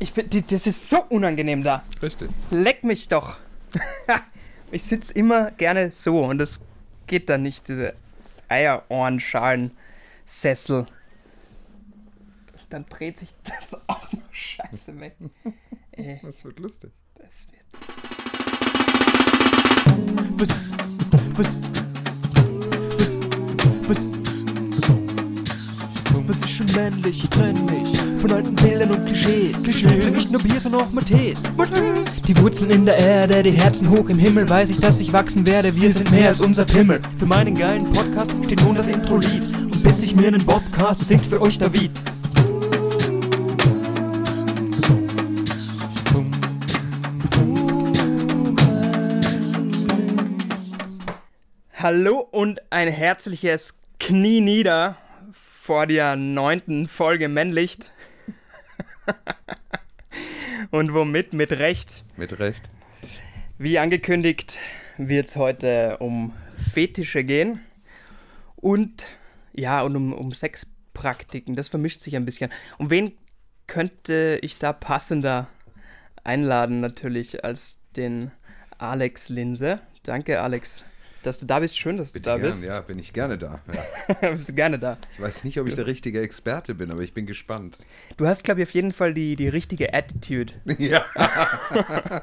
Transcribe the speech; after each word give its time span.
Ich 0.00 0.12
das 0.12 0.66
ist 0.66 0.88
so 0.88 1.02
unangenehm 1.08 1.62
da. 1.62 1.84
Richtig. 2.02 2.28
Leck 2.50 2.82
mich 2.84 3.08
doch. 3.08 3.36
ich 4.70 4.84
sitze 4.84 5.14
immer 5.14 5.50
gerne 5.52 5.90
so 5.92 6.22
und 6.24 6.36
das 6.38 6.60
geht 7.06 7.28
dann 7.28 7.42
nicht, 7.42 7.68
diese 7.68 7.94
Eierohrenschalen-Sessel. 8.48 10.86
Dann 12.70 12.86
dreht 12.86 13.18
sich 13.18 13.28
das 13.44 13.74
auch 13.86 14.10
noch 14.12 14.32
scheiße 14.32 14.98
weg. 15.00 15.16
Ey, 15.92 16.18
Das 16.22 16.44
wird 16.44 16.58
lustig. 16.58 16.90
das 17.14 17.46
wird. 17.52 17.62
Was, 20.36 20.50
was, 21.36 21.58
was, 22.98 23.20
was, 23.88 24.08
was 26.26 26.38
ist 26.38 26.50
schon 26.50 26.66
männlich? 26.74 27.24
Ich 27.24 27.28
trenn 27.28 27.64
mich 27.66 27.98
von 28.20 28.32
alten 28.32 28.54
Bildern 28.54 28.90
und 28.90 29.06
Klischees. 29.06 29.62
Klischees. 29.62 30.10
Nicht 30.10 30.30
nur 30.30 30.42
Bier, 30.42 30.58
sondern 30.58 30.82
auch 30.82 30.92
Matthäus. 30.92 31.42
Die 32.26 32.36
Wurzeln 32.38 32.70
in 32.70 32.84
der 32.84 32.98
Erde, 32.98 33.42
die 33.42 33.50
Herzen 33.50 33.90
hoch 33.90 34.08
im 34.08 34.18
Himmel. 34.18 34.48
Weiß 34.48 34.70
ich, 34.70 34.78
dass 34.78 35.00
ich 35.00 35.12
wachsen 35.12 35.46
werde. 35.46 35.74
Wir 35.76 35.90
sind 35.90 36.10
mehr 36.10 36.28
als 36.28 36.40
unser 36.40 36.64
Pimmel. 36.64 37.00
Für 37.18 37.26
meinen 37.26 37.54
geilen 37.54 37.90
Podcast 37.92 38.32
steht 38.44 38.62
nun 38.62 38.74
das 38.74 38.88
Intro-Lied. 38.88 39.42
Und 39.42 39.82
bis 39.82 40.02
ich 40.02 40.14
mir 40.14 40.28
einen 40.28 40.44
Bobcast 40.44 41.06
singt 41.06 41.26
für 41.26 41.40
euch 41.40 41.58
David. 41.58 41.90
Hallo 51.74 52.26
und 52.30 52.62
ein 52.70 52.88
herzliches 52.88 53.76
Knie 54.00 54.40
nieder 54.40 54.96
vor 55.64 55.86
der 55.86 56.14
neunten 56.14 56.88
Folge 56.88 57.26
Männlicht. 57.26 57.90
und 60.70 60.92
womit? 60.92 61.32
Mit 61.32 61.52
Recht. 61.52 62.04
Mit 62.18 62.38
Recht. 62.38 62.68
Wie 63.56 63.78
angekündigt 63.78 64.58
wird 64.98 65.28
es 65.28 65.36
heute 65.36 65.96
um 66.00 66.34
Fetische 66.70 67.24
gehen 67.24 67.60
und 68.56 69.06
ja, 69.54 69.80
und 69.80 69.96
um, 69.96 70.12
um 70.12 70.32
Sexpraktiken. 70.32 71.56
Das 71.56 71.68
vermischt 71.68 72.02
sich 72.02 72.14
ein 72.14 72.26
bisschen. 72.26 72.52
Um 72.76 72.90
wen 72.90 73.12
könnte 73.66 74.38
ich 74.42 74.58
da 74.58 74.74
passender 74.74 75.48
einladen, 76.24 76.80
natürlich, 76.80 77.42
als 77.42 77.82
den 77.96 78.32
Alex 78.76 79.30
Linse? 79.30 79.80
Danke, 80.02 80.42
Alex, 80.42 80.84
dass 81.26 81.38
du 81.38 81.46
da 81.46 81.58
bist. 81.58 81.76
Schön, 81.76 81.96
dass 81.96 82.12
du 82.12 82.18
Bitte 82.18 82.30
da 82.30 82.36
gern, 82.36 82.50
bist. 82.50 82.64
ja, 82.64 82.80
bin 82.80 82.98
ich 82.98 83.12
gerne 83.12 83.38
da. 83.38 83.60
Ja. 84.22 84.30
bist 84.32 84.50
du 84.50 84.54
gerne 84.54 84.78
da. 84.78 84.98
Ich 85.12 85.20
weiß 85.20 85.44
nicht, 85.44 85.58
ob 85.58 85.66
ich 85.66 85.74
der 85.74 85.86
richtige 85.86 86.20
Experte 86.20 86.74
bin, 86.74 86.90
aber 86.90 87.00
ich 87.00 87.14
bin 87.14 87.26
gespannt. 87.26 87.78
Du 88.16 88.26
hast, 88.26 88.44
glaube 88.44 88.62
ich, 88.62 88.68
auf 88.68 88.74
jeden 88.74 88.92
Fall 88.92 89.14
die, 89.14 89.36
die 89.36 89.48
richtige 89.48 89.94
Attitude, 89.94 90.52
Ja. 90.78 91.04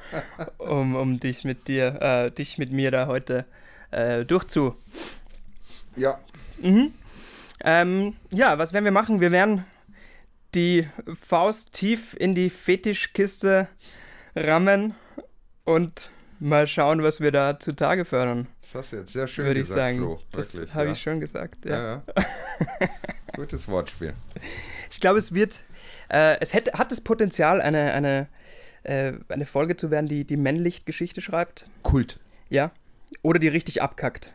um, 0.57 0.95
um 0.95 1.19
dich 1.19 1.44
mit 1.44 1.67
dir, 1.67 2.02
äh, 2.02 2.31
dich 2.31 2.57
mit 2.57 2.72
mir 2.72 2.91
da 2.91 3.07
heute 3.07 3.45
äh, 3.91 4.23
durchzu. 4.25 4.75
Ja. 5.95 6.19
Ähm, 7.63 8.13
ja, 8.31 8.57
was 8.57 8.73
werden 8.73 8.85
wir 8.85 8.91
machen? 8.91 9.19
Wir 9.19 9.31
werden 9.31 9.66
die 10.55 10.88
Faust 11.27 11.73
tief 11.73 12.16
in 12.17 12.35
die 12.35 12.49
Fetischkiste 12.49 13.67
rammen 14.35 14.95
und 15.63 16.09
mal 16.42 16.67
schauen, 16.67 17.03
was 17.03 17.22
wir 17.22 17.31
da 17.31 17.59
zutage 17.59 18.03
fördern, 18.03 18.47
Das 18.61 18.75
hast 18.75 18.94
du 18.94 18.97
jetzt 18.97 19.14
sehr 19.14 19.28
schön 19.28 19.45
würde 19.45 19.59
ich 19.59 19.67
gesagt, 19.67 19.80
sagen. 19.80 19.97
Flo. 20.00 20.20
das 20.31 20.56
Wirklich. 20.56 20.73
habe 20.73 20.86
ja. 20.88 20.92
ich 20.92 21.02
schon 21.02 21.20
gesagt. 21.20 21.66
Ja. 21.66 21.72
Ja, 21.72 22.03
ja. 22.81 22.89
Gutes 23.36 23.67
Wortspiel. 23.67 24.14
Ich 24.89 25.00
glaube, 25.00 25.19
es 25.19 25.34
wird, 25.34 25.64
äh, 26.09 26.38
es 26.39 26.53
hätte, 26.53 26.78
hat 26.78 26.92
das 26.92 27.02
Potenzial, 27.02 27.62
eine, 27.62 27.94
eine, 27.94 28.28
äh, 28.84 29.14
eine 29.30 29.45
Folge 29.45 29.78
zu 29.78 29.92
werden, 29.92 30.08
die 30.08 30.25
die 30.25 30.38
Männlicht-Geschichte 30.38 31.22
schreibt. 31.22 31.66
Kult. 31.84 32.19
Ja. 32.50 32.72
Oder 33.22 33.39
die 33.39 33.47
richtig 33.47 33.81
abkackt. 33.81 34.34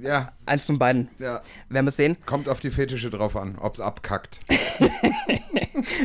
Ja, 0.00 0.32
Eins 0.46 0.64
von 0.64 0.78
beiden. 0.78 1.08
ja. 1.18 1.42
Werden 1.68 1.86
wir 1.86 1.90
sehen. 1.90 2.16
Kommt 2.26 2.48
auf 2.48 2.60
die 2.60 2.70
Fetische 2.70 3.10
drauf 3.10 3.36
an, 3.36 3.58
ob's 3.58 3.80
abkackt. 3.80 4.40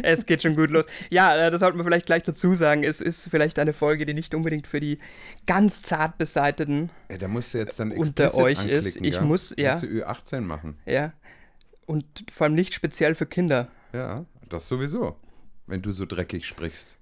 Es 0.04 0.26
geht 0.26 0.42
schon 0.42 0.56
gut 0.56 0.72
los. 0.72 0.88
Ja, 1.10 1.36
äh, 1.36 1.52
das 1.52 1.60
sollten 1.60 1.78
wir 1.78 1.84
vielleicht 1.84 2.06
gleich 2.06 2.24
dazu 2.24 2.54
sagen. 2.56 2.84
Es 2.84 3.02
ist 3.02 3.30
vielleicht 3.30 3.60
eine 3.60 3.74
Folge, 3.74 4.06
die 4.06 4.14
nicht 4.14 4.34
unbedingt 4.34 4.68
für 4.68 4.80
die 4.80 4.98
ganz 5.46 5.82
zart 5.82 6.18
beseiteten, 6.18 6.90
Ey, 7.10 7.18
da 7.18 7.28
musst 7.28 7.54
du 7.54 7.58
jetzt 7.60 7.80
dann 7.80 7.92
Unter 7.92 8.34
euch 8.36 8.66
ist, 8.66 8.96
ich 8.98 9.16
ja? 9.16 9.22
muss- 9.22 9.54
ja. 9.58 9.72
Musst 9.72 9.84
du 9.84 9.88
Ü18 9.88 10.42
machen. 10.42 10.78
ja, 10.86 11.14
und 11.86 12.06
vor 12.34 12.46
allem 12.46 12.56
nicht 12.56 12.74
speziell 12.74 13.16
für 13.16 13.26
Kinder. 13.26 13.70
Ja, 13.94 14.26
das 14.50 14.68
sowieso. 14.68 15.16
Wenn 15.68 15.82
du 15.82 15.92
so 15.92 16.06
dreckig 16.06 16.46
sprichst. 16.46 16.98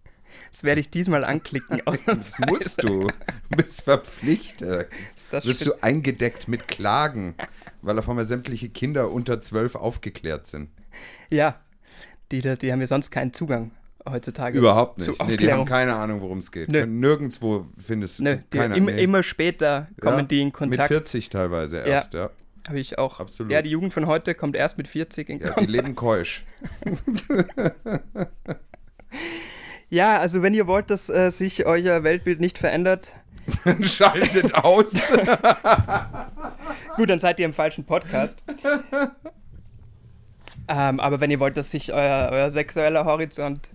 Das 0.52 0.64
werde 0.64 0.80
ich 0.82 0.90
diesmal 0.90 1.24
anklicken. 1.24 1.82
Das 2.06 2.40
musst 2.40 2.84
du. 2.84 3.08
Du 3.08 3.58
bist 3.58 3.82
verpflichtet. 3.82 4.90
das 5.32 5.46
Wirst 5.46 5.66
du 5.66 5.74
eingedeckt 5.82 6.48
mit 6.48 6.68
Klagen, 6.68 7.36
weil 7.82 7.98
auf 8.00 8.10
einmal 8.10 8.26
sämtliche 8.26 8.70
Kinder 8.70 9.12
unter 9.12 9.42
12 9.42 9.76
aufgeklärt 9.76 10.46
sind. 10.46 10.70
Ja, 11.30 11.60
die, 12.32 12.42
die 12.42 12.72
haben 12.72 12.80
ja 12.82 12.88
sonst 12.88 13.12
keinen 13.12 13.34
Zugang 13.34 13.72
heutzutage. 14.08 14.58
Überhaupt 14.58 15.00
nicht. 15.00 15.22
Nee, 15.28 15.38
die 15.38 15.52
haben 15.52 15.66
keine 15.66 15.96
Ahnung, 15.96 16.22
worum 16.22 16.38
es 16.40 16.52
geht. 16.52 16.70
Nö. 16.70 16.86
Nirgendwo 16.86 17.68
findest 17.78 18.20
Nö, 18.22 18.38
du 18.50 18.58
keiner. 18.58 18.76
immer, 18.76 18.92
nee. 18.92 19.04
immer 19.04 19.24
später 19.24 19.88
kommen 20.00 20.20
Ja, 20.20 20.24
die 20.24 20.40
in 20.42 20.48
Mit 20.48 20.54
Kontakt. 20.56 20.88
40 20.90 21.30
teilweise 21.30 21.80
erst, 21.80 22.14
ja. 22.14 22.30
Habe 22.68 22.80
ich 22.80 22.98
auch. 22.98 23.20
Absolut. 23.20 23.52
Ja, 23.52 23.62
die 23.62 23.70
Jugend 23.70 23.94
von 23.94 24.08
heute 24.08 24.34
kommt 24.34 24.56
erst 24.56 24.78
mit 24.78 24.88
40 24.88 25.30
in 25.30 25.40
Ja, 25.40 25.48
die 25.48 25.54
Kontakt. 25.54 25.70
leben 25.70 25.96
keusch. 25.96 26.46
Ja, 29.90 30.20
also 30.20 30.42
wenn 30.42 30.54
ihr 30.54 30.68
wollt, 30.68 30.90
dass 30.90 31.10
äh, 31.10 31.30
sich 31.30 31.66
euer 31.66 32.04
Weltbild 32.04 32.40
nicht 32.40 32.58
verändert, 32.58 33.12
Schaltet 33.84 34.56
aus. 34.56 34.94
Gut, 36.96 37.10
dann 37.10 37.20
seid 37.20 37.40
ihr 37.40 37.46
im 37.46 37.54
falschen 37.54 37.86
Podcast. 37.86 38.44
ähm, 40.68 41.00
aber 41.00 41.20
wenn 41.20 41.32
ihr 41.32 41.40
wollt, 41.40 41.58
dass 41.58 41.72
sich 41.72 41.94
euer, 41.94 42.30
euer 42.32 42.50
sexueller 42.52 43.06
Horizont 43.06 43.70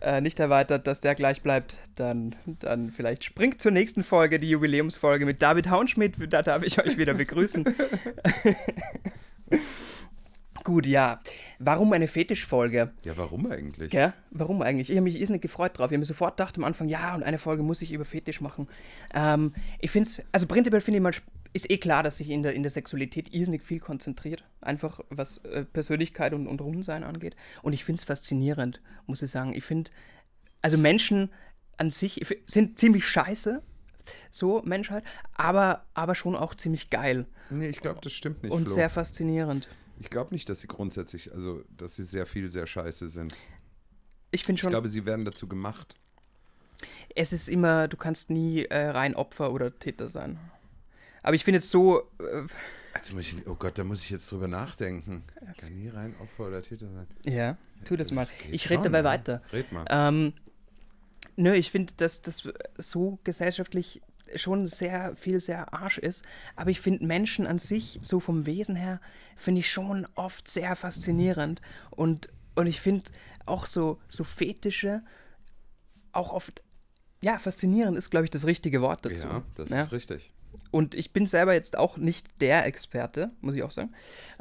äh, 0.00 0.20
nicht 0.20 0.40
erweitert, 0.40 0.86
dass 0.86 1.00
der 1.00 1.14
gleich 1.14 1.42
bleibt, 1.42 1.78
dann, 1.94 2.36
dann 2.44 2.90
vielleicht 2.90 3.24
springt 3.24 3.60
zur 3.62 3.72
nächsten 3.72 4.04
Folge, 4.04 4.38
die 4.38 4.50
Jubiläumsfolge 4.50 5.24
mit 5.24 5.40
David 5.40 5.70
Haunschmidt. 5.70 6.14
Da 6.30 6.42
darf 6.42 6.62
ich 6.62 6.78
euch 6.78 6.98
wieder 6.98 7.14
begrüßen. 7.14 7.64
Gut, 10.64 10.86
ja. 10.86 11.20
Warum 11.58 11.92
eine 11.92 12.08
Fetischfolge? 12.08 12.92
Ja, 13.04 13.16
warum 13.16 13.46
eigentlich? 13.50 13.90
Gell? 13.90 14.14
Warum 14.30 14.62
eigentlich? 14.62 14.88
Ich 14.88 14.96
habe 14.96 15.04
mich 15.04 15.20
irrsinnig 15.20 15.42
gefreut 15.42 15.78
drauf. 15.78 15.90
Ich 15.90 15.92
habe 15.92 15.98
mir 15.98 16.04
sofort 16.06 16.38
gedacht 16.38 16.56
am 16.56 16.64
Anfang, 16.64 16.88
ja, 16.88 17.14
und 17.14 17.22
eine 17.22 17.38
Folge 17.38 17.62
muss 17.62 17.82
ich 17.82 17.92
über 17.92 18.06
Fetisch 18.06 18.40
machen. 18.40 18.68
Ähm, 19.12 19.52
ich 19.78 19.90
finde 19.90 20.08
es, 20.08 20.22
also 20.32 20.46
prinzipiell 20.46 20.80
finde 20.80 20.96
ich 20.96 21.02
mal, 21.02 21.12
ist 21.52 21.70
eh 21.70 21.76
klar, 21.76 22.02
dass 22.02 22.16
sich 22.16 22.30
in 22.30 22.42
der, 22.42 22.54
in 22.54 22.62
der 22.62 22.70
Sexualität 22.70 23.32
irrsinnig 23.32 23.62
viel 23.62 23.78
konzentriert. 23.78 24.44
Einfach 24.62 25.00
was 25.10 25.38
äh, 25.44 25.64
Persönlichkeit 25.64 26.32
und, 26.32 26.46
und 26.46 26.60
Rumsein 26.62 27.04
angeht. 27.04 27.36
Und 27.62 27.74
ich 27.74 27.84
finde 27.84 28.00
es 28.00 28.04
faszinierend, 28.04 28.80
muss 29.06 29.22
ich 29.22 29.30
sagen. 29.30 29.52
Ich 29.52 29.64
finde, 29.64 29.90
also 30.62 30.78
Menschen 30.78 31.30
an 31.76 31.90
sich 31.90 32.26
sind 32.46 32.78
ziemlich 32.78 33.06
scheiße, 33.06 33.62
so 34.30 34.62
Menschheit, 34.64 35.04
aber, 35.34 35.84
aber 35.92 36.14
schon 36.14 36.36
auch 36.36 36.54
ziemlich 36.54 36.88
geil 36.90 37.26
Nee, 37.50 37.68
ich 37.68 37.80
glaube, 37.80 38.00
das 38.02 38.12
stimmt 38.12 38.42
nicht, 38.42 38.52
und 38.52 38.64
Flo. 38.66 38.74
sehr 38.74 38.90
faszinierend. 38.90 39.68
Ich 39.98 40.10
glaube 40.10 40.34
nicht, 40.34 40.48
dass 40.48 40.60
sie 40.60 40.66
grundsätzlich, 40.66 41.32
also, 41.32 41.62
dass 41.76 41.96
sie 41.96 42.04
sehr 42.04 42.26
viel, 42.26 42.48
sehr 42.48 42.66
scheiße 42.66 43.08
sind. 43.08 43.36
Ich 44.30 44.42
finde 44.44 44.56
Ich 44.58 44.62
schon, 44.62 44.70
glaube, 44.70 44.88
sie 44.88 45.06
werden 45.06 45.24
dazu 45.24 45.46
gemacht. 45.48 45.96
es 47.14 47.32
ist 47.32 47.48
immer, 47.48 47.86
du 47.88 47.96
kannst 47.96 48.30
nie 48.30 48.64
äh, 48.64 48.88
rein 48.88 49.14
Opfer 49.14 49.52
oder 49.52 49.78
Täter 49.78 50.08
sein. 50.08 50.38
Aber 51.22 51.34
ich 51.36 51.44
finde 51.44 51.58
jetzt 51.58 51.70
so, 51.70 52.00
äh, 52.18 52.42
Also 52.92 53.14
muss 53.14 53.32
ich, 53.32 53.46
oh 53.46 53.54
Gott, 53.54 53.78
da 53.78 53.84
muss 53.84 54.02
ich 54.02 54.10
jetzt 54.10 54.30
drüber 54.30 54.48
nachdenken. 54.48 55.24
Kann 55.58 55.74
nie 55.74 55.88
rein 55.88 56.14
Opfer 56.20 56.48
oder 56.48 56.62
Täter 56.62 56.88
sein. 56.90 57.06
ja, 57.24 57.56
tu 57.84 57.96
das 57.96 58.10
mal. 58.10 58.26
geht 58.26 58.52
Ich 58.52 58.68
rede 58.70 58.82
dabei 58.84 58.98
ja. 58.98 59.04
weiter. 59.04 59.42
Red 59.52 59.72
mal. 59.72 59.84
Ähm, 59.88 60.32
nö, 61.36 61.54
ich 61.54 61.70
finde, 61.70 61.94
dass 61.96 62.20
das 62.22 62.48
so 62.76 63.18
gesellschaftlich 63.24 64.02
schon 64.36 64.66
sehr 64.68 65.14
viel 65.16 65.40
sehr 65.40 65.72
Arsch 65.74 65.98
ist. 65.98 66.22
Aber 66.56 66.70
ich 66.70 66.80
finde 66.80 67.06
Menschen 67.06 67.46
an 67.46 67.58
sich, 67.58 67.98
so 68.02 68.20
vom 68.20 68.46
Wesen 68.46 68.76
her, 68.76 69.00
finde 69.36 69.60
ich 69.60 69.70
schon 69.70 70.06
oft 70.14 70.48
sehr 70.48 70.74
faszinierend. 70.76 71.60
Und, 71.90 72.28
und 72.54 72.66
ich 72.66 72.80
finde 72.80 73.10
auch 73.46 73.66
so, 73.66 74.00
so 74.08 74.24
Fetische 74.24 75.02
auch 76.12 76.32
oft, 76.32 76.62
ja, 77.20 77.38
faszinierend 77.38 77.96
ist, 77.98 78.10
glaube 78.10 78.24
ich, 78.24 78.30
das 78.30 78.46
richtige 78.46 78.80
Wort 78.80 79.04
dazu. 79.04 79.26
ja, 79.26 79.42
das 79.54 79.70
Ja. 79.70 79.82
ist 79.82 79.92
richtig. 79.92 80.30
Und 80.70 80.94
ich 80.94 81.12
bin 81.12 81.26
selber 81.26 81.54
jetzt 81.54 81.76
auch 81.78 81.96
nicht 81.96 82.26
der 82.40 82.66
Experte, 82.66 83.30
muss 83.40 83.54
ich 83.54 83.62
auch 83.62 83.70
sagen. 83.70 83.92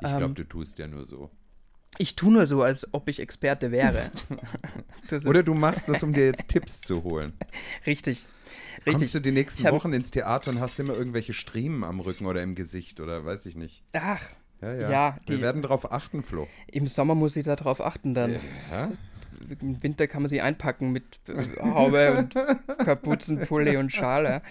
Ich 0.02 0.12
Ähm, 0.12 0.18
glaube, 0.18 0.34
du 0.36 0.44
tust 0.44 0.78
ja 0.80 0.88
nur 0.88 1.06
so. 1.06 1.30
Ich 2.00 2.16
tue 2.16 2.32
nur 2.34 2.48
so, 2.48 2.64
als 2.64 2.92
ob 2.94 3.08
ich 3.08 3.20
Experte 3.20 3.72
wäre. 3.72 4.12
Oder 5.26 5.44
du 5.44 5.54
machst 5.54 5.90
das, 5.90 6.02
um 6.02 6.12
dir 6.12 6.26
jetzt 6.26 6.48
Tipps 6.48 6.82
zu 6.82 7.04
holen. 7.04 7.34
richtig. 7.86 8.28
Kommst 8.86 8.88
Richtig. 9.02 9.12
du 9.14 9.20
die 9.22 9.32
nächsten 9.32 9.66
hab- 9.66 9.74
Wochen 9.74 9.94
ins 9.94 10.12
Theater 10.12 10.52
und 10.52 10.60
hast 10.60 10.80
immer 10.80 10.94
irgendwelche 10.94 11.34
Striemen 11.34 11.84
am 11.84 12.00
Rücken 12.00 12.26
oder 12.26 12.42
im 12.42 12.56
Gesicht 12.56 13.00
oder 13.00 13.26
weiß 13.26 13.46
ich 13.46 13.56
nicht. 13.56 13.84
Ach, 13.94 14.24
Ja, 14.62 14.74
ja. 14.74 14.90
Ja, 14.92 15.18
Wir 15.28 15.38
die- 15.38 15.42
werden 15.42 15.62
drauf 15.62 15.92
achten, 15.92 16.24
Flo. 16.24 16.48
im 16.68 16.88
Sommer 16.88 17.16
muss 17.16 17.36
ich 17.36 17.44
darauf 17.46 17.82
achten 17.82 18.14
dann. 18.14 18.32
Ja? 18.72 18.92
im 19.60 19.84
Winter 19.84 20.08
kann 20.08 20.22
man 20.22 20.30
sie 20.30 20.40
einpacken 20.40 20.92
mit 20.94 21.04
äh, 21.28 21.60
Haube 21.62 22.16
und 22.18 22.34
Kapuzenpulli 22.86 23.76
und 23.78 23.92
Schale. 23.92 24.42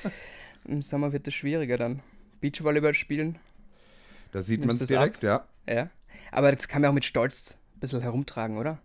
Im 0.67 0.83
Sommer 0.83 1.13
wird 1.15 1.27
es 1.29 1.35
schwieriger 1.35 1.79
dann. 1.79 2.03
Beachvolleyball 2.41 2.93
spielen, 2.95 3.39
Da 4.33 4.43
sieht 4.43 4.65
man 4.65 4.77
es 4.77 4.87
direkt, 4.87 5.23
ja. 5.23 5.47
ja. 5.69 5.89
Aber 6.31 6.53
das 6.53 6.69
kann 6.69 6.83
man 6.83 6.91
auch 6.91 6.95
mit 6.95 7.05
Stolz 7.05 7.55
ein 7.77 7.81
bisschen 7.81 8.01
herumtragen, 8.03 8.59
oder? 8.59 8.79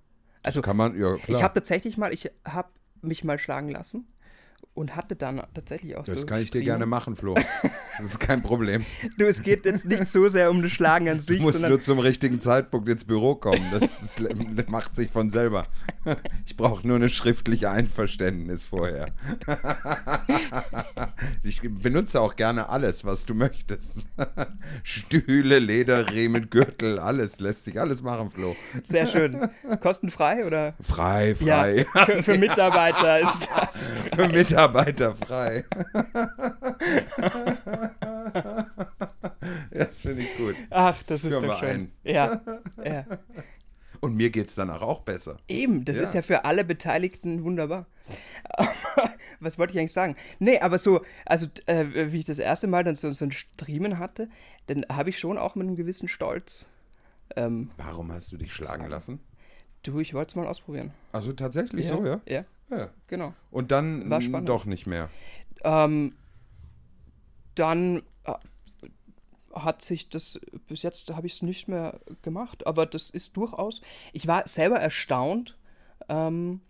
Also, 0.44 0.62
Kann 0.62 0.78
man, 0.78 0.98
ja 0.98 1.18
klar. 1.18 1.38
ich 1.38 1.44
habe 1.44 1.56
tatsächlich 1.56 1.98
mal, 1.98 2.14
ich 2.14 2.32
habe 2.46 2.70
mich 3.02 3.24
mal 3.26 3.38
schlagen 3.40 3.70
lassen 3.70 4.08
und 4.78 4.96
hatte 4.96 5.16
dann 5.16 5.42
tatsächlich 5.56 5.96
auch 5.98 6.06
so. 6.06 6.14
das 6.14 6.28
kann 6.28 6.40
ich 6.40 6.52
dir 6.52 6.62
gerne 6.62 6.86
machen, 6.86 7.16
Flo. 7.16 7.36
Das 8.00 8.12
ist 8.12 8.20
kein 8.20 8.44
Problem. 8.44 8.86
Du, 9.18 9.26
es 9.26 9.42
geht 9.42 9.66
jetzt 9.66 9.86
nicht 9.88 10.06
so 10.06 10.30
sehr 10.30 10.52
um 10.52 10.62
das 10.62 10.72
Schlagen 10.72 11.10
an 11.10 11.18
Du 11.18 11.24
sich, 11.24 11.40
musst 11.40 11.56
sondern 11.56 11.72
nur 11.72 11.80
zum 11.80 11.98
richtigen 11.98 12.40
Zeitpunkt 12.40 12.88
ins 12.90 13.06
Büro 13.06 13.34
kommen. 13.34 13.60
Das, 13.72 14.00
das 14.56 14.68
macht 14.68 14.96
sich 14.96 15.10
von 15.10 15.32
selber. 15.32 15.66
Ich 16.46 16.56
brauche 16.56 16.88
nur 16.88 16.98
ein 16.98 17.10
schriftliche 17.10 17.72
Einverständnis 17.72 18.66
vorher. 18.66 19.08
Ich 21.44 21.62
benutze 21.64 22.22
auch 22.22 22.36
gerne 22.36 22.70
alles, 22.70 23.06
was 23.06 23.26
du 23.26 23.34
möchtest. 23.34 24.06
Stühle, 24.84 25.60
Lederriemen, 25.60 26.50
Gürtel, 26.50 27.00
alles. 27.00 27.40
Lässt 27.40 27.66
sich 27.66 27.80
alles 27.80 28.04
machen, 28.04 28.30
Flo. 28.30 28.56
sehr 28.84 29.08
schön. 29.08 29.50
Kostenfrei 29.82 30.46
oder? 30.46 30.76
Frei, 30.82 31.36
Ja, 31.40 31.60
frei. 31.64 31.86
für, 32.06 32.24
für 32.24 32.38
Mitarbeiter 32.38 33.20
ist 33.22 33.50
das. 33.56 33.88
Für 34.16 34.28
Mitarbeiter 34.28 34.67
frei. 35.16 35.64
Das 39.72 40.02
finde 40.02 40.22
ich 40.24 40.38
gut. 40.38 40.56
Ach, 40.70 40.98
das 41.04 41.24
ist 41.24 41.34
führen 41.34 41.48
doch 41.48 41.60
schön. 41.60 41.92
Ja, 42.04 42.42
ja. 42.84 43.06
Und 44.00 44.16
mir 44.16 44.30
geht 44.30 44.48
es 44.48 44.56
danach 44.56 44.82
auch 44.82 45.02
besser. 45.02 45.38
Eben, 45.48 45.84
das 45.86 45.98
Ja. 45.98 46.04
ist 46.04 46.14
ja 46.14 46.22
für 46.22 46.46
alle 46.46 46.64
Beteiligten 46.64 47.44
wunderbar. 47.44 47.88
Was 49.40 49.58
wollte 49.58 49.74
ich 49.74 49.80
eigentlich 49.80 49.94
sagen? 49.94 50.16
Nee, 50.40 50.60
aber 50.60 50.80
so, 50.80 51.02
also 51.26 51.48
äh, 51.66 52.12
wie 52.12 52.20
ich 52.20 52.26
das 52.26 52.40
erste 52.40 52.68
Mal 52.68 52.84
dann 52.84 52.96
so, 52.96 53.12
so 53.12 53.26
ein 53.26 53.32
Streamen 53.32 54.00
hatte, 54.00 54.30
dann 54.68 54.86
habe 54.92 55.10
ich 55.10 55.20
schon 55.20 55.38
auch 55.38 55.56
mit 55.56 55.68
einem 55.68 55.76
gewissen 55.76 56.08
Stolz, 56.08 56.70
ähm, 57.36 57.72
Warum 57.78 58.12
hast 58.12 58.32
du 58.32 58.38
dich 58.38 58.54
schlagen 58.54 58.88
lassen? 58.88 59.20
Du, 59.84 60.00
ich 60.00 60.14
wollte 60.14 60.32
es 60.32 60.36
mal 60.36 60.48
ausprobieren. 60.48 60.94
Also 61.12 61.34
tatsächlich 61.34 61.88
so, 61.88 62.06
ja? 62.06 62.22
Ja, 62.28 62.46
ja. 62.70 62.90
genau. 63.08 63.34
Und 63.52 63.72
dann 63.72 64.10
War 64.10 64.22
spannend. 64.22 64.50
doch 64.50 64.66
nicht 64.66 64.88
mehr. 64.88 65.10
Ähm, 65.64 66.16
dann 67.56 68.04
äh, 68.26 68.34
hat 69.54 69.82
sich 69.82 70.10
das, 70.10 70.40
bis 70.68 70.84
jetzt 70.84 71.10
habe 71.14 71.28
ich 71.28 71.34
es 71.34 71.42
nicht 71.42 71.68
mehr 71.68 72.00
gemacht, 72.22 72.68
aber 72.68 72.86
das 72.86 73.10
ist 73.10 73.36
durchaus, 73.38 73.82
ich 74.14 74.28
war 74.28 74.48
selber 74.48 74.80
erstaunt. 74.80 75.58
Ähm, 76.10 76.62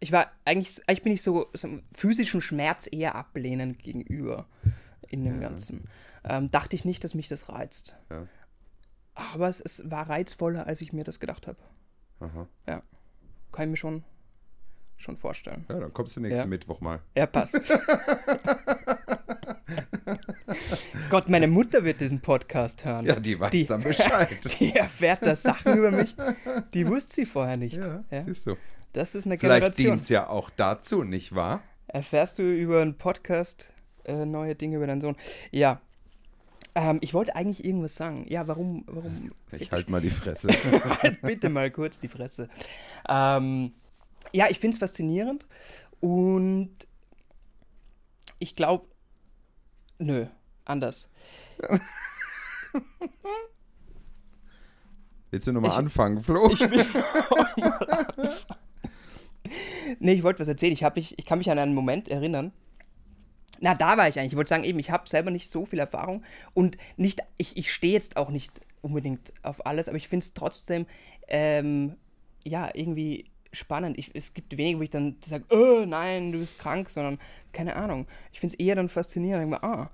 ich 0.00 0.10
war 0.10 0.32
eigentlich, 0.44 0.80
eigentlich 0.88 1.02
bin 1.02 1.12
ich 1.12 1.22
so, 1.22 1.46
so 1.52 1.68
einem 1.68 1.82
physischen 1.94 2.40
Schmerz 2.40 2.88
eher 2.90 3.14
ablehnend 3.14 3.78
gegenüber 3.78 4.46
in 5.08 5.24
dem 5.24 5.40
Ganzen. 5.40 5.88
Ähm, 6.24 6.50
dachte 6.50 6.74
ich 6.74 6.84
nicht, 6.84 7.04
dass 7.04 7.14
mich 7.14 7.28
das 7.28 7.48
reizt. 7.48 7.94
Ja. 8.10 8.26
Aber 9.14 9.48
es, 9.48 9.60
es 9.60 9.90
war 9.90 10.08
reizvoller, 10.08 10.66
als 10.66 10.80
ich 10.80 10.92
mir 10.92 11.04
das 11.04 11.20
gedacht 11.20 11.46
habe. 11.46 11.58
Aha. 12.20 12.46
Ja. 12.66 12.82
Kann 13.52 13.64
ich 13.64 13.70
mir 13.72 13.76
schon, 13.76 14.04
schon 14.96 15.16
vorstellen. 15.18 15.66
Ja, 15.68 15.80
dann 15.80 15.92
kommst 15.92 16.16
du 16.16 16.20
nächsten 16.20 16.44
Ja. 16.44 16.46
Mittwoch 16.48 16.80
mal. 16.80 17.00
Er 17.14 17.26
passt. 17.26 17.60
Gott, 21.10 21.28
meine 21.28 21.46
Mutter 21.46 21.84
wird 21.84 22.00
diesen 22.00 22.20
Podcast 22.20 22.84
hören. 22.84 23.04
Ja, 23.04 23.20
die 23.20 23.38
weiß 23.38 23.66
dann 23.66 23.82
Bescheid. 23.82 24.38
Die 24.60 24.74
erfährt 24.74 25.20
da 25.22 25.36
Sachen 25.36 25.76
über 25.76 25.90
mich, 25.90 26.14
die 26.72 26.88
wusste 26.88 27.14
sie 27.14 27.26
vorher 27.26 27.56
nicht. 27.58 27.76
Ja, 27.76 28.02
Ja, 28.10 28.22
siehst 28.22 28.46
du. 28.46 28.56
Das 28.94 29.14
ist 29.14 29.26
eine 29.26 29.38
Vielleicht 29.38 29.60
Generation. 29.76 29.86
dient 29.92 30.02
es 30.02 30.08
ja 30.08 30.26
auch 30.28 30.50
dazu, 30.50 31.02
nicht 31.04 31.34
wahr? 31.34 31.60
Erfährst 31.86 32.38
du 32.38 32.42
über 32.42 32.80
einen 32.82 32.96
Podcast 32.96 33.72
äh, 34.04 34.24
neue 34.24 34.54
Dinge 34.54 34.76
über 34.76 34.86
deinen 34.86 35.00
Sohn? 35.02 35.16
Ja. 35.50 35.80
Ähm, 36.74 36.98
ich 37.02 37.12
wollte 37.12 37.36
eigentlich 37.36 37.64
irgendwas 37.64 37.94
sagen. 37.94 38.24
Ja, 38.28 38.46
warum? 38.48 38.84
warum 38.86 39.30
Ich 39.52 39.70
halte 39.72 39.90
mal 39.90 40.00
die 40.00 40.10
Fresse. 40.10 40.48
halt 41.02 41.20
bitte 41.22 41.48
mal 41.50 41.70
kurz 41.70 42.00
die 42.00 42.08
Fresse. 42.08 42.48
Ähm, 43.08 43.72
ja, 44.32 44.46
ich 44.48 44.58
finde 44.58 44.74
es 44.74 44.78
faszinierend 44.78 45.46
und 46.00 46.70
ich 48.38 48.56
glaube, 48.56 48.86
nö, 49.98 50.26
anders. 50.64 51.10
Willst 55.30 55.46
du 55.46 55.52
nochmal 55.52 55.70
Ich- 55.72 55.76
anfangen, 55.76 56.22
Flo? 56.22 56.50
Ich 56.50 56.60
will 56.60 56.84
Nee, 59.98 60.12
ich 60.14 60.22
wollte 60.22 60.40
was 60.40 60.48
erzählen. 60.48 60.72
Ich, 60.72 60.84
hab 60.84 60.96
mich, 60.96 61.18
ich 61.18 61.26
kann 61.26 61.38
mich 61.38 61.50
an 61.50 61.58
einen 61.58 61.74
Moment 61.74 62.08
erinnern. 62.08 62.52
Na, 63.62 63.76
da 63.76 63.96
war 63.96 64.08
ich 64.08 64.18
eigentlich. 64.18 64.32
Ich 64.32 64.36
wollte 64.36 64.48
sagen, 64.48 64.64
eben, 64.64 64.80
ich 64.80 64.90
habe 64.90 65.08
selber 65.08 65.30
nicht 65.30 65.48
so 65.48 65.64
viel 65.64 65.78
Erfahrung 65.78 66.24
und 66.52 66.76
nicht, 66.96 67.20
ich, 67.36 67.56
ich 67.56 67.72
stehe 67.72 67.92
jetzt 67.92 68.16
auch 68.16 68.28
nicht 68.28 68.60
unbedingt 68.80 69.32
auf 69.44 69.64
alles, 69.64 69.86
aber 69.86 69.96
ich 69.96 70.08
finde 70.08 70.24
es 70.24 70.34
trotzdem, 70.34 70.84
ähm, 71.28 71.94
ja, 72.42 72.70
irgendwie 72.74 73.30
spannend. 73.52 73.98
Ich, 73.98 74.10
es 74.14 74.34
gibt 74.34 74.56
wenige, 74.56 74.80
wo 74.80 74.82
ich 74.82 74.90
dann 74.90 75.14
sage, 75.24 75.44
oh 75.50 75.84
nein, 75.86 76.32
du 76.32 76.40
bist 76.40 76.58
krank, 76.58 76.90
sondern 76.90 77.20
keine 77.52 77.76
Ahnung. 77.76 78.08
Ich 78.32 78.40
finde 78.40 78.54
es 78.54 78.58
eher 78.58 78.74
dann 78.74 78.88
faszinierend. 78.88 79.44
Ich 79.44 79.50
denke 79.50 79.64
ah, 79.64 79.90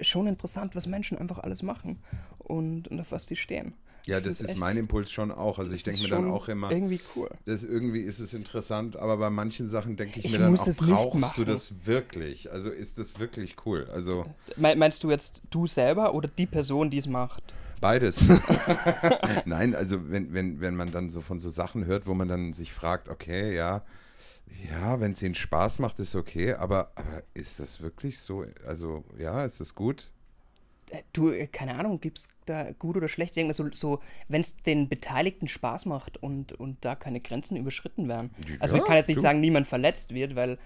schon 0.00 0.28
interessant, 0.28 0.76
was 0.76 0.86
Menschen 0.86 1.18
einfach 1.18 1.40
alles 1.40 1.64
machen 1.64 1.98
und, 2.38 2.86
und 2.86 3.00
auf 3.00 3.10
was 3.10 3.26
die 3.26 3.34
stehen. 3.34 3.74
Ja, 4.06 4.20
das 4.20 4.40
ist 4.40 4.50
echt- 4.50 4.58
mein 4.58 4.76
Impuls 4.76 5.10
schon 5.10 5.30
auch. 5.30 5.58
Also 5.58 5.74
ich 5.74 5.82
denke 5.82 6.02
mir 6.02 6.08
dann 6.08 6.30
auch 6.30 6.48
immer, 6.48 6.70
Irgendwie 6.70 7.00
cool. 7.16 7.28
das 7.44 7.62
irgendwie 7.64 8.00
ist 8.00 8.20
es 8.20 8.34
interessant, 8.34 8.96
aber 8.96 9.16
bei 9.16 9.30
manchen 9.30 9.66
Sachen 9.66 9.96
denke 9.96 10.18
ich, 10.20 10.26
Ich 10.26 10.32
mir 10.32 10.38
dann 10.38 10.58
auch, 10.58 10.66
brauchst 10.66 11.36
du 11.38 11.44
das 11.44 11.86
wirklich? 11.86 12.50
Also 12.50 12.70
ist 12.70 12.98
das 12.98 13.18
wirklich 13.18 13.56
cool? 13.66 13.88
Also 13.92 14.26
Me- 14.56 14.76
Meinst 14.76 15.02
du 15.04 15.10
jetzt 15.10 15.42
du 15.50 15.66
selber 15.66 16.14
oder 16.14 16.28
die 16.28 16.46
Person, 16.46 16.90
die 16.90 16.98
es 16.98 17.06
macht? 17.06 17.42
Beides. 17.80 18.26
Nein, 19.44 19.74
also 19.74 20.10
wenn, 20.10 20.32
wenn, 20.32 20.60
wenn 20.60 20.76
man 20.76 20.90
dann 20.90 21.10
so 21.10 21.20
von 21.20 21.38
so 21.40 21.48
Sachen 21.48 21.86
hört, 21.86 22.06
wo 22.06 22.14
man 22.14 22.28
dann 22.28 22.52
sich 22.52 22.72
fragt, 22.72 23.08
okay, 23.08 23.54
ja, 23.54 23.82
ja, 24.70 25.00
wenn 25.00 25.12
es 25.12 25.22
ihnen 25.22 25.34
Spaß 25.34 25.78
macht, 25.78 25.98
ist 26.00 26.14
okay, 26.14 26.54
aber, 26.54 26.90
aber 26.96 27.22
ist 27.34 27.60
das 27.60 27.80
wirklich 27.80 28.18
so? 28.18 28.44
Also, 28.66 29.04
ja, 29.18 29.44
ist 29.44 29.60
das 29.60 29.74
gut? 29.74 30.08
Du, 31.12 31.30
äh, 31.30 31.46
keine 31.46 31.76
Ahnung, 31.76 32.00
gibt 32.00 32.18
es 32.18 32.28
da 32.46 32.72
gut 32.72 32.96
oder 32.96 33.08
schlecht? 33.08 33.32
Ich 33.32 33.34
denke 33.36 33.54
so, 33.54 33.68
so 33.72 34.00
wenn 34.28 34.40
es 34.40 34.56
den 34.62 34.88
Beteiligten 34.88 35.48
Spaß 35.48 35.86
macht 35.86 36.16
und, 36.22 36.52
und 36.52 36.84
da 36.84 36.94
keine 36.94 37.20
Grenzen 37.20 37.56
überschritten 37.56 38.08
werden. 38.08 38.30
Also 38.58 38.74
Ja, 38.76 38.82
ich 38.82 38.86
kann 38.86 38.96
jetzt 38.96 39.08
nicht 39.08 39.18
du. 39.18 39.22
sagen, 39.22 39.40
niemand 39.40 39.66
verletzt 39.66 40.14
wird, 40.14 40.34
weil 40.34 40.58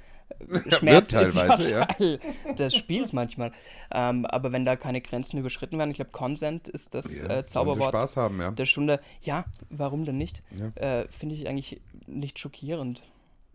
äh, 0.49 0.71
Schmerz 0.79 1.13
ist 1.13 1.35
teilweise, 1.35 1.71
ja 1.71 1.81
ja. 1.81 1.87
Teil 1.87 2.21
des 2.57 2.75
Spiels 2.75 3.13
manchmal. 3.13 3.53
Ähm, 3.93 4.25
aber 4.27 4.53
wenn 4.53 4.65
da 4.65 4.77
keine 4.77 5.01
Grenzen 5.01 5.39
überschritten 5.39 5.79
werden, 5.79 5.91
ich 5.91 5.97
glaube, 5.97 6.13
Consent 6.13 6.69
ist 6.69 6.95
das 6.95 7.21
Ja, 7.21 7.39
äh, 7.39 7.47
Zauberwort 7.47 7.91
Spaß 7.91 8.17
haben, 8.17 8.41
ja. 8.41 8.51
der 8.51 8.67
Stunde. 8.67 9.01
Ja, 9.23 9.45
warum 9.71 10.05
denn 10.05 10.17
nicht? 10.17 10.43
Ja. 10.59 11.01
Äh, 11.01 11.09
Finde 11.09 11.35
ich 11.35 11.49
eigentlich 11.49 11.81
nicht 12.07 12.39
schockierend. 12.39 13.03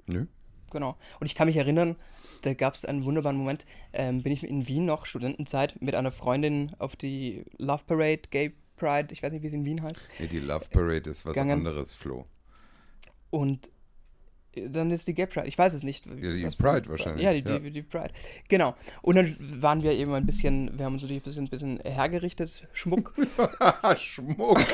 Nö. 0.05 0.25
Genau. 0.71 0.97
Und 1.19 1.25
ich 1.25 1.35
kann 1.35 1.47
mich 1.47 1.57
erinnern, 1.57 1.95
da 2.41 2.53
gab 2.53 2.73
es 2.73 2.85
einen 2.85 3.05
wunderbaren 3.05 3.37
Moment. 3.37 3.65
Ähm, 3.93 4.23
bin 4.23 4.31
ich 4.31 4.43
in 4.43 4.67
Wien 4.67 4.85
noch, 4.85 5.05
Studentenzeit, 5.05 5.81
mit 5.81 5.95
einer 5.95 6.11
Freundin 6.11 6.71
auf 6.79 6.95
die 6.95 7.43
Love 7.57 7.83
Parade, 7.85 8.21
Gay 8.29 8.53
Pride, 8.77 9.09
ich 9.11 9.21
weiß 9.21 9.31
nicht, 9.31 9.43
wie 9.43 9.49
sie 9.49 9.57
in 9.57 9.65
Wien 9.65 9.81
heißt. 9.83 10.07
Nee, 10.19 10.27
die 10.27 10.39
Love 10.39 10.65
Parade 10.69 11.09
ist 11.09 11.25
was 11.25 11.33
Gegangen. 11.33 11.51
anderes, 11.51 11.93
Flo. 11.93 12.25
Und 13.29 13.69
dann 14.55 14.91
ist 14.91 15.07
die 15.07 15.13
Gay 15.13 15.27
Pride, 15.27 15.47
ich 15.47 15.57
weiß 15.57 15.73
es 15.73 15.83
nicht. 15.83 16.05
Ja, 16.05 16.13
die 16.15 16.43
was- 16.45 16.55
Pride 16.55 16.89
wahrscheinlich, 16.89 17.23
Ja, 17.23 17.33
die, 17.33 17.47
ja. 17.47 17.59
Die, 17.59 17.71
die 17.71 17.81
Pride. 17.83 18.09
Genau. 18.47 18.75
Und 19.01 19.15
dann 19.15 19.35
waren 19.61 19.83
wir 19.83 19.91
eben 19.93 20.13
ein 20.13 20.25
bisschen, 20.25 20.77
wir 20.77 20.85
haben 20.85 20.93
uns 20.93 21.03
natürlich 21.03 21.21
ein 21.21 21.25
bisschen, 21.25 21.47
bisschen 21.49 21.79
hergerichtet, 21.81 22.67
Schmuck, 22.73 23.13
Schmuck. 23.97 24.59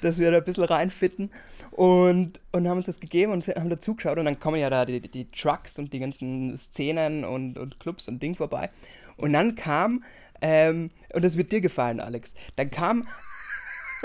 dass 0.00 0.18
wir 0.18 0.30
da 0.30 0.38
ein 0.38 0.44
bisschen 0.44 0.64
reinfitten 0.64 1.30
und, 1.70 2.40
und 2.52 2.68
haben 2.68 2.76
uns 2.78 2.86
das 2.86 3.00
gegeben 3.00 3.32
und 3.32 3.46
haben 3.48 3.70
da 3.70 3.78
zugeschaut 3.78 4.18
und 4.18 4.24
dann 4.24 4.38
kommen 4.40 4.58
ja 4.58 4.70
da 4.70 4.84
die, 4.84 5.00
die 5.00 5.30
Trucks 5.30 5.78
und 5.78 5.92
die 5.92 5.98
ganzen 5.98 6.56
Szenen 6.56 7.24
und, 7.24 7.58
und 7.58 7.80
Clubs 7.80 8.08
und 8.08 8.22
Ding 8.22 8.34
vorbei. 8.36 8.70
Und 9.16 9.32
dann 9.32 9.54
kam, 9.56 10.04
ähm, 10.40 10.90
und 11.12 11.24
das 11.24 11.36
wird 11.36 11.52
dir 11.52 11.60
gefallen, 11.60 12.00
Alex, 12.00 12.34
dann 12.56 12.70
kam, 12.70 13.06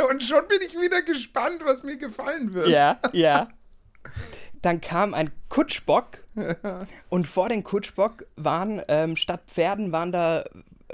Und 0.09 0.23
schon 0.23 0.47
bin 0.47 0.59
ich 0.65 0.73
wieder 0.73 1.01
gespannt, 1.01 1.61
was 1.65 1.83
mir 1.83 1.97
gefallen 1.97 2.53
wird. 2.53 2.69
ja, 2.69 2.99
ja, 3.13 3.49
dann 4.61 4.81
kam 4.81 5.13
ein 5.13 5.31
Kutschbock 5.49 6.19
und 7.09 7.27
vor 7.27 7.49
dem 7.49 7.63
Kutschbock 7.63 8.25
waren, 8.35 8.81
ähm, 8.87 9.15
statt 9.15 9.41
Pferden 9.47 9.91
waren 9.91 10.11
da 10.11 10.45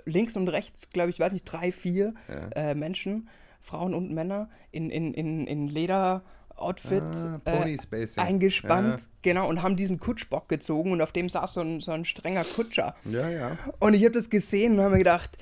links 0.06 0.36
und 0.36 0.48
rechts, 0.50 0.92
glaube 0.92 1.10
ich, 1.10 1.20
weiß 1.20 1.34
nicht, 1.34 1.46
drei, 1.46 1.72
vier 1.72 2.14
Ja. 2.28 2.50
äh, 2.70 2.76
Menschen, 2.76 3.30
Frauen 3.62 3.94
und 3.94 4.12
Männer 4.12 4.50
in, 4.72 4.90
in, 4.92 5.14
in, 5.14 5.48
in 5.48 5.68
Leder-Outfit 5.68 7.02
Ah, 7.04 7.40
äh, 7.46 7.76
eingespannt, 8.18 9.08
genau, 9.24 9.48
und 9.50 9.64
haben 9.64 9.76
diesen 9.76 10.00
Kutschbock 10.00 10.48
gezogen 10.50 10.92
und 10.92 11.02
auf 11.02 11.12
dem 11.12 11.30
saß 11.30 11.56
so 11.56 11.62
ein, 11.62 11.82
so 11.82 11.92
ein 11.92 12.06
strenger 12.06 12.44
Kutscher. 12.44 12.96
Ja, 13.06 13.30
ja. 13.30 13.58
Und 13.80 13.94
ich 13.96 14.04
habe 14.04 14.14
das 14.14 14.30
gesehen 14.30 14.74
und 14.74 14.82
habe 14.82 14.92
mir 14.92 15.00
gedacht, 15.00 15.38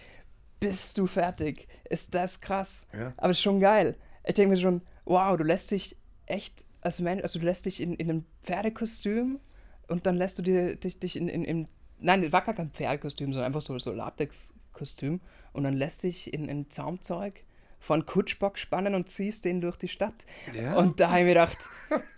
bist 0.59 0.97
du 0.97 1.07
fertig? 1.07 1.67
Ist 1.89 2.13
das 2.13 2.41
krass? 2.41 2.87
Ja. 2.93 3.13
Aber 3.17 3.31
ist 3.31 3.41
schon 3.41 3.59
geil. 3.59 3.95
Ich 4.25 4.33
denke 4.35 4.55
mir 4.55 4.61
schon, 4.61 4.81
wow, 5.05 5.35
du 5.37 5.43
lässt 5.43 5.71
dich 5.71 5.95
echt 6.25 6.65
als 6.81 6.99
Mensch, 6.99 7.21
also 7.23 7.39
du 7.39 7.45
lässt 7.45 7.65
dich 7.65 7.79
in, 7.81 7.93
in 7.95 8.09
einem 8.09 8.25
Pferdekostüm 8.43 9.39
und 9.87 10.05
dann 10.05 10.15
lässt 10.15 10.37
du 10.39 10.41
dir, 10.43 10.75
dich, 10.75 10.99
dich 10.99 11.15
in, 11.15 11.27
in, 11.27 11.43
in, 11.45 11.67
nein, 11.99 12.31
war 12.31 12.41
gar 12.41 12.53
kein 12.53 12.71
Pferdekostüm, 12.71 13.27
sondern 13.33 13.45
einfach 13.47 13.61
so, 13.61 13.77
so 13.79 13.91
Latex-Kostüm 13.91 15.21
und 15.53 15.63
dann 15.63 15.73
lässt 15.75 16.03
dich 16.03 16.33
in, 16.33 16.47
in 16.47 16.69
Zaumzeug 16.69 17.43
von 17.79 18.05
Kutschbock 18.05 18.57
spannen 18.57 18.95
und 18.95 19.09
ziehst 19.09 19.43
den 19.43 19.59
durch 19.59 19.75
die 19.75 19.89
Stadt. 19.89 20.25
Ja. 20.53 20.75
Und 20.77 21.01
da 21.01 21.09
habe 21.09 21.19
ich 21.19 21.23
mir 21.25 21.33
gedacht, 21.33 21.57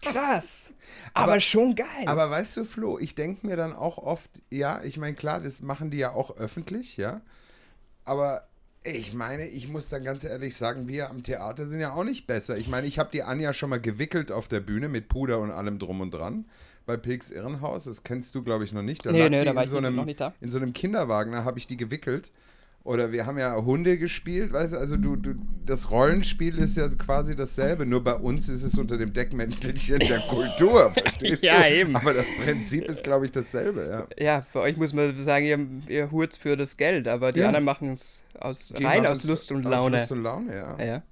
krass, 0.02 0.72
aber, 1.16 1.34
Aber- 1.34 1.42
schon 1.42 1.74
geil. 1.76 1.88
Aber 2.06 2.30
weißt 2.30 2.58
du, 2.58 2.66
Flo, 2.66 3.00
ich 3.00 3.16
denke 3.16 3.48
mir 3.48 3.56
dann 3.58 3.74
auch 3.74 3.98
oft, 3.98 4.30
ja, 4.52 4.84
ich 4.84 4.98
meine, 4.98 5.16
klar, 5.16 5.40
das 5.40 5.62
machen 5.62 5.90
die 5.90 5.98
ja 5.98 6.12
auch 6.14 6.38
öffentlich, 6.38 6.98
ja. 6.98 7.22
Aber 8.04 8.48
ich 8.86 9.14
meine, 9.14 9.48
ich 9.48 9.68
muss 9.68 9.90
dann 9.90 10.04
ganz 10.04 10.24
ehrlich 10.24 10.56
sagen, 10.56 10.88
wir 10.88 11.10
am 11.10 11.24
Theater 11.24 11.68
sind 11.68 11.80
ja 11.80 11.94
auch 11.94 12.04
nicht 12.04 12.28
besser. 12.28 12.58
Ich 12.58 12.68
meine, 12.68 12.88
ich 12.88 13.00
habe 13.00 13.10
die 13.12 13.24
Anja 13.24 13.54
schon 13.54 13.70
mal 13.70 13.82
gewickelt 13.82 14.32
auf 14.32 14.48
der 14.48 14.60
Bühne 14.60 14.90
mit 14.90 15.08
Puder 15.10 15.40
und 15.40 15.52
allem 15.52 15.80
drum 15.80 16.02
und 16.02 16.12
dran. 16.14 16.46
Bei 16.86 16.98
Pilks 16.98 17.32
Irrenhaus, 17.32 17.86
das 17.86 18.04
kennst 18.04 18.36
du, 18.36 18.44
glaube 18.44 18.64
ich, 18.64 18.72
noch 18.72 18.84
nicht. 18.84 19.06
Da 19.06 19.12
Nee, 19.12 19.24
lag 19.24 19.30
nee, 19.30 19.40
die 19.40 19.46
da 19.46 19.56
war 19.56 19.64
in 19.64 19.66
ich 19.66 19.72
so, 19.72 19.80
noch 19.82 19.88
einem, 19.88 20.06
nicht 20.06 20.20
da. 20.22 20.34
in 20.40 20.52
so 20.52 20.60
einem 20.60 20.72
Kinderwagen, 20.74 21.32
da 21.32 21.44
habe 21.44 21.58
ich 21.58 21.66
die 21.66 21.78
gewickelt. 21.78 22.32
Oder 22.86 23.12
wir 23.12 23.26
haben 23.26 23.40
ja 23.40 23.56
Hunde 23.56 23.98
gespielt, 23.98 24.54
weißt 24.54 24.74
du, 24.74 24.78
also 24.78 24.96
du, 24.96 25.16
du, 25.16 25.34
das 25.66 25.90
Rollenspiel 25.90 26.60
ist 26.60 26.78
ja 26.78 26.88
quasi 26.90 27.36
dasselbe, 27.36 27.84
nur 27.86 28.04
bei 28.04 28.14
uns 28.14 28.48
ist 28.48 28.62
es 28.64 28.78
unter 28.78 29.00
dem 29.00 29.12
Deckmäntelchen 29.12 29.98
der 30.00 30.20
Kultur, 30.20 30.92
verstehst 30.94 31.42
Ja, 31.44 31.62
du? 31.64 31.70
eben. 31.76 31.96
Aber 31.96 32.14
das 32.14 32.28
Prinzip 32.44 32.86
ist, 32.86 33.04
glaube 33.04 33.26
ich, 33.26 33.32
dasselbe, 33.32 34.08
ja. 34.18 34.24
ja, 34.24 34.46
bei 34.54 34.60
euch 34.60 34.78
muss 34.78 34.94
man 34.94 35.20
sagen, 35.20 35.46
ihr, 35.46 35.68
ihr 35.96 36.12
hurt's 36.12 36.38
für 36.38 36.56
das 36.56 36.78
Geld, 36.78 37.08
aber 37.08 37.32
die 37.32 37.40
Ja. 37.40 37.48
anderen 37.48 37.66
machen 37.66 37.92
es 37.94 38.22
aus, 38.40 38.70
Die 38.70 38.84
rein 38.86 39.04
aus 39.08 39.24
Lust 39.24 39.52
und 39.52 39.66
Aus 39.66 39.72
Laune. 39.72 39.98
Lust 39.98 40.12
und 40.12 40.22
Laune, 40.22 40.56
ja. 40.56 40.78
ja, 40.78 40.86
ja, 40.86 41.04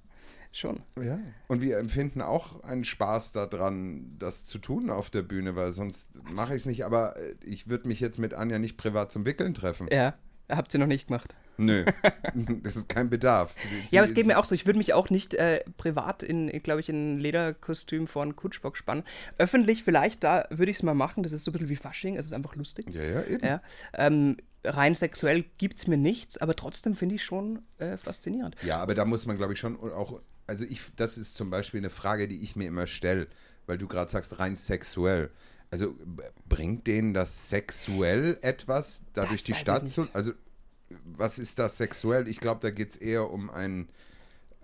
schon. 0.52 0.78
ja. 1.02 1.18
Und 1.48 1.60
wir 1.60 1.78
empfinden 1.78 2.22
auch 2.22 2.62
einen 2.62 2.84
Spaß 2.84 3.32
daran, 3.32 4.14
das 4.20 4.44
zu 4.44 4.58
tun 4.58 4.90
auf 4.90 5.10
der 5.10 5.22
Bühne, 5.22 5.56
weil 5.56 5.72
sonst 5.72 6.20
mache 6.32 6.52
ich 6.54 6.58
es 6.62 6.66
nicht. 6.66 6.84
Aber 6.84 7.16
äh, 7.16 7.34
ich 7.44 7.68
würde 7.68 7.88
mich 7.88 7.98
jetzt 7.98 8.20
mit 8.20 8.32
Anja 8.32 8.60
nicht 8.60 8.76
privat 8.76 9.10
zum 9.10 9.26
Wickeln 9.26 9.54
treffen. 9.54 9.88
Ja, 9.90 10.14
habt 10.48 10.72
ihr 10.72 10.78
noch 10.78 10.86
nicht 10.86 11.08
gemacht. 11.08 11.34
Nö, 11.56 11.84
das 12.62 12.76
ist 12.76 12.88
kein 12.88 13.10
Bedarf. 13.10 13.54
Sie 13.88 13.96
Ja, 13.96 14.02
aber 14.02 14.08
es 14.08 14.14
geht 14.14 14.26
mir 14.26 14.38
auch 14.38 14.44
so. 14.44 14.54
Ich 14.54 14.66
würde 14.66 14.78
mich 14.78 14.92
auch 14.92 15.10
nicht 15.10 15.34
äh, 15.34 15.64
privat 15.76 16.22
in, 16.22 16.48
glaube 16.62 16.80
ich, 16.80 16.88
in 16.88 17.16
ein 17.16 17.20
Lederkostüm 17.20 18.06
vor 18.06 18.22
einen 18.22 18.36
Kutschbock 18.36 18.76
spannen. 18.76 19.04
Öffentlich 19.38 19.84
vielleicht, 19.84 20.24
da 20.24 20.46
würde 20.50 20.70
ich 20.70 20.78
es 20.78 20.82
mal 20.82 20.94
machen. 20.94 21.22
Das 21.22 21.32
ist 21.32 21.44
so 21.44 21.50
ein 21.50 21.52
bisschen 21.52 21.68
wie 21.68 21.76
Fasching. 21.76 22.16
Es 22.16 22.26
ist 22.26 22.32
einfach 22.32 22.56
lustig. 22.56 22.86
Ja, 22.90 23.02
ja, 23.02 23.24
eben. 23.24 23.44
Ja. 23.44 23.62
Ähm, 23.92 24.36
rein 24.64 24.94
sexuell 24.94 25.44
gibt 25.58 25.78
es 25.78 25.86
mir 25.86 25.96
nichts, 25.96 26.38
aber 26.38 26.56
trotzdem 26.56 26.96
finde 26.96 27.16
ich 27.16 27.24
schon 27.24 27.62
äh, 27.78 27.96
faszinierend. 27.96 28.56
Ja, 28.62 28.78
aber 28.78 28.94
da 28.94 29.04
muss 29.04 29.26
man, 29.26 29.36
glaube 29.36 29.52
ich, 29.52 29.58
schon 29.58 29.78
auch, 29.78 30.20
also 30.46 30.64
ich, 30.64 30.80
das 30.96 31.18
ist 31.18 31.34
zum 31.34 31.50
Beispiel 31.50 31.80
eine 31.80 31.90
Frage, 31.90 32.28
die 32.28 32.40
ich 32.40 32.56
mir 32.56 32.66
immer 32.66 32.86
stelle, 32.86 33.28
weil 33.66 33.78
du 33.78 33.86
gerade 33.86 34.10
sagst, 34.10 34.38
rein 34.38 34.56
sexuell. 34.56 35.30
Also 35.70 35.94
bringt 36.48 36.86
denen 36.86 37.14
das 37.14 37.48
sexuell 37.48 38.38
etwas, 38.42 39.02
da 39.12 39.22
Das 39.22 39.30
durch 39.30 39.42
die 39.42 39.54
Stadt 39.54 39.88
zu, 39.88 40.06
also 40.12 40.32
was 41.04 41.38
ist 41.38 41.58
das 41.58 41.76
sexuell? 41.76 42.28
Ich 42.28 42.40
glaube, 42.40 42.60
da 42.60 42.70
geht 42.70 42.90
es 42.90 42.96
eher 42.96 43.30
um 43.30 43.50
ein, 43.50 43.88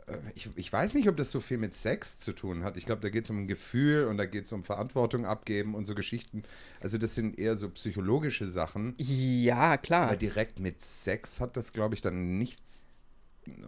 äh, 0.07 0.17
ich, 0.35 0.49
ich 0.57 0.73
weiß 0.73 0.95
nicht, 0.95 1.09
ob 1.09 1.17
das 1.17 1.31
so 1.31 1.41
viel 1.41 1.59
mit 1.59 1.75
Sex 1.75 2.19
zu 2.19 2.33
tun 2.33 2.65
hat. 2.65 2.77
Ich 2.77 2.87
glaube, 2.87 3.03
da 3.03 3.09
geht 3.09 3.25
es 3.25 3.31
um 3.31 3.39
ein 3.39 3.49
Gefühl 3.49 4.07
und 4.07 4.17
da 4.17 4.27
geht 4.27 4.45
es 4.45 4.53
um 4.53 4.63
Verantwortung 4.63 5.27
abgeben 5.27 5.75
und 5.75 5.85
so 5.85 5.95
Geschichten. 5.95 6.43
Also 6.81 6.99
das 6.99 7.15
sind 7.15 7.39
eher 7.39 7.57
so 7.57 7.69
psychologische 7.71 8.49
Sachen. 8.49 8.95
Ja, 8.99 9.77
klar. 9.77 10.05
Aber 10.05 10.17
direkt 10.17 10.61
mit 10.61 10.81
Sex 10.81 11.41
hat 11.41 11.57
das, 11.57 11.73
glaube 11.73 11.95
ich, 11.95 12.03
dann 12.03 12.39
nichts. 12.39 12.85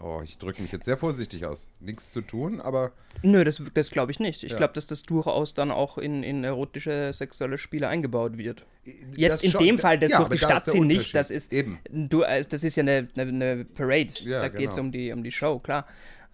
Oh, 0.03 0.21
ich 0.23 0.37
drücke 0.39 0.61
mich 0.63 0.71
jetzt 0.71 0.85
sehr 0.85 0.97
vorsichtig 0.99 1.47
aus. 1.47 1.71
Nichts 1.81 2.13
zu 2.13 2.21
tun, 2.21 2.61
aber 2.61 2.93
Nö, 3.23 3.43
das, 3.43 3.61
das 3.75 3.91
glaube 3.91 4.13
ich 4.13 4.21
nicht. 4.21 4.43
Ich 4.45 4.53
Ja. 4.53 4.59
glaube, 4.59 4.75
dass 4.75 4.87
das 4.87 5.03
durchaus 5.03 5.55
dann 5.55 5.71
auch 5.71 5.97
in, 5.99 6.23
in 6.23 6.45
erotische 6.45 7.13
sexuelle 7.15 7.57
Spiele 7.59 7.89
eingebaut 7.89 8.37
wird. 8.37 8.65
das 8.85 8.95
Jetzt 9.17 9.45
in 9.45 9.51
schon- 9.53 9.65
dem 9.65 9.79
Fall, 9.79 9.99
das 9.99 10.13
ja, 10.13 10.19
durch 10.19 10.31
die 10.31 10.39
Stadt 10.39 10.65
ziehen 10.65 10.87
nicht, 10.87 11.15
das 11.15 11.31
ist, 11.31 11.53
Eben. 11.53 11.79
du, 11.91 12.23
äh, 12.23 12.45
das 12.45 12.65
ist 12.65 12.77
ja 12.77 12.83
eine, 12.83 13.09
eine, 13.17 13.23
eine 13.55 13.65
Parade. 13.65 14.13
Ja, 14.25 14.41
da 14.43 14.49
geht 14.49 14.69
es 14.71 14.77
genau. 14.77 14.87
um 14.87 14.93
die, 14.93 15.13
um 15.13 15.23
die 15.25 15.33
Show, 15.33 15.59
klar. 15.59 15.87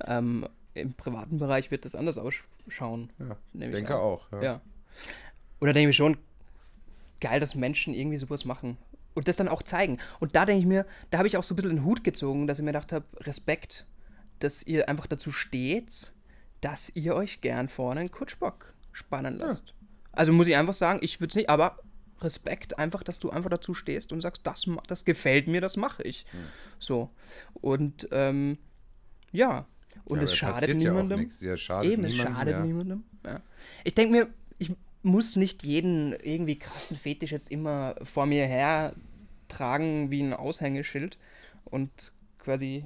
Ähm, 0.05 0.47
Im 0.75 0.93
privaten 0.95 1.39
Bereich 1.39 1.71
wird 1.71 1.85
das 1.85 1.95
anders 1.95 2.19
ausschauen. 2.19 3.11
Ja, 3.19 3.37
ich 3.55 3.71
denke 3.73 3.95
an. 3.95 4.01
auch. 4.01 4.27
Ja. 4.43 4.61
Oder 5.61 5.73
denke 5.73 5.91
ich 5.91 5.97
schon, 5.97 6.17
geil, 7.21 7.41
dass 7.41 7.55
Menschen 7.55 7.95
irgendwie 7.95 8.17
sowas 8.17 8.45
machen. 8.45 8.77
Und 9.19 9.27
das 9.27 9.35
dann 9.35 9.49
auch 9.49 9.65
zeigen. 9.65 9.99
Und 10.21 10.37
da 10.37 10.47
denke 10.47 10.61
ich 10.61 10.67
mir, 10.67 10.87
da 11.11 11.19
habe 11.19 11.27
ich 11.27 11.37
auch 11.37 11.43
so 11.43 11.53
ein 11.53 11.57
bisschen 11.57 11.71
den 11.71 11.85
Hut 11.85 12.05
gezogen, 12.05 12.47
dass 12.47 12.61
ich 12.61 12.65
mir 12.65 12.71
gedacht 12.71 12.93
habe, 12.93 13.05
Respekt, 13.17 13.85
dass 14.39 14.63
ihr 14.63 14.89
einfach 14.89 15.09
dazu 15.09 15.33
steht, 15.33 16.13
dass 16.61 16.95
ihr 16.95 17.17
euch 17.17 17.41
gern 17.41 17.69
vorne 17.69 17.99
einen 17.99 18.13
Kutschbock 18.13 18.75
spannen 18.93 19.37
lasst. 19.37 19.75
Also 20.13 20.33
muss 20.33 20.47
ich 20.47 20.55
einfach 20.55 20.73
sagen, 20.73 21.01
ich 21.03 21.21
würde 21.21 21.31
es 21.31 21.35
nicht, 21.35 21.51
aber 21.51 21.81
Respekt 22.21 22.79
einfach, 22.79 23.03
dass 23.03 23.19
du 23.19 23.31
einfach 23.31 23.51
dazu 23.51 23.75
stehst 23.75 24.13
und 24.13 24.21
sagst, 24.21 24.47
das, 24.47 24.71
das 24.87 25.05
gefällt 25.05 25.49
mir, 25.49 25.61
das 25.61 25.77
mache 25.77 26.05
ich. 26.05 26.25
So. 26.79 27.11
Und 27.55 28.07
ähm, 28.13 28.57
ja. 29.33 29.67
Und 30.05 30.19
Ja, 30.19 30.23
es 30.23 30.37
schadet 30.37 30.69
ja 30.69 30.93
niemandem. 30.93 31.29
Ja, 31.41 31.57
schadet 31.57 31.91
Eben, 31.91 32.05
es 32.05 32.13
niemandem, 32.13 32.37
schadet 32.37 32.55
ja. 32.55 32.65
niemandem. 32.65 33.03
Ja. 33.25 33.43
Ich 33.83 33.95
denke 33.97 34.13
mir, 34.13 34.29
ich 34.59 34.71
muss 35.03 35.35
nicht 35.35 35.65
jeden 35.65 36.13
irgendwie 36.13 36.57
krassen 36.57 36.97
Fetisch 36.97 37.33
jetzt 37.33 37.51
immer 37.51 37.97
vor 38.05 38.27
mir 38.27 38.47
her 38.47 38.95
tragen 39.49 40.11
wie 40.11 40.23
ein 40.23 40.33
Aushängeschild 40.35 41.19
und 41.65 42.13
quasi 42.39 42.85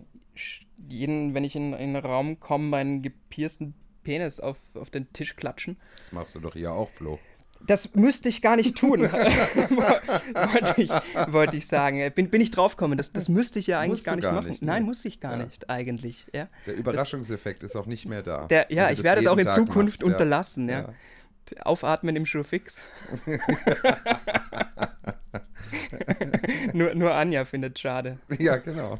jeden, 0.88 1.34
wenn 1.34 1.44
ich 1.44 1.54
in, 1.56 1.72
in 1.72 1.94
einen 1.94 1.96
Raum 1.96 2.40
komme, 2.40 2.68
meinen 2.68 3.02
gepiersten 3.02 3.74
Penis 4.02 4.40
auf, 4.40 4.56
auf 4.74 4.90
den 4.90 5.12
Tisch 5.12 5.36
klatschen. 5.36 5.76
Das 5.96 6.12
machst 6.12 6.34
du 6.34 6.40
doch 6.40 6.54
hier 6.54 6.72
auch, 6.72 6.88
Flo. 6.90 7.18
Das 7.64 7.94
müsste 7.94 8.28
ich 8.28 8.42
gar 8.42 8.56
nicht 8.56 8.76
tun, 8.76 9.02
wollte 9.02 10.82
ich, 10.82 10.90
wollte 11.32 11.56
ich 11.56 11.68
sagen. 11.68 12.10
Bin, 12.12 12.28
bin 12.28 12.40
ich 12.40 12.50
draufgekommen, 12.50 12.98
das, 12.98 13.12
das 13.12 13.28
müsste 13.28 13.60
ich 13.60 13.68
ja 13.68 13.78
eigentlich 13.78 14.02
gar 14.02 14.16
nicht 14.16 14.24
gar 14.24 14.34
machen. 14.34 14.48
nicht, 14.48 14.62
Nein, 14.62 14.82
nee. 14.82 14.86
muss 14.88 15.04
ich 15.04 15.20
gar 15.20 15.38
Ja. 15.38 15.44
nicht 15.44 15.70
eigentlich. 15.70 16.26
Ja. 16.32 16.48
Der 16.66 16.74
Überraschungseffekt 16.74 17.62
ist 17.62 17.76
auch 17.76 17.86
nicht 17.86 18.06
mehr 18.06 18.24
da. 18.24 18.46
Der, 18.48 18.66
ja, 18.72 18.90
ich 18.90 18.96
das 18.96 19.04
werde 19.04 19.20
es 19.20 19.28
auch 19.28 19.38
in 19.38 19.44
Tag 19.44 19.54
Zukunft 19.54 20.00
machst, 20.00 20.02
unterlassen. 20.02 20.68
Ja. 20.68 20.92
Aufatmen 21.60 22.16
im 22.16 22.26
Schuhfix. 22.26 22.80
nur, 26.72 26.94
nur 26.94 27.14
Anja 27.14 27.44
findet 27.44 27.78
schade. 27.78 28.18
Ja, 28.38 28.56
genau. 28.56 28.98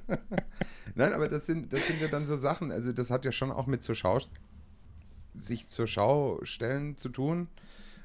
Nein, 0.94 1.12
aber 1.12 1.28
das 1.28 1.46
sind, 1.46 1.72
das 1.72 1.86
sind 1.86 2.00
ja 2.00 2.08
dann 2.08 2.26
so 2.26 2.36
Sachen, 2.36 2.72
also 2.72 2.92
das 2.92 3.10
hat 3.10 3.24
ja 3.24 3.32
schon 3.32 3.50
auch 3.50 3.66
mit 3.66 3.82
zur 3.82 3.94
Schau, 3.94 4.20
sich 5.34 5.68
zur 5.68 5.86
Schau 5.86 6.40
stellen 6.42 6.96
zu 6.96 7.08
tun. 7.08 7.48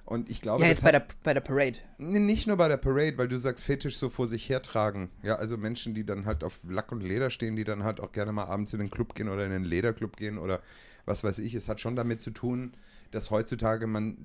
Und 0.05 0.29
ich 0.29 0.41
glaube, 0.41 0.63
Ja, 0.63 0.69
das 0.69 0.77
jetzt 0.77 0.83
bei 0.83 0.91
der, 0.91 1.07
bei 1.23 1.33
der 1.33 1.41
Parade. 1.41 1.77
Nicht 1.97 2.45
nur 2.45 2.57
bei 2.57 2.67
der 2.67 2.77
Parade, 2.77 3.17
weil 3.17 3.29
du 3.29 3.39
sagst, 3.39 3.63
Fetisch 3.63 3.97
so 3.97 4.09
vor 4.09 4.27
sich 4.27 4.49
hertragen. 4.49 5.09
Ja, 5.23 5.35
also 5.35 5.57
Menschen, 5.57 5.93
die 5.93 6.05
dann 6.05 6.25
halt 6.25 6.43
auf 6.43 6.59
Lack 6.67 6.91
und 6.91 7.01
Leder 7.01 7.29
stehen, 7.29 7.55
die 7.55 7.63
dann 7.63 7.83
halt 7.83 8.01
auch 8.01 8.11
gerne 8.11 8.33
mal 8.33 8.43
abends 8.43 8.73
in 8.73 8.79
den 8.79 8.91
Club 8.91 9.15
gehen 9.15 9.29
oder 9.29 9.45
in 9.45 9.51
den 9.51 9.63
Lederclub 9.63 10.17
gehen 10.17 10.37
oder 10.37 10.61
was 11.05 11.23
weiß 11.23 11.39
ich. 11.39 11.53
Es 11.53 11.69
hat 11.69 11.79
schon 11.79 11.95
damit 11.95 12.21
zu 12.21 12.31
tun, 12.31 12.73
dass 13.11 13.31
heutzutage 13.31 13.87
man 13.87 14.17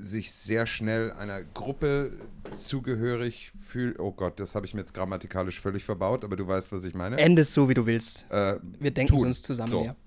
sich 0.00 0.32
sehr 0.32 0.66
schnell 0.66 1.12
einer 1.12 1.42
Gruppe 1.42 2.12
zugehörig 2.56 3.52
fühlt. 3.58 3.98
Oh 3.98 4.12
Gott, 4.12 4.38
das 4.40 4.54
habe 4.54 4.66
ich 4.66 4.74
mir 4.74 4.80
jetzt 4.80 4.94
grammatikalisch 4.94 5.60
völlig 5.60 5.84
verbaut, 5.84 6.24
aber 6.24 6.36
du 6.36 6.46
weißt, 6.46 6.72
was 6.72 6.84
ich 6.84 6.94
meine. 6.94 7.16
End 7.18 7.38
es 7.38 7.52
so, 7.54 7.68
wie 7.68 7.74
du 7.74 7.86
willst. 7.86 8.24
Äh, 8.30 8.56
Wir 8.78 8.90
denken 8.90 9.16
tun. 9.16 9.26
uns 9.28 9.42
zusammen, 9.42 9.70
So. 9.70 9.84
ja. 9.84 9.96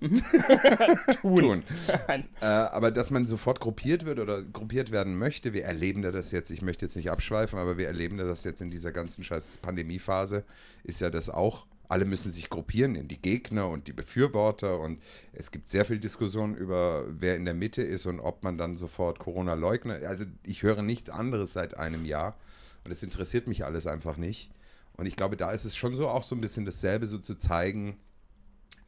Mhm. 1.22 1.36
tun. 1.36 1.62
Nein. 2.08 2.28
Äh, 2.40 2.44
aber 2.46 2.90
dass 2.90 3.10
man 3.10 3.26
sofort 3.26 3.60
gruppiert 3.60 4.04
wird 4.06 4.18
oder 4.18 4.42
gruppiert 4.42 4.90
werden 4.92 5.16
möchte, 5.18 5.52
wir 5.52 5.64
erleben 5.64 6.02
da 6.02 6.10
das 6.10 6.30
jetzt, 6.32 6.50
ich 6.50 6.62
möchte 6.62 6.84
jetzt 6.86 6.96
nicht 6.96 7.10
abschweifen, 7.10 7.58
aber 7.58 7.78
wir 7.78 7.86
erleben 7.86 8.16
da 8.16 8.24
das 8.24 8.44
jetzt 8.44 8.60
in 8.62 8.70
dieser 8.70 8.92
ganzen 8.92 9.24
scheiß 9.24 9.58
Pandemiephase, 9.58 10.44
ist 10.84 11.00
ja 11.00 11.10
das 11.10 11.28
auch. 11.30 11.66
Alle 11.90 12.04
müssen 12.04 12.30
sich 12.30 12.48
gruppieren 12.48 12.94
in 12.94 13.08
die 13.08 13.20
Gegner 13.20 13.68
und 13.68 13.88
die 13.88 13.92
Befürworter 13.92 14.78
und 14.78 15.02
es 15.32 15.50
gibt 15.50 15.68
sehr 15.68 15.84
viel 15.84 15.98
Diskussion 15.98 16.54
über, 16.54 17.04
wer 17.08 17.34
in 17.34 17.44
der 17.44 17.54
Mitte 17.54 17.82
ist 17.82 18.06
und 18.06 18.20
ob 18.20 18.44
man 18.44 18.56
dann 18.56 18.76
sofort 18.76 19.18
Corona 19.18 19.54
leugnet. 19.54 20.04
Also 20.04 20.24
ich 20.44 20.62
höre 20.62 20.82
nichts 20.82 21.10
anderes 21.10 21.52
seit 21.52 21.76
einem 21.76 22.04
Jahr 22.04 22.38
und 22.84 22.92
es 22.92 23.02
interessiert 23.02 23.48
mich 23.48 23.64
alles 23.64 23.88
einfach 23.88 24.16
nicht. 24.16 24.52
Und 24.96 25.06
ich 25.06 25.16
glaube, 25.16 25.36
da 25.36 25.50
ist 25.50 25.64
es 25.64 25.76
schon 25.76 25.96
so 25.96 26.08
auch 26.08 26.22
so 26.22 26.36
ein 26.36 26.40
bisschen 26.40 26.64
dasselbe, 26.64 27.08
so 27.08 27.18
zu 27.18 27.34
zeigen, 27.34 27.98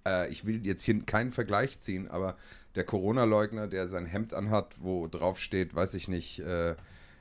äh, 0.07 0.31
ich 0.31 0.45
will 0.45 0.65
jetzt 0.65 0.85
hier 0.85 1.01
keinen 1.05 1.33
Vergleich 1.33 1.81
ziehen, 1.81 2.09
aber 2.09 2.37
der 2.77 2.85
Corona-Leugner, 2.85 3.67
der 3.67 3.89
sein 3.89 4.07
Hemd 4.07 4.33
anhat, 4.33 4.77
wo 4.81 5.09
drauf 5.09 5.41
steht, 5.41 5.75
weiß 5.75 5.95
ich 5.95 6.07
nicht, 6.07 6.39
äh, 6.39 6.77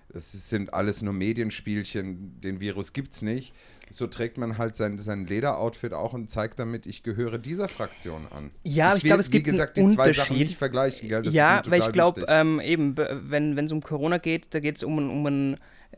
das 0.09 0.31
sind 0.49 0.73
alles 0.73 1.01
nur 1.01 1.13
Medienspielchen, 1.13 2.39
den 2.41 2.59
Virus 2.59 2.93
gibt's 2.93 3.21
nicht. 3.21 3.53
So 3.91 4.07
trägt 4.07 4.37
man 4.37 4.57
halt 4.57 4.75
sein, 4.75 4.97
sein 4.99 5.25
Lederoutfit 5.25 5.93
auch 5.93 6.13
und 6.13 6.29
zeigt 6.31 6.59
damit, 6.59 6.85
ich 6.85 7.03
gehöre 7.03 7.37
dieser 7.37 7.67
Fraktion 7.67 8.27
an. 8.27 8.51
Ja, 8.63 8.87
aber 8.87 8.97
ich 8.97 9.03
will, 9.03 9.09
glaube, 9.09 9.19
es 9.21 9.31
gibt 9.31 9.45
Wie 9.45 9.51
gesagt, 9.51 9.77
die 9.77 9.85
zwei 9.87 10.11
Sachen 10.13 10.37
nicht 10.37 10.55
vergleichen, 10.57 11.09
gell? 11.09 11.21
Das 11.23 11.33
ja, 11.33 11.61
weil 11.67 11.81
ich 11.81 11.91
glaube, 11.91 12.25
ähm, 12.27 12.59
eben, 12.59 12.95
be- 12.95 13.21
wenn 13.25 13.57
es 13.57 13.71
um 13.71 13.81
Corona 13.81 14.17
geht, 14.17 14.53
da 14.53 14.59
geht 14.59 14.77
es 14.77 14.83
um, 14.83 14.97
einen- 14.97 15.09
um 15.09 15.25
einen 15.25 15.57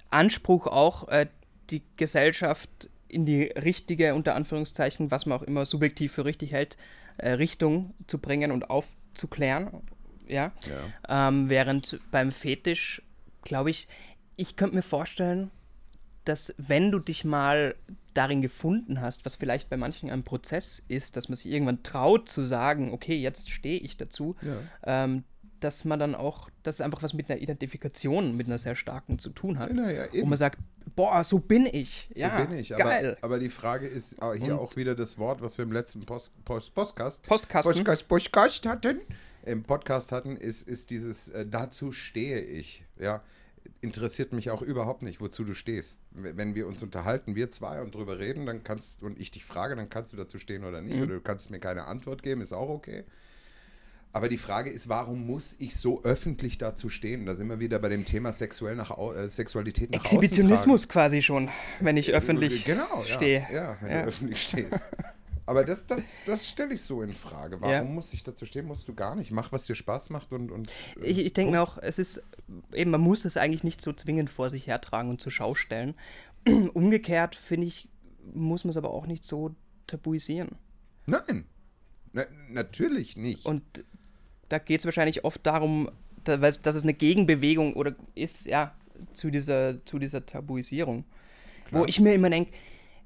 Anspruch 0.09 0.67
auch, 0.67 1.07
äh, 1.09 1.27
die 1.69 1.81
Gesellschaft 1.97 2.89
in 3.07 3.25
die 3.25 3.43
richtige, 3.43 4.15
unter 4.15 4.35
Anführungszeichen, 4.35 5.11
was 5.11 5.25
man 5.25 5.37
auch 5.39 5.43
immer 5.43 5.65
subjektiv 5.65 6.13
für 6.13 6.25
richtig 6.25 6.51
hält, 6.51 6.77
äh, 7.17 7.29
Richtung 7.31 7.93
zu 8.07 8.17
bringen 8.17 8.51
und 8.51 8.65
zu 9.13 9.27
klären. 9.27 9.81
Ja. 10.27 10.51
Ja. 11.07 11.27
Ähm, 11.27 11.49
während 11.49 11.97
beim 12.11 12.31
Fetisch, 12.31 13.01
glaube 13.43 13.69
ich, 13.69 13.87
ich 14.35 14.55
könnte 14.55 14.75
mir 14.75 14.81
vorstellen, 14.81 15.51
dass 16.25 16.53
wenn 16.57 16.91
du 16.91 16.99
dich 16.99 17.23
mal 17.25 17.75
darin 18.13 18.41
gefunden 18.41 19.01
hast, 19.01 19.25
was 19.25 19.35
vielleicht 19.35 19.69
bei 19.69 19.77
manchen 19.77 20.09
ein 20.11 20.23
Prozess 20.23 20.83
ist, 20.87 21.17
dass 21.17 21.29
man 21.29 21.35
sich 21.35 21.47
irgendwann 21.51 21.81
traut 21.83 22.29
zu 22.29 22.45
sagen, 22.45 22.91
okay, 22.93 23.17
jetzt 23.17 23.49
stehe 23.49 23.79
ich 23.79 23.97
dazu, 23.97 24.35
Ja. 24.41 25.03
ähm, 25.03 25.23
dass 25.59 25.85
man 25.85 25.97
dann 25.97 26.13
auch, 26.13 26.49
dass 26.63 26.81
einfach 26.81 27.01
was 27.03 27.13
mit 27.13 27.29
einer 27.31 27.39
Identifikation, 27.41 28.35
mit 28.35 28.47
einer 28.47 28.59
sehr 28.59 28.75
starken 28.75 29.17
zu 29.17 29.29
tun 29.29 29.57
hat. 29.59 29.71
Na 29.73 29.89
ja, 29.91 30.03
Wo 30.11 30.17
eben. 30.17 30.29
man 30.29 30.37
sagt, 30.37 30.59
boah, 30.95 31.23
so 31.23 31.39
bin 31.39 31.65
ich. 31.65 32.09
So 32.13 32.19
ja, 32.19 32.43
bin 32.43 32.57
ich. 32.59 32.75
Aber, 32.75 32.83
geil. 32.83 33.17
aber 33.21 33.39
die 33.39 33.49
Frage 33.49 33.87
ist 33.87 34.21
äh, 34.21 34.37
hier 34.37 34.55
Und- 34.55 34.59
auch 34.59 34.75
wieder 34.75 34.93
das 34.93 35.17
Wort, 35.17 35.41
was 35.41 35.57
wir 35.57 35.63
im 35.63 35.71
letzten 35.71 36.05
Post, 36.05 36.33
Post, 36.43 36.75
Postcast, 36.75 37.23
Postkasten. 37.25 37.73
Podcast, 37.73 38.07
Podcast 38.09 38.65
hatten, 38.67 38.99
im 39.45 39.63
Podcast 39.63 40.11
hatten, 40.11 40.35
ist, 40.35 40.67
ist 40.67 40.89
dieses 40.91 41.29
äh, 41.29 41.45
dazu 41.49 41.91
stehe 41.93 42.41
ich. 42.41 42.83
Ja, 42.99 43.21
interessiert 43.83 44.33
mich 44.33 44.49
auch 44.49 44.61
überhaupt 44.61 45.03
nicht, 45.03 45.19
wozu 45.21 45.43
du 45.43 45.53
stehst. 45.53 45.99
Wenn 46.11 46.55
wir 46.55 46.65
uns 46.67 46.81
unterhalten, 46.81 47.35
wir 47.35 47.49
zwei 47.49 47.81
und 47.81 47.93
drüber 47.93 48.17
reden, 48.17 48.45
dann 48.45 48.63
kannst 48.63 49.03
und 49.03 49.19
ich 49.19 49.29
dich 49.31 49.45
frage, 49.45 49.75
dann 49.75 49.89
kannst 49.89 50.13
du 50.13 50.17
dazu 50.17 50.39
stehen 50.39 50.63
oder 50.63 50.81
Mhm. 50.81 50.87
nicht. 50.87 51.01
Oder 51.01 51.15
du 51.15 51.21
kannst 51.21 51.51
mir 51.51 51.59
keine 51.59 51.85
Antwort 51.85 52.23
geben, 52.23 52.41
ist 52.41 52.53
auch 52.53 52.69
okay. 52.69 53.03
Aber 54.15 54.29
die 54.29 54.37
Frage 54.37 54.69
ist, 54.69 54.89
warum 54.89 55.25
muss 55.25 55.55
ich 55.59 55.75
so 55.75 56.03
öffentlich 56.03 56.59
dazu 56.59 56.87
stehen? 56.87 57.25
Da 57.25 57.33
sind 57.33 57.47
wir 57.49 57.59
wieder 57.59 57.79
bei 57.79 57.89
dem 57.89 58.05
Thema 58.05 58.31
sexuell 58.31 58.75
nach, 58.75 58.95
äh, 58.97 59.27
Sexualität 59.27 59.89
nach. 59.91 60.03
Exhibitionismus 60.03 60.87
quasi 60.87 61.21
schon, 61.23 61.49
wenn 61.79 61.97
ich 61.97 62.13
öffentlich 62.13 62.63
genau, 62.63 63.03
ja. 63.07 63.15
stehe. 63.15 63.47
Ja, 63.51 63.77
wenn 63.81 63.91
Ja. 63.91 64.01
du 64.03 64.07
öffentlich 64.09 64.41
stehst. 64.41 64.85
Aber 65.45 65.63
das, 65.65 65.85
das, 65.87 66.09
das 66.25 66.47
stelle 66.47 66.73
ich 66.75 66.81
so 66.81 67.01
in 67.01 67.13
Frage. 67.13 67.59
Warum 67.59 67.73
Ja. 67.73 67.83
muss 67.83 68.13
ich 68.13 68.23
dazu 68.23 68.45
stehen? 68.45 68.65
Musst 68.65 68.87
du 68.87 68.93
gar 68.93 69.15
nicht. 69.15 69.31
Mach, 69.31 69.51
was 69.51 69.65
dir 69.65 69.75
Spaß 69.75 70.09
macht 70.09 70.31
und. 70.31 70.51
und 70.51 70.69
äh, 71.01 71.05
Ich, 71.05 71.19
ich 71.19 71.33
denke 71.33 71.51
mir 71.51 71.61
auch, 71.61 71.77
es 71.77 71.99
ist 71.99 72.23
eben, 72.73 72.91
man 72.91 73.01
muss 73.01 73.25
es 73.25 73.35
eigentlich 73.37 73.63
nicht 73.63 73.81
so 73.81 73.91
zwingend 73.93 74.29
vor 74.29 74.49
sich 74.49 74.67
hertragen 74.67 75.09
und 75.09 75.19
zur 75.21 75.31
Schau 75.31 75.53
stellen. 75.55 75.95
Umgekehrt, 76.73 77.35
finde 77.35 77.67
ich, 77.67 77.87
muss 78.33 78.63
man 78.63 78.69
es 78.69 78.77
aber 78.77 78.91
auch 78.91 79.05
nicht 79.05 79.23
so 79.25 79.53
tabuisieren. 79.87 80.49
Nein. 81.05 81.45
Na, 82.13 82.23
natürlich 82.49 83.17
nicht. 83.17 83.45
Und 83.45 83.63
da 84.49 84.59
geht 84.59 84.79
es 84.79 84.85
wahrscheinlich 84.85 85.25
oft 85.25 85.45
darum, 85.45 85.89
da, 86.23 86.39
weil- 86.41 86.53
dass 86.53 86.75
es 86.75 86.83
eine 86.83 86.93
Gegenbewegung 86.93 87.73
oder 87.73 87.95
ist, 88.15 88.45
ja, 88.45 88.73
zu 89.13 89.29
dieser, 89.31 89.83
zu 89.85 89.99
dieser 89.99 90.25
Tabuisierung. 90.25 91.03
Wo 91.65 91.77
Klar. 91.79 91.89
ich 91.89 91.99
mir 91.99 92.13
immer 92.13 92.29
denke, 92.29 92.51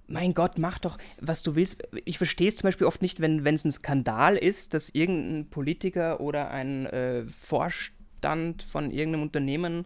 mein 0.08 0.34
Gott, 0.34 0.58
mach 0.58 0.80
doch, 0.80 0.98
was 1.20 1.44
du 1.44 1.56
willst. 1.56 1.84
Ich 2.06 2.18
verstehe 2.18 2.48
es 2.48 2.56
zum 2.56 2.68
Beispiel 2.68 2.88
oft 2.88 3.02
nicht, 3.02 3.20
wenn 3.20 3.46
es 3.46 3.66
ein 3.66 3.72
Skandal 3.72 4.38
ist, 4.38 4.74
dass 4.74 4.90
irgendein 4.90 5.50
Politiker 5.50 6.20
oder 6.20 6.50
ein 6.50 6.86
äh, 6.88 7.24
Vorstand 7.42 8.64
von 8.64 8.92
irgendeinem 8.92 9.24
Unternehmen, 9.24 9.86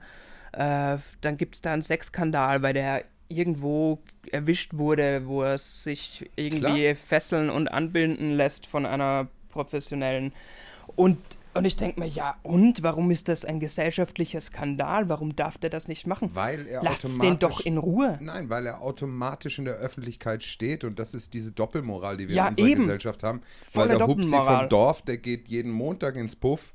äh, 0.53 0.97
dann 1.21 1.37
gibt 1.37 1.55
es 1.55 1.61
da 1.61 1.73
einen 1.73 1.81
Sexskandal, 1.81 2.61
weil 2.61 2.73
der 2.73 3.03
irgendwo 3.27 3.99
erwischt 4.31 4.73
wurde, 4.75 5.25
wo 5.25 5.43
er 5.43 5.57
sich 5.57 6.29
irgendwie 6.35 6.81
Klar. 6.81 6.95
fesseln 6.95 7.49
und 7.49 7.69
anbinden 7.69 8.35
lässt 8.35 8.67
von 8.67 8.85
einer 8.85 9.27
professionellen. 9.49 10.33
Und, 10.95 11.17
und 11.53 11.65
ich 11.65 11.75
denke 11.75 11.99
mir, 11.99 12.07
ja, 12.07 12.35
und 12.43 12.83
warum 12.83 13.11
ist 13.11 13.27
das 13.27 13.43
ein 13.45 13.59
gesellschaftlicher 13.59 14.39
Skandal? 14.41 15.09
Warum 15.09 15.35
darf 15.35 15.57
der 15.57 15.69
das 15.69 15.87
nicht 15.87 16.07
machen? 16.07 16.31
Weil 16.33 16.67
er 16.67 16.83
Lasst 16.83 17.03
den 17.03 17.11
automatisch- 17.11 17.39
doch 17.39 17.59
in 17.65 17.77
Ruhe. 17.77 18.17
Nein, 18.21 18.49
weil 18.49 18.65
er 18.65 18.81
automatisch 18.81 19.59
in 19.59 19.65
der 19.65 19.75
Öffentlichkeit 19.75 20.43
steht 20.43 20.83
und 20.83 20.99
das 20.99 21.13
ist 21.13 21.33
diese 21.33 21.51
Doppelmoral, 21.51 22.17
die 22.17 22.27
wir 22.29 22.35
Ja, 22.35 22.43
in 22.45 22.49
unserer 22.51 22.67
eben. 22.67 22.81
Gesellschaft 22.83 23.23
haben. 23.23 23.41
Volle 23.71 23.89
weil 23.89 23.97
der 23.97 24.07
Hupsi 24.07 24.29
vom 24.31 24.69
Dorf, 24.69 25.01
der 25.01 25.17
geht 25.17 25.47
jeden 25.47 25.71
Montag 25.71 26.15
ins 26.15 26.35
Puff 26.35 26.73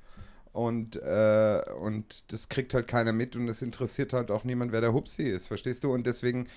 und, 0.53 0.97
äh, 0.97 1.61
und 1.81 2.33
das 2.33 2.49
kriegt 2.49 2.73
halt 2.75 2.89
keiner 2.89 3.13
mit 3.13 3.37
und 3.37 3.49
es 3.49 3.63
interessiert 3.63 4.13
halt 4.13 4.31
auch 4.31 4.45
niemand, 4.45 4.73
wer 4.73 4.81
der 4.81 4.93
Hupsi 4.93 5.23
ist, 5.25 5.49
verstehst 5.49 5.85
du? 5.85 5.93
Und 5.93 6.07
deswegen, 6.07 6.49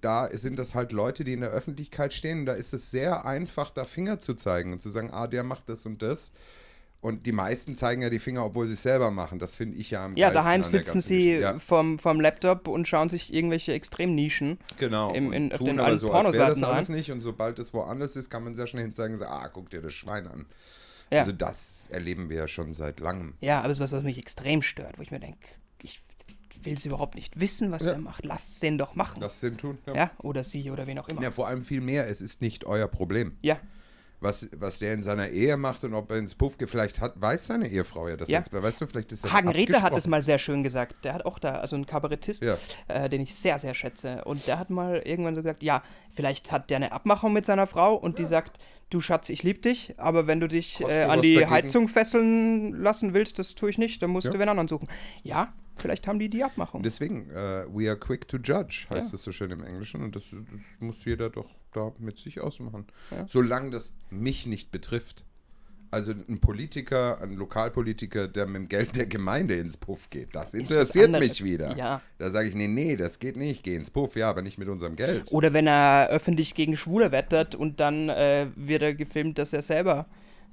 da 0.00 0.28
sind 0.36 0.58
das 0.58 0.74
halt 0.76 0.92
Leute, 0.92 1.24
die 1.24 1.32
in 1.32 1.40
der 1.40 1.50
Öffentlichkeit 1.50 2.12
stehen 2.12 2.40
und 2.40 2.46
da 2.46 2.52
ist 2.52 2.72
es 2.72 2.90
sehr 2.92 3.26
einfach, 3.26 3.70
da 3.70 3.84
Finger 3.84 4.20
zu 4.20 4.34
zeigen 4.34 4.72
und 4.72 4.80
zu 4.80 4.90
sagen, 4.90 5.10
ah, 5.12 5.26
der 5.26 5.42
macht 5.42 5.68
das 5.68 5.86
und 5.86 6.02
das. 6.02 6.30
Und 7.02 7.26
die 7.26 7.32
meisten 7.32 7.74
zeigen 7.74 8.00
ja 8.00 8.10
die 8.10 8.20
Finger, 8.20 8.44
obwohl 8.46 8.68
sie 8.68 8.74
es 8.74 8.82
selber 8.82 9.10
machen. 9.10 9.40
Das 9.40 9.56
finde 9.56 9.76
ich 9.76 9.90
ja 9.90 10.04
am 10.04 10.16
Ja, 10.16 10.30
daheim 10.30 10.62
sitzen 10.62 11.00
sie. 11.00 11.32
Ja. 11.32 11.58
vom, 11.58 11.98
vom 11.98 12.20
Laptop 12.20 12.68
und 12.68 12.86
schauen 12.86 13.08
sich 13.08 13.34
irgendwelche 13.34 13.72
Extremnischen. 13.72 14.56
Genau, 14.78 15.12
im- 15.12 15.32
in- 15.32 15.50
tun 15.50 15.66
den 15.66 15.80
aber 15.80 15.98
so, 15.98 16.12
als 16.12 16.32
wäre 16.32 16.46
das 16.50 16.62
alles 16.62 16.88
rein. 16.88 16.96
nicht. 16.96 17.10
Und 17.10 17.20
sobald 17.20 17.58
es 17.58 17.74
woanders 17.74 18.14
ist, 18.14 18.30
kann 18.30 18.44
man 18.44 18.54
sehr 18.54 18.68
schnell 18.68 18.84
hinzeigen 18.84 19.14
und 19.14 19.18
sagen, 19.18 19.32
ah, 19.32 19.48
guck 19.52 19.68
dir 19.70 19.82
das 19.82 19.92
Schwein 19.92 20.28
an. 20.28 20.46
Ja. 21.10 21.18
Also 21.18 21.32
das 21.32 21.88
erleben 21.90 22.30
wir 22.30 22.36
ja 22.36 22.46
schon 22.48 22.72
seit 22.72 23.00
langem. 23.00 23.34
Ja, 23.40 23.58
aber 23.58 23.70
es 23.70 23.78
ist 23.78 23.82
was, 23.82 23.92
was 23.92 24.04
mich 24.04 24.16
extrem 24.16 24.62
stört, 24.62 24.96
wo 24.96 25.02
ich 25.02 25.10
mir 25.10 25.18
denke, 25.20 25.38
ich 25.82 26.00
will 26.62 26.74
es 26.74 26.86
überhaupt 26.86 27.16
nicht 27.16 27.40
wissen, 27.40 27.72
was 27.72 27.84
Ja. 27.84 27.94
der 27.94 28.00
macht. 28.00 28.24
Lasst 28.24 28.50
es 28.50 28.60
den 28.60 28.78
doch 28.78 28.94
machen. 28.94 29.20
Das 29.20 29.40
sind 29.40 29.60
tun. 29.60 29.78
Ja. 29.88 29.94
ja, 29.96 30.10
oder 30.22 30.44
sie 30.44 30.70
oder 30.70 30.86
wen 30.86 31.00
auch 31.00 31.08
immer. 31.08 31.20
ja, 31.20 31.32
vor 31.32 31.48
allem 31.48 31.64
viel 31.64 31.80
mehr, 31.80 32.08
es 32.08 32.20
ist 32.22 32.40
nicht 32.40 32.64
euer 32.64 32.86
Problem. 32.86 33.36
Ja, 33.42 33.58
Was, 34.22 34.48
was 34.56 34.78
der 34.78 34.92
in 34.94 35.02
seiner 35.02 35.28
Ehe 35.30 35.56
macht 35.56 35.82
und 35.84 35.94
ob 35.94 36.10
er 36.10 36.18
ins 36.18 36.34
Puff 36.34 36.54
vielleicht 36.66 37.00
hat, 37.00 37.20
weiß 37.20 37.48
seine 37.48 37.68
Ehefrau 37.68 38.08
ja 38.08 38.16
das 38.16 38.28
Ja. 38.30 38.38
jetzt. 38.38 38.52
Weißt 38.52 38.80
du, 38.80 38.86
vielleicht 38.86 39.10
ist 39.12 39.24
das 39.24 39.32
Hagen 39.32 39.48
Redler 39.48 39.82
hat 39.82 39.96
es 39.96 40.06
mal 40.06 40.22
sehr 40.22 40.38
schön 40.38 40.62
gesagt. 40.62 41.04
Der 41.04 41.14
hat 41.14 41.26
auch 41.26 41.38
da, 41.40 41.56
also 41.56 41.74
ein 41.76 41.86
Kabarettist, 41.86 42.42
Ja. 42.44 42.56
äh, 42.88 43.08
den 43.08 43.20
ich 43.22 43.34
sehr, 43.34 43.58
sehr 43.58 43.74
schätze. 43.74 44.24
Und 44.24 44.46
der 44.46 44.58
hat 44.58 44.70
mal 44.70 45.02
irgendwann 45.04 45.34
so 45.34 45.42
gesagt, 45.42 45.62
ja, 45.62 45.82
vielleicht 46.14 46.52
hat 46.52 46.70
der 46.70 46.76
eine 46.76 46.92
Abmachung 46.92 47.32
mit 47.32 47.44
seiner 47.46 47.66
Frau 47.66 47.94
und 47.96 48.18
die 48.20 48.24
sagt, 48.26 48.58
du 48.90 49.00
Schatz, 49.00 49.28
ich 49.28 49.42
lieb 49.42 49.62
dich, 49.62 49.94
aber 49.96 50.26
wenn 50.26 50.38
du 50.38 50.46
dich 50.48 50.80
äh, 50.80 51.02
an 51.02 51.20
die 51.22 51.34
dagegen? 51.34 51.50
Heizung 51.50 51.88
fesseln 51.88 52.74
lassen 52.80 53.14
willst, 53.14 53.38
das 53.38 53.54
tue 53.54 53.70
ich 53.70 53.78
nicht, 53.78 54.02
dann 54.02 54.10
musst 54.10 54.26
Ja. 54.26 54.32
du 54.32 54.38
wen 54.38 54.48
anderen 54.48 54.68
suchen. 54.68 54.88
Ja, 55.22 55.52
vielleicht 55.76 56.06
haben 56.06 56.18
die 56.18 56.28
die 56.28 56.44
Abmachung. 56.44 56.82
Deswegen, 56.82 57.30
äh, 57.30 57.64
we 57.72 57.88
are 57.88 57.96
quick 57.98 58.28
to 58.28 58.36
judge, 58.38 58.86
heißt 58.90 59.10
Ja. 59.12 59.14
es 59.16 59.22
so 59.22 59.32
schön 59.32 59.50
im 59.50 59.62
Englischen. 59.64 60.02
Und 60.02 60.16
das, 60.16 60.30
das 60.30 60.40
muss 60.80 61.04
jeder 61.04 61.30
doch 61.30 61.48
da 61.72 61.92
mit 61.98 62.18
sich 62.18 62.40
ausmachen. 62.40 62.86
Ja. 63.10 63.26
Solange 63.26 63.70
das 63.70 63.92
mich 64.10 64.46
nicht 64.46 64.70
betrifft. 64.70 65.24
Also 65.90 66.12
ein 66.12 66.40
Politiker, 66.40 67.20
ein 67.20 67.34
Lokalpolitiker, 67.34 68.26
der 68.26 68.46
mit 68.46 68.56
dem 68.56 68.68
Geld 68.68 68.96
der 68.96 69.04
Gemeinde 69.04 69.56
ins 69.56 69.76
Puff 69.76 70.08
geht, 70.08 70.34
das 70.34 70.54
interessiert 70.54 71.10
mich 71.10 71.44
wieder. 71.44 71.76
Ja. 71.76 72.00
Da 72.16 72.30
sage 72.30 72.48
ich, 72.48 72.54
nee, 72.54 72.66
nee, 72.66 72.96
das 72.96 73.18
geht 73.18 73.36
nicht, 73.36 73.62
geh 73.62 73.74
ins 73.74 73.90
Puff, 73.90 74.16
ja, 74.16 74.30
aber 74.30 74.40
nicht 74.40 74.56
mit 74.56 74.68
unserem 74.68 74.96
Geld. 74.96 75.30
Oder 75.32 75.52
wenn 75.52 75.66
er 75.66 76.08
öffentlich 76.08 76.54
gegen 76.54 76.78
Schwule 76.78 77.12
wettert 77.12 77.54
und 77.54 77.78
dann 77.78 78.08
äh, 78.08 78.46
wird 78.56 78.80
er 78.80 78.94
gefilmt, 78.94 79.36
dass 79.36 79.52
er 79.52 79.60
selber 79.60 80.06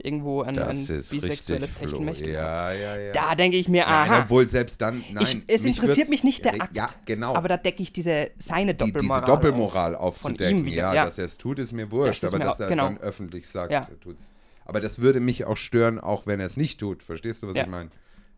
irgendwo 0.04 0.42
ein, 0.44 0.56
ist 0.56 1.10
bisexuelles 1.12 1.74
hat. 1.80 2.20
Ja, 2.22 2.72
ja, 2.72 2.98
ja. 2.98 3.12
Da 3.14 3.36
denke 3.36 3.58
ich 3.58 3.68
mir, 3.68 3.84
Nein, 3.84 4.10
aha, 4.10 4.22
obwohl 4.24 4.48
selbst 4.48 4.82
dann, 4.82 5.04
nein. 5.12 5.24
ich, 5.24 5.42
es 5.48 5.64
mich 5.64 5.78
interessiert 5.78 6.10
mich 6.10 6.24
nicht 6.24 6.46
der 6.46 6.62
Akt. 6.62 6.76
Ja, 6.76 6.90
genau. 7.06 7.36
Aber 7.36 7.48
da 7.48 7.58
decke 7.58 7.84
ich 7.84 7.92
diese, 7.94 8.32
seine 8.38 8.74
die, 8.74 8.92
Doppelmoral 8.92 9.22
diese 9.22 9.32
Doppelmoral 9.32 9.96
aufzudecken, 9.96 10.68
ja, 10.68 10.94
ja. 10.94 11.06
dass 11.06 11.18
er 11.18 11.26
es 11.26 11.38
tut, 11.38 11.60
ist 11.60 11.74
mir 11.74 11.92
wurscht, 11.92 12.24
Das 12.24 12.32
aber 12.34 12.40
mir 12.40 12.46
dass 12.50 12.58
auch- 12.58 12.66
er 12.66 12.70
genau. 12.70 12.84
dann 12.86 12.98
öffentlich 13.00 13.48
sagt, 13.48 13.72
Ja. 13.72 13.82
er 13.82 14.00
tut's. 14.00 14.34
Aber 14.66 14.82
das 14.82 15.00
würde 15.00 15.20
mich 15.20 15.46
auch 15.46 15.58
stören, 15.58 16.00
auch 16.00 16.28
wenn 16.28 16.40
er 16.40 16.46
es 16.46 16.56
nicht 16.58 16.80
tut. 16.80 17.02
Verstehst 17.04 17.44
du, 17.44 17.48
was 17.48 17.56
Ja. 17.56 17.64
ich 17.64 17.70
meine? 17.70 17.90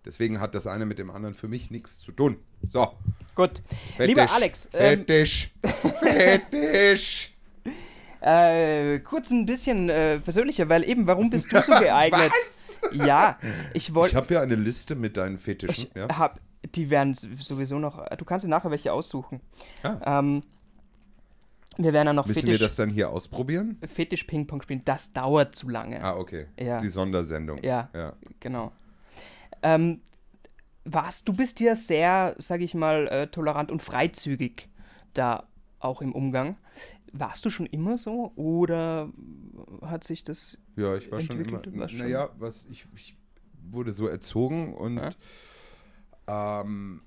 Deswegen 0.05 0.39
hat 0.39 0.55
das 0.55 0.65
eine 0.65 0.85
mit 0.85 0.97
dem 0.97 1.11
anderen 1.11 1.35
für 1.35 1.47
mich 1.47 1.69
nichts 1.69 1.99
zu 1.99 2.11
tun. 2.11 2.37
So, 2.67 2.87
Gut. 3.35 3.61
Fetisch. 3.97 4.07
Lieber 4.07 4.31
Alex, 4.31 4.69
ähm, 4.73 5.05
Fetisch. 5.05 5.51
Äh, 8.21 8.99
kurz 8.99 9.31
ein 9.31 9.45
bisschen 9.45 9.89
äh, 9.89 10.19
persönlicher, 10.19 10.69
weil 10.69 10.83
eben, 10.87 11.07
warum 11.07 11.29
bist 11.29 11.51
du 11.51 11.61
so 11.61 11.71
geeignet? 11.79 12.31
Was? 12.31 12.79
Ja, 12.93 13.37
ich 13.73 13.89
Ich 13.89 13.93
wollte. 13.95 14.15
habe 14.15 14.33
ja 14.33 14.41
eine 14.41 14.55
Liste 14.55 14.95
mit 14.95 15.17
deinen 15.17 15.37
Fetischen. 15.37 15.87
Ich 15.93 15.95
Ja? 15.95 16.07
hab, 16.17 16.39
die 16.75 16.89
werden 16.89 17.15
sowieso 17.15 17.79
noch. 17.79 18.07
Du 18.17 18.25
kannst 18.25 18.45
dir 18.45 18.49
nachher 18.49 18.69
welche 18.71 18.93
aussuchen. 18.93 19.41
Ah. 19.83 20.19
Ähm, 20.19 20.43
wir 21.77 21.93
werden 21.93 22.07
dann 22.07 22.15
noch 22.17 22.27
Müssen 22.27 22.43
wir 22.43 22.53
Fetisch, 22.53 22.59
das 22.59 22.75
dann 22.75 22.89
hier 22.89 23.09
ausprobieren? 23.09 23.77
Fetisch 23.91 24.25
Ping-Pong 24.25 24.61
spielen. 24.61 24.83
Das 24.85 25.13
dauert 25.13 25.55
zu 25.55 25.69
lange. 25.69 26.03
Ah, 26.03 26.15
okay. 26.17 26.45
Ja. 26.59 26.65
Das 26.67 26.75
ist 26.77 26.83
die 26.83 26.89
Sondersendung. 26.89 27.63
Ja. 27.63 27.89
ja. 27.95 28.13
Genau. 28.39 28.71
Ähm, 29.63 30.01
was, 30.83 31.23
du 31.23 31.33
bist 31.33 31.59
ja 31.59 31.75
sehr, 31.75 32.35
sag 32.39 32.61
ich 32.61 32.73
mal, 32.73 33.07
äh, 33.07 33.27
tolerant 33.27 33.71
und 33.71 33.81
freizügig 33.81 34.67
da 35.13 35.43
auch 35.79 36.01
im 36.01 36.13
Umgang. 36.13 36.57
Warst 37.13 37.45
du 37.45 37.49
schon 37.49 37.65
immer 37.65 37.97
so 37.97 38.31
oder 38.35 39.11
hat 39.81 40.03
sich 40.03 40.23
das. 40.23 40.57
Ja, 40.75 40.95
ich 40.95 41.11
war 41.11 41.19
schon 41.19 41.39
immer. 41.43 41.61
Naja, 41.67 42.29
was 42.37 42.65
ich, 42.65 42.87
ich 42.95 43.17
wurde 43.69 43.91
so 43.91 44.07
erzogen 44.07 44.73
und 44.73 44.99
ähm, 46.27 47.01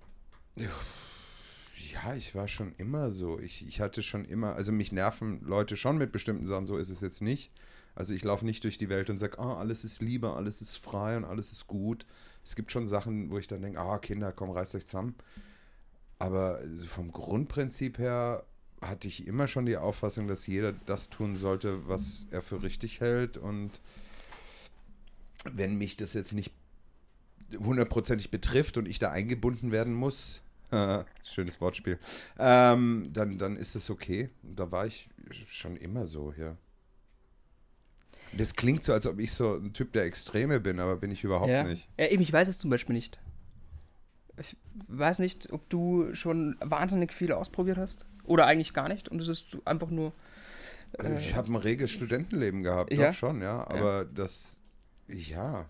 ja, 0.57 2.15
ich 2.15 2.35
war 2.35 2.49
schon 2.49 2.73
immer 2.77 3.11
so. 3.11 3.39
Ich, 3.39 3.67
ich 3.67 3.81
hatte 3.81 4.03
schon 4.03 4.25
immer, 4.25 4.55
also 4.55 4.73
mich 4.73 4.93
nerven 4.93 5.41
Leute 5.43 5.77
schon 5.77 5.99
mit 5.99 6.13
bestimmten 6.13 6.47
Sachen, 6.47 6.67
so 6.67 6.77
ist 6.77 6.91
es 6.91 7.01
jetzt 7.01 7.23
nicht. 7.23 7.53
Also 7.95 8.13
ich 8.13 8.25
laufe 8.25 8.45
nicht 8.45 8.65
durch 8.65 8.79
die 8.79 8.89
Welt 8.89 9.09
und 9.09 9.19
sage, 9.19 9.39
ah, 9.39 9.57
alles 9.57 9.85
ist 9.85 10.03
Liebe, 10.03 10.35
alles 10.35 10.61
ist 10.61 10.77
frei 10.77 11.17
und 11.17 11.25
alles 11.25 11.53
ist 11.53 11.67
gut. 11.67 12.07
Es 12.45 12.57
gibt 12.57 12.73
schon 12.73 12.87
Sachen, 12.87 13.31
wo 13.31 13.39
ich 13.39 13.47
dann 13.47 13.63
denke, 13.63 13.79
ah, 13.79 13.99
Kinder, 13.99 14.33
komm, 14.33 14.51
reißt 14.51 14.75
euch 14.75 14.87
zusammen. 14.87 15.15
Aber 16.19 16.59
vom 16.87 17.13
Grundprinzip 17.13 17.99
her 17.99 18.45
hatte 18.89 19.09
ich 19.09 19.27
immer 19.27 19.49
schon 19.49 19.67
die 19.67 19.77
Auffassung, 19.77 20.29
dass 20.29 20.47
jeder 20.47 20.73
das 20.73 21.11
tun 21.11 21.37
sollte, 21.37 21.89
was 21.89 22.27
er 22.31 22.43
für 22.43 22.63
richtig 22.63 23.01
hält. 23.01 23.37
Und 23.37 23.71
wenn 25.53 25.77
mich 25.77 25.97
das 25.97 26.15
jetzt 26.15 26.33
nicht 26.33 26.53
hundertprozentig 27.59 28.31
betrifft 28.31 28.77
und 28.77 28.87
ich 28.87 28.99
da 28.99 29.11
eingebunden 29.11 29.71
werden 29.71 29.95
muss, 29.95 30.43
schönes 31.23 31.61
Wortspiel, 31.61 31.99
ähm, 32.39 33.11
dann, 33.13 33.39
dann 33.39 33.57
ist 33.57 33.75
es 33.75 33.91
okay. 33.91 34.31
Da 34.43 34.71
war 34.71 34.87
ich 34.87 35.09
schon 35.49 35.77
immer 35.77 36.07
so, 36.07 36.33
ja. 36.37 36.57
Das 38.37 38.57
klingt 38.57 38.83
so, 38.83 38.93
als 38.93 39.07
ob 39.07 39.21
ich 39.21 39.33
so 39.33 39.55
ein 39.55 39.73
Typ 39.73 39.93
der 39.93 40.05
Extreme 40.05 40.59
bin, 40.59 40.81
aber 40.81 40.97
bin 40.97 41.13
ich 41.13 41.23
überhaupt 41.23 41.51
ja. 41.51 41.63
nicht. 41.63 41.89
Ja, 41.97 42.09
eben, 42.09 42.23
ich 42.23 42.33
weiß 42.33 42.49
es 42.49 42.59
zum 42.59 42.71
Beispiel 42.71 42.95
nicht. 42.95 43.19
Ich 44.37 44.57
weiß 44.89 45.21
nicht, 45.21 45.53
ob 45.53 45.69
du 45.71 46.13
schon 46.17 46.57
wahnsinnig 46.59 47.13
viel 47.13 47.31
ausprobiert 47.31 47.79
hast 47.79 48.07
oder 48.25 48.47
eigentlich 48.47 48.73
gar 48.73 48.89
nicht 48.89 49.09
und 49.09 49.21
es 49.21 49.29
ist 49.29 49.57
einfach 49.65 49.91
nur. 49.91 50.13
Äh, 50.99 51.17
ich 51.17 51.35
habe 51.35 51.53
ein 51.53 51.57
reges 51.57 51.91
Studentenleben 51.91 52.63
gehabt, 52.63 52.93
ja? 52.93 53.07
doch 53.07 53.15
schon, 53.15 53.41
ja. 53.41 53.67
Aber 53.67 53.99
ja. 53.99 54.05
das, 54.05 54.63
ja, 55.09 55.67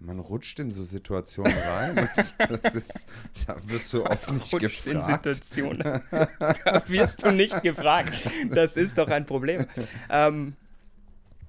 man 0.00 0.18
rutscht 0.18 0.58
in 0.60 0.70
so 0.70 0.84
Situationen 0.84 1.56
rein. 1.56 2.08
Das, 2.38 2.74
ist, 2.74 3.06
da 3.46 3.56
wirst 3.68 3.92
du 3.92 4.04
oft 4.04 4.30
nicht 4.30 4.52
rutscht 4.52 4.84
gefragt. 4.84 4.86
in 4.86 5.02
Situationen. 5.02 6.00
da 6.10 6.82
wirst 6.88 7.24
du 7.24 7.32
nicht 7.32 7.62
gefragt. 7.62 8.12
Das 8.50 8.76
ist 8.76 8.98
doch 8.98 9.08
ein 9.08 9.24
Problem. 9.24 9.64
Ähm, 10.10 10.54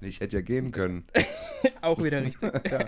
ich 0.00 0.20
hätte 0.20 0.36
ja 0.36 0.42
gehen 0.42 0.72
können. 0.72 1.04
auch 1.80 2.02
wieder 2.02 2.22
richtig. 2.22 2.52
ja. 2.70 2.84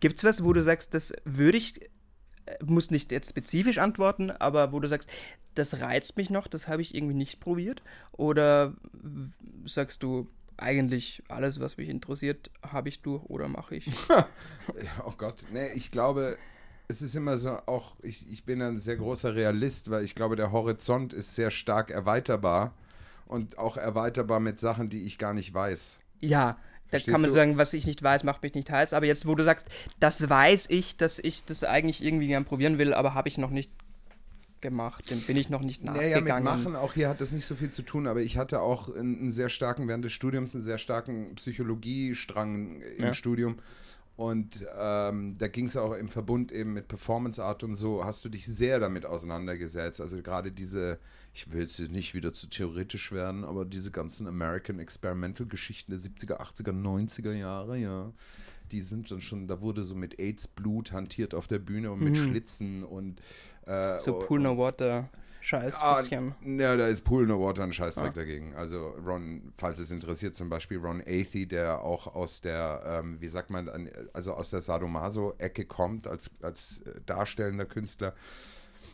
Gibt 0.00 0.16
es 0.16 0.24
was, 0.24 0.44
wo 0.44 0.52
du 0.52 0.62
sagst, 0.62 0.94
das 0.94 1.14
würde 1.24 1.58
ich, 1.58 1.80
muss 2.64 2.90
nicht 2.90 3.12
jetzt 3.12 3.30
spezifisch 3.30 3.78
antworten, 3.78 4.30
aber 4.30 4.72
wo 4.72 4.80
du 4.80 4.88
sagst, 4.88 5.08
das 5.54 5.80
reizt 5.80 6.16
mich 6.16 6.30
noch, 6.30 6.46
das 6.46 6.68
habe 6.68 6.82
ich 6.82 6.94
irgendwie 6.94 7.14
nicht 7.14 7.40
probiert? 7.40 7.82
Oder 8.12 8.74
sagst 9.64 10.02
du, 10.02 10.28
eigentlich 10.56 11.22
alles, 11.28 11.60
was 11.60 11.76
mich 11.76 11.88
interessiert, 11.88 12.50
habe 12.62 12.88
ich 12.88 13.02
durch 13.02 13.24
oder 13.24 13.48
mache 13.48 13.76
ich? 13.76 13.90
oh 15.04 15.12
Gott, 15.16 15.44
nee, 15.52 15.72
ich 15.74 15.90
glaube, 15.90 16.36
es 16.88 17.02
ist 17.02 17.14
immer 17.14 17.38
so, 17.38 17.50
auch 17.66 17.96
ich, 18.02 18.30
ich 18.30 18.44
bin 18.44 18.62
ein 18.62 18.78
sehr 18.78 18.96
großer 18.96 19.34
Realist, 19.34 19.90
weil 19.90 20.04
ich 20.04 20.14
glaube, 20.14 20.36
der 20.36 20.52
Horizont 20.52 21.12
ist 21.12 21.34
sehr 21.34 21.50
stark 21.50 21.90
erweiterbar 21.90 22.74
und 23.26 23.58
auch 23.58 23.76
erweiterbar 23.76 24.40
mit 24.40 24.58
Sachen, 24.58 24.88
die 24.88 25.04
ich 25.04 25.18
gar 25.18 25.34
nicht 25.34 25.52
weiß. 25.52 25.98
Ja, 26.20 26.58
da 26.92 26.98
kann 26.98 27.20
man 27.20 27.30
sagen, 27.30 27.56
was 27.56 27.72
ich 27.72 27.86
nicht 27.86 28.02
weiß, 28.02 28.24
macht 28.24 28.42
mich 28.42 28.54
nicht 28.54 28.70
heiß. 28.70 28.92
Aber 28.92 29.06
jetzt, 29.06 29.26
wo 29.26 29.34
du 29.34 29.42
sagst, 29.42 29.66
das 29.98 30.28
weiß 30.28 30.70
ich, 30.70 30.96
dass 30.96 31.18
ich 31.18 31.44
das 31.44 31.64
eigentlich 31.64 32.04
irgendwie 32.04 32.28
gern 32.28 32.44
probieren 32.44 32.78
will, 32.78 32.94
aber 32.94 33.14
habe 33.14 33.28
ich 33.28 33.38
noch 33.38 33.50
nicht 33.50 33.70
gemacht, 34.60 35.10
dem 35.10 35.20
bin 35.20 35.36
ich 35.36 35.50
noch 35.50 35.60
nicht 35.60 35.82
nachgegangen. 35.82 36.24
Naja, 36.24 36.36
mit 36.36 36.44
Machen, 36.44 36.76
auch 36.76 36.94
hier 36.94 37.08
hat 37.08 37.20
das 37.20 37.32
nicht 37.32 37.44
so 37.44 37.54
viel 37.54 37.70
zu 37.70 37.82
tun, 37.82 38.06
aber 38.06 38.20
ich 38.20 38.38
hatte 38.38 38.60
auch 38.60 38.94
einen 38.94 39.30
sehr 39.30 39.48
starken, 39.48 39.88
während 39.88 40.04
des 40.04 40.12
Studiums, 40.12 40.54
einen 40.54 40.62
sehr 40.62 40.78
starken 40.78 41.34
Psychologiestrang 41.34 42.80
im 42.80 43.04
ja. 43.04 43.12
Studium. 43.12 43.56
Und 44.14 44.66
ähm, 44.78 45.34
da 45.38 45.48
ging 45.48 45.66
es 45.66 45.76
auch 45.76 45.94
im 45.94 46.08
Verbund 46.08 46.52
eben 46.52 46.74
mit 46.74 46.86
Performance 46.86 47.42
Art 47.42 47.64
und 47.64 47.76
so, 47.76 48.04
hast 48.04 48.24
du 48.24 48.28
dich 48.28 48.46
sehr 48.46 48.78
damit 48.78 49.06
auseinandergesetzt. 49.06 50.00
Also 50.00 50.20
gerade 50.22 50.52
diese, 50.52 50.98
ich 51.32 51.50
will 51.50 51.62
jetzt 51.62 51.78
nicht 51.90 52.14
wieder 52.14 52.32
zu 52.32 52.46
theoretisch 52.48 53.10
werden, 53.10 53.44
aber 53.44 53.64
diese 53.64 53.90
ganzen 53.90 54.26
American 54.26 54.78
Experimental 54.80 55.46
Geschichten 55.46 55.92
der 55.92 56.00
70er, 56.00 56.40
80er, 56.40 56.72
90er 56.72 57.32
Jahre, 57.32 57.78
ja, 57.78 58.12
die 58.70 58.82
sind 58.82 59.10
dann 59.10 59.22
schon, 59.22 59.48
da 59.48 59.60
wurde 59.60 59.84
so 59.84 59.94
mit 59.94 60.20
AIDS-Blut 60.20 60.92
hantiert 60.92 61.34
auf 61.34 61.48
der 61.48 61.58
Bühne 61.58 61.90
und 61.90 62.02
mit 62.02 62.16
mhm. 62.16 62.28
Schlitzen 62.28 62.84
und 62.84 63.20
äh, 63.66 63.98
so 63.98 64.18
Pool 64.18 64.40
No 64.40 64.58
Water. 64.58 65.08
Scheiß 65.42 65.74
ah, 65.80 66.00
Ja, 66.44 66.76
da 66.76 66.86
ist 66.86 67.02
Pool 67.02 67.26
No 67.26 67.40
Water 67.40 67.64
ein 67.64 67.72
Scheißdreck 67.72 68.10
ah. 68.10 68.14
dagegen. 68.14 68.54
Also 68.54 68.94
Ron, 69.04 69.52
falls 69.58 69.80
es 69.80 69.90
interessiert, 69.90 70.36
zum 70.36 70.48
Beispiel 70.48 70.78
Ron 70.78 71.00
Athey, 71.00 71.46
der 71.46 71.82
auch 71.82 72.14
aus 72.14 72.40
der, 72.40 72.82
ähm, 72.86 73.20
wie 73.20 73.26
sagt 73.26 73.50
man, 73.50 73.90
also 74.12 74.34
aus 74.34 74.50
der 74.50 74.60
Sadomaso-Ecke 74.60 75.64
kommt, 75.64 76.06
als, 76.06 76.30
als 76.42 76.82
darstellender 77.06 77.64
Künstler. 77.64 78.14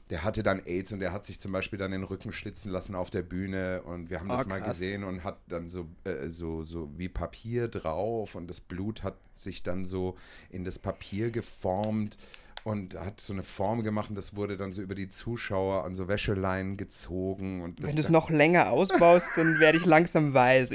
Der 0.08 0.24
hatte 0.24 0.42
dann 0.42 0.62
AIDS 0.64 0.90
und 0.92 1.00
der 1.00 1.12
hat 1.12 1.26
sich 1.26 1.38
zum 1.38 1.52
Beispiel 1.52 1.78
dann 1.78 1.90
den 1.90 2.02
Rücken 2.02 2.32
schlitzen 2.32 2.72
lassen 2.72 2.94
auf 2.94 3.10
der 3.10 3.20
Bühne 3.20 3.82
und 3.82 4.08
wir 4.08 4.20
haben 4.20 4.30
das 4.30 4.46
oh, 4.46 4.48
mal 4.48 4.62
gesehen 4.62 5.04
und 5.04 5.22
hat 5.22 5.36
dann 5.48 5.68
so, 5.68 5.86
äh, 6.04 6.28
so, 6.28 6.64
so 6.64 6.90
wie 6.96 7.10
Papier 7.10 7.68
drauf 7.68 8.34
und 8.34 8.48
das 8.48 8.60
Blut 8.60 9.02
hat 9.02 9.18
sich 9.34 9.62
dann 9.62 9.84
so 9.84 10.16
in 10.48 10.64
das 10.64 10.78
Papier 10.78 11.30
geformt 11.30 12.16
und 12.64 12.94
hat 12.98 13.20
so 13.20 13.32
eine 13.32 13.42
Form 13.42 13.82
gemacht 13.82 14.10
und 14.10 14.16
das 14.16 14.36
wurde 14.36 14.56
dann 14.56 14.72
so 14.72 14.82
über 14.82 14.94
die 14.94 15.08
Zuschauer 15.08 15.84
an 15.84 15.94
so 15.94 16.08
Wäscheleinen 16.08 16.76
gezogen. 16.76 17.62
Und 17.62 17.82
Wenn 17.82 17.94
du 17.94 18.00
es 18.00 18.10
noch 18.10 18.30
länger 18.30 18.70
ausbaust, 18.70 19.28
dann 19.36 19.58
werde 19.58 19.78
ich 19.78 19.86
langsam 19.86 20.34
weiß. 20.34 20.70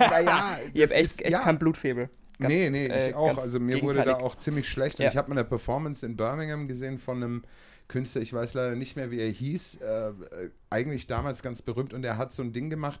Naja, 0.00 0.58
ich 0.72 0.82
habe 0.82 0.94
echt, 0.94 1.20
echt 1.20 1.30
ja. 1.30 1.40
keinen 1.40 1.58
Blutfebel. 1.58 2.10
Ganz, 2.38 2.54
nee, 2.54 2.70
nee, 2.70 2.86
ich 2.86 3.10
äh, 3.10 3.14
auch. 3.14 3.36
Also 3.36 3.58
mir 3.58 3.82
wurde 3.82 4.04
da 4.04 4.16
auch 4.16 4.36
ziemlich 4.36 4.68
schlecht. 4.68 4.98
Und 4.98 5.04
ja. 5.04 5.10
ich 5.10 5.16
habe 5.16 5.28
mal 5.28 5.38
eine 5.38 5.48
Performance 5.48 6.06
in 6.06 6.16
Birmingham 6.16 6.68
gesehen 6.68 6.98
von 6.98 7.16
einem 7.16 7.42
Künstler, 7.88 8.20
ich 8.22 8.32
weiß 8.32 8.54
leider 8.54 8.76
nicht 8.76 8.96
mehr, 8.96 9.10
wie 9.10 9.18
er 9.18 9.30
hieß, 9.30 9.76
äh, 9.76 10.12
eigentlich 10.70 11.06
damals 11.06 11.42
ganz 11.42 11.62
berühmt 11.62 11.94
und 11.94 12.02
der 12.02 12.18
hat 12.18 12.32
so 12.32 12.42
ein 12.42 12.52
Ding 12.52 12.68
gemacht, 12.70 13.00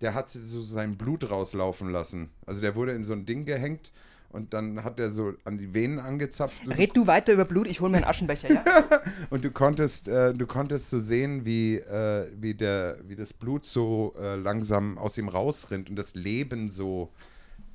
der 0.00 0.14
hat 0.14 0.28
so 0.30 0.62
sein 0.62 0.96
Blut 0.96 1.30
rauslaufen 1.30 1.92
lassen. 1.92 2.30
Also 2.46 2.60
der 2.60 2.74
wurde 2.74 2.92
in 2.92 3.04
so 3.04 3.12
ein 3.12 3.26
Ding 3.26 3.44
gehängt 3.44 3.92
und 4.32 4.54
dann 4.54 4.82
hat 4.82 4.98
er 4.98 5.10
so 5.10 5.34
an 5.44 5.58
die 5.58 5.74
Venen 5.74 5.98
angezapft. 5.98 6.62
Red 6.66 6.96
du 6.96 7.06
weiter 7.06 7.32
über 7.32 7.44
Blut, 7.44 7.66
ich 7.66 7.80
hole 7.80 7.90
mir 7.90 7.98
einen 7.98 8.06
Aschenbecher, 8.06 8.52
ja? 8.52 8.64
und 9.30 9.44
du 9.44 9.50
konntest, 9.50 10.08
äh, 10.08 10.32
du 10.32 10.46
konntest 10.46 10.90
so 10.90 11.00
sehen, 11.00 11.44
wie, 11.44 11.76
äh, 11.76 12.28
wie, 12.34 12.54
der, 12.54 12.98
wie 13.06 13.14
das 13.14 13.32
Blut 13.32 13.66
so 13.66 14.14
äh, 14.18 14.36
langsam 14.36 14.98
aus 14.98 15.18
ihm 15.18 15.28
rausrinnt 15.28 15.90
und 15.90 15.96
das 15.96 16.14
Leben 16.14 16.70
so, 16.70 17.10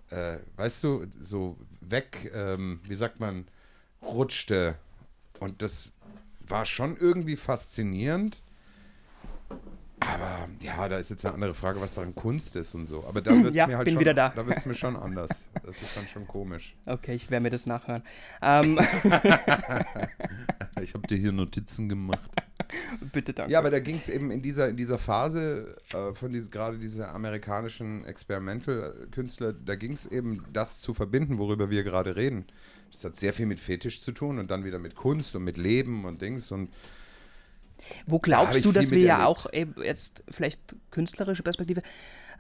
äh, 0.10 0.38
weißt 0.56 0.84
du, 0.84 1.06
so 1.22 1.58
weg, 1.82 2.32
ähm, 2.34 2.80
wie 2.88 2.96
sagt 2.96 3.20
man, 3.20 3.46
rutschte. 4.02 4.76
Und 5.40 5.62
das 5.62 5.92
war 6.48 6.66
schon 6.66 6.98
irgendwie 6.98 7.36
faszinierend. 7.36 8.42
Aber 10.00 10.48
ja, 10.62 10.88
da 10.88 10.98
ist 10.98 11.10
jetzt 11.10 11.26
eine 11.26 11.34
andere 11.34 11.56
Frage, 11.56 11.82
was 11.82 11.96
daran 11.96 12.14
Kunst 12.14 12.56
ist 12.56 12.76
und 12.76 12.86
so. 12.86 13.04
Aber 13.08 13.22
da 13.22 13.32
wird 13.32 13.48
es 13.48 13.56
ja, 13.56 13.66
mir 13.66 13.78
halt 13.78 13.90
schon, 13.90 14.04
da. 14.04 14.30
da 14.30 14.48
wird 14.48 14.58
es 14.58 14.66
mir 14.66 14.76
schon 14.76 14.96
anders. 14.96 15.50
Das 15.66 15.82
ist 15.82 15.98
dann 15.98 16.08
schon 16.08 16.28
komisch. 16.28 16.76
Okay, 16.86 17.16
ich 17.16 17.32
werde 17.32 17.44
mir 17.44 17.50
das 17.50 17.66
nachhören. 17.66 18.04
Ähm. 18.42 18.78
ich 20.82 20.94
habe 20.94 21.08
dir 21.08 21.18
hier 21.18 21.32
Notizen 21.32 21.90
gemacht. 21.90 22.30
Bitte 23.12 23.34
danke. 23.34 23.52
Ja, 23.52 23.60
aber 23.60 23.72
da 23.72 23.80
ging 23.80 23.98
es 23.98 24.10
eben 24.10 24.30
in 24.30 24.42
dieser, 24.42 24.70
in 24.70 24.78
dieser 24.78 25.00
Phase 25.00 25.76
äh, 25.94 26.14
von 26.14 26.32
diese, 26.32 26.52
gerade 26.52 26.78
diese 26.78 27.10
amerikanischen 27.10 28.06
Experimental-Künstler, 28.06 29.54
da 29.54 29.76
ging 29.76 29.94
es 29.94 30.06
eben 30.06 30.46
das 30.54 30.80
zu 30.80 30.94
verbinden, 30.94 31.40
worüber 31.40 31.72
wir 31.72 31.84
gerade 31.84 32.16
reden. 32.16 32.46
Das 32.92 33.04
hat 33.04 33.16
sehr 33.16 33.34
viel 33.34 33.46
mit 33.46 33.60
Fetisch 33.60 34.02
zu 34.02 34.12
tun 34.12 34.38
und 34.38 34.52
dann 34.52 34.64
wieder 34.64 34.80
mit 34.80 34.96
Kunst 34.96 35.36
und 35.36 35.44
mit 35.44 35.58
Leben 35.58 36.06
und 36.06 36.22
Dings 36.22 36.52
und 36.52 36.70
wo 38.06 38.20
glaubst 38.20 38.56
da 38.56 38.60
du, 38.60 38.72
dass 38.72 38.92
wir 38.92 39.02
ja 39.02 39.26
auch 39.26 39.48
jetzt 39.54 40.24
vielleicht 40.30 40.76
künstlerische 40.92 41.44
Perspektive, 41.44 41.82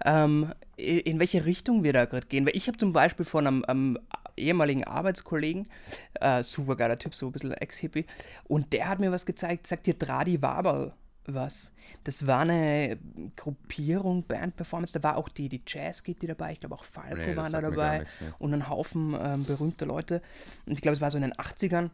ähm, 0.05 0.53
in 0.75 1.19
welche 1.19 1.45
Richtung 1.45 1.83
wir 1.83 1.93
da 1.93 2.05
gerade 2.05 2.27
gehen? 2.27 2.45
Weil 2.45 2.55
ich 2.55 2.67
habe 2.67 2.77
zum 2.77 2.93
Beispiel 2.93 3.25
von 3.25 3.47
einem, 3.47 3.65
einem 3.65 3.99
ehemaligen 4.35 4.83
Arbeitskollegen, 4.83 5.67
äh, 6.15 6.43
super 6.43 6.75
geiler 6.75 6.97
Typ, 6.97 7.15
so 7.15 7.27
ein 7.27 7.31
bisschen 7.31 7.53
Ex-Hippie, 7.53 8.05
und 8.45 8.73
der 8.73 8.89
hat 8.89 8.99
mir 8.99 9.11
was 9.11 9.25
gezeigt, 9.25 9.67
sagt 9.67 9.87
dir 9.87 9.95
Dradi 9.95 10.41
Waberl 10.41 10.93
was. 11.27 11.75
Das 12.03 12.25
war 12.25 12.39
eine 12.39 12.97
Gruppierung, 13.35 14.23
Band-Performance, 14.23 14.93
da 14.93 15.03
war 15.03 15.17
auch 15.17 15.29
die, 15.29 15.49
die 15.49 15.61
Jazz-Kitty 15.65 16.27
dabei, 16.27 16.53
ich 16.53 16.59
glaube 16.61 16.75
auch 16.75 16.85
Falco 16.85 17.17
nee, 17.17 17.35
waren 17.35 17.51
da 17.51 17.61
dabei 17.61 17.99
nichts, 17.99 18.21
ne? 18.21 18.33
und 18.39 18.53
ein 18.53 18.69
Haufen 18.69 19.15
ähm, 19.19 19.43
berühmter 19.43 19.85
Leute. 19.85 20.21
Und 20.65 20.73
ich 20.73 20.81
glaube, 20.81 20.93
es 20.93 21.01
war 21.01 21.11
so 21.11 21.17
in 21.17 21.23
den 21.23 21.33
80ern. 21.33 21.89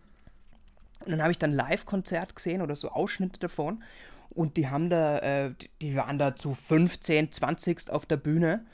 Und 1.06 1.12
dann 1.12 1.21
habe 1.21 1.32
ich 1.32 1.39
dann 1.39 1.51
Live-Konzert 1.51 2.36
gesehen 2.36 2.62
oder 2.62 2.75
so 2.75 2.89
Ausschnitte 2.89 3.39
davon. 3.39 3.84
Und 4.29 4.58
die 4.58 4.67
haben 4.67 4.89
da, 4.89 5.19
äh, 5.19 5.53
die 5.82 5.95
waren 5.95 6.17
da 6.17 6.36
zu 6.36 6.53
15, 6.53 7.32
20 7.32 7.91
auf 7.91 8.06
der 8.06 8.17
Bühne. 8.17 8.65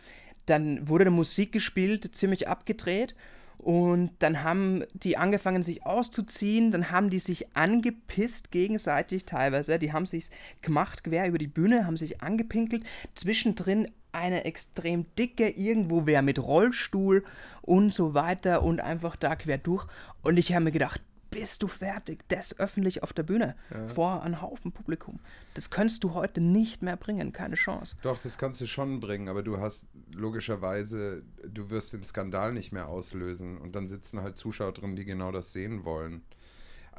Dann 0.46 0.88
wurde 0.88 1.06
da 1.06 1.12
Musik 1.12 1.52
gespielt, 1.52 2.16
ziemlich 2.16 2.48
abgedreht. 2.48 3.16
Und 3.58 4.12
dann 4.20 4.44
haben 4.44 4.86
die 4.94 5.18
angefangen, 5.18 5.64
sich 5.64 5.86
auszuziehen. 5.86 6.72
Dann 6.72 6.92
haben 6.92 7.10
die 7.10 7.20
sich 7.20 7.56
angepisst 7.58 8.52
gegenseitig 8.52 9.26
teilweise. 9.26 9.78
Die 9.80 9.92
haben 9.92 10.06
sich 10.06 10.30
gemacht 10.62 11.04
quer 11.04 11.28
über 11.28 11.38
die 11.38 11.48
Bühne, 11.48 11.86
haben 11.86 11.98
sich 11.98 12.22
angepinkelt. 12.22 12.84
Zwischendrin 13.16 13.92
eine 14.12 14.46
extrem 14.46 15.06
dicke, 15.18 15.50
irgendwo 15.50 16.06
wer 16.06 16.22
mit 16.22 16.40
Rollstuhl 16.40 17.24
und 17.62 17.94
so 17.94 18.14
weiter 18.14 18.64
und 18.64 18.80
einfach 18.80 19.16
da 19.16 19.36
quer 19.36 19.58
durch. 19.58 19.86
Und 20.24 20.38
ich 20.38 20.54
habe 20.54 20.66
mir 20.66 20.72
gedacht, 20.72 21.02
bist 21.30 21.64
du 21.64 21.68
fertig. 21.68 22.24
Das 22.30 22.58
öffentlich 22.60 23.04
auf 23.04 23.14
der 23.14 23.24
Bühne 23.24 23.56
ja. 23.72 23.88
vor 23.90 24.24
einem 24.24 24.42
Haufen 24.42 24.72
Publikum. 24.72 25.20
Das 25.54 25.70
kannst 25.70 26.04
du 26.04 26.14
heute 26.14 26.42
nicht 26.42 26.82
mehr 26.82 26.98
bringen, 26.98 27.32
keine 27.32 27.56
Chance. 27.56 27.98
Doch, 28.02 28.18
das 28.18 28.38
kannst 28.38 28.62
du 28.62 28.66
schon 28.66 29.00
bringen, 29.00 29.30
aber 29.30 29.44
du 29.44 29.60
hast 29.60 29.88
logischerweise, 30.14 31.24
du 31.48 31.70
wirst 31.70 31.94
den 31.94 32.04
Skandal 32.04 32.54
nicht 32.54 32.72
mehr 32.72 32.88
auslösen 32.88 33.58
und 33.58 33.76
dann 33.76 33.88
sitzen 33.88 34.22
halt 34.22 34.38
Zuschauer 34.38 34.74
drin, 34.74 34.96
die 34.96 35.06
genau 35.06 35.32
das 35.32 35.54
sehen 35.54 35.86
wollen. 35.86 36.24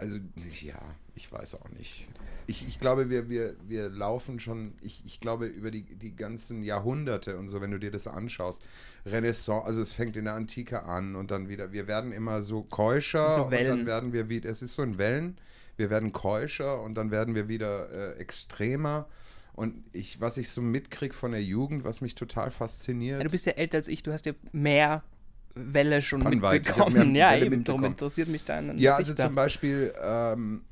Also, 0.00 0.16
ja, 0.62 0.80
ich 1.14 1.30
weiß 1.30 1.56
auch 1.56 1.68
nicht. 1.78 2.08
Ich, 2.46 2.66
ich 2.66 2.80
glaube, 2.80 3.10
wir, 3.10 3.28
wir, 3.28 3.54
wir 3.68 3.90
laufen 3.90 4.40
schon, 4.40 4.72
ich, 4.80 5.04
ich 5.04 5.20
glaube, 5.20 5.44
über 5.44 5.70
die, 5.70 5.82
die 5.82 6.16
ganzen 6.16 6.62
Jahrhunderte 6.62 7.36
und 7.36 7.48
so, 7.48 7.60
wenn 7.60 7.70
du 7.70 7.78
dir 7.78 7.90
das 7.90 8.06
anschaust, 8.06 8.62
Renaissance, 9.04 9.66
also 9.66 9.82
es 9.82 9.92
fängt 9.92 10.16
in 10.16 10.24
der 10.24 10.32
Antike 10.32 10.84
an 10.84 11.16
und 11.16 11.30
dann 11.30 11.50
wieder, 11.50 11.72
wir 11.72 11.86
werden 11.86 12.12
immer 12.12 12.40
so 12.40 12.62
keuscher 12.62 13.36
So 13.36 13.44
und 13.44 13.52
dann 13.52 13.84
werden 13.84 14.14
wir 14.14 14.30
wieder, 14.30 14.48
es 14.48 14.62
ist 14.62 14.72
so 14.72 14.82
in 14.82 14.96
Wellen, 14.96 15.36
wir 15.76 15.90
werden 15.90 16.14
keuscher 16.14 16.80
und 16.80 16.94
dann 16.94 17.10
werden 17.10 17.34
wir 17.34 17.48
wieder 17.48 17.90
äh, 17.90 18.18
extremer. 18.18 19.06
Und 19.52 19.84
ich, 19.92 20.18
was 20.18 20.38
ich 20.38 20.48
so 20.48 20.62
mitkriege 20.62 21.12
von 21.12 21.32
der 21.32 21.42
Jugend, 21.42 21.84
was 21.84 22.00
mich 22.00 22.14
total 22.14 22.50
fasziniert. 22.50 23.18
Ja, 23.18 23.24
du 23.24 23.30
bist 23.30 23.44
ja 23.44 23.52
älter 23.52 23.76
als 23.76 23.88
ich, 23.88 24.02
du 24.02 24.14
hast 24.14 24.24
ja 24.24 24.32
mehr 24.52 25.04
Welle 25.54 26.00
schon 26.00 26.24
hab 26.24 26.30
mitbekommen. 26.30 27.14
Ja, 27.14 27.32
Welle 27.32 27.46
eben, 27.46 27.64
darum 27.64 27.84
interessiert 27.84 28.28
mich 28.28 28.44
deine 28.44 28.76
Ja, 28.76 28.96
also 28.96 29.14
zum 29.14 29.34
Beispiel 29.34 29.92
ähm, 30.02 30.62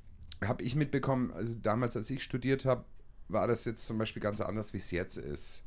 habe 0.45 0.63
ich 0.63 0.77
mitbekommen, 0.77 1.33
also 1.33 1.55
damals, 1.61 1.97
als 1.97 2.11
ich 2.11 2.23
studiert 2.23 2.65
habe, 2.65 2.85
war 3.29 3.47
das 3.47 3.65
jetzt 3.65 3.87
zum 3.87 3.99
Beispiel 3.99 4.23
ganz 4.23 4.41
anders, 4.41 4.73
wie 4.73 4.79
es 4.79 4.91
jetzt 4.91 5.17
ist. 5.17 5.65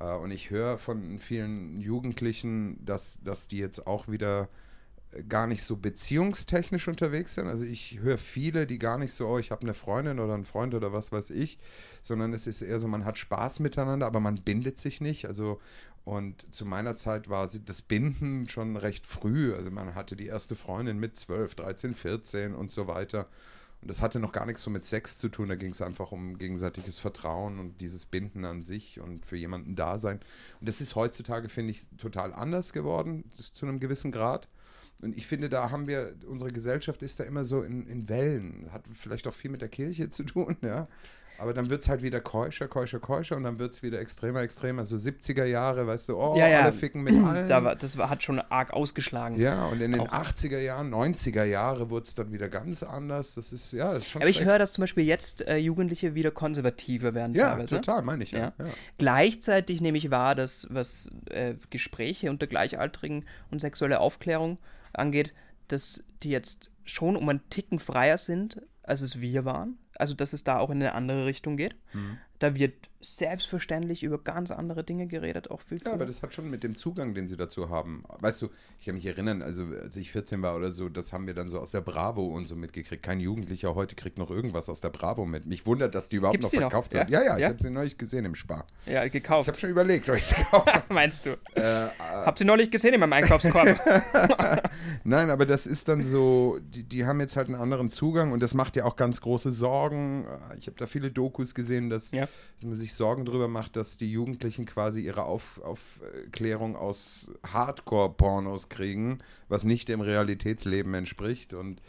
Äh, 0.00 0.14
und 0.14 0.30
ich 0.30 0.50
höre 0.50 0.78
von 0.78 1.18
vielen 1.18 1.80
Jugendlichen, 1.80 2.84
dass, 2.84 3.20
dass 3.22 3.48
die 3.48 3.58
jetzt 3.58 3.86
auch 3.86 4.08
wieder 4.08 4.48
äh, 5.12 5.22
gar 5.24 5.46
nicht 5.46 5.62
so 5.62 5.76
beziehungstechnisch 5.76 6.88
unterwegs 6.88 7.34
sind. 7.34 7.48
Also 7.48 7.64
ich 7.64 7.98
höre 8.00 8.18
viele, 8.18 8.66
die 8.66 8.78
gar 8.78 8.98
nicht 8.98 9.12
so, 9.12 9.26
oh, 9.26 9.38
ich 9.38 9.50
habe 9.50 9.62
eine 9.62 9.74
Freundin 9.74 10.20
oder 10.20 10.34
einen 10.34 10.44
Freund 10.44 10.74
oder 10.74 10.92
was 10.92 11.12
weiß 11.12 11.30
ich, 11.30 11.58
sondern 12.00 12.32
es 12.32 12.46
ist 12.46 12.62
eher 12.62 12.80
so, 12.80 12.88
man 12.88 13.04
hat 13.04 13.18
Spaß 13.18 13.60
miteinander, 13.60 14.06
aber 14.06 14.20
man 14.20 14.42
bindet 14.42 14.78
sich 14.78 15.00
nicht. 15.00 15.26
Also 15.26 15.60
und 16.06 16.54
zu 16.54 16.64
meiner 16.64 16.94
Zeit 16.94 17.28
war 17.28 17.48
sie- 17.48 17.64
das 17.64 17.82
Binden 17.82 18.48
schon 18.48 18.76
recht 18.76 19.04
früh. 19.06 19.52
Also 19.52 19.72
man 19.72 19.96
hatte 19.96 20.14
die 20.14 20.26
erste 20.28 20.54
Freundin 20.54 20.98
mit 21.00 21.16
12, 21.16 21.56
13, 21.56 21.94
14 21.96 22.54
und 22.54 22.70
so 22.70 22.86
weiter. 22.86 23.26
Und 23.82 23.88
das 23.88 24.00
hatte 24.02 24.20
noch 24.20 24.30
gar 24.30 24.46
nichts 24.46 24.62
so 24.62 24.70
mit 24.70 24.84
Sex 24.84 25.18
zu 25.18 25.28
tun. 25.28 25.48
Da 25.48 25.56
ging 25.56 25.70
es 25.72 25.82
einfach 25.82 26.12
um 26.12 26.38
gegenseitiges 26.38 27.00
Vertrauen 27.00 27.58
und 27.58 27.80
dieses 27.80 28.06
Binden 28.06 28.44
an 28.44 28.62
sich 28.62 29.00
und 29.00 29.26
für 29.26 29.36
jemanden 29.36 29.74
da 29.74 29.98
sein. 29.98 30.20
Und 30.60 30.68
das 30.68 30.80
ist 30.80 30.94
heutzutage, 30.94 31.48
finde 31.48 31.72
ich, 31.72 31.82
total 31.98 32.32
anders 32.32 32.72
geworden, 32.72 33.24
zu 33.34 33.66
einem 33.66 33.80
gewissen 33.80 34.12
Grad. 34.12 34.48
Und 35.02 35.16
ich 35.18 35.26
finde, 35.26 35.48
da 35.48 35.72
haben 35.72 35.88
wir, 35.88 36.14
unsere 36.28 36.52
Gesellschaft 36.52 37.02
ist 37.02 37.18
da 37.18 37.24
immer 37.24 37.42
so 37.44 37.62
in, 37.62 37.86
in 37.88 38.08
Wellen. 38.08 38.68
Hat 38.72 38.84
vielleicht 38.94 39.26
auch 39.26 39.34
viel 39.34 39.50
mit 39.50 39.60
der 39.60 39.68
Kirche 39.68 40.08
zu 40.08 40.22
tun, 40.22 40.56
ja. 40.62 40.86
Aber 41.38 41.52
dann 41.52 41.68
wird 41.70 41.82
es 41.82 41.88
halt 41.88 42.02
wieder 42.02 42.20
keuscher, 42.20 42.66
keuscher, 42.68 42.98
keuscher 43.00 43.36
und 43.36 43.42
dann 43.42 43.58
wird 43.58 43.74
es 43.74 43.82
wieder 43.82 44.00
extremer, 44.00 44.40
extremer. 44.40 44.84
So 44.84 44.96
70er 44.96 45.44
Jahre, 45.44 45.86
weißt 45.86 46.08
du, 46.08 46.16
oh, 46.16 46.36
Ja, 46.36 46.48
ja. 46.48 46.60
alle 46.60 46.72
ficken 46.72 47.02
mit 47.02 47.14
allen. 47.24 47.48
Da 47.48 47.62
war, 47.62 47.76
das 47.76 47.96
hat 47.98 48.22
schon 48.22 48.40
arg 48.40 48.72
ausgeschlagen. 48.72 49.38
ja, 49.38 49.66
und 49.66 49.80
in 49.80 49.92
den 49.92 50.00
Auch- 50.00 50.08
80er 50.12 50.58
Jahren, 50.58 50.92
90er 50.92 51.44
Jahre 51.44 51.90
wurde 51.90 52.04
es 52.06 52.14
dann 52.14 52.32
wieder 52.32 52.48
ganz 52.48 52.82
anders. 52.82 53.34
Das 53.34 53.52
ist, 53.52 53.72
ja, 53.72 53.92
das 53.94 54.04
ist 54.04 54.10
schon 54.10 54.22
Aber 54.22 54.30
ich 54.30 54.44
höre, 54.44 54.58
dass 54.58 54.72
zum 54.72 54.82
Beispiel 54.82 55.04
jetzt 55.04 55.46
äh, 55.46 55.56
Jugendliche 55.56 56.14
wieder 56.14 56.30
konservativer 56.30 57.14
werden. 57.14 57.34
Ja, 57.34 57.50
teilweise. 57.50 57.74
total, 57.76 58.02
meine 58.02 58.22
ich 58.24 58.32
ja. 58.32 58.38
Ja. 58.38 58.52
ja. 58.58 58.70
Gleichzeitig 58.98 59.80
nehme 59.80 59.98
ich 59.98 60.10
wahr, 60.10 60.34
dass 60.34 60.66
was 60.70 61.10
äh, 61.30 61.54
Gespräche 61.70 62.28
unter 62.30 62.46
Gleichaltrigen 62.46 63.24
und 63.50 63.60
sexuelle 63.60 64.00
Aufklärung 64.00 64.58
angeht, 64.92 65.32
dass 65.68 66.04
die 66.22 66.30
jetzt 66.30 66.70
schon 66.84 67.16
um 67.16 67.28
einen 67.28 67.40
Ticken 67.50 67.78
freier 67.78 68.18
sind, 68.18 68.62
als 68.82 69.00
es 69.00 69.20
wir 69.20 69.44
waren. 69.44 69.78
Also, 70.00 70.14
dass 70.14 70.32
es 70.32 70.44
da 70.44 70.58
auch 70.58 70.70
in 70.70 70.76
eine 70.76 70.92
andere 70.92 71.26
Richtung 71.26 71.56
geht. 71.56 71.74
Mhm. 71.92 72.18
Da 72.38 72.54
wird 72.54 72.74
selbstverständlich 73.06 74.02
über 74.02 74.18
ganz 74.18 74.50
andere 74.50 74.82
Dinge 74.84 75.06
geredet, 75.06 75.50
auch 75.50 75.60
viel 75.60 75.80
Ja, 75.84 75.92
aber 75.92 76.06
das 76.06 76.22
hat 76.22 76.34
schon 76.34 76.50
mit 76.50 76.62
dem 76.64 76.76
Zugang, 76.76 77.14
den 77.14 77.28
sie 77.28 77.36
dazu 77.36 77.68
haben. 77.70 78.04
Weißt 78.20 78.42
du, 78.42 78.48
ich 78.80 78.86
kann 78.86 78.94
mich 78.96 79.06
erinnern, 79.06 79.42
also 79.42 79.64
als 79.82 79.96
ich 79.96 80.10
14 80.12 80.42
war 80.42 80.56
oder 80.56 80.72
so, 80.72 80.88
das 80.88 81.12
haben 81.12 81.26
wir 81.26 81.34
dann 81.34 81.48
so 81.48 81.58
aus 81.58 81.70
der 81.70 81.80
Bravo 81.80 82.26
und 82.26 82.46
so 82.46 82.56
mitgekriegt. 82.56 83.02
Kein 83.02 83.20
Jugendlicher 83.20 83.74
heute 83.74 83.94
kriegt 83.94 84.18
noch 84.18 84.30
irgendwas 84.30 84.68
aus 84.68 84.80
der 84.80 84.90
Bravo 84.90 85.24
mit. 85.26 85.46
Mich 85.46 85.66
wundert, 85.66 85.94
dass 85.94 86.08
die 86.08 86.16
überhaupt 86.16 86.34
Gibt's 86.34 86.46
noch 86.46 86.50
die 86.50 86.56
noch? 86.58 86.70
verkauft 86.70 86.92
Ja? 86.94 87.06
Ja, 87.08 87.22
ja, 87.22 87.34
ich 87.36 87.42
Ja? 87.42 87.48
habe 87.48 87.62
sie 87.62 87.70
neulich 87.70 87.96
gesehen 87.98 88.24
im 88.24 88.34
Spar. 88.34 88.66
Ja, 88.86 89.04
Ich 89.04 89.12
gekauft. 89.12 89.48
habe 89.48 89.58
schon 89.58 89.70
überlegt, 89.70 90.08
ob 90.10 90.16
ich 90.16 90.26
sie 90.26 90.34
kaufe. 90.50 90.82
Meinst 90.88 91.26
du? 91.26 91.30
äh, 91.54 91.88
Habt 91.98 92.40
ihr 92.40 92.46
neulich 92.46 92.70
gesehen 92.70 92.94
in 92.94 93.00
meinem 93.00 93.12
Einkaufskorb? 93.12 93.66
Nein, 95.04 95.30
aber 95.30 95.46
das 95.46 95.66
ist 95.66 95.88
dann 95.88 96.02
so, 96.04 96.58
die, 96.60 96.82
die 96.82 97.04
haben 97.06 97.20
jetzt 97.20 97.36
halt 97.36 97.46
einen 97.48 97.56
anderen 97.56 97.88
Zugang 97.88 98.32
und 98.32 98.40
das 98.42 98.54
macht 98.54 98.76
ja 98.76 98.84
auch 98.84 98.96
ganz 98.96 99.20
große 99.20 99.50
Sorgen. 99.52 100.26
Ich 100.58 100.66
habe 100.66 100.76
da 100.76 100.86
viele 100.86 101.10
Dokus 101.10 101.54
gesehen, 101.54 101.90
dass, 101.90 102.10
Ja. 102.10 102.26
dass 102.56 102.64
man 102.64 102.76
sich 102.76 102.94
Sorgen 102.96 103.24
darüber 103.24 103.48
macht, 103.48 103.76
dass 103.76 103.96
die 103.96 104.10
Jugendlichen 104.10 104.66
quasi 104.66 105.00
ihre 105.00 105.24
Auf, 105.24 105.60
Aufklärung 105.62 106.76
aus 106.76 107.30
Hardcore-Pornos 107.46 108.68
kriegen, 108.68 109.18
was 109.48 109.64
nicht 109.64 109.88
dem 109.88 110.00
Realitätsleben 110.00 110.94
entspricht. 110.94 111.54
Und 111.54 111.80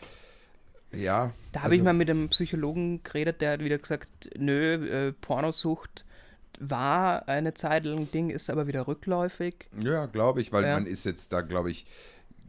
ja. 0.92 1.32
Da 1.52 1.60
habe 1.62 1.72
also- 1.72 1.78
ich 1.78 1.84
mal 1.84 1.94
mit 1.94 2.10
einem 2.10 2.30
Psychologen 2.30 3.04
geredet, 3.04 3.42
der 3.42 3.52
hat 3.54 3.60
wieder 3.64 3.78
gesagt, 3.78 4.10
nö, 4.38 5.08
äh, 5.08 5.14
Pornosucht 5.14 6.06
war 6.60 7.28
eine 7.28 7.54
Zeit 7.54 7.86
lang 7.86 8.10
Ding, 8.12 8.30
ist 8.30 8.50
aber 8.50 8.68
wieder 8.68 8.88
rückläufig. 8.88 9.68
Ja, 9.84 10.08
glaube 10.08 10.42
ich, 10.42 10.52
weil 10.52 10.64
Ja. 10.64 10.74
man 10.74 10.86
ist 10.88 11.04
jetzt 11.04 11.32
da, 11.32 11.42
glaube 11.42 11.70
ich, 11.70 11.86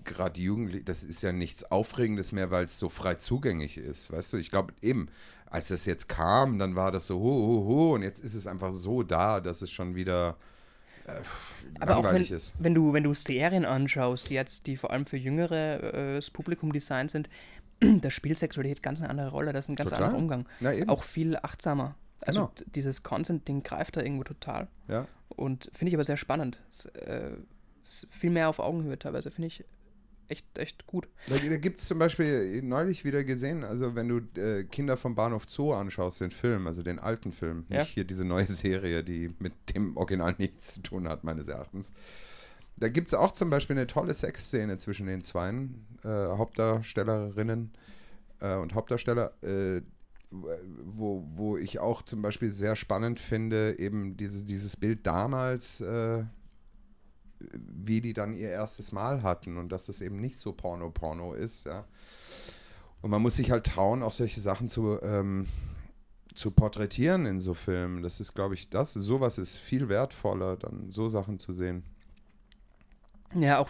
gerade 0.04 0.40
jugendlich, 0.40 0.84
das 0.84 1.04
ist 1.04 1.22
ja 1.22 1.32
nichts 1.32 1.64
Aufregendes 1.64 2.32
mehr, 2.32 2.50
weil 2.50 2.64
es 2.64 2.78
so 2.78 2.88
frei 2.88 3.16
zugänglich 3.16 3.76
ist. 3.76 4.10
Weißt 4.10 4.32
du, 4.32 4.38
ich 4.38 4.50
glaube 4.50 4.72
eben, 4.80 5.08
als 5.50 5.68
das 5.68 5.86
jetzt 5.86 6.08
kam, 6.08 6.58
dann 6.58 6.76
war 6.76 6.92
das 6.92 7.06
so 7.06 7.18
ho, 7.18 7.22
ho, 7.22 7.64
ho 7.66 7.94
und 7.94 8.02
jetzt 8.02 8.20
ist 8.20 8.34
es 8.34 8.46
einfach 8.46 8.72
so 8.72 9.02
da, 9.02 9.40
dass 9.40 9.62
es 9.62 9.70
schon 9.70 9.94
wieder 9.94 10.36
äh, 11.06 11.12
Aber 11.80 11.92
auch 11.94 11.96
wenn, 11.98 12.04
langweilig 12.04 12.30
ist. 12.30 12.54
wenn, 12.58 12.74
du, 12.74 12.92
wenn 12.92 13.02
du 13.04 13.14
Serien 13.14 13.64
anschaust, 13.64 14.28
die 14.30 14.34
jetzt, 14.34 14.66
die 14.66 14.76
vor 14.76 14.90
allem 14.90 15.06
für 15.06 15.16
jüngere 15.16 15.82
äh, 15.94 16.14
das 16.16 16.30
Publikum 16.30 16.72
designt 16.72 17.10
sind, 17.10 17.28
da 17.80 18.10
spielt 18.10 18.38
Sexualität 18.38 18.82
ganz 18.82 19.00
eine 19.00 19.10
andere 19.10 19.30
Rolle, 19.30 19.52
das 19.52 19.66
ist 19.66 19.68
ein 19.70 19.76
ganz 19.76 19.90
Total. 19.90 20.04
anderer 20.06 20.20
Umgang. 20.20 20.46
Eben. 20.60 20.88
Auch 20.88 21.02
viel 21.02 21.36
achtsamer. 21.36 21.94
Also 22.22 22.46
Genau. 22.54 22.70
dieses 22.74 23.02
Consent-Ding 23.02 23.62
greift 23.62 23.96
da 23.96 24.02
irgendwo 24.02 24.24
total. 24.24 24.66
Ja. 24.88 25.06
Und 25.28 25.70
finde 25.72 25.90
ich 25.90 25.94
aber 25.94 26.04
sehr 26.04 26.16
spannend. 26.16 26.58
Es, 26.68 26.86
äh, 26.86 27.30
viel 28.10 28.30
mehr 28.30 28.48
auf 28.50 28.58
Augenhöhe 28.58 28.98
teilweise, 28.98 29.30
finde 29.30 29.46
ich 29.46 29.64
echt, 30.28 30.46
echt 30.58 30.86
gut. 30.86 31.08
Da, 31.28 31.36
da 31.36 31.56
gibt 31.56 31.78
es 31.78 31.86
zum 31.86 31.98
Beispiel 31.98 32.62
neulich 32.62 33.04
wieder 33.04 33.24
gesehen, 33.24 33.64
also 33.64 33.94
wenn 33.94 34.08
du 34.08 34.40
äh, 34.40 34.64
Kinder 34.64 34.96
vom 34.96 35.14
Bahnhof 35.14 35.48
Zoo 35.48 35.72
anschaust, 35.72 36.20
den 36.20 36.30
Film, 36.30 36.66
also 36.66 36.82
den 36.82 36.98
alten 36.98 37.32
Film, 37.32 37.64
Ja. 37.68 37.80
nicht 37.80 37.90
hier 37.94 38.04
diese 38.04 38.24
neue 38.24 38.46
Serie, 38.48 39.02
die 39.04 39.34
mit 39.38 39.52
dem 39.74 39.96
Original 39.96 40.34
nichts 40.38 40.74
zu 40.74 40.80
tun 40.82 41.08
hat, 41.08 41.24
meines 41.24 41.48
Erachtens. 41.48 41.92
Da 42.76 42.88
gibt 42.88 43.08
es 43.08 43.14
auch 43.14 43.32
zum 43.32 43.50
Beispiel 43.50 43.76
eine 43.76 43.86
tolle 43.88 44.14
Sexszene 44.14 44.76
zwischen 44.76 45.06
den 45.06 45.22
Zweien, 45.22 45.84
äh, 46.04 46.08
Hauptdarstellerinnen 46.08 47.72
äh, 48.40 48.54
und 48.54 48.74
Hauptdarsteller, 48.74 49.32
äh, 49.42 49.80
wo, 50.30 51.24
wo 51.34 51.56
ich 51.56 51.78
auch 51.78 52.02
zum 52.02 52.20
Beispiel 52.22 52.50
sehr 52.50 52.76
spannend 52.76 53.18
finde, 53.18 53.78
eben 53.78 54.16
dieses, 54.16 54.44
dieses 54.44 54.76
Bild 54.76 55.06
damals, 55.06 55.80
äh, 55.80 56.22
wie 57.40 58.00
die 58.00 58.12
dann 58.12 58.34
ihr 58.34 58.50
erstes 58.50 58.92
Mal 58.92 59.22
hatten 59.22 59.56
und 59.58 59.70
dass 59.70 59.86
das 59.86 60.00
eben 60.00 60.20
nicht 60.20 60.38
so 60.38 60.52
Porno-Porno 60.52 61.34
ist, 61.34 61.64
ja. 61.64 61.84
Und 63.00 63.10
man 63.10 63.22
muss 63.22 63.36
sich 63.36 63.50
halt 63.52 63.64
trauen, 63.66 64.02
auch 64.02 64.10
solche 64.12 64.40
Sachen 64.40 64.68
zu, 64.68 65.00
ähm, 65.02 65.46
zu 66.34 66.50
porträtieren 66.50 67.26
in 67.26 67.38
so 67.40 67.54
Filmen. 67.54 68.02
Das 68.02 68.18
ist, 68.18 68.34
glaube 68.34 68.54
ich, 68.54 68.70
das, 68.70 68.92
sowas 68.92 69.38
ist 69.38 69.56
viel 69.56 69.88
wertvoller, 69.88 70.56
dann 70.56 70.90
so 70.90 71.08
Sachen 71.08 71.38
zu 71.38 71.52
sehen. 71.52 71.84
Ja, 73.34 73.58
auch 73.58 73.68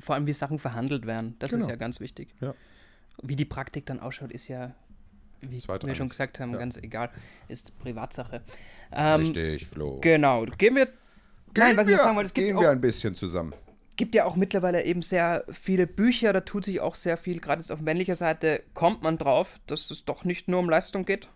vor 0.00 0.14
allem, 0.14 0.26
wie 0.26 0.32
Sachen 0.32 0.58
verhandelt 0.58 1.06
werden. 1.06 1.36
Das 1.38 1.52
ist 1.52 1.60
Genau. 1.60 1.70
ja 1.70 1.76
ganz 1.76 2.00
wichtig. 2.00 2.34
Ja. 2.40 2.54
Wie 3.22 3.36
die 3.36 3.44
Praktik 3.44 3.86
dann 3.86 4.00
ausschaut, 4.00 4.32
ist 4.32 4.48
ja, 4.48 4.74
wie 5.40 5.62
wir 5.62 5.94
schon 5.94 6.08
gesagt 6.08 6.40
haben, 6.40 6.52
Ja. 6.52 6.58
ganz 6.58 6.76
egal. 6.76 7.10
Ist 7.48 7.78
Privatsache. 7.78 8.42
Ähm, 8.92 9.20
Richtig, 9.20 9.68
Flo. 9.68 10.00
Genau. 10.00 10.44
Gehen 10.58 10.74
wir. 10.74 10.88
Nein, 11.58 11.76
was 11.76 11.86
ich 11.86 11.90
wir, 11.92 11.96
noch 11.96 12.04
sagen 12.04 12.16
wollte, 12.16 12.26
es 12.28 12.34
gibt 12.34 12.46
gehen 12.46 12.56
auch, 12.56 12.60
wir 12.62 12.70
ein 12.70 12.80
bisschen 12.80 13.14
zusammen. 13.14 13.54
gibt 13.96 14.14
ja 14.14 14.24
auch 14.24 14.36
mittlerweile 14.36 14.84
eben 14.84 15.02
sehr 15.02 15.44
viele 15.50 15.86
Bücher, 15.86 16.32
da 16.32 16.40
tut 16.40 16.64
sich 16.64 16.80
auch 16.80 16.94
sehr 16.94 17.16
viel, 17.16 17.40
gerade 17.40 17.60
jetzt 17.60 17.70
auf 17.72 17.80
männlicher 17.80 18.16
Seite 18.16 18.62
kommt 18.74 19.02
man 19.02 19.18
drauf, 19.18 19.58
dass 19.66 19.90
es 19.90 20.04
doch 20.04 20.24
nicht 20.24 20.48
nur 20.48 20.60
um 20.60 20.68
Leistung 20.68 21.04
geht 21.04 21.28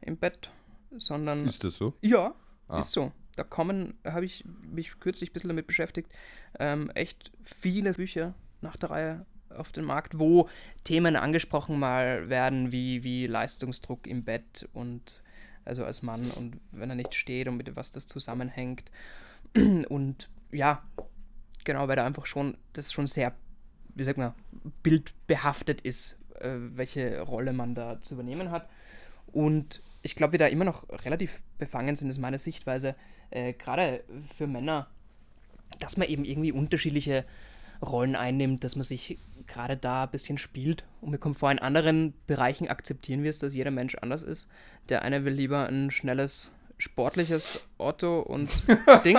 im 0.00 0.16
Bett, 0.16 0.50
sondern 0.96 1.46
Ist 1.46 1.64
das 1.64 1.76
so? 1.76 1.94
ja, 2.02 2.34
Ah. 2.68 2.80
ist 2.80 2.90
so. 2.92 3.12
Da 3.36 3.44
kommen, 3.44 3.94
habe 4.04 4.24
ich 4.24 4.44
mich 4.72 4.98
kürzlich 4.98 5.30
ein 5.30 5.32
bisschen 5.34 5.48
damit 5.48 5.66
beschäftigt, 5.66 6.10
ähm, 6.58 6.90
echt 6.94 7.30
viele 7.44 7.92
Bücher 7.92 8.34
nach 8.62 8.76
der 8.76 8.90
Reihe 8.90 9.26
auf 9.50 9.72
den 9.72 9.84
Markt, 9.84 10.18
wo 10.18 10.48
Themen 10.84 11.16
angesprochen 11.16 11.78
mal 11.78 12.28
werden, 12.28 12.72
wie, 12.72 13.04
wie 13.04 13.26
Leistungsdruck 13.26 14.06
im 14.06 14.24
Bett 14.24 14.68
und 14.72 15.22
also 15.64 15.84
als 15.84 16.02
Mann 16.02 16.30
und 16.30 16.58
wenn 16.72 16.90
er 16.90 16.96
nicht 16.96 17.14
steht 17.14 17.46
und 17.46 17.56
mit 17.58 17.74
was 17.76 17.90
das 17.92 18.06
zusammenhängt. 18.08 18.90
Und 19.88 20.28
ja, 20.52 20.82
genau, 21.64 21.88
weil 21.88 21.96
da 21.96 22.06
einfach 22.06 22.26
schon, 22.26 22.56
das 22.72 22.92
schon 22.92 23.06
sehr, 23.06 23.32
wie 23.94 24.04
sagt 24.04 24.18
man, 24.18 24.34
bildbehaftet 24.82 25.80
ist, 25.80 26.16
äh, 26.40 26.56
welche 26.74 27.20
Rolle 27.20 27.52
man 27.52 27.74
da 27.74 28.00
zu 28.00 28.14
übernehmen 28.14 28.50
hat. 28.50 28.68
Und 29.32 29.82
ich 30.02 30.14
glaube, 30.14 30.32
wir 30.32 30.38
da 30.38 30.46
immer 30.46 30.64
noch 30.64 30.88
relativ 31.04 31.40
befangen 31.58 31.96
sind, 31.96 32.10
ist 32.10 32.18
meine 32.18 32.38
Sichtweise, 32.38 32.94
äh, 33.30 33.52
gerade 33.52 34.04
für 34.36 34.46
Männer, 34.46 34.86
dass 35.80 35.96
man 35.96 36.08
eben 36.08 36.24
irgendwie 36.24 36.52
unterschiedliche 36.52 37.24
Rollen 37.82 38.16
einnimmt, 38.16 38.64
dass 38.64 38.76
man 38.76 38.84
sich 38.84 39.18
gerade 39.46 39.76
da 39.76 40.04
ein 40.04 40.10
bisschen 40.10 40.38
spielt. 40.38 40.84
Und 41.00 41.10
mir 41.10 41.18
kommt 41.18 41.38
vor, 41.38 41.50
in 41.50 41.58
anderen 41.58 42.14
Bereichen 42.26 42.68
akzeptieren 42.68 43.22
wir 43.22 43.30
es, 43.30 43.38
dass 43.38 43.54
jeder 43.54 43.70
Mensch 43.70 43.96
anders 43.96 44.22
ist. 44.22 44.50
Der 44.88 45.02
eine 45.02 45.24
will 45.24 45.34
lieber 45.34 45.66
ein 45.66 45.90
schnelles, 45.90 46.50
sportliches 46.78 47.60
Auto 47.78 48.20
und 48.20 48.50
Ding 49.04 49.18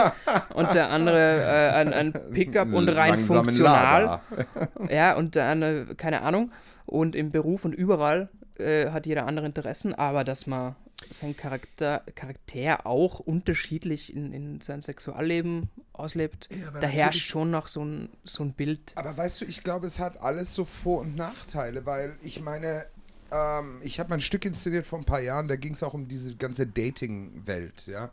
und 0.53 0.73
der 0.73 0.89
andere 0.89 1.41
äh, 1.41 1.73
ein, 1.73 1.93
ein 1.93 2.13
Pickup 2.31 2.73
und 2.73 2.89
rein 2.89 3.25
funktional. 3.25 4.21
Ja, 4.89 5.15
und 5.15 5.35
der 5.35 5.45
andere, 5.45 5.95
keine 5.95 6.21
Ahnung. 6.21 6.51
Und 6.85 7.15
im 7.15 7.31
Beruf 7.31 7.65
und 7.65 7.73
überall 7.73 8.29
äh, 8.57 8.91
hat 8.91 9.05
jeder 9.05 9.25
andere 9.25 9.45
Interessen, 9.45 9.93
aber 9.93 10.23
dass 10.23 10.47
man 10.47 10.75
sein 11.11 11.35
Charakter, 11.35 12.03
Charakter 12.15 12.85
auch 12.85 13.19
unterschiedlich 13.19 14.15
in, 14.15 14.33
in 14.33 14.61
sein 14.61 14.81
Sexualleben 14.81 15.69
auslebt, 15.93 16.49
Ja, 16.51 16.79
da 16.79 16.87
herrscht 16.87 17.27
schon 17.27 17.51
noch 17.51 17.67
so 17.67 17.83
ein, 17.83 18.09
so 18.23 18.43
ein 18.43 18.53
Bild. 18.53 18.93
Aber 18.95 19.15
weißt 19.15 19.41
du, 19.41 19.45
ich 19.45 19.63
glaube, 19.63 19.87
es 19.87 19.99
hat 19.99 20.21
alles 20.21 20.53
so 20.53 20.65
Vor- 20.65 21.01
und 21.01 21.15
Nachteile, 21.15 21.85
weil 21.85 22.15
ich 22.21 22.41
meine, 22.41 22.85
ähm, 23.31 23.79
ich 23.81 23.99
habe 23.99 24.09
mal 24.09 24.15
ein 24.15 24.21
Stück 24.21 24.45
inszeniert 24.45 24.85
vor 24.85 24.99
ein 24.99 25.05
paar 25.05 25.21
Jahren, 25.21 25.47
da 25.47 25.55
ging 25.55 25.73
es 25.73 25.83
auch 25.83 25.93
um 25.93 26.07
diese 26.07 26.35
ganze 26.35 26.67
Dating-Welt, 26.67 27.87
ja. 27.87 28.11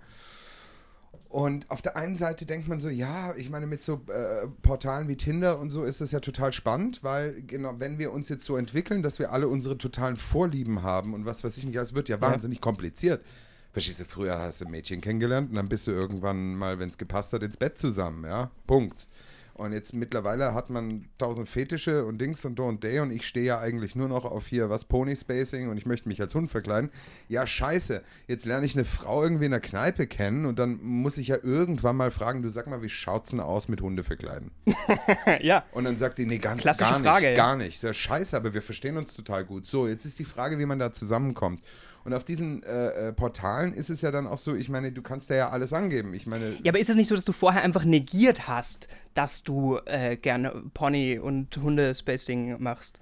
Und 1.29 1.69
auf 1.69 1.83
der 1.83 1.97
einen 1.97 2.15
Seite 2.15 2.47
denkt 2.47 2.69
man 2.69 2.79
so, 2.79 2.89
ja, 2.89 3.35
ich 3.35 3.51
meine, 3.51 3.67
mit 3.67 3.83
so 3.83 4.01
äh, 4.09 4.47
Portalen 4.63 5.09
wie 5.09 5.17
Tinder 5.17 5.59
und 5.59 5.71
so 5.71 5.83
ist 5.83 6.01
das 6.01 6.13
ja 6.13 6.21
total 6.21 6.53
spannend, 6.53 7.03
weil 7.03 7.43
genau, 7.43 7.75
wenn 7.79 7.99
wir 7.99 8.13
uns 8.13 8.29
jetzt 8.29 8.45
so 8.45 8.57
entwickeln, 8.57 9.03
dass 9.03 9.19
wir 9.19 9.33
alle 9.33 9.49
unsere 9.49 9.77
totalen 9.77 10.17
Vorlieben 10.17 10.85
haben 10.85 11.13
und 11.13 11.27
was 11.27 11.43
weiß 11.43 11.57
ich 11.57 11.65
nicht, 11.65 11.75
ja, 11.75 11.83
es 11.83 11.95
wird 11.95 12.09
ja 12.09 12.21
wahnsinnig 12.21 12.61
kompliziert. 12.61 13.25
Verstehst 13.73 13.99
du, 13.99 14.05
früher 14.05 14.39
hast 14.39 14.61
du 14.61 14.67
ein 14.67 14.71
Mädchen 14.71 15.01
kennengelernt 15.01 15.51
und 15.51 15.57
dann 15.57 15.69
bist 15.69 15.89
du 15.89 15.91
irgendwann 15.91 16.55
mal, 16.55 16.79
wenn 16.79 16.89
es 16.89 16.99
gepasst 16.99 17.33
hat, 17.33 17.43
ins 17.43 17.57
Bett 17.57 17.77
zusammen, 17.77 18.25
ja, 18.25 18.53
Punkt. 18.69 19.09
Und 19.55 19.73
jetzt 19.73 19.95
mittlerweile 19.95 20.53
hat 20.53 20.69
man 20.69 21.05
tausend 21.17 21.49
Fetische 21.49 22.05
und 22.05 22.21
Dings 22.21 22.45
und 22.45 22.57
Do 22.57 22.67
und 22.67 22.83
Day 22.83 22.99
und 22.99 23.13
ich 23.13 23.25
stehe 23.25 23.47
ja 23.47 23.61
eigentlich 23.61 23.95
nur 23.95 24.09
noch 24.09 24.25
auf 24.25 24.49
hier 24.49 24.69
was 24.69 24.85
Pony 24.85 25.15
Spacing 25.15 25.69
und 25.69 25.79
ich 25.79 25.87
möchte 25.87 26.09
mich 26.09 26.21
als 26.21 26.35
Hund 26.35 26.51
verkleiden. 26.51 26.91
Ja, 27.29 27.47
scheiße. 27.47 28.03
Jetzt 28.27 28.47
lerne 28.47 28.67
ich 28.67 28.75
eine 28.75 28.85
Frau 28.85 29.23
irgendwie 29.23 29.45
in 29.45 29.53
der 29.53 29.61
Kneipe 29.61 30.09
kennen 30.09 30.45
und 30.45 30.59
dann 30.59 30.83
muss 30.83 31.19
ich 31.19 31.29
ja 31.29 31.37
irgendwann 31.41 31.95
mal 31.95 32.11
fragen, 32.11 32.43
du 32.43 32.49
sag 32.49 32.67
mal, 32.67 32.83
wie 32.83 32.89
schaut's 32.89 33.31
denn 33.31 33.39
aus 33.39 33.69
mit 33.69 33.81
Hunde 33.81 34.03
verkleiden? 34.03 34.51
ja. 35.41 35.65
Und 35.71 35.85
dann 35.85 35.97
sagt 35.97 36.19
die, 36.19 36.27
nee, 36.27 36.39
gar, 36.39 36.57
Klassische 36.57 37.01
gar 37.03 37.21
nicht, 37.21 37.23
ja. 37.23 37.35
gar 37.35 37.57
nicht. 37.57 37.81
Ja, 37.81 37.95
scheiße, 37.95 38.37
aber 38.37 38.55
wir 38.55 38.63
verstehen 38.63 38.97
uns 38.97 39.15
total 39.15 39.45
gut. 39.45 39.67
So, 39.67 39.87
jetzt 39.87 40.05
ist 40.05 40.19
die 40.19 40.25
Frage, 40.25 40.59
wie 40.59 40.67
man 40.67 40.81
da 40.81 40.91
zusammenkommt. 40.91 41.63
Und 42.05 42.13
auf 42.13 42.25
diesen 42.25 42.63
äh, 42.65 43.09
äh, 43.09 43.13
Portalen 43.13 43.73
ist 43.73 43.89
es 43.89 44.03
ja 44.03 44.11
dann 44.11 44.27
auch 44.27 44.37
so, 44.39 44.55
ich 44.55 44.69
meine, 44.69 44.93
du 44.93 45.01
kannst 45.01 45.31
da 45.31 45.35
ja 45.37 45.49
alles 45.51 45.73
angeben. 45.73 46.13
Ich 46.15 46.27
meine, 46.27 46.57
Ja, 46.63 46.71
aber 46.71 46.79
ist 46.79 46.91
es 46.91 46.97
nicht 46.97 47.09
so, 47.09 47.15
dass 47.15 47.25
du 47.25 47.33
vorher 47.33 47.63
einfach 47.63 47.85
negiert 47.85 48.47
hast, 48.47 48.89
dass 49.15 49.43
du 49.43 49.79
äh, 49.87 50.17
gerne 50.17 50.63
Pony- 50.75 51.19
und 51.19 51.57
Hundespacing 51.57 52.63
machst? 52.63 52.99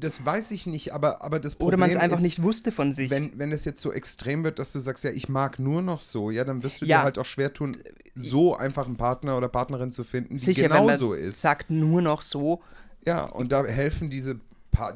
das 0.00 0.26
weiß 0.26 0.50
ich 0.50 0.66
nicht, 0.66 0.92
aber, 0.92 1.22
aber 1.22 1.38
das 1.38 1.54
Problem 1.54 1.68
Oder 1.68 1.76
man 1.86 1.90
es 1.90 1.96
einfach 1.96 2.16
ist, 2.16 2.24
nicht 2.24 2.42
wusste 2.42 2.72
von 2.72 2.92
sich? 2.92 3.10
wenn, 3.10 3.38
wenn 3.38 3.52
es 3.52 3.64
jetzt 3.64 3.80
so 3.80 3.92
extrem 3.92 4.42
wird, 4.42 4.58
dass 4.58 4.72
du 4.72 4.80
sagst, 4.80 5.04
ja, 5.04 5.10
ich 5.12 5.28
mag 5.28 5.60
nur 5.60 5.82
noch 5.82 6.00
so, 6.00 6.32
ja, 6.32 6.42
dann 6.42 6.64
wirst 6.64 6.82
du 6.82 6.86
Ja. 6.86 6.98
dir 6.98 7.04
halt 7.04 7.16
auch 7.16 7.24
schwer 7.24 7.52
tun, 7.52 7.76
so 8.16 8.56
einfach 8.56 8.86
einen 8.86 8.96
Partner 8.96 9.36
oder 9.36 9.48
Partnerin 9.48 9.92
zu 9.92 10.02
finden, 10.02 10.34
die 10.34 10.44
Sicher, 10.46 10.62
wenn 10.62 10.70
man 10.70 10.80
genauso 10.86 11.12
ist. 11.14 11.40
sagt 11.42 11.70
nur 11.70 12.02
noch 12.02 12.22
so, 12.22 12.60
Ja, 13.06 13.22
und 13.22 13.52
da 13.52 13.64
helfen 13.64 14.10
diese, 14.10 14.40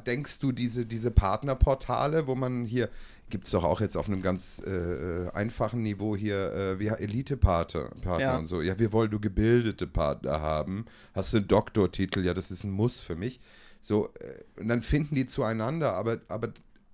denkst 0.06 0.40
du, 0.40 0.52
diese, 0.52 0.86
diese 0.86 1.10
Partnerportale, 1.10 2.26
wo 2.26 2.34
man 2.34 2.64
hier, 2.64 2.88
gibt 3.30 3.44
es 3.44 3.50
doch 3.50 3.64
auch 3.64 3.80
jetzt 3.80 3.96
auf 3.96 4.06
einem 4.08 4.22
ganz 4.22 4.62
äh, 4.66 4.70
äh, 4.70 5.30
einfachen 5.32 5.82
Niveau 5.82 6.14
hier, 6.16 6.52
äh, 6.52 6.78
wie 6.78 6.88
Elite-Partner 6.88 7.90
Partner 8.00 8.20
Ja. 8.20 8.38
und 8.38 8.46
so. 8.46 8.62
Ja, 8.62 8.78
wir 8.78 8.92
wollen 8.92 9.10
du 9.10 9.18
gebildete 9.20 9.86
Partner 9.86 10.40
haben. 10.40 10.86
Hast 11.14 11.32
du 11.32 11.38
einen 11.38 11.48
Doktortitel? 11.48 12.24
Ja, 12.24 12.34
das 12.34 12.50
ist 12.50 12.64
ein 12.64 12.70
Muss 12.70 13.00
für 13.00 13.16
mich. 13.16 13.40
So, 13.80 14.10
äh, 14.20 14.60
und 14.60 14.68
dann 14.68 14.82
finden 14.82 15.14
die 15.14 15.26
zueinander, 15.26 15.94
aber, 15.94 16.20
aber 16.28 16.52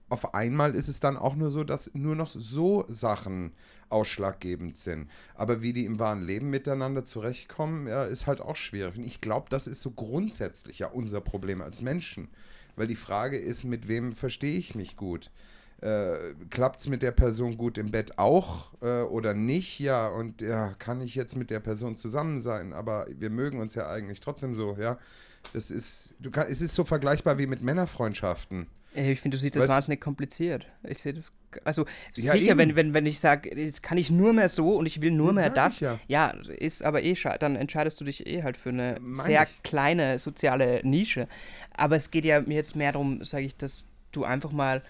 auf 0.08 0.34
einmal 0.34 0.74
ist 0.74 0.88
es 0.88 0.98
dann 1.00 1.16
auch 1.16 1.36
nur 1.36 1.50
so, 1.50 1.62
dass 1.62 1.94
nur 1.94 2.16
noch 2.16 2.30
so 2.30 2.84
Sachen 2.88 3.52
ausschlaggebend 3.90 4.76
sind. 4.76 5.08
Aber 5.34 5.62
wie 5.62 5.72
die 5.72 5.84
im 5.84 5.98
wahren 5.98 6.22
Leben 6.22 6.50
miteinander 6.50 7.04
zurechtkommen, 7.04 7.86
ja, 7.86 8.04
ist 8.04 8.26
halt 8.26 8.40
auch 8.40 8.56
schwierig. 8.56 8.96
Und 8.98 9.04
ich 9.04 9.20
glaube, 9.20 9.46
das 9.50 9.66
ist 9.66 9.82
so 9.82 9.90
grundsätzlich 9.92 10.80
ja 10.80 10.88
unser 10.88 11.20
Problem 11.20 11.60
als 11.62 11.82
Menschen. 11.82 12.28
Weil 12.76 12.86
die 12.86 12.96
Frage 12.96 13.38
ist, 13.38 13.64
mit 13.64 13.88
wem 13.88 14.12
verstehe 14.12 14.58
ich 14.58 14.74
mich 14.74 14.96
gut? 14.96 15.30
Äh, 15.80 16.34
Klappt 16.50 16.80
es 16.80 16.88
mit 16.88 17.02
der 17.02 17.12
Person 17.12 17.56
gut 17.56 17.78
im 17.78 17.90
Bett 17.90 18.18
auch 18.18 18.72
äh, 18.82 19.02
oder 19.02 19.34
nicht? 19.34 19.78
Ja, 19.80 20.08
und 20.08 20.40
ja, 20.40 20.74
kann 20.78 21.00
ich 21.00 21.14
jetzt 21.14 21.36
mit 21.36 21.50
der 21.50 21.60
Person 21.60 21.96
zusammen 21.96 22.40
sein? 22.40 22.72
Aber 22.72 23.06
wir 23.08 23.30
mögen 23.30 23.60
uns 23.60 23.74
ja 23.74 23.88
eigentlich 23.88 24.20
trotzdem 24.20 24.54
so, 24.54 24.76
ja. 24.78 24.98
Das 25.54 25.70
ist, 25.70 26.14
du 26.20 26.30
kann, 26.30 26.46
es 26.50 26.60
ist 26.60 26.74
so 26.74 26.84
vergleichbar 26.84 27.38
wie 27.38 27.46
mit 27.46 27.62
Männerfreundschaften. 27.62 28.66
Ich 28.92 29.20
finde, 29.20 29.36
du 29.36 29.40
siehst 29.40 29.54
das 29.54 29.64
Weißt- 29.64 29.68
wahnsinnig 29.68 30.00
kompliziert. 30.00 30.66
Ich 30.82 30.98
sehe 30.98 31.14
das. 31.14 31.36
Also, 31.64 31.86
Ja, 32.16 32.32
sicher, 32.32 32.50
eben. 32.52 32.58
wenn, 32.58 32.76
wenn, 32.76 32.94
wenn 32.94 33.06
ich 33.06 33.20
sage, 33.20 33.56
jetzt 33.56 33.82
kann 33.84 33.98
ich 33.98 34.10
nur 34.10 34.32
mehr 34.32 34.48
so 34.48 34.74
und 34.76 34.86
ich 34.86 35.00
will 35.00 35.12
nur 35.12 35.32
mehr 35.32 35.48
das. 35.50 35.78
ja. 35.80 35.98
ja, 36.08 36.30
ist 36.58 36.82
aber 36.84 37.02
eh 37.02 37.14
schade. 37.14 37.38
Dann 37.38 37.54
entscheidest 37.56 38.00
du 38.00 38.04
dich 38.04 38.26
eh 38.26 38.42
halt 38.42 38.56
für 38.56 38.70
eine 38.70 38.96
Mein 39.00 39.24
sehr 39.26 39.42
ich. 39.44 39.62
kleine 39.62 40.18
soziale 40.18 40.80
Nische. 40.82 41.28
Aber 41.76 41.94
es 41.96 42.10
geht 42.10 42.24
ja 42.24 42.40
mir 42.40 42.54
jetzt 42.54 42.74
mehr 42.74 42.90
darum, 42.92 43.22
sage 43.22 43.44
ich, 43.44 43.56
dass 43.56 43.88
du 44.12 44.24
einfach 44.24 44.50
mal 44.50 44.82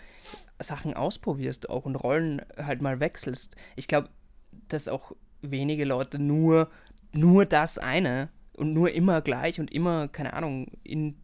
Sachen 0.62 0.94
ausprobierst 0.94 1.68
auch 1.68 1.84
und 1.84 1.96
Rollen 1.96 2.40
halt 2.56 2.80
mal 2.82 3.00
wechselst. 3.00 3.54
Ich 3.76 3.86
glaube, 3.86 4.08
dass 4.68 4.88
auch 4.88 5.12
wenige 5.42 5.84
Leute 5.84 6.18
nur, 6.18 6.70
nur 7.12 7.44
das 7.46 7.76
eine 7.78 8.28
und 8.54 8.72
nur 8.72 8.92
immer 8.92 9.20
gleich 9.22 9.60
und 9.60 9.70
immer, 9.72 10.08
keine 10.08 10.32
Ahnung, 10.34 10.68
in 10.84 11.16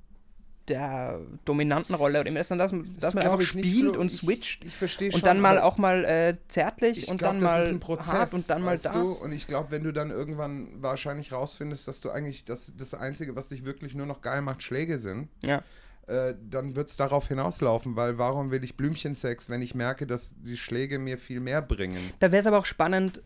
der 0.69 1.21
dominanten 1.45 1.95
Rolle 1.95 2.21
oder 2.21 2.29
immer, 2.29 2.41
dass 2.41 2.51
man, 2.51 2.59
das, 2.59 2.71
dass 2.99 3.15
man 3.15 3.23
glaub 3.23 3.35
einfach 3.35 3.45
ich 3.47 3.55
nicht, 3.55 3.67
spielt 3.69 3.91
Flo. 3.93 4.01
und 4.01 4.13
Ich- 4.13 4.19
switcht 4.21 4.65
ich 4.65 4.75
verstehe 4.75 5.09
und 5.09 5.13
schon, 5.15 5.23
dann 5.23 5.41
mal 5.41 5.59
auch 5.61 5.79
mal 5.79 6.05
äh, 6.05 6.37
zärtlich 6.49 6.99
Ich 6.99 7.09
und 7.09 7.19
glaube, 7.19 7.35
dann 7.37 7.43
das 7.45 7.53
mal 7.53 7.63
ist 7.63 7.71
ein 7.71 7.81
Prozess. 7.81 8.13
hart 8.13 8.35
und 8.35 8.51
dann 8.51 8.63
mal 8.63 8.77
das. 8.79 8.93
Du? 8.93 9.25
Und 9.25 9.33
ich 9.33 9.47
glaube, 9.47 9.71
wenn 9.71 9.85
du 9.85 9.93
dann 9.93 10.11
irgendwann 10.11 10.83
wahrscheinlich 10.83 11.33
rausfindest, 11.33 11.87
dass 11.89 12.01
du 12.01 12.11
eigentlich 12.11 12.45
das, 12.45 12.75
das 12.77 12.95
Einzige, 12.95 13.37
was 13.37 13.49
dich 13.49 13.65
wirklich 13.65 13.95
nur 13.95 14.07
noch 14.07 14.21
geil 14.23 14.43
macht, 14.43 14.63
Schläge 14.63 14.99
sind, 14.99 15.29
Ja. 15.43 15.63
äh, 16.09 16.35
dann 16.51 16.75
wird 16.77 16.89
es 16.89 16.97
darauf 16.97 17.29
hinauslaufen, 17.29 17.95
weil 17.97 18.19
warum 18.19 18.51
will 18.51 18.65
ich 18.65 18.77
Blümchensex, 18.77 19.49
wenn 19.49 19.63
ich 19.63 19.75
merke, 19.75 20.07
dass 20.07 20.35
die 20.43 20.57
Schläge 20.57 20.99
mir 20.99 21.19
viel 21.19 21.41
mehr 21.41 21.63
bringen? 21.63 22.01
Da 22.19 22.33
wäre 22.33 22.41
es 22.41 22.47
aber 22.47 22.59
auch 22.59 22.67
spannend, 22.67 23.23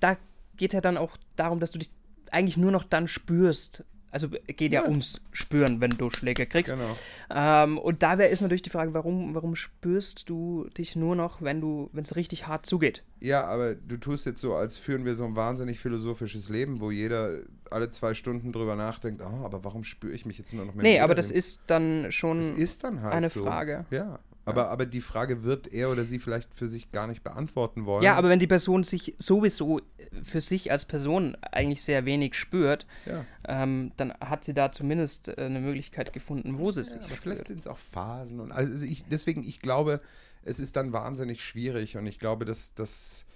da 0.00 0.16
geht 0.56 0.72
ja 0.74 0.80
dann 0.82 0.98
auch 0.98 1.16
darum, 1.36 1.58
dass 1.60 1.70
du 1.70 1.78
dich 1.78 1.90
eigentlich 2.30 2.56
nur 2.58 2.70
noch 2.72 2.84
dann 2.84 3.08
spürst. 3.08 3.84
Also 4.12 4.28
geht 4.28 4.72
ja, 4.72 4.82
Ja. 4.82 4.88
ums 4.88 5.20
Spüren, 5.32 5.80
wenn 5.80 5.90
du 5.90 6.10
Schläge 6.10 6.46
kriegst. 6.46 6.72
Genau. 6.72 6.96
Ähm, 7.34 7.78
und 7.78 8.02
da 8.02 8.18
wäre 8.18 8.28
ist 8.28 8.42
natürlich 8.42 8.62
die 8.62 8.70
Frage, 8.70 8.92
warum, 8.94 9.34
warum 9.34 9.56
spürst 9.56 10.28
du 10.28 10.68
dich 10.76 10.94
nur 10.96 11.16
noch, 11.16 11.40
wenn 11.42 11.60
du, 11.60 11.88
wenn 11.92 12.04
es 12.04 12.14
richtig 12.14 12.46
hart 12.46 12.66
zugeht? 12.66 13.02
Ja, 13.20 13.44
aber 13.46 13.74
du 13.74 13.96
tust 13.96 14.26
jetzt 14.26 14.40
so, 14.40 14.54
als 14.54 14.76
führen 14.76 15.04
wir 15.06 15.14
so 15.14 15.24
ein 15.24 15.34
wahnsinnig 15.34 15.80
philosophisches 15.80 16.48
Leben, 16.50 16.80
wo 16.80 16.90
jeder 16.90 17.38
alle 17.70 17.88
zwei 17.88 18.12
Stunden 18.14 18.52
drüber 18.52 18.76
nachdenkt, 18.76 19.22
oh, 19.22 19.44
aber 19.44 19.64
warum 19.64 19.82
spüre 19.82 20.12
ich 20.12 20.26
mich 20.26 20.36
jetzt 20.38 20.52
nur 20.52 20.66
noch 20.66 20.74
mit 20.74 20.82
Nee, 20.82 21.00
aber 21.00 21.14
das 21.14 21.30
ist 21.30 21.62
dann 21.66 22.12
schon. 22.12 22.36
Das 22.36 22.50
ist 22.50 22.84
dann 22.84 23.00
halt 23.00 23.14
eine 23.14 23.28
so. 23.28 23.42
Frage. 23.44 23.86
Ja. 23.90 24.18
Aber, 24.44 24.70
aber 24.70 24.86
die 24.86 25.00
Frage 25.00 25.44
wird 25.44 25.72
er 25.72 25.88
oder 25.92 26.04
sie 26.04 26.18
vielleicht 26.18 26.52
für 26.52 26.66
sich 26.66 26.90
gar 26.90 27.06
nicht 27.06 27.22
beantworten 27.22 27.86
wollen. 27.86 28.02
Ja, 28.02 28.16
aber 28.16 28.28
wenn 28.28 28.40
die 28.40 28.48
Person 28.48 28.82
sich 28.82 29.14
sowieso 29.18 29.80
für 30.24 30.40
sich 30.40 30.72
als 30.72 30.84
Person 30.84 31.36
eigentlich 31.52 31.82
sehr 31.84 32.04
wenig 32.06 32.34
spürt, 32.34 32.84
Ja. 33.06 33.24
Ähm, 33.48 33.92
dann 33.96 34.12
hat 34.20 34.44
sie 34.44 34.54
da 34.54 34.72
zumindest 34.72 35.28
äh, 35.28 35.34
eine 35.36 35.60
Möglichkeit 35.60 36.12
gefunden, 36.12 36.58
wo 36.58 36.72
sie 36.72 36.84
sich 36.84 36.94
Ja, 36.94 37.04
aber 37.04 37.16
vielleicht 37.16 37.46
sind 37.46 37.60
es 37.60 37.66
auch 37.66 37.78
Phasen. 37.78 38.40
Und 38.40 38.52
also 38.52 38.84
ich, 38.84 39.04
deswegen, 39.06 39.42
ich 39.44 39.60
glaube, 39.60 40.00
es 40.42 40.60
ist 40.60 40.76
dann 40.76 40.92
wahnsinnig 40.92 41.42
schwierig 41.42 41.96
und 41.96 42.06
ich 42.06 42.18
glaube, 42.18 42.44
dass, 42.44 42.74
dass 42.74 43.26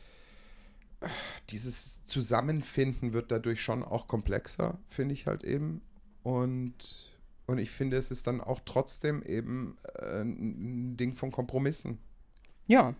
äh, 1.00 1.08
dieses 1.50 2.04
Zusammenfinden 2.04 3.12
wird 3.12 3.30
dadurch 3.30 3.60
schon 3.60 3.82
auch 3.82 4.08
komplexer, 4.08 4.78
finde 4.88 5.14
ich 5.14 5.26
halt 5.26 5.44
eben. 5.44 5.82
Und, 6.22 7.16
und 7.46 7.58
ich 7.58 7.70
finde, 7.70 7.96
es 7.96 8.10
ist 8.10 8.26
dann 8.26 8.40
auch 8.40 8.60
trotzdem 8.64 9.22
eben 9.22 9.76
äh, 9.94 10.22
ein 10.22 10.96
Ding 10.96 11.14
von 11.14 11.30
Kompromissen. 11.30 11.98
Ja. 12.66 12.94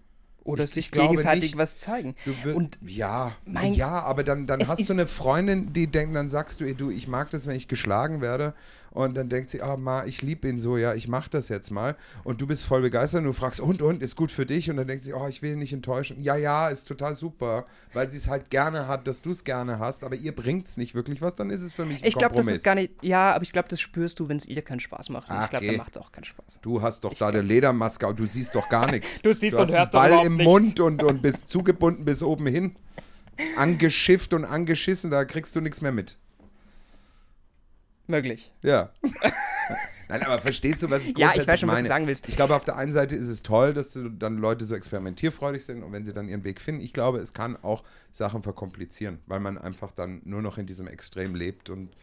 Oder 0.46 0.64
Ich- 0.64 0.70
sich 0.70 0.87
ich 0.87 0.92
gegenseitig 0.92 1.42
nicht- 1.42 1.59
was 1.59 1.76
zeigen. 1.76 2.14
Du 2.24 2.32
wir- 2.44 2.56
Und 2.56 2.78
ja, 2.87 3.32
mein- 3.44 3.74
ja, 3.74 4.01
aber 4.03 4.22
dann, 4.24 4.47
dann 4.47 4.66
hast 4.66 4.88
du 4.88 4.92
eine 4.92 5.07
Freundin, 5.07 5.72
die 5.72 5.86
denkt, 5.88 6.14
dann 6.16 6.28
sagst 6.28 6.61
du, 6.61 6.64
ey, 6.64 6.74
du, 6.74 6.90
ich 6.90 7.09
mag 7.09 7.30
das, 7.30 7.47
wenn 7.47 7.57
ich 7.57 7.68
geschlagen 7.68 8.20
werde. 8.20 8.55
Und 8.92 9.14
dann 9.14 9.28
denkt 9.28 9.51
sie, 9.51 9.61
ah, 9.61 9.76
Ma, 9.76 10.07
ich 10.07 10.22
liebe 10.22 10.49
ihn 10.49 10.59
so, 10.59 10.78
ja, 10.78 10.94
ich 10.94 11.07
mach 11.07 11.28
das 11.28 11.51
jetzt 11.51 11.70
mal. 11.70 11.97
Und 12.24 12.40
du 12.40 12.47
bist 12.47 12.64
voll 12.64 12.80
begeistert 12.80 13.18
und 13.20 13.26
du 13.26 13.34
fragst, 13.34 13.61
und, 13.61 13.82
und, 13.82 14.03
ist 14.03 14.16
gut 14.16 14.32
für 14.32 14.47
dich? 14.47 14.70
Und 14.70 14.78
dann 14.78 14.86
denkt 14.88 15.05
sie, 15.05 15.12
oh, 15.12 15.26
ich 15.28 15.42
will 15.42 15.53
ihn 15.53 15.59
nicht 15.59 15.74
enttäuschen. 15.74 16.22
Ja, 16.22 16.34
ja, 16.34 16.68
ist 16.70 16.88
total 16.88 17.14
super, 17.14 17.66
weil 17.92 18.09
sie 18.09 18.16
es 18.16 18.30
halt 18.30 18.49
gerne 18.49 18.88
hat, 18.88 19.07
dass 19.07 19.20
du 19.20 19.32
es 19.32 19.44
gerne 19.44 19.78
hast, 19.80 20.03
aber 20.03 20.14
ihr 20.16 20.34
bringt 20.34 20.64
es 20.66 20.78
nicht 20.78 20.94
wirklich 20.94 21.20
was, 21.20 21.36
dann 21.36 21.51
ist 21.51 21.61
es 21.61 21.74
für 21.74 21.84
mich 21.84 22.03
ein 22.03 22.09
ich 22.09 22.14
glaube, 22.16 22.36
das 22.36 22.47
ist 22.47 22.64
gar 22.64 22.74
nicht. 22.74 22.94
Ja, 23.03 23.34
aber 23.34 23.42
ich 23.42 23.53
glaube, 23.53 23.68
das 23.68 23.80
spürst 23.82 24.18
du, 24.18 24.30
wenn 24.30 24.38
es 24.38 24.47
ihr 24.47 24.62
keinen 24.62 24.80
Spaß 24.80 25.11
macht. 25.11 25.28
Und 25.28 25.36
Ach, 25.36 25.44
ich 25.44 25.51
glaube, 25.51 25.64
geh. 25.66 25.70
dann 25.72 25.76
macht 25.78 25.94
es 25.97 26.01
auch 26.03 26.11
keinen 26.11 26.24
Spaß. 26.24 26.61
Du 26.62 26.80
hast 26.80 27.05
doch 27.05 27.12
da 27.12 27.28
eine 27.28 27.42
Ledermaske, 27.42 28.07
aber 28.07 28.14
du 28.14 28.24
siehst 28.26 28.55
doch 28.55 28.66
gar 28.70 28.86
nichts. 28.90 29.20
Du 29.20 29.34
siehst 29.34 29.57
du 29.59 29.61
und 29.61 29.76
hörst 29.76 29.92
doch 29.92 30.07
überhaupt 30.07 30.24
im 30.41 30.47
nichts. 30.47 30.53
Mund 30.53 30.80
und, 30.80 31.03
und 31.03 31.22
bist 31.22 31.49
zugebunden 31.49 32.05
bis 32.05 32.22
oben 32.22 32.47
hin. 32.47 32.74
Angeschifft 33.57 34.32
und 34.32 34.45
angeschissen, 34.45 35.11
da 35.11 35.24
kriegst 35.24 35.55
du 35.57 35.61
nichts 35.61 35.80
mehr 35.80 35.93
mit. 35.93 36.16
möglich. 38.07 38.51
Ja. 38.62 38.91
Nein, 40.09 40.22
aber 40.22 40.41
verstehst 40.41 40.82
du, 40.82 40.89
was 40.91 41.03
ich 41.03 41.09
Ja, 41.18 41.26
grundsätzlich 41.32 41.43
ich 41.43 41.49
weiß 41.49 41.61
schon, 41.61 41.68
was 41.68 41.74
du 41.74 41.78
meine? 41.78 41.89
sagen 41.89 42.07
willst. 42.07 42.28
Ich 42.28 42.37
glaube, 42.37 42.55
auf 42.55 42.64
der 42.64 42.76
einen 42.76 42.93
Seite 42.93 43.16
ist 43.16 43.26
es 43.26 43.43
toll, 43.43 43.74
dass 43.74 43.93
du 43.93 44.09
dann 44.09 44.39
Leute 44.39 44.64
so 44.64 44.76
experimentierfreudig 44.76 45.64
sind 45.64 45.82
und 45.82 45.93
wenn 45.93 46.05
sie 46.05 46.12
dann 46.12 46.28
ihren 46.28 46.45
Weg 46.45 46.61
finden. 46.61 46.80
Ich 46.80 46.93
glaube, 46.93 47.18
es 47.18 47.32
kann 47.32 47.57
auch 47.62 47.82
Sachen 48.12 48.45
verkomplizieren, 48.45 49.18
weil 49.26 49.41
man 49.41 49.59
einfach 49.59 49.91
dann 49.91 50.22
nur 50.24 50.43
noch 50.43 50.59
in 50.59 50.66
diesem 50.66 50.87
Extrem 50.87 51.34
lebt 51.34 51.70
und 51.70 51.97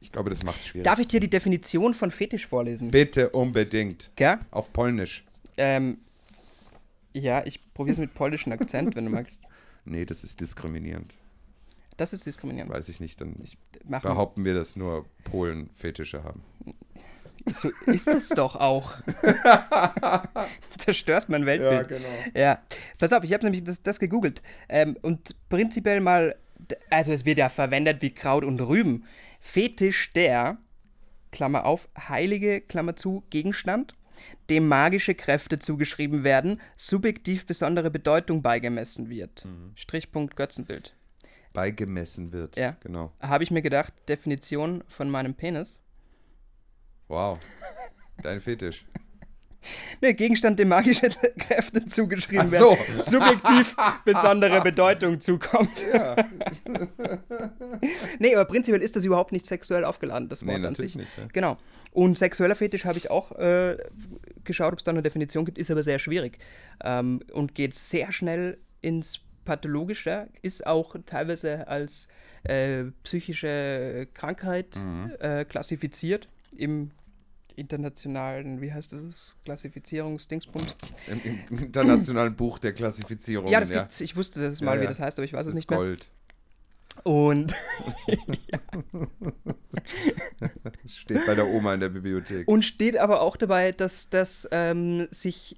ich 0.00 0.10
glaube, 0.10 0.30
das 0.30 0.42
macht 0.42 0.60
es 0.60 0.66
schwierig. 0.66 0.84
Darf 0.84 0.98
ich 0.98 1.06
dir 1.06 1.20
die 1.20 1.30
Definition 1.30 1.94
von 1.94 2.10
Fetisch 2.10 2.46
vorlesen? 2.46 2.90
Bitte 2.90 3.30
unbedingt. 3.30 4.10
Gell? 4.16 4.38
Auf 4.50 4.72
Polnisch. 4.72 5.24
Ähm, 5.56 5.98
ja, 7.14 7.44
ich 7.46 7.60
probiere 7.72 7.94
es 7.94 8.00
mit 8.00 8.14
polnischem 8.14 8.52
Akzent, 8.52 8.94
wenn 8.96 9.06
du 9.06 9.10
magst. 9.10 9.42
Nee, 9.86 10.06
das 10.06 10.24
ist 10.24 10.40
diskriminierend. 10.40 11.14
Das 11.98 12.14
ist 12.14 12.24
diskriminierend. 12.24 12.72
Weiß 12.72 12.88
ich 12.88 13.00
nicht, 13.00 13.20
dann 13.20 13.36
Mach 13.86 14.00
behaupten 14.00 14.46
wir, 14.46 14.54
dass 14.54 14.76
nur 14.76 15.04
Polen 15.24 15.68
Fetische 15.74 16.24
haben. 16.24 16.42
So 17.44 17.70
ist 17.84 18.08
es 18.08 18.28
doch 18.34 18.56
auch. 18.56 18.94
Zerstörst 20.78 21.28
mein 21.28 21.44
Weltbild. 21.44 21.88
genau. 21.88 22.08
Ja, 22.34 22.62
pass 22.96 23.12
auf, 23.12 23.24
ich 23.24 23.34
habe 23.34 23.44
nämlich 23.44 23.62
das, 23.62 23.82
das 23.82 23.98
gegoogelt. 23.98 24.40
Ähm, 24.70 24.96
und 25.02 25.36
prinzipiell 25.50 26.00
mal, 26.00 26.34
also 26.88 27.12
es 27.12 27.26
wird 27.26 27.36
ja 27.36 27.50
verwendet 27.50 28.00
wie 28.00 28.10
Kraut 28.14 28.44
und 28.44 28.60
Rüben. 28.60 29.04
Fetisch 29.40 30.14
der, 30.14 30.56
Klammer 31.30 31.66
auf, 31.66 31.88
heilige, 32.08 32.62
Klammer 32.62 32.96
zu, 32.96 33.22
Gegenstand, 33.28 33.94
dem 34.50 34.68
magische 34.68 35.14
Kräfte 35.14 35.58
zugeschrieben 35.58 36.24
werden, 36.24 36.60
subjektiv 36.76 37.46
besondere 37.46 37.90
Bedeutung 37.90 38.42
beigemessen 38.42 39.08
wird. 39.08 39.46
Strichpunkt 39.74 40.36
Götzenbild. 40.36 40.94
Beigemessen 41.52 42.32
wird. 42.32 42.56
Ja. 42.56 42.76
Genau. 42.82 43.12
Habe 43.20 43.44
ich 43.44 43.50
mir 43.50 43.62
gedacht, 43.62 43.92
Definition 44.08 44.82
von 44.88 45.08
meinem 45.10 45.34
Penis. 45.34 45.82
Wow. 47.08 47.38
Dein 48.22 48.40
Fetisch. 48.40 48.84
Ne, 50.02 50.12
Gegenstand, 50.12 50.58
dem 50.58 50.68
magische 50.68 51.08
Kräfte 51.38 51.86
zugeschrieben 51.86 52.48
so. 52.48 52.72
werden, 52.72 53.00
subjektiv 53.00 53.74
besondere 54.04 54.60
Bedeutung 54.60 55.22
zukommt. 55.22 55.70
nee, 58.18 58.34
aber 58.34 58.44
prinzipiell 58.44 58.82
ist 58.82 58.94
das 58.96 59.04
überhaupt 59.04 59.32
nicht 59.32 59.46
sexuell 59.46 59.84
aufgeladen, 59.84 60.28
das 60.28 60.42
Nee, 60.42 60.48
Wort 60.48 60.56
an 60.56 60.62
natürlich 60.72 60.92
sich. 60.92 61.00
nicht, 61.00 61.16
ja. 61.16 61.24
Genau. 61.32 61.56
Und 61.92 62.18
sexueller 62.18 62.54
Fetisch 62.56 62.84
habe 62.84 62.98
ich 62.98 63.10
auch 63.10 63.32
äh, 63.38 63.78
geschaut, 64.44 64.72
ob 64.72 64.78
es 64.78 64.84
da 64.84 64.90
eine 64.90 65.02
Definition 65.02 65.44
gibt, 65.44 65.58
ist 65.58 65.70
aber 65.70 65.82
sehr 65.82 65.98
schwierig. 65.98 66.38
Ähm, 66.82 67.20
und 67.32 67.54
geht 67.54 67.74
sehr 67.74 68.12
schnell 68.12 68.58
ins 68.80 69.20
Pathologische, 69.44 70.28
ist 70.42 70.66
auch 70.66 70.96
teilweise 71.06 71.68
als 71.68 72.08
äh, 72.44 72.84
psychische 73.02 74.06
Krankheit 74.14 74.76
Mhm. 74.76 75.12
äh, 75.20 75.44
klassifiziert 75.44 76.28
im 76.56 76.90
internationalen, 77.56 78.60
wie 78.60 78.72
heißt 78.72 78.92
das, 78.92 79.36
Klassifizierungsdingsbums. 79.44 80.76
Im, 81.06 81.20
Im 81.50 81.58
internationalen 81.58 82.34
Buch 82.34 82.58
der 82.58 82.72
Klassifizierung. 82.72 83.50
Ja, 83.50 83.60
das 83.60 83.70
gibt's. 83.70 84.00
Ich 84.00 84.16
wusste 84.16 84.40
das 84.40 84.60
mal, 84.60 84.74
Ja, 84.74 84.80
wie 84.80 84.84
ja. 84.84 84.88
das 84.90 85.00
heißt, 85.00 85.18
aber 85.18 85.24
ich 85.24 85.32
weiß 85.32 85.46
Das 85.46 85.52
es 85.54 85.58
nicht 85.58 85.70
mehr. 85.70 85.78
Gold. 85.78 86.10
Und, 87.02 87.52
Steht 90.86 91.26
bei 91.26 91.34
der 91.34 91.46
Oma 91.48 91.74
in 91.74 91.80
der 91.80 91.88
Bibliothek. 91.88 92.46
und 92.48 92.64
steht 92.64 92.96
aber 92.96 93.20
auch 93.20 93.36
dabei, 93.36 93.72
dass 93.72 94.08
das 94.10 94.48
ähm, 94.52 95.08
sich 95.10 95.56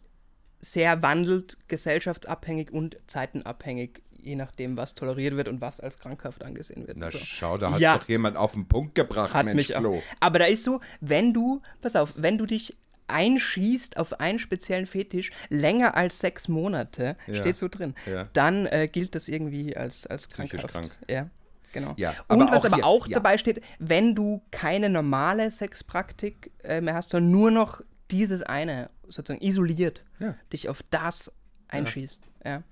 sehr 0.60 1.02
wandelt, 1.02 1.58
gesellschaftsabhängig 1.68 2.72
und 2.72 2.96
zeitenabhängig, 3.06 4.02
je 4.10 4.34
nachdem, 4.36 4.76
was 4.76 4.94
toleriert 4.94 5.36
wird 5.36 5.48
und 5.48 5.60
was 5.60 5.80
als 5.80 5.98
krankhaft 5.98 6.42
angesehen 6.42 6.86
wird. 6.88 6.96
Na 6.96 7.10
So. 7.10 7.18
schau, 7.18 7.58
da 7.58 7.72
hat 7.72 7.80
Ja. 7.80 7.98
doch 7.98 8.08
jemand 8.08 8.36
auf 8.36 8.52
den 8.52 8.66
Punkt 8.66 8.94
gebracht, 8.94 9.34
Hat 9.34 9.44
Mensch, 9.44 9.68
mich 9.68 9.76
Flo. 9.76 9.98
auch. 9.98 10.02
Aber 10.20 10.38
da 10.40 10.46
ist 10.46 10.64
so, 10.64 10.80
wenn 11.00 11.32
du, 11.32 11.60
pass 11.82 11.94
auf, 11.94 12.14
wenn 12.16 12.38
du 12.38 12.46
dich 12.46 12.74
einschießt 13.08 13.96
auf 13.96 14.20
einen 14.20 14.38
speziellen 14.38 14.86
Fetisch 14.86 15.30
länger 15.48 15.96
als 15.96 16.18
sechs 16.18 16.48
Monate, 16.48 17.16
Ja. 17.26 17.34
steht 17.36 17.56
so 17.56 17.68
drin, 17.68 17.94
Ja. 18.06 18.28
dann 18.32 18.66
äh, 18.66 18.88
gilt 18.90 19.14
das 19.14 19.28
irgendwie 19.28 19.76
als, 19.76 20.06
als 20.06 20.26
Psychisch 20.26 20.62
krankhaft. 20.62 20.72
krank. 20.72 20.92
Ja, 21.08 21.28
genau. 21.72 21.94
Ja, 21.96 22.14
Und 22.28 22.40
was 22.40 22.60
auch 22.60 22.64
aber 22.66 22.76
hier- 22.76 22.86
auch 22.86 23.06
dabei 23.08 23.38
steht, 23.38 23.62
wenn 23.78 24.14
du 24.14 24.42
keine 24.50 24.88
normale 24.90 25.50
Sexpraktik 25.50 26.50
äh, 26.64 26.80
mehr 26.80 26.94
hast, 26.94 27.10
sondern 27.10 27.30
nur 27.30 27.50
noch 27.50 27.80
dieses 28.10 28.42
eine, 28.42 28.90
sozusagen 29.08 29.44
isoliert, 29.44 30.04
dich 30.52 30.68
auf 30.68 30.82
das 30.90 31.34
einschießt, 31.68 32.22
ja. 32.44 32.62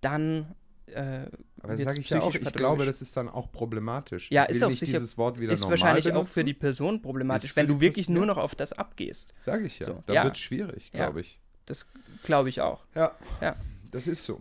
dann 0.00 0.54
äh, 0.86 1.26
Aber 1.64 1.72
das 1.72 1.82
sage 1.82 1.98
ich 2.00 2.10
ja 2.10 2.20
auch, 2.20 2.34
ich 2.34 2.52
glaube, 2.52 2.84
das 2.86 3.02
ist 3.02 3.16
dann 3.16 3.28
auch 3.28 3.50
problematisch. 3.50 4.30
Ja, 4.30 4.44
ich 4.44 4.50
ist 4.56 4.62
auch 4.62 4.68
nicht 4.68 4.78
sicher- 4.80 4.92
dieses 4.92 5.16
Wort 5.18 5.40
wieder 5.40 5.52
ist 5.52 5.60
normal 5.60 5.80
wahrscheinlich 5.80 6.04
benutzen. 6.04 6.28
auch 6.28 6.32
für 6.32 6.44
die 6.44 6.54
Person 6.54 7.02
problematisch, 7.02 7.50
Ist 7.50 7.56
wenn 7.56 7.66
du 7.66 7.80
wirklich 7.80 8.06
Person- 8.06 8.14
nur 8.14 8.22
ja. 8.26 8.34
noch 8.34 8.36
auf 8.42 8.54
das 8.54 8.72
abgehst. 8.72 9.32
Sage 9.40 9.66
ich 9.66 9.78
ja. 9.78 9.86
So, 9.86 10.02
da 10.06 10.12
ja. 10.12 10.24
wird 10.24 10.34
es 10.36 10.40
schwierig, 10.40 10.90
Ja. 10.92 11.04
glaube 11.06 11.20
ich. 11.22 11.40
Das 11.66 11.86
glaube 12.22 12.48
ich 12.50 12.60
auch. 12.60 12.84
Ja, 12.94 13.12
Ja. 13.40 13.56
das 13.90 14.06
ist 14.06 14.24
so. 14.24 14.40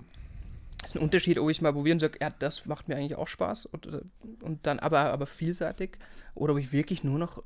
Das 0.81 0.91
ist 0.91 0.95
ein 0.97 1.01
Unterschied, 1.03 1.39
ob 1.39 1.49
ich 1.49 1.61
mal 1.61 1.71
probiere 1.71 1.93
und 1.95 1.99
sage, 2.01 2.17
ja, 2.19 2.29
das 2.39 2.65
macht 2.65 2.89
mir 2.89 2.97
eigentlich 2.97 3.15
auch 3.15 3.29
Spaß 3.29 3.65
und, 3.67 3.85
äh, 3.85 4.01
und 4.41 4.67
dann 4.67 4.79
aber, 4.79 4.99
aber 4.99 5.25
vielseitig. 5.25 5.91
Oder 6.35 6.53
ob 6.53 6.59
ich 6.59 6.73
wirklich 6.73 7.05
nur 7.05 7.17
noch, 7.17 7.41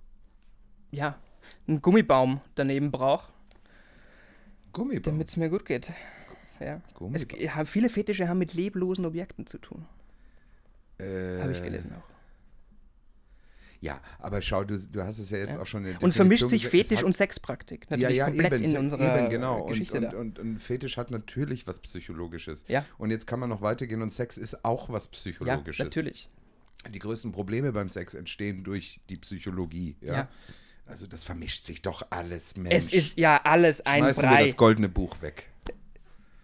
ja, 0.90 1.16
einen 1.68 1.82
Gummibaum 1.84 2.42
daneben 2.56 2.90
brauche, 2.92 3.32
Gummibaum. 4.74 5.14
damit 5.14 5.28
es 5.30 5.38
mir 5.38 5.50
gut 5.50 5.66
geht. 5.66 5.92
Ja. 6.60 6.82
Es, 7.14 7.28
ja, 7.38 7.66
viele 7.66 7.90
Fetische 7.90 8.28
haben 8.28 8.40
mit 8.40 8.54
leblosen 8.54 9.06
Objekten 9.06 9.46
zu 9.48 9.58
tun. 9.58 9.86
Äh, 11.00 11.40
Habe 11.42 11.52
ich 11.54 11.64
gelesen 11.64 11.94
auch. 11.94 12.04
Ja, 13.80 14.02
aber 14.18 14.42
schau, 14.42 14.64
du, 14.64 14.76
du 14.80 15.04
hast 15.04 15.20
es 15.20 15.30
ja 15.30 15.38
jetzt 15.38 15.54
Ja. 15.54 15.62
auch 15.62 15.66
schon 15.68 15.86
in 15.86 15.92
der 15.94 16.02
Und 16.04 16.12
vermischt 16.12 16.50
sich 16.50 16.68
Fetisch 16.68 16.98
hat- 17.00 17.04
und 17.06 17.14
Sexpraktik. 17.16 17.86
ja, 17.90 17.98
Natürlich 17.98 18.18
ja, 18.18 18.26
komplett 18.26 18.54
eben, 18.54 18.64
in 18.64 18.70
se- 18.72 18.80
unserer 18.80 19.18
eben, 19.20 19.30
genau. 19.30 19.62
Und, 19.62 19.70
Geschichte 19.70 19.98
und, 19.98 20.04
da. 20.04 20.18
und, 20.18 20.40
und 20.40 20.60
Fetisch 20.60 20.98
hat 20.98 21.12
natürlich 21.12 21.68
was 21.68 21.78
Psychologisches. 21.80 22.66
Ja. 22.68 22.84
Und 22.98 23.12
jetzt 23.12 23.28
kann 23.28 23.40
man 23.40 23.50
noch 23.50 23.62
weitergehen 23.62 24.02
und 24.02 24.12
Sex 24.12 24.40
ist 24.40 24.66
auch 24.66 24.90
was 24.90 25.06
ja, 25.06 25.12
Psychologisches. 25.12 25.86
natürlich. 25.96 26.30
Die 26.92 27.00
größten 27.00 27.32
Probleme 27.32 27.72
beim 27.72 27.90
Sex 27.90 28.16
entstehen 28.16 28.64
durch 28.64 29.00
die 29.10 29.18
Psychologie. 29.18 29.96
Ja. 30.02 30.14
Ja. 30.14 30.28
Also 30.88 31.06
das 31.06 31.24
vermischt 31.24 31.66
sich 31.66 31.82
doch 31.84 32.02
alles, 32.10 32.56
Mensch. 32.58 32.74
Es 32.74 32.94
ist 32.94 33.18
ja 33.18 33.42
alles 33.44 33.86
ein 33.86 34.00
Schmeißen 34.00 34.24
wir 34.24 34.30
Brei. 34.30 34.46
das 34.46 34.58
goldene 34.58 34.90
Buch 34.90 35.22
weg. 35.22 35.52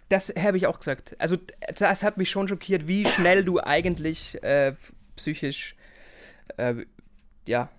Das 0.10 0.30
habe 0.38 0.58
ich 0.58 0.68
auch 0.68 0.80
gesagt. 0.80 1.16
Also 1.20 1.38
das 1.78 2.04
hat 2.04 2.18
mich 2.18 2.30
schon 2.30 2.48
schockiert, 2.48 2.88
wie 2.88 3.06
schnell 3.08 3.44
du 3.44 3.60
eigentlich 3.60 4.42
äh, 4.44 4.76
psychisch, 5.16 5.76
äh, 6.58 6.76
ja, 7.48 7.70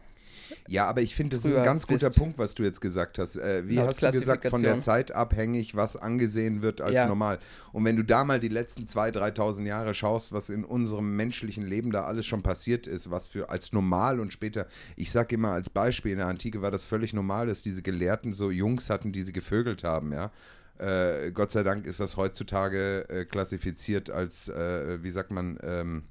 Ja, 0.69 0.87
aber 0.87 1.01
ich 1.03 1.15
finde, 1.15 1.37
das 1.37 1.45
ist 1.45 1.55
ein 1.55 1.63
ganz 1.65 1.87
guter 1.87 2.09
bist. 2.09 2.19
Punkt, 2.19 2.39
was 2.39 2.55
du 2.55 2.63
jetzt 2.65 2.81
gesagt 2.81 3.19
hast. 3.19 3.37
Äh, 3.37 3.67
wie 3.69 3.77
Laut 3.77 3.89
hast 3.89 4.03
du 4.03 4.11
gesagt, 4.11 4.49
von 4.49 4.63
der. 4.63 4.79
Zeit 4.79 5.13
abhängig, 5.13 5.75
was 5.75 5.97
angesehen 5.97 6.61
wird 6.63 6.81
als 6.81 6.95
Ja. 6.95 7.07
normal. 7.07 7.39
Und 7.73 7.85
wenn 7.85 7.97
du 7.97 8.03
da 8.05 8.25
mal 8.25 8.41
die 8.41 8.49
letzten 8.49 8.85
2.000, 8.85 9.13
3.000 9.13 9.67
Jahre 9.67 9.95
schaust, 9.95 10.33
was 10.33 10.51
in 10.51 10.65
unserem 10.65 11.17
menschlichen 11.17 11.67
Leben 11.67 11.91
da 11.93 12.05
alles 12.05 12.27
schon 12.27 12.43
passiert 12.43 12.87
ist, 12.87 13.11
was 13.11 13.27
für 13.27 13.49
als 13.51 13.73
normal 13.73 14.21
und 14.21 14.33
später, 14.33 14.67
ich 14.97 15.11
sage 15.11 15.35
immer 15.35 15.53
als 15.53 15.71
Beispiel, 15.71 16.13
in 16.13 16.19
der 16.19 16.27
Antike 16.27 16.61
war 16.63 16.71
das 16.71 16.85
völlig 16.85 17.15
normal, 17.15 17.47
dass 17.47 17.63
diese 17.63 17.83
Gelehrten 17.83 18.33
so 18.33 18.51
Jungs 18.51 18.91
hatten, 18.91 19.13
die 19.13 19.23
sie 19.23 19.33
gevögelt 19.33 19.85
haben, 19.85 20.13
ja. 20.13 20.31
Äh, 20.79 21.31
Gott 21.33 21.51
sei 21.51 21.63
Dank 21.63 21.87
ist 21.87 22.01
das 22.01 22.17
heutzutage 22.17 23.09
äh, 23.09 23.25
klassifiziert 23.25 24.11
als, 24.11 24.49
äh, 24.49 25.03
wie 25.03 25.11
sagt 25.11 25.31
man, 25.31 25.59
ähm, 25.63 26.05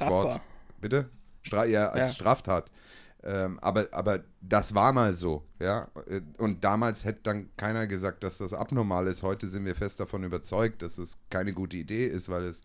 Wort. 0.00 0.40
Bitte? 0.80 1.08
Stra 1.42 1.64
ja, 1.64 1.88
als 1.90 2.08
Ja. 2.08 2.14
Straftat. 2.14 2.70
Ähm, 3.22 3.58
aber, 3.60 3.88
aber 3.92 4.22
das 4.42 4.74
war 4.74 4.92
mal 4.92 5.14
so, 5.14 5.46
ja. 5.58 5.88
Und 6.36 6.62
damals 6.62 7.06
hätte 7.06 7.20
dann 7.22 7.48
keiner 7.56 7.86
gesagt, 7.86 8.22
dass 8.22 8.36
das 8.36 8.52
abnormal 8.52 9.06
ist. 9.06 9.22
Heute 9.22 9.48
sind 9.48 9.64
wir 9.64 9.74
fest 9.74 9.98
davon 9.98 10.24
überzeugt, 10.24 10.82
dass 10.82 10.98
es 10.98 11.20
keine 11.30 11.54
gute 11.54 11.78
Idee 11.78 12.06
ist, 12.06 12.28
weil 12.28 12.44
es 12.44 12.64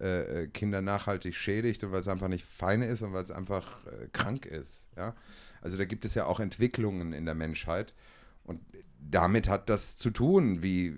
äh, 0.00 0.44
äh, 0.44 0.46
Kinder 0.46 0.80
nachhaltig 0.80 1.34
schädigt 1.34 1.84
und 1.84 1.92
weil 1.92 2.00
es 2.00 2.08
einfach 2.08 2.28
nicht 2.28 2.46
fein 2.46 2.80
ist 2.80 3.02
und 3.02 3.12
weil 3.12 3.24
es 3.24 3.30
einfach 3.30 3.84
äh, 3.86 4.08
krank 4.12 4.46
ist, 4.46 4.88
ja. 4.96 5.14
Also 5.60 5.76
da 5.76 5.84
gibt 5.84 6.04
es 6.04 6.14
ja 6.14 6.24
auch 6.24 6.40
Entwicklungen 6.40 7.12
in 7.12 7.26
der 7.26 7.34
Menschheit 7.34 7.94
und 8.48 8.60
damit 8.98 9.48
hat 9.48 9.68
das 9.68 9.98
zu 9.98 10.10
tun, 10.10 10.62
wie, 10.62 10.96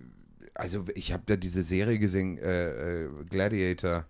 also 0.55 0.85
ich 0.95 1.13
habe 1.13 1.25
da 1.27 1.37
diese 1.37 1.63
Serie 1.63 1.99
gesehen, 1.99 2.39
äh, 2.39 3.05
äh, 3.05 3.09
Gladiator, 3.29 4.07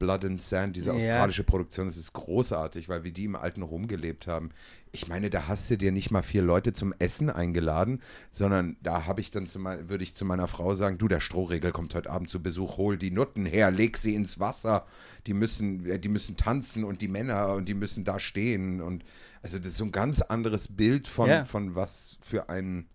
Blood 0.00 0.24
and 0.24 0.40
Sand, 0.40 0.74
diese 0.76 0.90
Ja. 0.90 0.96
australische 0.96 1.44
Produktion, 1.44 1.86
das 1.86 1.96
ist 1.98 2.14
großartig, 2.14 2.88
weil 2.88 3.04
wir 3.04 3.12
die 3.12 3.26
im 3.26 3.36
alten 3.36 3.62
Rom 3.62 3.86
gelebt 3.86 4.26
haben. 4.26 4.48
Ich 4.92 5.06
meine, 5.06 5.28
da 5.30 5.46
hast 5.46 5.70
du 5.70 5.76
dir 5.76 5.92
nicht 5.92 6.10
mal 6.10 6.22
vier 6.22 6.42
Leute 6.42 6.72
zum 6.72 6.92
Essen 6.98 7.28
eingeladen, 7.30 8.00
sondern 8.30 8.76
da 8.82 9.04
habe 9.06 9.20
ich 9.20 9.30
dann 9.30 9.46
zu 9.46 9.58
mein, 9.60 9.88
würde 9.90 10.02
ich 10.02 10.14
zu 10.14 10.24
meiner 10.24 10.48
Frau 10.48 10.74
sagen, 10.74 10.96
du, 10.98 11.06
der 11.06 11.20
Strohregel 11.20 11.70
kommt 11.70 11.94
heute 11.94 12.10
Abend 12.10 12.30
zu 12.30 12.42
Besuch, 12.42 12.78
hol 12.78 12.96
die 12.96 13.10
Nutten 13.12 13.44
her, 13.44 13.70
leg 13.70 13.98
sie 13.98 14.14
ins 14.14 14.40
Wasser, 14.40 14.86
die 15.26 15.34
müssen, 15.34 15.84
äh, 15.86 15.98
die 16.00 16.08
müssen 16.08 16.36
tanzen 16.36 16.82
und 16.82 17.02
die 17.02 17.08
Männer 17.08 17.52
und 17.52 17.68
die 17.68 17.74
müssen 17.74 18.02
da 18.04 18.18
stehen 18.18 18.80
und 18.80 19.04
also 19.42 19.58
das 19.58 19.68
ist 19.68 19.76
so 19.76 19.84
ein 19.84 19.92
ganz 19.92 20.22
anderes 20.22 20.66
Bild 20.68 21.08
von, 21.08 21.28
Ja. 21.28 21.44
von 21.44 21.74
was 21.76 22.18
für 22.22 22.48
ein 22.48 22.88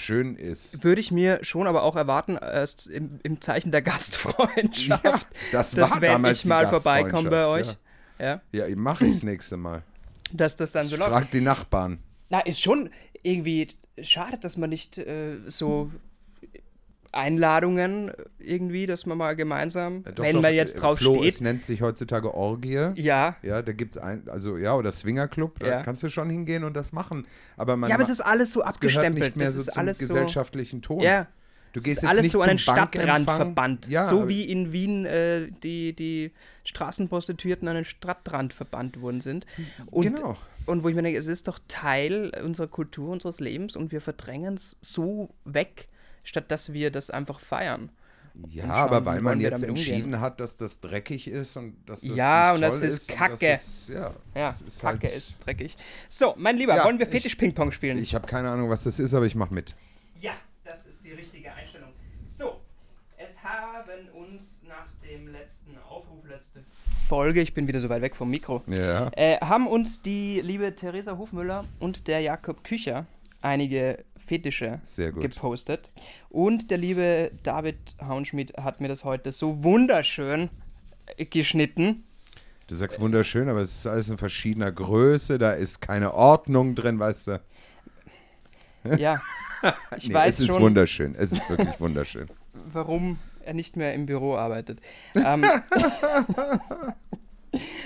schön 0.00 0.36
ist. 0.36 0.82
Würde 0.82 1.00
ich 1.00 1.10
mir 1.10 1.44
schon 1.44 1.66
aber 1.66 1.82
auch 1.82 1.96
erwarten, 1.96 2.36
erst 2.36 2.86
im, 2.86 3.20
im 3.22 3.40
Zeichen 3.40 3.70
der 3.70 3.82
Gastfreundschaft, 3.82 5.04
Ja, 5.04 5.20
das 5.52 5.72
dass 5.72 5.90
war 5.90 6.00
wenn 6.00 6.12
damals 6.12 6.40
ich 6.40 6.46
mal 6.46 6.66
vorbeikomme 6.66 7.30
bei 7.30 7.46
euch. 7.46 7.76
Ja. 8.18 8.40
Ja, 8.52 8.66
ja 8.66 8.76
mache 8.76 9.06
ich 9.06 9.14
das 9.14 9.22
nächste 9.22 9.56
Mal. 9.56 9.82
dass 10.32 10.56
das 10.56 10.72
dann 10.72 10.88
so 10.88 10.96
läuft. 10.96 11.10
Frag 11.10 11.30
die 11.30 11.40
Nachbarn. 11.40 11.98
Na, 12.28 12.40
ist 12.40 12.60
schon 12.60 12.90
irgendwie 13.22 13.68
schade, 14.02 14.38
dass 14.38 14.56
man 14.56 14.70
nicht 14.70 14.98
äh, 14.98 15.38
so 15.46 15.90
Einladungen 17.12 18.12
irgendwie, 18.38 18.86
dass 18.86 19.04
man 19.06 19.18
mal 19.18 19.34
gemeinsam, 19.34 20.04
Äh, 20.06 20.12
doch, 20.12 20.24
wenn 20.24 20.36
doch, 20.36 20.42
man 20.42 20.54
jetzt 20.54 20.74
drauf 20.80 20.98
Flo, 20.98 21.16
steht. 21.16 21.28
Es 21.34 21.40
nennt 21.40 21.60
sich 21.62 21.82
heutzutage 21.82 22.34
Orgie. 22.34 22.90
Ja. 22.94 23.36
Ja, 23.42 23.62
da 23.62 23.72
gibt 23.72 23.96
es 23.96 23.98
ein, 24.02 24.28
also 24.28 24.56
ja, 24.56 24.74
oder 24.76 24.92
Swingerclub, 24.92 25.58
da 25.58 25.66
Ja. 25.66 25.82
kannst 25.82 26.02
du 26.02 26.08
schon 26.08 26.30
hingehen 26.30 26.62
und 26.64 26.74
das 26.76 26.92
machen. 26.92 27.26
Aber 27.56 27.76
man 27.76 27.90
Ja, 27.90 27.96
aber 27.96 28.04
es 28.04 28.10
ist 28.10 28.20
alles 28.20 28.52
so 28.52 28.60
es 28.62 28.78
gehört 28.78 28.98
abgestempelt. 28.98 29.24
nicht 29.24 29.36
mehr 29.36 29.46
das 29.46 29.54
so 29.54 29.60
ist 29.62 29.72
zum 29.72 29.80
alles 29.80 29.98
gesellschaftlichen 29.98 30.82
Ton. 30.82 31.00
Ja. 31.00 31.26
Du 31.72 31.80
gehst 31.80 32.02
jetzt 32.02 32.10
alles 32.10 32.22
nicht 32.22 32.32
so 32.32 32.40
an 32.42 32.48
zum. 32.50 32.58
Stadtrandverband. 32.58 33.86
Ja, 33.88 34.08
so 34.08 34.28
wie 34.28 34.44
in 34.50 34.72
Wien 34.72 35.04
äh, 35.06 35.48
die, 35.62 35.92
die 35.94 36.32
Straßenprostituierten 36.64 37.68
an 37.68 37.76
einen 37.76 37.84
Stadtrandverband 37.84 39.00
worden 39.00 39.20
sind. 39.20 39.46
Und, 39.90 40.16
Genau. 40.16 40.36
Und 40.66 40.82
wo 40.84 40.88
ich 40.88 40.94
mir 40.94 41.02
denke, 41.02 41.18
es 41.18 41.26
ist 41.26 41.48
doch 41.48 41.58
Teil 41.68 42.32
unserer 42.44 42.66
Kultur, 42.68 43.10
unseres 43.10 43.40
Lebens 43.40 43.76
und 43.76 43.92
wir 43.92 44.00
verdrängen 44.00 44.54
es 44.54 44.76
so 44.82 45.30
weg, 45.44 45.88
statt 46.24 46.50
dass 46.50 46.72
wir 46.72 46.90
das 46.90 47.10
einfach 47.10 47.40
feiern. 47.40 47.90
Ja, 48.48 48.62
schauen, 48.64 48.70
aber 48.70 49.04
weil 49.06 49.20
man 49.20 49.40
jetzt 49.40 49.62
umgehen. 49.64 49.70
entschieden 49.70 50.20
hat, 50.20 50.38
dass 50.38 50.56
das 50.56 50.80
dreckig 50.80 51.26
ist 51.26 51.56
und 51.56 51.76
dass 51.86 52.02
das 52.02 52.16
Ja, 52.16 52.52
nicht 52.52 52.54
und 52.54 52.60
das 52.62 52.78
toll 52.80 52.88
ist 52.88 53.10
und 53.10 53.16
Kacke. 53.18 53.46
Das 53.48 53.64
ist, 53.66 53.88
ja, 53.88 54.00
Ja, 54.34 54.46
das 54.46 54.62
ist 54.62 54.80
Kacke 54.82 55.06
halt, 55.08 55.16
ist 55.16 55.34
dreckig. 55.44 55.76
So, 56.08 56.34
mein 56.38 56.56
Lieber, 56.56 56.76
Ja, 56.76 56.84
wollen 56.84 56.98
wir 57.00 57.06
ich- 57.06 57.12
Fetisch-Ping-Pong 57.12 57.72
spielen? 57.72 57.98
Ich 58.00 58.14
habe 58.14 58.26
keine 58.28 58.48
Ahnung, 58.50 58.70
was 58.70 58.84
das 58.84 58.98
ist, 59.00 59.14
aber 59.14 59.26
ich 59.26 59.34
mache 59.34 59.52
mit. 59.52 59.74
Ja, 60.20 60.32
das 60.64 60.86
ist 60.86 61.04
die 61.04 61.10
richtige 61.10 61.52
Einstellung. 61.52 61.90
So, 62.24 62.60
es 63.18 63.42
haben 63.42 64.08
uns 64.14 64.62
nach 64.66 64.86
dem 65.04 65.26
letzten 65.32 65.76
Aufruf, 65.88 66.24
letzte 66.28 66.62
Folge, 67.08 67.40
ich 67.42 67.52
bin 67.52 67.66
wieder 67.66 67.80
so 67.80 67.88
weit 67.88 68.00
weg 68.00 68.14
vom 68.14 68.30
Mikro, 68.30 68.62
Ja. 68.68 69.10
äh, 69.16 69.38
haben 69.40 69.66
uns 69.66 70.02
die 70.02 70.40
liebe 70.40 70.72
Theresa 70.76 71.18
Hofmüller 71.18 71.64
und 71.80 72.06
der 72.06 72.20
Jakob 72.20 72.62
Kücher 72.62 73.06
einige 73.42 74.04
Fetische 74.30 74.78
Sehr 74.82 75.10
gut. 75.10 75.22
gepostet. 75.22 75.90
Und 76.28 76.70
der 76.70 76.78
liebe 76.78 77.32
David 77.42 77.76
Haunschmidt 78.00 78.56
hat 78.56 78.80
mir 78.80 78.86
das 78.86 79.02
heute 79.02 79.32
so 79.32 79.64
wunderschön 79.64 80.50
äh, 81.16 81.24
geschnitten. 81.24 82.04
Du 82.68 82.76
sagst 82.76 83.00
wunderschön, 83.00 83.48
aber 83.48 83.60
es 83.60 83.74
ist 83.74 83.86
alles 83.88 84.08
in 84.08 84.18
verschiedener 84.18 84.70
Größe, 84.70 85.38
da 85.38 85.50
ist 85.50 85.80
keine 85.80 86.14
Ordnung 86.14 86.76
drin, 86.76 87.00
weißt 87.00 87.26
du. 87.26 87.40
Ja, 88.98 89.20
ich 89.98 90.06
Nee, 90.08 90.14
weiß 90.14 90.36
es 90.36 90.40
ist 90.42 90.54
schon, 90.54 90.62
wunderschön. 90.62 91.16
Es 91.16 91.32
ist 91.32 91.50
wirklich 91.50 91.80
wunderschön. 91.80 92.28
warum 92.72 93.18
er 93.44 93.52
nicht 93.52 93.76
mehr 93.76 93.94
im 93.94 94.06
Büro 94.06 94.36
arbeitet. 94.36 94.78
Ähm, 95.16 95.44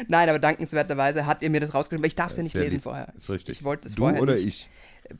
Nein, 0.08 0.28
aber 0.28 0.38
dankenswerterweise 0.38 1.24
hat 1.24 1.40
ihr 1.42 1.48
mir 1.48 1.60
das 1.60 1.72
rausgeschrieben, 1.72 2.02
weil 2.02 2.08
ich 2.08 2.14
darf 2.16 2.30
es 2.30 2.36
ja 2.36 2.42
nicht 2.42 2.54
lesen 2.54 2.80
vorher. 2.82 3.08
Ist 3.16 3.30
richtig. 3.30 3.58
Ich 3.58 3.64
wollte 3.64 3.88
es 3.88 3.94
du 3.94 4.02
vorher 4.02 4.20
oder 4.20 4.34
nicht. 4.34 4.46
ich? 4.46 4.70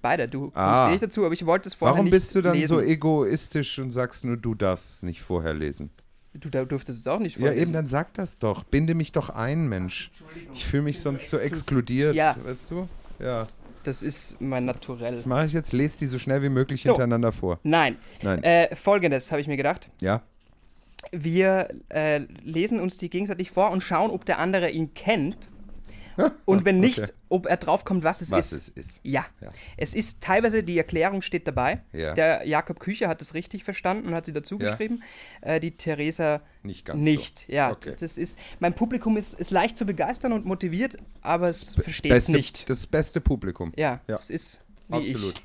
Beide, 0.00 0.28
du 0.28 0.50
Ah. 0.54 0.88
eh 0.88 0.92
nicht 0.92 1.02
dazu, 1.02 1.24
aber 1.24 1.34
ich 1.34 1.44
wollte 1.46 1.68
es 1.68 1.74
vorher 1.74 1.94
Warum 1.94 2.06
nicht 2.06 2.12
bist 2.12 2.34
du 2.34 2.40
dann 2.42 2.54
lesen. 2.54 2.68
so 2.68 2.80
egoistisch 2.80 3.78
und 3.78 3.90
sagst 3.90 4.24
nur, 4.24 4.36
du 4.36 4.54
darfst 4.54 5.02
nicht 5.02 5.20
vorher 5.22 5.54
lesen? 5.54 5.90
Du 6.32 6.48
da 6.48 6.64
durftest 6.64 7.00
es 7.00 7.06
auch 7.06 7.18
nicht 7.20 7.36
Ja, 7.36 7.42
vorlesen. 7.46 7.62
eben, 7.62 7.72
dann 7.74 7.86
sag 7.86 8.12
das 8.14 8.38
doch. 8.38 8.64
Binde 8.64 8.94
mich 8.94 9.12
doch 9.12 9.30
ein, 9.30 9.68
Mensch. 9.68 10.10
Ich 10.52 10.64
fühle 10.66 10.82
mich 10.84 11.00
sonst 11.00 11.30
so 11.30 11.38
exkludiert, 11.38 12.14
Ja. 12.14 12.34
weißt 12.44 12.70
du? 12.72 12.88
Ja. 13.20 13.46
Das 13.84 14.02
ist 14.02 14.40
mein 14.40 14.64
Naturell. 14.64 15.14
Das 15.14 15.26
mache 15.26 15.46
ich 15.46 15.52
jetzt. 15.52 15.72
Lese 15.72 15.98
die 15.98 16.06
so 16.06 16.18
schnell 16.18 16.42
wie 16.42 16.48
möglich 16.48 16.82
So. 16.82 16.88
hintereinander 16.90 17.30
vor. 17.32 17.60
Nein. 17.62 17.96
Nein. 18.22 18.42
Äh, 18.42 18.74
Folgendes 18.74 19.30
habe 19.30 19.42
ich 19.42 19.46
mir 19.46 19.56
gedacht. 19.58 19.90
Ja? 20.00 20.22
Wir 21.12 21.68
äh, 21.90 22.20
lesen 22.42 22.80
uns 22.80 22.96
die 22.96 23.10
gegenseitig 23.10 23.50
vor 23.50 23.70
und 23.70 23.82
schauen, 23.82 24.10
ob 24.10 24.24
der 24.24 24.38
andere 24.38 24.70
ihn 24.70 24.94
kennt. 24.94 25.36
Und 26.44 26.64
wenn 26.64 26.80
nicht, 26.80 27.00
Okay. 27.00 27.12
ob 27.28 27.46
er 27.46 27.56
draufkommt, 27.56 28.04
was 28.04 28.20
es 28.20 28.30
Was 28.30 28.52
ist. 28.52 28.76
es 28.78 28.86
ist. 28.88 29.00
Ja. 29.02 29.26
Ja. 29.40 29.48
Es 29.76 29.94
ist 29.94 30.22
teilweise, 30.22 30.62
die 30.62 30.78
Erklärung 30.78 31.22
steht 31.22 31.46
dabei. 31.46 31.80
Ja. 31.92 32.14
Der 32.14 32.46
Jakob 32.46 32.78
Kücher 32.80 33.08
hat 33.08 33.20
es 33.22 33.34
richtig 33.34 33.64
verstanden 33.64 34.08
und 34.08 34.14
hat 34.14 34.26
sie 34.26 34.32
dazu 34.32 34.58
geschrieben. 34.58 35.02
Äh, 35.40 35.60
die 35.60 35.76
Theresa 35.76 36.40
Nicht 36.62 36.84
ganz 36.84 37.00
nicht. 37.00 37.44
so. 37.46 37.52
Ja, 37.52 37.70
Okay. 37.72 37.94
das 37.98 38.18
ist, 38.18 38.38
mein 38.60 38.74
Publikum 38.74 39.16
ist, 39.16 39.34
ist 39.34 39.50
leicht 39.50 39.76
zu 39.76 39.84
begeistern 39.86 40.32
und 40.32 40.44
motiviert, 40.46 40.96
aber 41.22 41.48
es 41.48 41.74
versteht 41.74 42.12
es 42.12 42.28
nicht. 42.28 42.68
Das 42.70 42.86
beste 42.86 43.20
Publikum. 43.20 43.72
Ja, 43.76 44.00
Ja. 44.08 44.16
es 44.16 44.30
ist 44.30 44.60
wie 44.88 44.96
Absolut. 45.12 45.42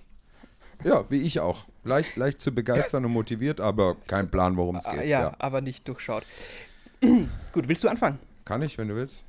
Ja, 0.83 1.03
wie 1.09 1.21
ich 1.21 1.39
auch. 1.39 1.65
Leicht, 1.83 2.15
leicht 2.17 2.39
zu 2.39 2.53
begeistern 2.53 3.03
und 3.05 3.11
motiviert, 3.11 3.59
aber 3.59 3.95
kein 4.07 4.29
Plan, 4.29 4.55
worum 4.57 4.75
es 4.75 4.85
ich. 4.85 4.91
geht. 4.93 5.09
Ja, 5.09 5.21
Ja. 5.21 5.35
aber 5.39 5.61
nicht 5.61 5.87
durchschaut. 5.87 6.23
Gut, 7.53 7.67
willst 7.67 7.83
du 7.83 7.87
anfangen? 7.89 8.19
Kann 8.45 8.61
ich, 8.61 8.77
wenn 8.77 8.87
du 8.87 8.95
willst? 8.95 9.23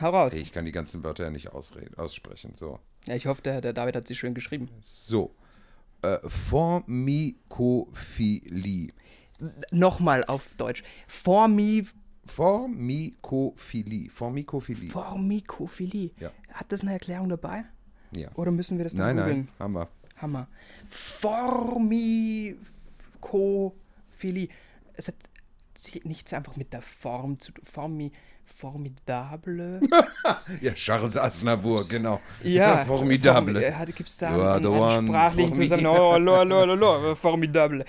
Hau 0.00 0.10
raus. 0.10 0.32
Ich 0.34 0.52
kann 0.52 0.64
die 0.64 0.72
ganzen 0.72 1.02
Wörter 1.04 1.24
ja 1.24 1.30
nicht 1.30 1.52
ausreden, 1.52 1.94
aussprechen. 1.96 2.54
So. 2.54 2.78
Ja, 3.06 3.14
ich 3.14 3.26
hoffe, 3.26 3.42
der, 3.42 3.60
der 3.60 3.72
David 3.72 3.96
hat 3.96 4.08
sie 4.08 4.14
schön 4.14 4.34
geschrieben. 4.34 4.68
So. 4.80 5.34
Äh, 6.02 6.18
Formikophilie. 6.26 8.92
Nochmal 9.70 10.24
auf 10.24 10.48
Deutsch. 10.56 10.82
Formi, 11.06 11.86
Formikophilie. 12.26 14.10
Formikophilie. 14.10 14.90
Formikophilie. 14.90 16.10
Ja. 16.18 16.30
Hat 16.52 16.72
das 16.72 16.82
eine 16.82 16.92
Erklärung 16.92 17.28
dabei? 17.28 17.64
Ja. 18.12 18.30
Oder 18.34 18.50
müssen 18.50 18.76
wir 18.78 18.84
das 18.84 18.94
dann 18.94 19.16
Nein, 19.16 19.24
googeln? 19.24 19.38
nein, 19.38 19.48
haben 19.58 19.72
wir. 19.74 19.88
Hammer. 20.16 20.48
Formikophilie. 23.20 24.48
Es 24.94 25.08
hat 25.08 25.14
nichts 26.04 26.32
einfach 26.32 26.56
mit 26.56 26.72
der 26.72 26.82
Form 26.82 27.38
zu 27.40 27.52
tun. 27.52 27.64
Formi, 27.64 28.12
formidable. 28.44 29.80
Ja, 30.60 30.72
Charles 30.74 31.16
Aznavour, 31.16 31.86
genau. 31.88 32.20
Ja, 32.42 32.84
formidable. 32.84 33.54
Form, 33.54 33.62
ja, 33.62 33.84
gibt 33.84 34.08
es 34.08 34.16
da 34.18 34.28
einen, 34.28 34.40
einen 34.40 34.66
one 34.66 35.06
sprachlichen. 35.08 35.54
Zusammenhang? 35.54 35.96
Oh, 35.98 36.18
lo, 36.18 36.44
lo, 36.44 36.64
lo, 36.64 36.74
lo, 36.74 37.14
formidable. 37.14 37.84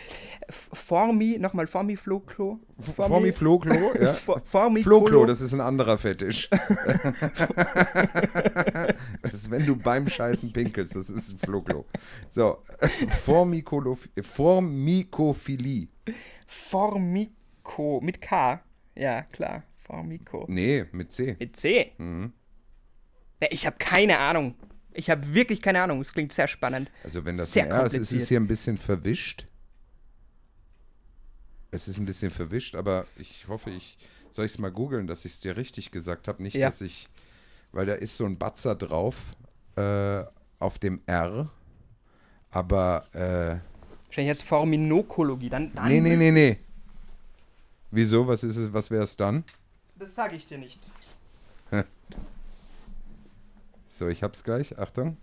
Formi, 0.50 1.38
nochmal 1.40 1.68
Formifloklo. 1.68 2.60
Formifloklo, 2.96 3.92
ja. 4.02 4.14
Formi 4.14 4.84
Floklo, 4.84 5.26
das 5.26 5.40
ist 5.42 5.54
ein 5.54 5.62
anderer 5.62 5.98
Fetisch. 5.98 6.50
das 9.22 9.34
ist, 9.34 9.52
wenn 9.52 9.66
du 9.66 9.76
beim 9.76 10.08
Scheißen 10.08 10.52
pinkelst, 10.52 10.96
das 10.96 11.10
ist 11.10 11.32
ein 11.34 11.38
Floklo. 11.38 11.86
So, 12.30 12.58
Formikolo- 13.26 13.98
Formikophilie. 14.22 15.88
Formico, 17.72 18.02
mit 18.02 18.22
K. 18.22 18.62
Ja, 18.96 19.24
klar. 19.24 19.64
Formico. 19.80 20.46
Nee, 20.48 20.86
mit 20.92 21.12
C. 21.12 21.36
Mit 21.40 21.56
C? 21.58 21.92
Mhm. 21.98 22.34
Ja, 23.42 23.48
ich 23.52 23.66
habe 23.66 23.78
keine 23.80 24.20
Ahnung. 24.20 24.56
Ich 24.94 25.10
habe 25.10 25.34
wirklich 25.34 25.62
keine 25.62 25.82
Ahnung. 25.82 26.02
Es 26.02 26.14
klingt 26.14 26.34
sehr 26.34 26.48
spannend. 26.48 26.92
Also 27.04 27.26
wenn 27.26 27.38
das 27.38 27.54
Sehr 27.54 27.66
ein 27.66 27.72
R 27.72 27.86
ist, 27.86 27.94
ist 27.94 28.12
es 28.12 28.28
hier 28.28 28.40
ein 28.40 28.48
bisschen 28.48 28.78
verwischt. 28.78 29.48
Es 31.72 31.88
ist 31.88 31.98
ein 31.98 32.06
bisschen 32.06 32.32
verwischt, 32.32 32.76
aber 32.76 33.06
ich 33.18 33.48
hoffe, 33.48 33.70
ich 33.70 33.98
soll 34.30 34.46
ich 34.46 34.52
es 34.52 34.60
mal 34.60 34.72
googeln, 34.72 35.08
dass 35.08 35.24
ich 35.24 35.34
es 35.34 35.40
dir 35.40 35.56
richtig 35.56 35.92
gesagt 35.92 36.28
habe. 36.28 36.44
Nicht, 36.44 36.56
Ja. 36.56 36.68
dass 36.68 36.82
ich, 36.82 37.08
weil 37.72 37.86
da 37.86 37.94
ist 37.94 38.18
so 38.18 38.26
ein 38.26 38.38
Batzer 38.38 38.76
drauf 38.76 39.16
äh, 39.78 40.24
auf 40.60 40.80
dem 40.80 41.02
R, 41.06 41.50
aber 42.50 43.06
äh, 43.14 43.60
Wahrscheinlich 44.08 44.30
heißt 44.32 44.42
es 44.42 44.48
Forminokologie. 44.48 45.50
Dann, 45.50 45.74
dann 45.74 45.88
nee, 45.88 46.02
nee, 46.02 46.18
nee, 46.18 46.32
nee. 46.32 46.58
Es- 47.92 47.96
Wieso? 47.96 48.28
Was 48.28 48.44
ist 48.44 48.58
es? 48.58 48.74
Was 48.74 48.92
wäre 48.92 49.04
es 49.04 49.16
dann? 49.18 49.44
Das 49.98 50.16
sage 50.16 50.36
ich 50.36 50.48
dir 50.48 50.58
nicht. 50.58 50.80
So, 53.94 54.08
ich 54.08 54.24
hab's 54.24 54.44
gleich. 54.44 54.80
Achtung. 54.80 55.18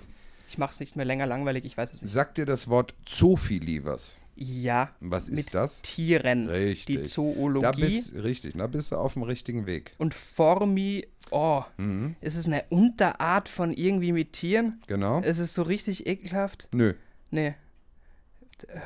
Ich 0.50 0.58
mache 0.58 0.72
es 0.74 0.80
nicht 0.80 0.96
mehr 0.96 1.06
länger 1.06 1.26
langweilig, 1.26 1.66
ich 1.66 1.76
weiß 1.78 1.91
es 1.94 2.02
nicht. 2.02 2.12
Sagt 2.14 2.38
dir 2.38 2.46
das 2.46 2.68
Wort 2.68 2.94
Zoophilie 3.06 3.84
was? 3.86 4.16
Ja, 4.36 4.89
Was 5.00 5.30
mit 5.30 5.39
ist 5.39 5.54
das? 5.54 5.82
Tieren. 5.84 6.50
Richtig. 6.50 6.98
Die 7.02 7.04
Zoologie. 7.04 7.62
Da 7.64 7.72
bist, 7.72 8.14
richtig, 8.16 8.54
da 8.58 8.66
bist 8.68 8.91
du 8.91 8.98
auf 8.98 9.14
dem 9.14 9.24
richtigen 9.24 9.66
Weg. 9.68 9.94
und 10.00 10.14
Formi... 10.16 11.08
Oh, 11.32 11.64
Mhm, 11.78 12.16
ist 12.22 12.36
es 12.36 12.46
eine 12.48 12.64
Unterart 12.70 13.48
von 13.48 13.72
irgendwie 13.74 14.12
mit 14.12 14.34
Tieren? 14.34 14.82
genau. 14.88 15.22
Ist 15.22 15.39
es 15.39 15.54
so 15.54 15.62
richtig 15.64 16.06
ekelhaft? 16.08 16.68
Nö. 16.72 16.94
Nee. 17.32 17.54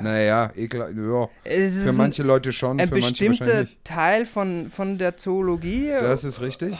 Naja, 0.00 0.50
ekel, 0.56 0.80
ja. 0.80 1.28
Für 1.44 1.88
ein- 1.90 1.96
manche 1.96 2.22
Leute 2.24 2.52
schon, 2.52 2.80
ein 2.80 2.88
für 2.88 2.96
manche 2.96 3.10
bestimmter 3.28 3.46
wahrscheinlich 3.46 3.68
nicht. 3.70 3.84
Teil 3.84 4.26
von, 4.26 4.70
von 4.70 4.98
der 4.98 5.16
Zoologie? 5.16 5.88
Das 5.88 6.24
ist 6.24 6.40
richtig. 6.40 6.76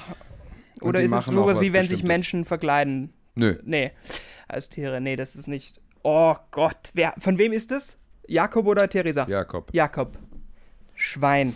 Und 0.81 0.89
oder 0.91 1.01
ist 1.03 1.12
es 1.12 1.26
sowas 1.26 1.57
was 1.59 1.62
wie 1.62 1.72
wenn 1.72 1.87
sich. 1.87 2.03
Menschen 2.03 2.45
verkleiden? 2.45 3.12
Nö. 3.35 3.57
Nee, 3.64 3.93
als 4.49 4.68
Tiere. 4.68 5.01
Nee, 5.01 5.16
das 5.16 5.36
ist 5.36 5.46
nicht. 5.46 5.80
Oh 6.03 6.34
Gott, 6.51 6.90
wer, 6.94 7.14
von 7.18 7.38
wem 7.38 7.53
ist 7.53 7.70
das? 7.70 7.99
Jakob 8.26 8.66
oder 8.66 8.88
Theresa? 8.88 9.26
Jakob. 9.28 9.72
Jakob. 9.72 10.18
Schwein. 10.94 11.55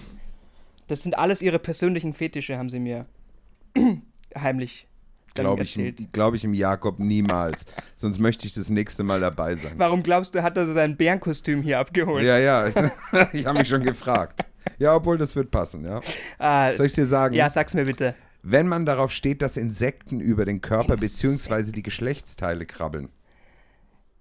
Das 0.87 1.03
sind 1.03 1.17
alles 1.17 1.43
ihre 1.43 1.59
persönlichen 1.59 2.15
Fetische, 2.15 2.59
haben 2.59 2.71
sie 2.71 2.81
mir 2.81 3.07
heimlich 4.37 4.87
Glaube 5.35 5.63
ich, 5.63 5.79
glaub 6.13 6.35
ich 6.35 6.45
im 6.45 6.55
Jakob 6.55 6.99
niemals. 6.99 7.65
Sonst 7.97 8.19
möchte 8.19 8.47
ich 8.47 8.55
das 8.55 8.69
nächste 8.69 9.03
Mal 9.03 9.21
dabei 9.21 9.57
sein. 9.57 9.73
Warum 9.77 10.03
glaubst 10.03 10.35
du, 10.35 10.43
hat 10.43 10.57
er 10.57 10.67
so 10.67 10.75
sein 10.75 10.97
Bärenkostüm 10.97 11.63
hier 11.63 11.79
abgeholt? 11.79 12.25
Ja, 12.25 12.39
ja. 12.39 12.67
ich 13.33 13.47
habe 13.47 13.59
mich 13.59 13.69
schon 13.69 13.83
gefragt. 13.83 14.45
Ja, 14.79 14.95
obwohl 14.95 15.19
das 15.19 15.35
wird 15.35 15.51
passen, 15.51 15.85
ja. 15.85 16.01
Ah, 16.39 16.75
Soll 16.77 16.87
ich 16.87 16.93
dir 16.93 17.07
sagen? 17.07 17.35
ja, 17.35 17.49
sag's 17.49 17.75
mir 17.75 17.85
bitte. 17.85 18.15
Wenn 18.43 18.67
man 18.67 18.87
darauf 18.87 19.13
steht, 19.13 19.41
dass 19.41 19.57
Insekten 19.57 20.21
über 20.21 20.45
den 20.45 20.61
Körper 20.61 20.97
bzw. 20.97 21.73
die 21.73 21.83
Geschlechtsteile 21.83 22.67
krabbeln. 22.67 23.09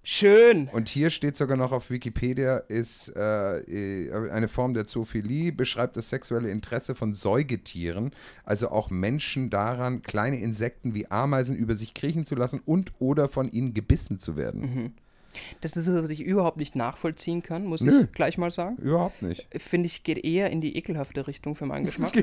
Schön. 0.04 0.68
Und 0.72 0.88
hier 0.88 1.10
steht 1.10 1.36
sogar 1.36 1.56
noch 1.56 1.70
auf 1.70 1.88
Wikipedia, 1.88 2.56
ist 2.56 3.14
äh, 3.14 4.10
eine 4.32 4.48
Form 4.48 4.74
der 4.74 4.84
Zoophilie, 4.84 5.52
beschreibt 5.52 5.96
das 5.96 6.08
sexuelle 6.08 6.50
Interesse 6.50 6.96
von 6.96 7.14
Säugetieren, 7.14 8.10
also 8.44 8.70
auch 8.70 8.90
Menschen 8.90 9.48
daran, 9.48 10.02
kleine 10.02 10.40
Insekten 10.40 10.94
wie 10.94 11.08
Ameisen 11.08 11.54
über 11.54 11.76
sich 11.76 11.94
kriechen 11.94 12.24
zu 12.24 12.34
lassen 12.34 12.60
und 12.64 12.92
oder 12.98 13.28
von 13.28 13.48
ihnen 13.48 13.74
gebissen 13.74 14.18
zu 14.18 14.36
werden. 14.36 14.60
Mhm. 14.60 14.92
Das 15.62 15.76
ist 15.76 15.84
so, 15.86 15.94
was 16.02 16.10
ich 16.10 16.20
überhaupt 16.20 16.56
nicht 16.58 16.76
nachvollziehen 16.76 17.42
kann, 17.42 17.64
muss 17.64 17.80
Nö. 17.80 18.02
ich 18.04 18.12
gleich 18.12 18.36
mal 18.38 18.50
sagen. 18.50 18.76
Überhaupt 18.76 19.22
nicht. 19.22 19.46
Finde 19.56 19.86
ich, 19.86 20.02
geht 20.02 20.24
eher 20.24 20.50
in 20.50 20.60
die 20.60 20.76
ekelhafte 20.76 21.26
Richtung 21.26 21.54
für 21.54 21.66
meinen 21.66 21.84
Geschmack. 21.86 22.12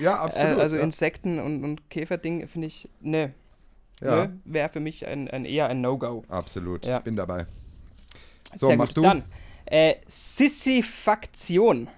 Ja, 0.00 0.14
Äh, 0.14 0.18
absolut. 0.18 0.58
also 0.60 0.76
ja. 0.76 0.82
Insekten 0.82 1.38
und, 1.38 1.64
und 1.64 1.90
Käferding 1.90 2.46
finde 2.48 2.68
ich, 2.68 2.88
ne. 3.00 3.32
ja, 4.00 4.30
Wäre 4.44 4.68
für 4.68 4.80
mich 4.80 5.06
ein, 5.06 5.28
ein 5.28 5.44
eher 5.44 5.66
ein 5.68 5.80
No-Go. 5.80 6.24
absolut. 6.28 6.86
Ja. 6.86 6.98
Bin 7.00 7.16
dabei. 7.16 7.46
So, 8.54 8.68
Sehr 8.68 8.76
mach 8.76 8.86
gut. 8.88 8.96
du. 8.98 9.02
Dann, 9.02 9.24
äh, 9.66 9.96
Sissifaktion. 10.06 11.88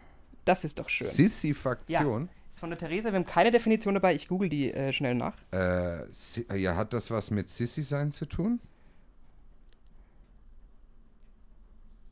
Das 0.44 0.64
ist 0.64 0.78
doch 0.78 0.88
schön. 0.88 1.06
Sissifaktion. 1.06 2.24
ist 2.24 2.30
von 2.60 2.70
der 2.70 2.78
Theresa, 2.78 3.10
wir 3.10 3.16
haben 3.16 3.26
keine 3.26 3.50
Definition 3.50 3.94
dabei. 3.94 4.14
Ich 4.14 4.28
google 4.28 4.50
die 4.50 4.72
äh, 4.72 4.92
schnell 4.92 5.14
nach. 5.14 5.34
Äh, 5.50 6.04
ja, 6.56 6.76
hat 6.76 6.92
das 6.92 7.10
was 7.10 7.30
mit 7.30 7.48
Sissy 7.48 7.82
sein 7.82 8.12
zu 8.12 8.26
tun? 8.26 8.60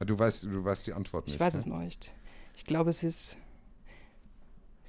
Du 0.01 0.19
weißt, 0.19 0.45
du 0.45 0.65
weißt 0.65 0.87
die 0.87 0.95
Antwort 0.95 1.27
nicht. 1.27 1.35
Ich 1.35 1.41
weiß 1.41 1.55
ne? 1.55 1.61
es 1.61 1.67
noch 1.67 1.79
nicht. 1.79 2.13
Ich 2.57 2.65
glaube, 2.65 2.91
es 2.91 3.03
ist. 3.03 3.37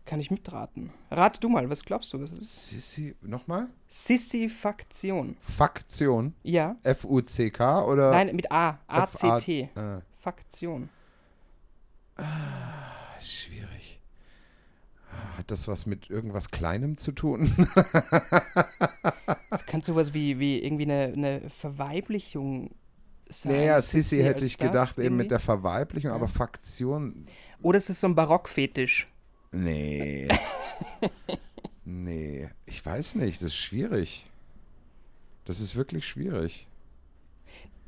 Kann 0.05 0.19
ich 0.19 0.31
mitraten? 0.31 0.91
Rat 1.11 1.43
du 1.43 1.49
mal, 1.49 1.69
was 1.69 1.83
glaubst 1.83 2.13
du, 2.13 2.21
was 2.21 2.31
es 2.31 2.39
ist? 2.39 2.69
Sissy, 2.69 3.15
nochmal? 3.21 3.67
Sissifaktion. 3.89 5.35
Faktion. 5.39 6.33
Ja. 6.41 6.77
F-U-C-K 6.83 7.85
oder? 7.85 8.11
Nein, 8.11 8.35
mit 8.35 8.51
A. 8.51 8.79
A-C-T. 8.87 9.69
Äh, 9.75 9.99
Faktion. 10.19 10.89
schwierig. 13.19 13.78
Hat 15.39 15.51
das 15.51 15.69
was 15.69 15.85
mit 15.85 16.09
irgendwas 16.09 16.51
Kleinem 16.51 16.97
zu 16.97 17.13
tun? 17.13 17.55
Das 19.49 19.65
kann 19.65 19.81
sowas 19.81 20.13
wie, 20.13 20.37
wie 20.37 20.59
irgendwie 20.59 20.83
eine, 20.83 21.13
eine 21.15 21.49
Verweiblichung 21.49 22.75
sein. 23.29 23.53
naja, 23.53 23.81
Sissy 23.81 24.17
hätte 24.17 24.43
ich 24.43 24.57
gedacht, 24.57 24.97
eben 24.97 25.15
mit 25.15 25.27
irgendwie? 25.27 25.27
der 25.29 25.39
Verweiblichung, 25.39 26.11
Ja. 26.11 26.15
aber 26.15 26.27
Faktion. 26.27 27.25
Oder 27.61 27.77
es 27.77 27.89
ist 27.89 28.01
so 28.01 28.07
ein 28.07 28.15
Barockfetisch. 28.15 29.07
Nee. 29.53 30.27
nee. 31.85 32.49
Ich 32.65 32.85
weiß 32.85 33.15
nicht, 33.15 33.37
das 33.37 33.53
ist 33.53 33.55
schwierig. 33.55 34.25
Das 35.45 35.61
ist 35.61 35.77
wirklich 35.77 36.05
schwierig. 36.05 36.67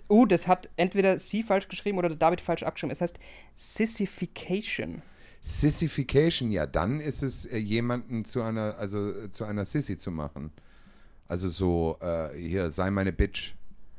Uh, 0.09 0.25
das 0.25 0.47
hat 0.47 0.69
entweder 0.77 1.19
sie 1.19 1.43
falsch 1.43 1.67
geschrieben 1.67 1.97
oder 1.97 2.07
der 2.07 2.17
David 2.17 2.39
falsch 2.39 2.63
abgeschrieben. 2.63 2.91
Es 2.91 3.01
heißt 3.01 3.19
Sissification. 3.57 5.01
Sissification, 5.41 6.51
ja, 6.51 6.65
dann 6.67 6.99
ist 7.01 7.23
es 7.23 7.45
äh, 7.47 7.57
jemanden 7.57 8.25
zu 8.25 8.41
einer, 8.43 8.77
also 8.77 9.09
äh, 9.11 9.31
zu 9.31 9.43
einer 9.43 9.65
Sissy 9.65 9.97
zu 9.97 10.11
machen. 10.11 10.51
Also 11.27 11.47
so, 11.47 11.97
äh, 12.01 12.29
hier, 12.37 12.69
sei 12.71 12.91
meine 12.91 13.11
Bitch. 13.11 13.55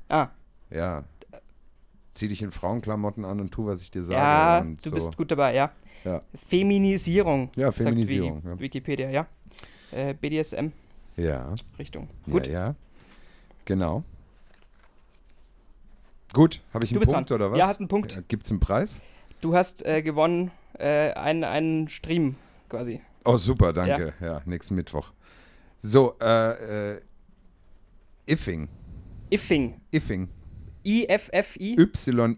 Ah, 0.09 0.29
Ja. 0.71 1.05
Zieh 2.13 2.29
dich 2.29 2.43
in 2.43 2.51
Frauenklamotten 2.51 3.25
an 3.25 3.41
und 3.41 3.51
tu, 3.53 3.65
was 3.65 3.81
ich 3.81 3.91
dir 3.91 4.05
sage. 4.05 4.21
ja, 4.21 4.61
du 4.61 4.77
so. 4.79 4.91
bist 4.95 5.17
gut 5.17 5.31
dabei, 5.31 5.55
ja. 5.55 5.73
Ja. 6.05 6.21
Feminisierung. 6.47 7.49
Ja, 7.57 7.73
Feminisierung, 7.73 8.45
Wi- 8.45 8.49
ja. 8.51 8.59
Wikipedia, 8.61 9.09
ja. 9.11 9.27
Äh, 9.93 10.13
BDSM-Richtung. 10.13 12.09
Ja, 12.27 12.33
Gut. 12.33 12.47
ja, 12.49 12.53
ja. 12.53 12.75
Genau. 13.65 14.05
Gut, 16.35 16.61
habe 16.75 16.85
ich 16.85 16.91
Du 16.91 16.97
einen 16.97 17.05
Punkt 17.07 17.31
dran. 17.31 17.37
oder 17.37 17.53
was? 17.53 17.59
Ja, 17.59 17.69
hast 17.69 17.81
einen 17.81 17.89
Punkt. 17.89 18.15
Ja, 18.15 18.21
Gibt's 18.29 18.51
einen 18.51 18.61
Preis? 18.61 19.03
Du 19.41 19.55
hast 19.57 19.83
äh, 19.87 20.03
gewonnen 20.03 20.51
äh, 20.79 21.13
einen, 21.13 21.45
einen 21.45 21.89
Stream 21.89 22.37
quasi. 22.69 23.01
Oh, 23.25 23.37
super, 23.37 23.73
danke. 23.73 24.15
Ja, 24.21 24.43
nächsten 24.45 24.75
Mittwoch. 24.75 25.13
So, 25.79 26.17
äh, 26.21 26.95
äh, 26.95 27.01
Iffing. 28.27 28.69
Iffing. 29.31 29.81
Iffing. 29.91 30.29
I-F-F-I. 30.85 31.77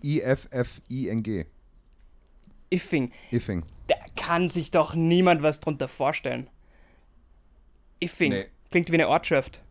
Y-I-F-F-I-N-G. 0.09 1.47
Iffing. 2.71 3.13
Iffing. 3.31 3.65
Da 3.87 3.97
kann 4.17 4.49
sich 4.49 4.71
doch 4.71 4.95
niemand 4.95 5.43
was 5.43 5.61
drunter 5.61 5.89
vorstellen. 5.89 6.49
Iffing. 8.01 8.31
Nee. 8.33 8.47
Klingt 8.71 8.91
wie 8.91 8.95
eine 8.95 9.09
Ortschaft. 9.09 9.63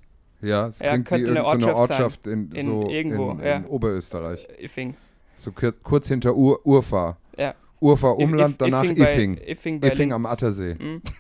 Ja, 0.41 0.67
es 0.67 0.79
Ja, 0.79 0.91
klingt 0.91 1.05
wie 1.05 1.09
könnte 1.09 1.31
eine 1.31 1.45
Ortschaft 1.45 1.75
Ortschaft 1.75 2.27
in, 2.27 2.51
In 2.51 2.65
so 2.65 2.89
irgendwo, 2.89 3.31
in, 3.31 3.39
ja. 3.39 3.55
in 3.57 3.65
Oberösterreich. 3.65 4.47
Iffing. 4.59 4.95
So 5.37 5.51
kur 5.51 5.71
kurz 5.71 6.07
hinter 6.07 6.35
Ur 6.35 6.65
Urfahr. 6.65 7.17
Ja. 7.37 7.55
Urfahr 7.83 8.17
Umland, 8.17 8.61
danach 8.61 8.83
Iffing 8.83 8.95
bei- 8.97 9.13
Iffing. 9.13 9.37
Iffing 9.37 9.79
bei 9.81 9.87
Iffing 9.89 10.13
am. 10.13 10.25
Attersee. 10.25 10.75
Mhm. 10.75 11.01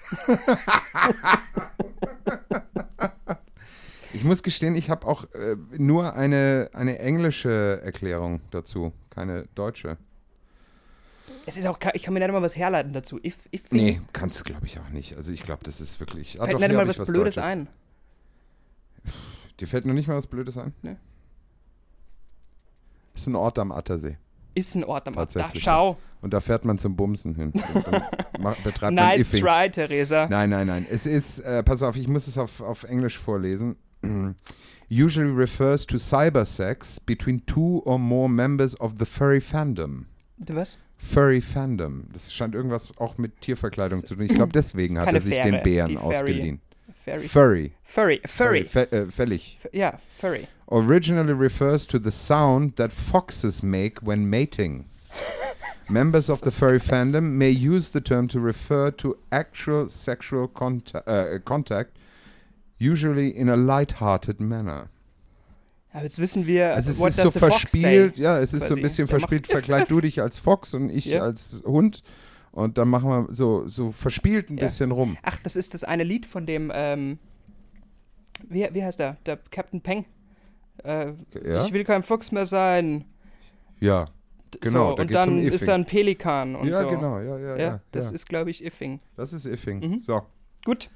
Ich 4.15 4.23
muss 4.23 4.43
gestehen, 4.43 4.75
ich 4.75 4.91
habe 4.91 5.07
auch 5.07 5.25
äh, 5.33 5.55
nur 5.77 6.13
eine, 6.15 6.69
eine 6.73 6.99
englische 6.99 7.81
Erklärung 7.83 8.41
dazu, 8.51 8.93
keine 9.09 9.47
deutsche. 9.55 9.97
Es 11.47 11.57
ist 11.57 11.65
auch, 11.65 11.79
ich 11.93 12.03
kann 12.03 12.13
mir 12.13 12.19
nicht 12.19 12.31
mal 12.31 12.41
was 12.43 12.55
herleiten 12.55 12.93
dazu. 12.93 13.19
If, 13.23 13.37
Iffing. 13.51 13.67
Nee, 13.71 14.01
kannst 14.13 14.39
du 14.39 14.43
glaube 14.43 14.67
ich 14.67 14.79
auch 14.79 14.89
nicht. 14.89 15.17
Also 15.17 15.33
ich 15.33 15.41
glaube, 15.41 15.63
das 15.63 15.81
ist 15.81 15.99
wirklich. 15.99 16.39
Ah, 16.39 16.43
Fällt 16.45 16.53
doch, 16.55 16.59
nicht 16.59 16.69
hier 16.69 16.77
mal 16.77 16.89
ich 16.89 16.99
was 16.99 17.07
Blödes 17.07 17.35
Deutsches. 17.35 17.51
ein. 17.51 17.67
Dir 19.59 19.67
fällt 19.67 19.85
nur 19.85 19.95
nicht 19.95 20.07
mal 20.07 20.15
was 20.17 20.27
Blödes 20.27 20.57
ein? 20.59 20.73
Nee. 20.83 20.95
Ist 23.15 23.25
ein 23.27 23.35
Ort 23.35 23.57
am 23.57 23.71
Attersee. 23.71 24.17
Ist 24.55 24.75
ein 24.75 24.83
Ort 24.83 25.07
am 25.07 25.17
Ort. 25.17 25.35
Da, 25.35 25.51
schau. 25.55 25.97
Und 26.21 26.33
da 26.33 26.39
fährt 26.39 26.63
man 26.65 26.77
zum 26.77 26.95
Bumsen 26.95 27.35
hin. 27.35 27.51
Betreibt 28.63 28.93
Nice 28.93 29.21
Iffing. 29.21 29.43
try, 29.43 29.69
Theresa. 29.69 30.27
Nein, 30.29 30.49
nein, 30.49 30.67
nein. 30.67 30.85
Es 30.89 31.05
ist, 31.05 31.39
äh, 31.39 31.63
pass 31.63 31.83
auf, 31.83 31.95
ich 31.95 32.07
muss 32.07 32.27
es 32.27 32.37
auf, 32.37 32.61
auf 32.61 32.83
Englisch 32.83 33.17
vorlesen. 33.17 33.75
Usually 34.91 35.31
refers 35.31 35.85
to 35.85 35.97
cybersex 35.97 36.99
between 36.99 37.45
two 37.45 37.81
or 37.85 37.97
more 37.97 38.29
members 38.29 38.79
of 38.79 38.93
the 38.99 39.05
furry 39.05 39.41
fandom. 39.41 40.05
Du 40.37 40.55
was? 40.55 40.77
Furry 41.03 41.41
Fandom. 41.41 42.07
Das 42.13 42.33
scheint 42.33 42.55
irgendwas 42.55 42.97
auch 42.97 43.17
mit 43.17 43.41
Tierverkleidung 43.41 44.05
zu 44.05 44.15
tun. 44.15 44.25
Ich 44.25 44.33
glaube, 44.33 44.53
deswegen 44.53 44.97
hat 44.97 45.13
er 45.13 45.19
sich 45.19 45.35
Fähre, 45.35 45.51
den 45.51 45.63
Bären 45.63 45.97
ausgeliehen. 45.97 46.61
Furry. 47.03 47.27
Furry. 47.27 47.71
Furry. 47.83 48.21
Furry. 48.27 48.63
Fe 48.63 48.87
äh, 48.91 49.11
fällig. 49.11 49.57
F- 49.63 49.69
Ja, 49.73 49.99
Furry. 50.19 50.47
Originally 50.67 51.33
refers 51.33 51.85
to 51.85 51.99
the 51.99 52.11
sound 52.11 52.75
that 52.77 52.91
foxes 52.93 53.61
make 53.61 54.01
when 54.01 54.25
mating. 54.29 54.85
Members 55.89 56.29
of 56.29 56.39
the 56.41 56.49
furry 56.51 56.79
fandom 56.79 57.37
may 57.37 57.49
use 57.49 57.89
the 57.89 57.99
term 58.01 58.27
to 58.29 58.39
refer 58.39 58.89
to 58.91 59.17
actual 59.31 59.89
sexual 59.89 60.47
conta 60.47 61.03
äh, 61.05 61.39
contact, 61.43 61.91
usually 62.79 63.29
in 63.29 63.49
a 63.49 63.55
light-hearted 63.57 64.39
manner. 64.39 64.89
Aber 65.91 66.05
jetzt 66.05 66.17
wissen 66.19 66.47
wir, 66.47 66.73
Also 66.73 66.89
es 66.89 66.99
ist 66.99 67.17
so 67.21 67.29
verspielt, 67.31 68.17
ja, 68.17 68.39
es 68.39 68.53
ist 68.53 68.63
so 68.63 68.67
Quasi. 68.69 68.79
ein 68.79 68.81
bisschen 68.83 69.07
verspielt. 69.07 69.45
Verkleid 69.45 69.91
du 69.91 69.99
dich 70.01 70.21
als 70.21 70.39
Fox 70.39 70.73
und 70.73 70.89
ich 70.89 71.05
Ja. 71.05 71.21
als 71.21 71.61
Hund 71.65 72.01
und 72.53 72.77
dann 72.77 72.87
machen 72.87 73.09
wir 73.09 73.27
so, 73.33 73.67
so 73.67 73.91
verspielt 73.91 74.49
ein 74.49 74.57
Ja. 74.57 74.63
bisschen 74.63 74.91
rum. 74.91 75.17
Ach, 75.21 75.37
das 75.43 75.55
ist 75.57 75.73
das 75.73 75.83
eine 75.83 76.03
Lied 76.03 76.25
von 76.25 76.45
dem, 76.45 76.71
ähm, 76.73 77.19
wie, 78.47 78.67
wie 78.71 78.83
heißt 78.83 78.99
der? 78.99 79.17
Der 79.25 79.37
Captain 79.51 79.81
Peng. 79.81 80.05
Äh, 80.83 81.13
Ja, 81.45 81.65
Ich 81.65 81.73
will 81.73 81.83
kein 81.83 82.01
Fuchs 82.03 82.31
mehr 82.31 82.45
sein. 82.45 83.05
ja, 83.79 84.05
Genau, 84.61 84.91
so, 84.91 84.95
da 84.97 85.01
und 85.01 85.11
dann 85.13 85.29
um 85.29 85.39
ist 85.39 85.67
da 85.67 85.73
ein 85.73 85.85
Pelikan 85.85 86.55
und 86.55 86.67
ja 86.67 86.83
so. 86.83 86.87
genau, 86.89 87.17
ja, 87.19 87.39
ja, 87.39 87.49
Ja, 87.49 87.57
ja. 87.57 87.79
das 87.91 88.11
ist, 88.11 88.27
glaube 88.29 88.51
ich, 88.51 88.63
Iffing. 88.63 88.99
das 89.15 89.33
ist 89.33 89.45
Iffing. 89.47 89.79
Mhm. 89.79 89.99
So, 89.99 90.21
Gut. 90.63 90.91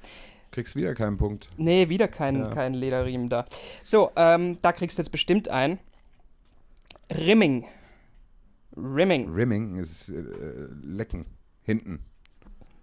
kriegst 0.52 0.76
wieder 0.76 0.94
keinen 0.94 1.16
Punkt. 1.18 1.50
Nee, 1.56 1.88
wieder 1.88 2.06
kein, 2.06 2.36
Ja. 2.36 2.50
kein 2.54 2.72
Lederriemen 2.74 3.28
da. 3.28 3.46
So, 3.82 4.12
ähm, 4.14 4.58
da 4.62 4.70
kriegst 4.72 4.96
du 4.96 5.02
jetzt 5.02 5.10
bestimmt 5.10 5.48
ein. 5.48 5.80
Rimming. 7.10 7.64
Rimming. 8.76 9.28
Rimming 9.32 9.76
ist 9.76 10.10
äh, 10.10 10.22
lecken. 10.82 11.26
Hinten. 11.68 11.98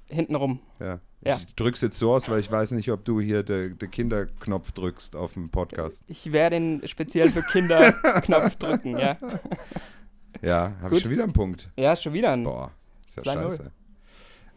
Hintenrum. 0.06 0.60
Ja. 0.80 1.00
Ja. 1.22 1.38
Ich 1.38 1.56
drück's 1.56 1.82
jetzt 1.82 1.98
so 1.98 2.14
aus, 2.14 2.30
weil 2.30 2.40
ich 2.40 2.52
weiß 2.52 2.74
nicht, 2.74 2.92
ob 2.92 3.04
du 3.04 3.20
hier 3.20 3.42
den 3.42 3.80
de 3.80 3.90
Kinderknopf 3.90 4.74
drückst 4.74 5.16
auf 5.16 5.34
dem 5.34 5.50
Podcast. 5.50 6.04
Ich 6.06 6.32
werde 6.32 6.58
den 6.58 6.88
speziell 6.88 7.28
für 7.28 7.42
Kinder 7.42 7.92
Knopf 8.22 8.58
drücken, 8.58 8.96
ja. 9.00 9.18
Ja, 10.44 10.76
habe 10.82 10.96
ich 10.96 11.02
schon 11.02 11.10
wieder 11.10 11.24
einen 11.24 11.34
Punkt. 11.34 11.72
Ja, 11.78 11.96
schon 11.96 12.14
wieder 12.14 12.34
ein. 12.34 12.44
Boah. 12.44 12.72
Ist 13.08 13.18
ja 13.18 13.24
2-0. 13.24 13.42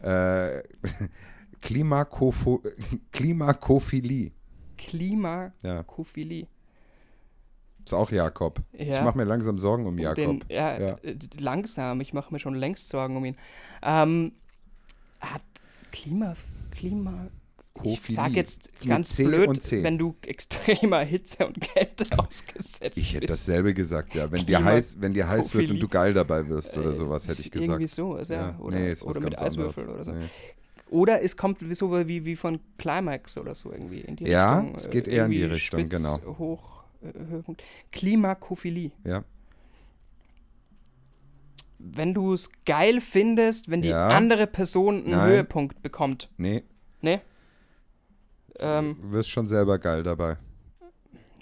scheiße. 0.03 0.63
Äh, 0.63 1.07
Klimakofo 1.61 2.61
Klimakophilie. 3.11 4.31
Klimakophilie. 4.77 6.41
Ja, 6.41 6.47
ist 7.85 7.93
auch 7.93 8.11
Jakob. 8.11 8.61
Ich 8.73 8.87
Ja. 8.89 9.03
mache 9.03 9.17
mir 9.17 9.23
langsam 9.25 9.57
Sorgen 9.59 9.85
um 9.87 9.97
Jakob. 9.97 10.15
Den, 10.15 10.43
ja, 10.49 10.79
Ja. 10.79 10.93
äh, 11.03 11.15
langsam. 11.37 12.01
Ich 12.01 12.13
mache 12.13 12.33
mir 12.33 12.39
schon 12.39 12.55
längst 12.55 12.89
Sorgen 12.89 13.17
um 13.17 13.25
ihn. 13.25 13.35
Ähm, 13.81 14.33
hat 15.19 15.41
Klima, 15.91 16.35
Klima. 16.71 17.27
Ich 17.81 17.97
Kophilie. 18.01 18.15
sag 18.15 18.31
jetzt 18.33 18.85
ganz 18.87 19.15
C 19.15 19.23
blöd, 19.23 19.71
wenn 19.83 19.97
du 19.97 20.13
extremer 20.25 20.99
Hitze 20.99 21.47
und 21.47 21.61
Kälte 21.61 22.03
ausgesetzt 22.19 22.97
Ich 22.97 23.13
hätte 23.13 23.27
bist. 23.27 23.47
dasselbe 23.47 23.73
gesagt, 23.73 24.15
ja. 24.15 24.29
Wenn 24.31 24.45
dir 24.45 24.57
Klima- 24.57 24.71
heiß, 24.71 24.97
wenn 24.99 25.13
dir 25.13 25.29
heiß 25.29 25.53
wird 25.55 25.71
und 25.71 25.79
du 25.79 25.87
geil 25.87 26.13
dabei 26.13 26.47
wirst 26.49 26.77
oder 26.77 26.93
sowas, 26.93 27.27
hätte 27.29 27.39
ich 27.41 27.51
gesagt. 27.51 27.69
Irgendwie 27.79 27.87
so, 27.87 28.17
ist 28.17 28.29
ja. 28.31 28.57
Oder, 28.59 28.77
nee, 28.79 28.91
oder 29.01 29.19
mit 29.21 29.37
anderes. 29.37 29.41
Eiswürfel 29.41 29.87
oder 29.89 30.03
so. 30.03 30.11
Nee. 30.11 30.25
Oder 30.89 31.21
es 31.21 31.37
kommt 31.37 31.59
so 31.73 32.07
wie, 32.07 32.25
wie 32.25 32.35
von 32.35 32.59
Climax 32.77 33.37
oder 33.37 33.55
so 33.55 33.71
irgendwie 33.71 33.99
in 34.01 34.15
die 34.17 34.25
Ja, 34.25 34.59
Richtung. 34.59 34.75
es 34.75 34.87
äh, 34.87 34.89
geht 34.89 35.07
eher 35.07 35.25
in 35.25 35.31
die 35.31 35.43
Richtung, 35.43 35.87
genau. 35.87 36.19
Hoch, 36.37 36.78
äh, 36.78 36.78
Höhepunkt. 37.01 37.63
Klimakophilie. 37.91 38.91
Ja. 39.03 39.23
Wenn 41.77 42.13
du 42.13 42.33
es 42.33 42.49
geil 42.65 42.99
findest, 42.99 43.69
wenn 43.71 43.81
die 43.81 43.89
Ja. 43.89 44.09
andere 44.09 44.47
Person 44.47 44.97
einen 45.03 45.11
Nein. 45.11 45.29
Höhepunkt 45.29 45.81
bekommt. 45.81 46.29
Nee, 46.37 46.63
Ne? 47.01 47.21
Ähm, 48.59 48.97
du 49.01 49.11
wirst 49.13 49.29
schon 49.29 49.47
selber 49.47 49.79
geil 49.79 50.03
dabei. 50.03 50.35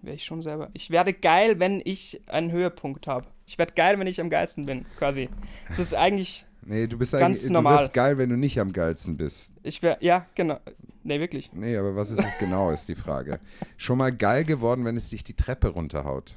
wäre 0.04 0.16
ich 0.16 0.24
schon 0.24 0.44
selber. 0.44 0.70
Ich 0.74 0.92
werde 0.92 1.12
geil, 1.14 1.60
wenn 1.60 1.82
ich 1.84 2.22
einen 2.28 2.52
Höhepunkt 2.52 3.08
habe. 3.08 3.26
Ich 3.48 3.58
werde 3.58 3.74
geil, 3.74 3.98
wenn 3.98 4.06
ich 4.06 4.22
am 4.22 4.30
geilsten 4.30 4.68
bin, 4.68 4.86
quasi. 5.00 5.28
Das 5.68 5.80
ist 5.80 5.96
eigentlich. 5.96 6.46
Nee, 6.70 6.88
du 6.88 6.98
bist 6.98 7.14
Ganz 7.14 7.24
eigentlich, 7.24 7.44
du 7.48 7.54
normal. 7.54 7.80
wirst 7.80 7.94
geil, 7.94 8.18
wenn 8.18 8.30
du 8.30 8.36
nicht 8.36 8.60
am 8.60 8.74
geilsten 8.74 9.16
bist. 9.16 9.52
Ich 9.64 9.82
wäre. 9.82 9.98
Ja, 10.02 10.26
genau. 10.36 10.60
Ne, 11.04 11.20
wirklich. 11.22 11.50
Nee, 11.54 11.78
aber 11.78 11.96
was 11.96 12.12
ist 12.12 12.20
es 12.20 12.38
genau, 12.38 12.72
ist 12.72 12.90
die 12.90 12.96
Frage. 12.96 13.40
Schon 13.78 13.98
mal 13.98 14.12
geil 14.12 14.44
geworden, 14.44 14.84
wenn 14.84 14.98
es 14.98 15.10
dich 15.10 15.24
die 15.24 15.36
Treppe 15.36 15.70
runterhaut. 15.70 16.36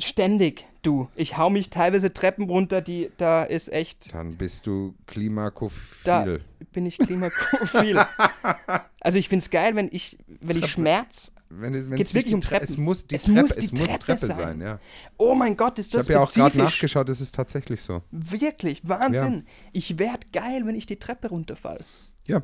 Ständig, 0.00 0.66
du. 0.82 1.08
Ich 1.14 1.36
hau 1.36 1.50
mich 1.50 1.70
teilweise 1.70 2.12
Treppen 2.12 2.50
runter, 2.50 2.80
die. 2.80 3.10
Da 3.16 3.44
ist 3.44 3.70
echt. 3.72 4.12
Dann 4.12 4.36
bist 4.36 4.66
du 4.66 4.94
Da 5.06 5.12
klimakophil. 5.12 6.40
bin 6.72 6.86
ich 6.86 6.98
klimakophil. 6.98 8.00
also 9.00 9.18
ich 9.18 9.28
finde 9.28 9.42
es 9.44 9.50
geil, 9.50 9.74
wenn 9.76 9.88
ich, 9.90 10.18
wenn 10.40 10.58
ich 10.58 10.66
Schmerz. 10.66 11.34
Wenn, 11.48 11.74
es- 11.74 11.90
wenn 11.90 11.96
Geht's 11.96 12.10
es 12.10 12.14
nicht 12.14 12.24
wirklich 12.26 12.30
die 12.30 12.34
um 12.34 12.40
Tre- 12.40 12.48
Treppen? 12.58 12.68
Es 12.68 12.76
muss 12.76 13.06
die 13.06 13.14
Es 13.16 13.22
Treppe, 13.24 13.40
muss 13.42 13.52
die 13.54 13.58
es 13.64 13.72
muss 13.72 13.88
Treppe 13.88 13.98
Treppe 14.04 14.26
sein. 14.26 14.36
sein, 14.36 14.60
ja. 14.60 14.80
Oh 15.16 15.34
mein 15.34 15.56
Gott, 15.56 15.78
ist 15.78 15.86
Ich 15.86 15.92
das 15.92 16.06
habe 16.06 16.12
ja 16.12 16.20
auch 16.20 16.32
gerade 16.32 16.58
nachgeschaut, 16.58 17.08
es 17.08 17.20
ist 17.20 17.34
tatsächlich 17.34 17.82
so. 17.82 18.02
Wirklich, 18.12 18.86
Wahnsinn. 18.88 19.46
Ich 19.72 19.98
werd 19.98 20.32
geil, 20.32 20.64
wenn 20.66 20.74
ich 20.76 20.86
die 20.86 20.98
Treppe 20.98 21.28
runterfall. 21.28 21.84
Ja. 22.28 22.42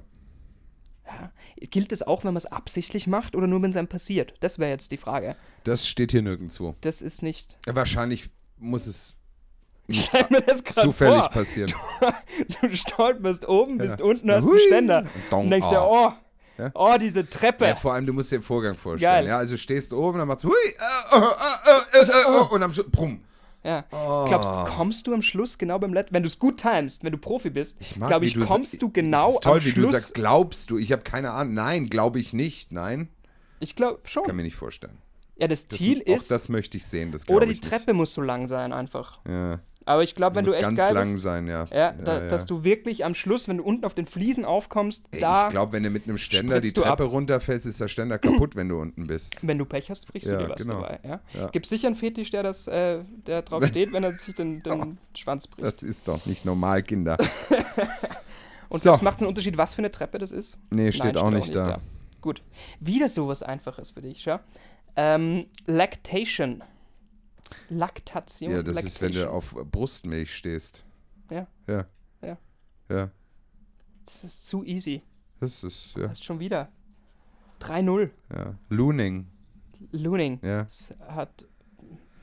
Ja. 1.06 1.30
Gilt 1.70 1.92
das 1.92 2.02
auch, 2.02 2.24
wenn 2.24 2.32
man 2.32 2.38
es 2.38 2.46
absichtlich 2.46 3.06
macht 3.06 3.36
oder 3.36 3.46
nur, 3.46 3.62
wenn 3.62 3.70
es 3.70 3.76
einem 3.76 3.86
passiert? 3.86 4.34
Das 4.40 4.58
wäre 4.58 4.72
jetzt 4.72 4.90
die 4.90 4.96
Frage. 4.96 5.36
Das 5.62 5.86
steht 5.86 6.10
hier 6.10 6.22
nirgendwo. 6.22 6.74
Das 6.80 7.00
ist 7.00 7.22
nicht. 7.22 7.56
Wahrscheinlich 7.66 8.28
muss 8.58 8.86
es 8.88 9.14
Ich 9.88 10.04
stell 10.06 10.26
mir 10.30 10.40
das 10.40 10.64
gerade 10.64 10.88
zufällig 10.88 11.20
vor. 11.20 11.30
passieren. 11.30 11.72
Du 12.60 12.74
stolperst 12.76 13.46
oben, 13.48 13.78
bist 13.78 14.00
Ja. 14.00 14.04
unten, 14.04 14.30
hast 14.32 14.42
einen 14.44 14.52
Hui. 14.52 14.60
Ständer. 14.66 15.06
Dong, 15.30 15.44
Und 15.44 15.50
denkst 15.52 15.68
dir, 15.68 15.78
ah. 15.80 16.08
oh, 16.18 16.25
Ja. 16.58 16.70
oh, 16.74 16.96
diese 16.98 17.28
Treppe. 17.28 17.66
Ja, 17.66 17.74
vor 17.74 17.92
allem, 17.92 18.06
du 18.06 18.12
musst 18.12 18.32
dir 18.32 18.38
den 18.38 18.42
Vorgang 18.42 18.76
vorstellen. 18.76 19.12
Geil. 19.12 19.26
Ja, 19.26 19.38
also 19.38 19.56
stehst 19.56 19.92
oben, 19.92 20.18
dann 20.18 20.28
machst 20.28 20.44
du 20.44 20.48
hui, 20.48 20.54
äh, 20.54 21.16
äh, 21.16 21.20
äh, 21.20 22.00
äh, 22.00 22.06
äh, 22.06 22.36
äh, 22.36 22.54
und 22.54 22.62
am 22.62 22.72
Schluss, 22.72 22.86
brumm. 22.90 23.20
Ja. 23.62 23.84
Oh. 23.90 24.26
Glaubst 24.28 24.48
du, 24.48 24.76
kommst 24.76 25.06
du 25.08 25.14
am 25.14 25.22
Schluss 25.22 25.58
genau 25.58 25.78
beim 25.78 25.92
letzten, 25.92 26.14
wenn 26.14 26.22
du 26.22 26.28
es 26.28 26.38
gut 26.38 26.58
timest, 26.60 27.02
wenn 27.02 27.10
du 27.10 27.18
Profi 27.18 27.50
bist, 27.50 27.78
glaube 27.96 28.24
wie 28.24 28.28
ich, 28.28 28.34
du 28.34 28.46
kommst 28.46 28.80
du 28.80 28.90
genau 28.90 29.32
ist 29.32 29.42
toll, 29.42 29.58
am 29.58 29.64
wie 29.64 29.70
Schluss. 29.70 29.86
du 29.86 29.92
sagst, 29.92 30.14
glaubst 30.14 30.70
du? 30.70 30.78
Ich 30.78 30.92
habe 30.92 31.02
keine 31.02 31.32
Ahnung. 31.32 31.54
Nein, 31.54 31.86
glaube 31.88 32.20
ich 32.20 32.32
nicht. 32.32 32.70
Nein, 32.70 33.08
ich 33.58 33.74
glaube 33.74 34.00
schon. 34.04 34.22
kann 34.22 34.36
mir 34.36 34.44
nicht 34.44 34.54
vorstellen. 34.54 34.98
Ja, 35.36 35.48
das, 35.48 35.66
Das, 35.66 35.80
Ziel 35.80 36.00
auch 36.02 36.14
ist, 36.14 36.30
das 36.30 36.48
möchte 36.48 36.76
ich 36.76 36.86
sehen. 36.86 37.10
Das 37.10 37.28
oder 37.28 37.44
die 37.44 37.60
Treppe 37.60 37.92
muss 37.92 38.14
so 38.14 38.22
lang 38.22 38.46
sein 38.46 38.72
einfach. 38.72 39.18
Nicht. 39.24 39.34
Ja, 39.34 39.58
Aber 39.88 40.02
ich 40.02 40.16
glaube, 40.16 40.34
wenn 40.34 40.44
du 40.44 40.52
echt 40.52 40.62
ganz 40.62 40.76
geil 40.76 40.94
lang 40.94 41.12
bist, 41.12 41.22
sein, 41.22 41.46
ja. 41.46 41.64
ja, 41.70 41.92
da, 41.92 42.18
ja. 42.18 42.28
dass 42.28 42.44
du 42.44 42.64
wirklich 42.64 43.04
am 43.04 43.14
Schluss, 43.14 43.46
wenn 43.46 43.58
du 43.58 43.62
unten 43.62 43.84
auf 43.84 43.94
den 43.94 44.06
Fliesen 44.06 44.44
aufkommst, 44.44 45.04
Ey, 45.12 45.20
da, 45.20 45.44
ich 45.44 45.50
glaube, 45.50 45.72
wenn 45.72 45.84
du 45.84 45.90
mit 45.90 46.08
einem 46.08 46.18
Ständer 46.18 46.60
die 46.60 46.72
Treppe 46.72 47.04
ab. 47.04 47.12
runterfällst, 47.12 47.66
ist 47.66 47.80
der 47.80 47.86
Ständer 47.86 48.18
kaputt, 48.18 48.56
wenn 48.56 48.68
du 48.68 48.80
unten 48.80 49.06
bist. 49.06 49.46
wenn 49.46 49.58
du 49.58 49.64
Pech 49.64 49.88
hast, 49.88 50.08
brichst 50.08 50.28
Ja, 50.28 50.38
du 50.38 50.44
dir 50.44 50.50
was 50.50 50.60
genau. 50.60 50.80
dabei. 50.82 50.98
Ja? 51.04 51.20
Ja. 51.34 51.48
Gibt 51.50 51.66
sicher 51.66 51.86
einen 51.86 51.94
Fetisch, 51.94 52.30
der 52.30 52.42
das, 52.42 52.66
äh, 52.66 52.98
der 53.26 53.42
drauf 53.42 53.64
steht, 53.68 53.92
wenn 53.92 54.02
er 54.02 54.12
sich 54.12 54.34
den, 54.34 54.60
den 54.60 54.98
Schwanz 55.16 55.46
bricht. 55.46 55.64
Das 55.64 55.84
ist 55.84 56.08
doch 56.08 56.26
nicht 56.26 56.44
normal, 56.44 56.82
Kinder. 56.82 57.16
Und 58.68 58.82
so. 58.82 58.90
das 58.90 59.02
macht 59.02 59.20
einen 59.20 59.28
Unterschied, 59.28 59.56
was 59.56 59.74
für 59.74 59.78
eine 59.78 59.92
Treppe 59.92 60.18
das 60.18 60.32
ist? 60.32 60.58
Nee, 60.70 60.90
steht 60.90 61.14
Nein, 61.14 61.18
auch 61.18 61.30
nicht 61.30 61.54
da. 61.54 61.78
Gut. 62.20 62.42
Wieder 62.80 63.08
sowas 63.08 63.44
Einfaches 63.44 63.92
für 63.92 64.02
dich, 64.02 64.24
ja? 64.24 64.40
Ähm, 64.96 65.46
Lactation. 65.66 66.64
Laktation. 67.68 68.50
Ja, 68.50 68.62
das 68.62 68.82
ist, 68.84 69.00
wenn 69.00 69.12
du 69.12 69.18
Lactation. 69.20 69.36
auf 69.62 69.70
Brustmilch 69.70 70.34
stehst. 70.34 70.84
Ja. 71.30 71.46
Ja. 71.68 71.86
Ja. 72.22 72.38
Ja. 72.88 73.10
Das 74.04 74.24
ist 74.24 74.46
zu 74.46 74.64
easy. 74.64 75.02
Das 75.40 75.62
ist, 75.64 75.94
ja. 75.96 76.02
Das 76.08 76.12
ist 76.12 76.24
schon 76.24 76.38
wieder. 76.40 76.68
3-0. 77.60 78.10
ja. 78.34 78.54
Looning. 78.68 79.26
Looning. 79.92 80.38
Ja. 80.42 80.64
Das 80.64 80.92
hat 81.08 81.44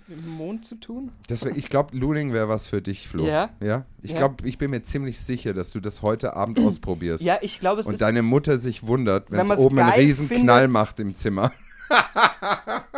mit 0.07 0.19
dem 0.19 0.29
Mond 0.29 0.65
zu 0.65 0.75
tun. 0.75 1.11
Das 1.27 1.43
wär, 1.45 1.55
ich 1.55 1.69
glaube, 1.69 1.95
Looning 1.97 2.33
wäre 2.33 2.47
was 2.49 2.67
für 2.67 2.81
dich, 2.81 3.07
Flo. 3.07 3.25
Ja. 3.25 3.49
Ja? 3.61 3.85
Ich 4.01 4.11
Ja. 4.11 4.17
glaube, 4.17 4.47
ich 4.47 4.57
bin 4.57 4.71
mir 4.71 4.81
ziemlich 4.81 5.19
sicher, 5.21 5.53
dass 5.53 5.71
du 5.71 5.79
das 5.79 6.01
heute 6.01 6.35
Abend 6.35 6.59
ausprobierst. 6.59 7.23
Ja, 7.23 7.37
ich 7.41 7.59
glaube, 7.59 7.81
es 7.81 7.87
Und 7.87 7.93
ist. 7.93 8.01
deine 8.01 8.21
Mutter 8.21 8.57
sich 8.59 8.85
wundert, 8.85 9.31
wenn 9.31 9.39
Wenn 9.39 9.51
es 9.51 9.59
oben 9.59 9.79
einen 9.79 9.91
riesen 9.93 10.27
findet- 10.27 10.43
Knall 10.43 10.67
macht 10.67 10.99
im 10.99 11.15
Zimmer. 11.15 11.51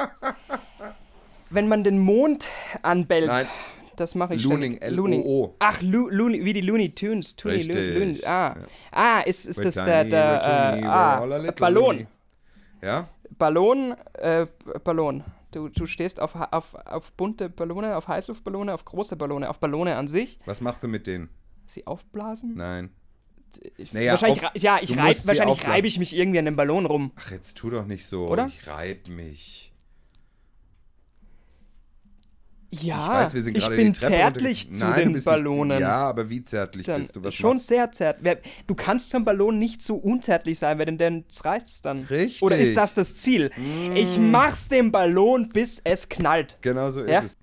wenn 1.56 1.68
man 1.68 1.84
den 1.84 2.00
Mond 2.00 2.48
anbellt. 2.82 3.28
Nein. 3.28 3.48
Das 3.96 4.14
mache 4.14 4.36
ich 4.36 4.44
Looning, 4.44 4.76
ständig. 4.76 5.24
L-O-O. 5.24 5.56
Ach, 5.60 5.82
Lu, 5.82 6.10
Looney, 6.10 6.44
wie 6.44 6.52
die 6.52 6.60
Looney 6.62 6.94
Tunes. 6.94 7.34
Lo- 7.42 7.50
Richtig. 7.52 7.94
Looney, 7.98 8.26
ah. 8.26 8.58
ah, 8.92 9.22
ist, 9.22 9.46
ist 9.46 9.64
das 9.64 9.76
der, 9.76 10.04
der 10.04 10.42
äh, 10.44 10.84
ah, 10.86 11.24
little 11.24 11.52
Ballon. 11.54 11.84
loony. 12.00 12.08
Ja? 12.84 13.08
Ballon, 13.38 13.96
äh, 14.16 14.48
Ballon. 14.84 15.24
Du, 15.52 15.70
du 15.70 15.86
stehst 15.86 16.20
auf, 16.20 16.36
auf, 16.52 16.76
auf 16.86 17.14
bunte 17.14 17.48
Ballone, 17.50 17.96
auf 17.96 18.10
Heißluftballone, 18.10 18.74
auf 18.74 18.84
große 18.84 19.16
Ballone, 19.16 19.50
auf 19.50 19.60
Ballone 19.60 19.96
an 19.96 20.10
sich. 20.10 20.40
Was 20.46 20.60
machst 20.60 20.84
du 20.84 20.90
mit 20.90 21.08
denen? 21.08 21.30
Sie 21.66 21.88
aufblasen? 21.88 22.56
Nein. 22.58 22.90
Ich, 23.78 23.94
Naja, 23.94 24.12
wahrscheinlich, 24.12 24.46
auf- 24.46 24.52
ja, 24.56 24.80
ich 24.82 24.98
reib, 24.98 25.16
wahrscheinlich 25.26 25.66
reibe 25.66 25.88
ich 25.88 25.98
mich 25.98 26.14
irgendwie 26.16 26.40
an 26.40 26.46
dem 26.46 26.58
Ballon 26.58 26.86
rum. 26.86 27.12
Ach, 27.16 27.32
jetzt 27.32 27.58
tu 27.58 27.70
doch 27.70 27.86
nicht 27.86 28.06
so. 28.06 28.28
Oder? 28.28 28.48
Ich 28.48 28.68
reib 28.68 29.08
mich. 29.08 29.72
Ja, 32.82 33.00
ich 33.00 33.10
weiß, 33.10 33.34
wir 33.34 33.42
sind 33.44 33.58
ich 33.58 33.68
bin 33.70 33.94
die 33.94 34.00
Treppe 34.00 34.14
zärtlich 34.14 34.72
zu 34.74 34.84
Nein, 34.84 35.14
den 35.14 35.24
Ballonen. 35.24 35.78
Nicht, 35.78 35.82
ja, 35.82 35.98
aber 35.98 36.30
wie 36.30 36.44
zärtlich 36.44 36.86
Dann 36.86 37.02
bist 37.02 37.16
du? 37.16 37.24
Was 37.24 37.34
schon 37.34 37.56
machst 37.56 37.68
sehr 37.68 37.92
zärtlich. 37.92 38.38
Du 38.68 38.76
kannst 38.76 39.12
zum 39.12 39.26
Ballon 39.26 39.58
nicht 39.60 39.82
so 39.82 39.96
unzärtlich 39.96 40.60
sein, 40.60 40.78
weil 40.80 40.86
denn 40.98 41.26
reicht's 41.44 41.82
dann. 41.82 42.04
Richtig. 42.04 42.44
Oder 42.44 42.58
ist 42.58 42.76
das 42.76 42.94
das 42.94 43.18
Ziel? 43.18 43.52
Ich 43.94 44.18
mach's 44.18 44.68
dem 44.68 44.92
Ballon, 44.92 45.50
bis 45.50 45.80
es 45.84 46.10
knallt. 46.10 46.58
Genau 46.62 46.92
so 46.92 47.02
ist 47.02 47.12
Ja? 47.12 47.22
es. 47.22 47.38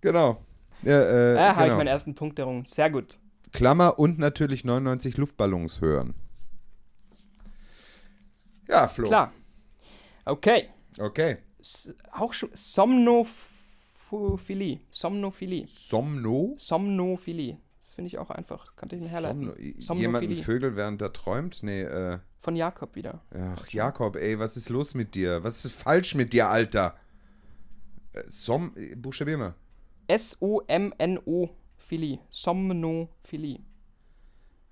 Genau. 0.00 0.44
Ja, 0.82 1.00
äh, 1.02 1.34
Da 1.34 1.48
habe 1.50 1.60
ich 1.60 1.64
genau. 1.66 1.76
meinen 1.78 1.86
ersten 1.88 2.14
Punkt 2.14 2.38
errungen. 2.38 2.64
Sehr 2.64 2.90
gut. 2.90 3.18
Klammer 3.52 3.98
und 3.98 4.18
natürlich 4.18 4.64
99 4.64 5.16
Luftballons 5.16 5.80
hören. 5.80 6.14
Ja, 8.68 8.88
Flo. 8.88 9.08
Klar. 9.08 9.32
Okay. 10.24 10.68
Okay. 10.98 11.38
S 11.60 11.92
auch 12.12 12.32
schon 12.32 12.50
Somnophilie. 14.10 14.80
Somnophilie. 14.90 15.66
Somno. 15.66 16.54
Somnophilie. 16.56 17.58
Das 17.80 17.94
finde 17.94 18.08
ich 18.08 18.18
auch 18.18 18.30
einfach. 18.30 18.74
Kannte 18.76 18.96
ich 18.96 19.02
mir 19.02 19.08
herleiten. 19.08 19.52
Somno 19.78 20.00
jemanden. 20.02 20.36
Vögel, 20.36 20.76
während 20.76 21.00
er 21.02 21.12
träumt? 21.12 21.62
Nee, 21.62 21.82
äh. 21.82 22.18
Von 22.42 22.56
Jakob 22.56 22.94
wieder. 22.96 23.22
Ach, 23.34 23.68
Jakob, 23.68 24.16
ey, 24.16 24.38
was 24.38 24.56
ist 24.56 24.68
los 24.70 24.94
mit 24.94 25.14
dir? 25.14 25.44
Was 25.44 25.64
ist 25.64 25.74
falsch 25.74 26.14
mit 26.14 26.32
dir, 26.32 26.48
Alter? 26.48 26.96
Äh, 28.14 28.22
Som. 28.28 28.72
äh, 28.76 28.94
Buchstabier 28.96 29.36
mal. 29.38 29.54
S-O-M-N-O-Philie. 31.00 32.18
Somnophilie. 32.30 33.60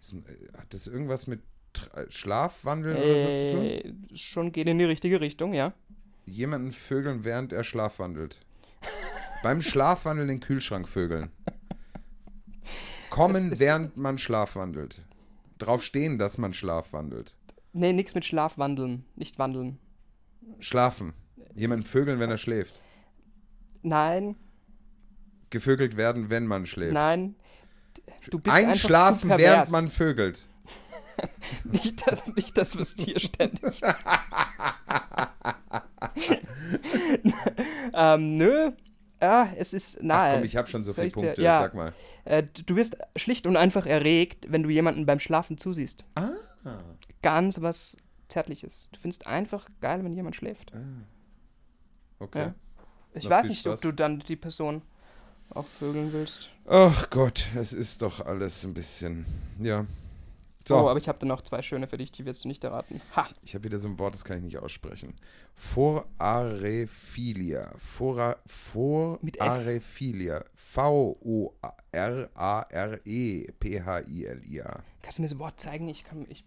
Ist, 0.00 0.12
äh, 0.14 0.18
hat 0.56 0.72
das 0.72 0.86
irgendwas 0.86 1.26
mit 1.26 1.40
Tra- 1.74 2.04
äh, 2.06 2.10
Schlafwandeln 2.10 2.96
oder 2.96 3.18
so 3.20 3.34
zu 3.36 3.46
tun? 3.54 3.64
Äh, 3.64 3.92
schon 4.14 4.52
geht 4.52 4.66
in 4.68 4.78
die 4.78 4.84
richtige 4.84 5.20
Richtung, 5.20 5.52
ja. 5.54 5.74
Jemanden 6.26 6.72
vögeln, 6.72 7.24
während 7.24 7.52
er 7.52 7.64
schlafwandelt. 7.64 8.40
Beim 9.42 9.62
Schlafwandeln 9.62 10.28
den 10.28 10.40
Kühlschrank 10.40 10.88
vögeln. 10.88 11.30
Kommen, 13.10 13.58
während 13.58 13.96
man 13.96 14.18
schlafwandelt. 14.18 15.04
Drauf 15.58 15.82
stehen, 15.82 16.18
dass 16.18 16.38
man 16.38 16.54
schlafwandelt. 16.54 17.34
Nee, 17.72 17.92
nichts 17.92 18.14
mit 18.14 18.24
Schlafwandeln. 18.24 19.04
Nicht 19.16 19.38
wandeln. 19.38 19.78
Schlafen. 20.58 21.14
Jemanden 21.54 21.84
vögeln, 21.84 22.20
wenn 22.20 22.30
er 22.30 22.38
schläft. 22.38 22.82
Nein, 23.82 24.36
Gevögelt 25.50 25.96
werden, 25.96 26.30
wenn 26.30 26.46
man 26.46 26.66
schläft. 26.66 26.92
nein. 26.92 27.34
Du 28.30 28.38
bist 28.38 28.54
Einschlafen, 28.54 29.30
während 29.30 29.70
man 29.70 29.88
vögelt. 29.88 30.46
Nicht 31.64 32.06
das, 32.06 32.26
nicht 32.36 32.56
das 32.56 32.78
was 32.78 32.94
Tier 32.94 33.18
ständig. 33.18 33.80
ähm, 37.92 38.36
nö. 38.36 38.70
Ja, 39.20 39.52
es 39.56 39.72
ist 39.72 40.02
nahe. 40.02 40.28
Ach 40.30 40.34
komm, 40.34 40.44
ich 40.44 40.56
habe 40.56 40.68
schon 40.68 40.84
so 40.84 40.92
Soll 40.92 41.04
viele 41.10 41.14
dir- 41.16 41.22
Punkte. 41.26 41.42
ja. 41.42 41.58
Sag 41.60 41.74
mal. 41.74 41.92
Äh, 42.24 42.44
du 42.66 42.76
wirst 42.76 42.96
schlicht 43.16 43.46
und 43.46 43.56
einfach 43.56 43.86
erregt, 43.86 44.46
wenn 44.50 44.62
du 44.62 44.70
jemanden 44.70 45.06
beim 45.06 45.18
Schlafen 45.20 45.58
zusiehst. 45.58 46.04
Ah. 46.14 46.28
Ganz 47.22 47.60
was 47.62 47.96
Zärtliches. 48.28 48.88
Du 48.92 49.00
findest 49.00 49.26
einfach 49.26 49.68
geil, 49.80 50.04
wenn 50.04 50.12
jemand 50.14 50.36
schläft. 50.36 50.70
Okay. 52.20 52.38
Ja. 52.38 52.54
Ich 53.14 53.28
weiß 53.28 53.48
nicht, 53.48 53.66
ob 53.66 53.72
Spaß. 53.72 53.80
du 53.80 53.92
dann 53.92 54.20
die 54.28 54.36
Person 54.36 54.82
auch 55.50 55.66
vögeln 55.66 56.12
willst. 56.12 56.50
Ach 56.66 57.08
Gott, 57.10 57.46
es 57.56 57.72
ist 57.72 58.02
doch 58.02 58.24
alles 58.24 58.64
ein 58.64 58.74
bisschen. 58.74 59.24
Ja. 59.58 59.86
So, 60.68 60.76
Oh, 60.76 60.88
aber 60.90 60.98
ich 60.98 61.08
habe 61.08 61.18
da 61.18 61.24
noch 61.24 61.40
zwei 61.40 61.62
schöne 61.62 61.86
für 61.86 61.96
dich, 61.96 62.12
die 62.12 62.26
wirst 62.26 62.44
du 62.44 62.48
nicht 62.48 62.62
erraten. 62.62 63.00
Ha! 63.16 63.26
ich 63.42 63.54
habe 63.54 63.64
wieder 63.64 63.80
so 63.80 63.88
ein 63.88 63.98
Wort, 63.98 64.12
das 64.12 64.22
kann 64.22 64.36
ich 64.36 64.44
nicht 64.44 64.58
aussprechen. 64.58 65.14
Forarephilia. 65.54 67.72
Fora. 67.78 68.32
E 68.32 68.36
V-O-R-A-R-E-P-H-I-L-I-A. 73.48 74.82
Kannst 75.02 75.18
du 75.18 75.22
mir 75.22 75.28
das 75.28 75.38
Wort 75.38 75.58
zeigen? 75.58 75.88
Ich 75.88 76.04
kann. 76.04 76.26
Ich, 76.28 76.44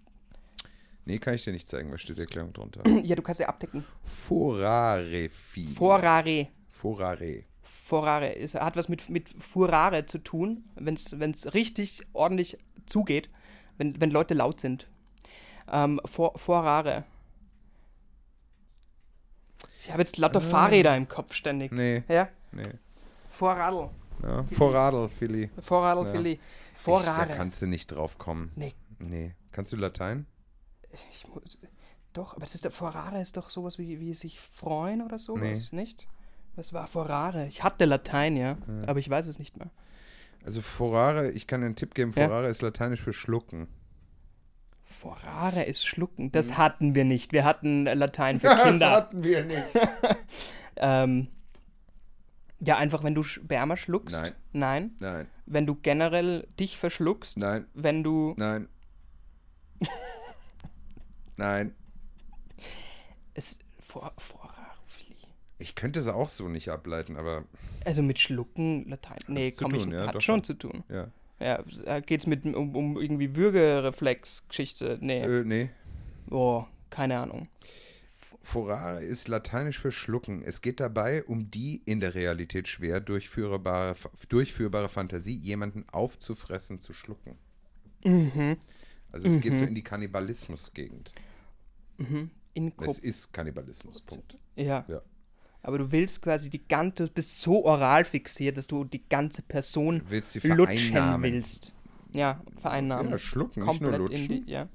Nee, 1.05 1.17
kann 1.17 1.33
ich 1.33 1.43
dir 1.43 1.51
nicht 1.51 1.67
zeigen, 1.67 1.91
was 1.91 2.01
steht 2.01 2.17
die 2.17 2.21
Erklärung 2.21 2.53
drunter? 2.53 2.87
ja, 3.03 3.15
du 3.15 3.23
kannst 3.23 3.39
ja 3.39 3.49
abdecken. 3.49 3.83
Forarephilia. 4.03 5.75
Forare. 5.75 6.49
Forare. 6.69 7.45
Forare 7.63 8.33
ist, 8.33 8.53
hat 8.53 8.75
was 8.75 8.87
mit, 8.87 9.09
mit 9.09 9.29
Furare 9.39 10.05
zu 10.05 10.19
tun, 10.19 10.63
wenn 10.75 10.93
es 10.93 11.55
richtig 11.55 12.03
ordentlich 12.13 12.59
zugeht, 12.85 13.31
wenn, 13.77 13.99
wenn 13.99 14.11
Leute 14.11 14.33
laut 14.33 14.59
sind. 14.59 14.87
Ähm, 15.71 15.99
For, 16.05 16.37
Forare. 16.37 17.03
Ich 19.83 19.89
habe 19.91 20.01
jetzt 20.01 20.17
lauter 20.17 20.41
Fahrräder 20.41 20.95
im 20.95 21.07
Kopf 21.07 21.33
ständig. 21.33 21.71
Ah. 21.71 21.75
Nee, 21.75 22.03
Ja? 22.07 22.29
nee. 22.51 22.69
Vorradl. 23.31 23.89
Ja, 24.23 24.43
Vorradl, 24.51 25.09
Philly. 25.09 25.49
Vorradl, 25.61 26.05
Ja. 26.05 26.11
Philly. 26.11 26.31
Ich, 26.33 26.39
da 26.39 26.81
Vorrare. 26.81 27.33
kannst 27.33 27.61
du 27.61 27.67
nicht 27.67 27.87
drauf 27.87 28.17
kommen. 28.17 28.51
Nee, 28.55 28.73
Nee. 28.99 29.33
Kannst 29.51 29.73
du 29.73 29.77
Latein? 29.77 30.25
ich 31.11 31.27
muss, 31.27 31.57
doch, 32.13 32.33
aber 32.33 32.41
das 32.41 32.53
ist 32.55 32.63
der 32.65 32.71
Forare 32.71 33.21
ist 33.21 33.37
doch 33.37 33.49
sowas 33.49 33.79
wie, 33.79 33.99
wie 33.99 34.13
sich 34.13 34.39
freuen 34.39 35.01
oder 35.01 35.17
sowas, 35.17 35.71
nicht? 35.71 36.07
Was 36.55 36.73
war 36.73 36.85
Forare? 36.87 37.47
Ich 37.47 37.63
hatte 37.63 37.85
Latein, 37.85 38.35
ja, 38.37 38.57
aber 38.85 38.99
ich 38.99 39.09
weiß 39.09 39.27
es 39.27 39.39
nicht 39.39 39.57
mehr. 39.57 39.69
Also 40.43 40.61
Forare, 40.61 41.31
ich 41.31 41.45
kann 41.47 41.61
dir 41.61 41.67
einen 41.67 41.75
Tipp 41.75 41.93
geben, 41.93 42.13
Ja. 42.15 42.27
Forare 42.27 42.47
ist 42.47 42.61
lateinisch 42.61 43.01
für 43.01 43.13
schlucken. 43.13 43.67
Forare 44.83 45.63
ist 45.63 45.85
schlucken. 45.85 46.31
Das 46.31 46.57
hatten 46.57 46.93
wir 46.95 47.05
nicht. 47.05 47.31
Wir 47.33 47.43
hatten 47.43 47.87
äh, 47.87 47.93
Latein 47.95 48.39
für 48.39 48.47
Kinder. 48.63 48.91
hatten 48.91 49.23
wir 49.23 49.43
nicht. 49.43 49.67
ähm, 50.77 51.27
ja, 52.59 52.77
einfach 52.77 53.03
wenn 53.03 53.15
du 53.15 53.23
Wärmer 53.43 53.77
schluckst. 53.77 54.15
Nein. 54.15 54.33
Nein. 54.53 54.91
Nein, 54.99 55.27
Wenn 55.47 55.65
du 55.65 55.75
generell 55.75 56.47
dich 56.59 56.77
verschluckst. 56.77 57.37
nein, 57.37 57.65
Wenn 57.73 58.03
du 58.03 58.35
nein. 58.37 58.67
nein. 61.37 61.73
es 63.33 63.57
vor, 63.79 64.13
Forarfli. 64.19 64.40
Ich 65.61 65.75
könnte 65.75 65.99
es 65.99 66.07
auch 66.07 66.29
so 66.29 66.47
nicht 66.47 66.69
ableiten, 66.69 67.17
aber 67.17 67.45
Also 67.85 68.01
mit 68.01 68.19
Schlucken 68.19 68.89
Latein. 68.89 69.17
Nee, 69.27 69.51
komm 69.51 69.75
ich 69.75 69.85
ja, 69.85 70.07
hat 70.07 70.23
schon 70.23 70.43
zu 70.43 70.53
tun. 70.53 70.83
ja. 70.89 71.11
Ja, 71.39 71.63
äh, 71.85 72.03
geht's 72.03 72.27
mit 72.27 72.45
um, 72.45 72.75
um 72.75 73.01
irgendwie 73.01 73.35
Würgereflex-Geschichte? 73.35 74.99
Nee. 75.01 75.21
Äh, 75.23 75.43
nee. 75.43 75.69
Oh, 76.29 76.65
keine 76.91 77.17
Ahnung. 77.17 77.47
Forare 78.43 79.03
ist 79.03 79.27
lateinisch 79.27 79.79
für 79.79 79.91
schlucken. 79.91 80.43
Es 80.43 80.61
geht 80.61 80.79
dabei 80.79 81.23
um 81.23 81.49
die 81.49 81.81
in 81.85 81.99
der 81.99 82.13
Realität 82.13 82.67
schwer 82.67 82.99
durchführbare, 82.99 83.95
durchführbare 84.29 84.87
Fantasie, 84.87 85.35
jemanden 85.35 85.85
aufzufressen, 85.91 86.77
zu 86.77 86.93
schlucken. 86.93 87.39
Mhm. 88.03 88.57
Also 89.11 89.27
es 89.27 89.39
geht 89.39 89.57
so 89.57 89.65
in 89.65 89.73
die 89.75 89.83
Kannibalismus-Gegend. 89.83 91.13
Inko 92.53 92.85
Es 92.85 92.99
ist 92.99 93.33
Kannibalismus, 93.33 94.01
Punkt. 94.01 94.37
ja. 94.55 94.85
Ja. 94.87 95.01
Aber 95.63 95.77
du 95.77 95.91
willst 95.91 96.21
quasi 96.21 96.49
die 96.49 96.61
ganze, 96.67 97.05
du 97.07 97.11
bist 97.13 97.39
so 97.41 97.65
oral 97.65 98.03
fixiert, 98.05 98.57
dass 98.57 98.67
du 98.67 98.83
die 98.83 99.01
ganze 99.07 99.41
Person 99.43 99.99
Du 99.99 100.05
willst 100.09 100.43
lutschen 100.43 100.95
willst. 101.21 101.71
Ja, 102.13 102.41
vereinnahmen. 102.59 103.11
Ja, 103.11 103.17
schlucken, 103.17 103.59
nicht 103.61 103.67
Komplett 103.67 103.91
nur 103.99 104.11
in 104.11 104.17
lutschen. 104.17 104.45
die, 104.45 104.51
ja. 104.51 104.67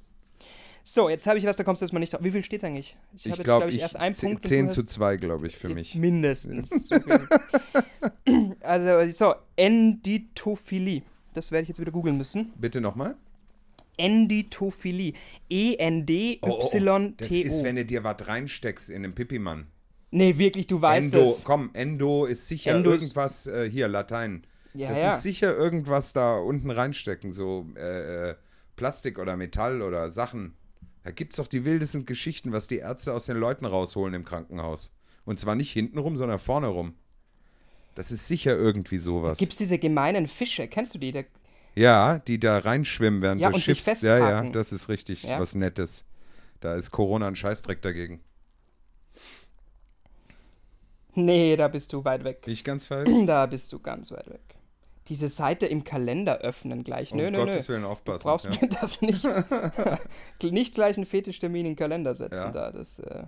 So, 0.84 1.09
jetzt 1.09 1.26
habe 1.26 1.37
ich 1.39 1.45
was, 1.45 1.57
da 1.57 1.64
kommst 1.64 1.82
du 1.82 1.84
erstmal 1.84 1.99
nicht 1.99 2.12
drauf. 2.12 2.22
Wie 2.22 2.30
viel 2.30 2.45
steht 2.45 2.62
eigentlich? 2.62 2.97
Ich 3.16 3.24
habe 3.24 3.37
jetzt, 3.39 3.45
glaube, 3.45 3.61
glaub 3.62 3.70
ich, 3.70 3.76
ich, 3.76 3.82
erst 3.82 3.97
einen 3.97 4.14
zehn- 4.14 4.28
Punkt. 4.30 4.45
und 4.45 4.49
10 4.49 4.66
du 4.68 4.74
zu 4.74 4.80
hast- 4.82 4.89
2, 4.91 5.16
glaube 5.16 5.47
ich, 5.49 5.57
für 5.57 5.68
mich. 5.68 5.95
Mindestens. 5.97 6.89
Also, 8.61 9.11
so, 9.12 9.34
Enditophilie. 9.57 11.03
Das 11.34 11.51
werde 11.53 11.62
ich 11.64 11.68
jetzt 11.68 11.80
wieder 11.80 11.93
googeln 11.93 12.16
müssen. 12.16 12.53
Bitte 12.59 12.80
nochmal. 12.80 13.16
Enditophilie. 13.97 15.12
E-N-D-Y-T-O. 15.49 17.09
Das 17.16 17.30
ist, 17.30 17.64
wenn 17.64 17.76
du 17.76 17.84
dir 17.84 18.03
was 18.05 18.26
reinsteckst 18.26 18.91
in 18.91 19.03
den 19.03 19.14
Pipimann. 19.14 19.66
Nee, 20.11 20.38
wirklich, 20.38 20.66
du 20.66 20.80
weißt 20.80 21.07
Endo, 21.14 21.32
es. 21.32 21.44
komm, 21.44 21.70
Endo 21.74 22.24
ist 22.26 22.48
sicher 22.48 22.74
Endo- 22.76 22.90
irgendwas, 22.90 23.46
äh, 23.46 23.68
hier, 23.70 23.88
Latein. 23.88 24.46
Ja, 24.74 24.88
das 24.90 24.98
ja. 25.02 25.14
ist 25.14 25.22
sicher 25.22 25.57
irgendwas 25.57 26.12
da 26.12 26.36
unten 26.36 26.70
reinstecken, 26.70 27.32
so 27.32 27.66
äh, 27.76 28.30
äh, 28.30 28.34
Plastik 28.76 29.18
oder 29.18 29.36
Metall 29.36 29.80
oder 29.82 30.11
Sachen. 30.11 30.54
Da 31.02 31.12
gibt 31.12 31.32
es 31.32 31.36
doch 31.38 31.46
die 31.48 31.64
wildesten 31.64 32.04
Geschichten, 32.04 32.52
was 32.52 32.66
die 32.66 32.78
Ärzte 32.78 33.14
aus 33.14 33.26
den 33.26 33.38
Leuten 33.38 33.64
rausholen 33.64 34.12
im 34.14 34.24
Krankenhaus. 34.24 34.92
Und 35.24 35.40
zwar 35.40 35.54
nicht 35.54 35.72
hintenrum, 35.72 36.16
sondern 36.16 36.38
vorne 36.38 36.66
rum. 36.66 36.94
Das 37.94 38.11
ist 38.11 38.28
sicher 38.28 38.54
irgendwie 38.57 38.98
sowas. 38.98 39.38
Gibt 39.38 39.52
es 39.52 39.59
diese 39.59 39.78
gemeinen 39.78 40.26
Fische? 40.26 40.68
Kennst 40.68 40.94
du 40.94 40.98
die? 40.98 41.12
Der, 41.12 41.24
Ja, 41.74 42.18
die 42.18 42.38
da 42.38 42.59
reinschwimmen 42.59 43.22
während 43.22 43.40
Ja, 43.40 43.48
des 43.48 43.57
und 43.57 43.64
sich 43.64 43.82
Schiffs. 43.82 44.02
Ja, 44.02 44.18
ja, 44.18 44.42
das 44.50 44.72
ist 44.72 44.88
richtig 44.90 45.22
Ja. 45.22 45.40
was 45.40 45.54
Nettes. 45.54 46.04
Da 46.61 46.74
ist 46.74 46.90
Corona 46.90 47.28
ein 47.28 47.36
Scheißdreck 47.36 47.80
dagegen. 47.82 48.20
Nee, 51.17 51.57
da 51.57 51.69
bist 51.69 51.93
du 51.93 52.05
weit 52.05 52.25
weg. 52.25 52.43
Bin 52.43 52.53
ich 52.53 52.64
ganz 52.64 52.87
falsch? 52.87 53.11
Da 53.27 53.47
bist 53.47 53.73
du 53.73 53.79
ganz 53.81 54.11
weit 54.12 54.29
weg. 54.31 54.41
Diese 55.09 55.29
Seite 55.29 55.67
im 55.67 55.85
Kalender 55.85 56.39
öffnen 56.39 56.83
gleich. 56.83 57.14
Nö, 57.14 57.27
um 57.29 57.33
nö, 57.33 57.39
Gottes 57.45 57.69
nö. 57.69 57.75
Willen 57.75 57.85
Du 57.85 57.89
aufpassen. 57.91 58.25
brauchst 58.25 58.45
ja. 58.47 58.51
mir 58.61 58.69
das 58.81 59.01
nicht. 59.03 59.25
nicht 60.43 60.75
gleich 60.75 60.97
einen 60.97 61.07
Fetischtermin 61.07 61.61
in 61.67 61.73
den 61.73 61.77
Kalender 61.77 62.14
setzen 62.14 62.37
Ja. 62.37 62.51
da. 62.51 62.73
Das, 62.73 62.99
äh 62.99 63.25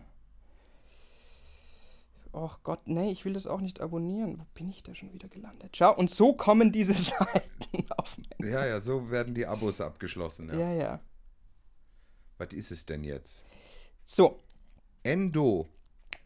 Och 2.32 2.62
Gott, 2.62 2.86
nee, 2.86 3.11
ich 3.11 3.24
will 3.24 3.32
das 3.32 3.47
auch 3.47 3.61
nicht 3.61 3.80
abonnieren. 3.80 4.39
Wo 4.39 4.45
bin 4.55 4.68
ich 4.68 4.82
da 4.82 4.95
schon 4.95 5.12
wieder 5.12 5.28
gelandet? 5.28 5.76
Schau, 5.76 5.95
und 5.97 6.11
so 6.11 6.34
kommen 6.34 6.72
diese 6.72 6.93
Seiten 6.95 7.86
auf 7.97 8.18
mich. 8.18 8.28
ja, 8.41 8.66
ja, 8.66 8.80
so 8.80 9.11
werden 9.11 9.34
die 9.34 9.47
Abos 9.47 9.80
abgeschlossen. 9.80 10.49
Ja. 10.53 10.59
Ja, 10.59 10.72
ja. 10.72 11.01
Was 12.36 12.53
ist 12.53 12.70
es 12.70 12.86
denn 12.86 13.03
jetzt? 13.03 13.47
So, 14.05 14.39
Endo. 15.03 15.66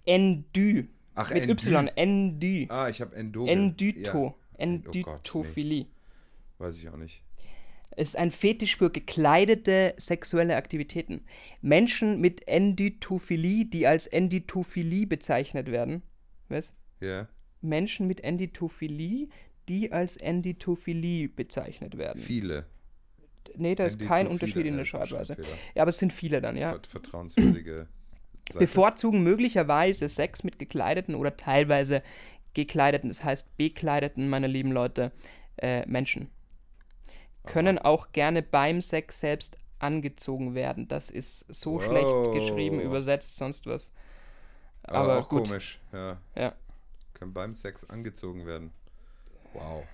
Endü. 0.04 0.88
Ach, 1.14 1.32
Mit 1.32 1.42
Endü. 1.42 1.70
Y, 1.70 1.88
Endü. 1.96 2.66
Ah, 2.68 2.88
ich 2.88 3.00
habe 3.00 3.14
Endo. 3.14 3.46
Endyto. 3.46 4.00
Ja. 4.00 4.14
Oh 4.14 4.30
Gott, 4.30 4.58
Endytophilie. 4.58 5.86
Weiß 6.58 6.78
ich 6.78 6.88
auch 6.88 6.96
nicht. 6.96 7.22
ist 7.96 8.16
ein 8.16 8.30
Fetisch 8.30 8.76
für 8.76 8.90
gekleidete 8.90 9.94
sexuelle 9.98 10.56
Aktivitäten. 10.56 11.24
Menschen 11.60 12.20
mit 12.20 12.46
Endytophilie, 12.48 13.66
die 13.66 13.86
als 13.86 14.06
Endytophilie 14.06 15.06
bezeichnet 15.06 15.70
werden. 15.70 16.02
Was? 16.48 16.74
Ja. 17.00 17.28
Menschen 17.60 18.06
mit 18.06 18.22
Endytophilie, 18.24 19.28
die 19.68 19.92
als 19.92 20.16
Endytophilie 20.16 21.28
bezeichnet 21.28 21.98
werden. 21.98 22.20
Viele. 22.20 22.66
Nee, 23.56 23.74
da 23.74 23.84
ist 23.84 24.00
kein 24.00 24.26
Unterschied 24.26 24.66
in 24.66 24.76
der 24.76 24.84
Schreibweise. 24.84 25.36
Ja, 25.74 25.82
aber 25.82 25.90
es 25.90 25.98
sind 25.98 26.12
viele 26.12 26.40
dann, 26.40 26.56
ja. 26.56 26.70
Vert 26.70 26.86
vertrauenswürdige. 26.86 27.88
Bevorzugen 28.60 29.22
möglicherweise 29.22 30.08
Sex 30.08 30.44
mit 30.44 30.58
gekleideten 30.58 31.14
oder 31.14 31.36
teilweise 31.36 32.02
gekleideten, 32.54 33.08
das 33.08 33.24
heißt 33.24 33.56
bekleideten, 33.56 34.28
meine 34.28 34.46
lieben 34.46 34.72
Leute, 34.72 35.12
äh, 35.56 35.86
Menschen. 35.86 36.30
Können 37.44 37.78
auch 37.78 38.12
gerne 38.12 38.42
beim 38.42 38.80
Sex 38.82 39.20
selbst 39.20 39.56
angezogen 39.78 40.54
werden. 40.54 40.86
Das 40.88 41.10
ist 41.10 41.40
so 41.52 41.74
Wow. 41.74 41.84
schlecht 41.84 42.32
geschrieben, 42.32 42.80
übersetzt, 42.80 43.36
sonst 43.36 43.66
was. 43.66 43.92
Aber, 44.84 44.98
Aber 44.98 45.18
auch 45.20 45.28
gut. 45.28 45.46
komisch. 45.48 45.80
Ja. 45.92 46.18
Ja. 46.36 46.52
Können 47.14 47.32
beim 47.32 47.54
Sex 47.54 47.88
angezogen 47.88 48.46
werden. 48.46 48.72
Wow. 49.54 49.84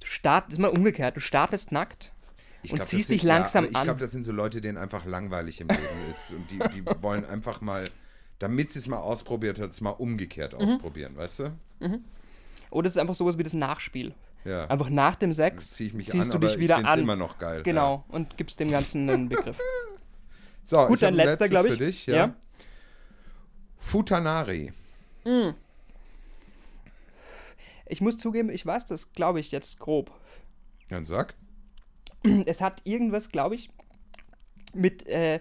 Du 0.00 0.06
startest, 0.06 0.52
ist 0.52 0.58
mal 0.58 0.68
umgekehrt, 0.68 1.16
du 1.16 1.20
startest 1.20 1.72
nackt 1.72 2.12
Ich 2.62 2.72
Und 2.72 2.76
glaub, 2.76 2.88
ziehst 2.88 3.08
sind- 3.08 3.14
dich 3.16 3.22
langsam 3.22 3.64
ja, 3.64 3.70
aber 3.70 3.78
an. 3.78 3.82
Ich 3.82 3.86
glaube, 3.86 4.00
das 4.00 4.10
sind 4.12 4.24
so 4.24 4.32
Leute, 4.32 4.60
denen 4.60 4.76
einfach 4.78 5.04
langweilig 5.06 5.60
im 5.60 5.68
Leben 5.68 5.80
ist. 6.10 6.32
Und 6.32 6.50
die, 6.50 6.58
die 6.74 6.84
wollen 7.02 7.24
einfach 7.24 7.60
mal, 7.60 7.88
damit 8.38 8.70
sie 8.70 8.78
es 8.80 8.88
mal 8.88 8.98
ausprobiert 8.98 9.58
hat, 9.60 9.70
es 9.70 9.80
mal 9.80 9.90
umgekehrt 9.90 10.52
Mhm. 10.52 10.60
ausprobieren, 10.64 11.16
weißt 11.16 11.38
du? 11.40 11.58
Oder 12.70 12.86
es 12.88 12.94
ist 12.94 12.98
einfach 12.98 13.14
sowas 13.14 13.38
wie 13.38 13.42
das 13.42 13.54
Nachspiel. 13.54 14.14
Ja. 14.44 14.66
Einfach 14.68 14.88
nach 14.90 15.16
dem 15.16 15.32
Sex 15.32 15.78
ich 15.80 15.92
mich 15.92 16.08
ziehst 16.08 16.26
an, 16.32 16.40
du 16.40 16.46
dich 16.46 16.54
ich 16.54 16.60
wieder 16.60 16.76
find's 16.76 16.90
an. 16.92 17.00
immer 17.00 17.16
noch 17.16 17.38
geil. 17.38 17.62
Genau, 17.62 18.04
und 18.08 18.36
gibst 18.38 18.58
dem 18.60 18.70
Ganzen 18.70 19.08
einen 19.10 19.28
Begriff. 19.28 19.58
Ja. 19.58 19.64
So, 20.62 20.86
Gut, 20.86 20.96
ich 20.96 21.00
dein 21.00 21.14
ein 21.14 21.16
letzter, 21.16 21.46
letztes 21.46 21.50
glaub 21.50 21.66
ich. 21.66 21.72
Für 21.72 21.84
dich, 21.84 22.06
ja. 22.06 22.14
Ja. 22.16 22.34
Futanari. 23.78 24.72
Ich 27.86 28.00
muss 28.00 28.18
zugeben, 28.18 28.50
ich 28.50 28.64
weiß 28.64 28.86
das, 28.86 29.12
glaube 29.12 29.40
ich, 29.40 29.50
jetzt 29.50 29.78
grob. 29.80 30.12
Dann 30.88 31.04
sag. 31.04 31.34
Es 32.46 32.60
hat 32.60 32.82
irgendwas, 32.84 33.30
glaube 33.30 33.54
ich, 33.54 33.70
mit 34.74 35.06
äh, 35.06 35.40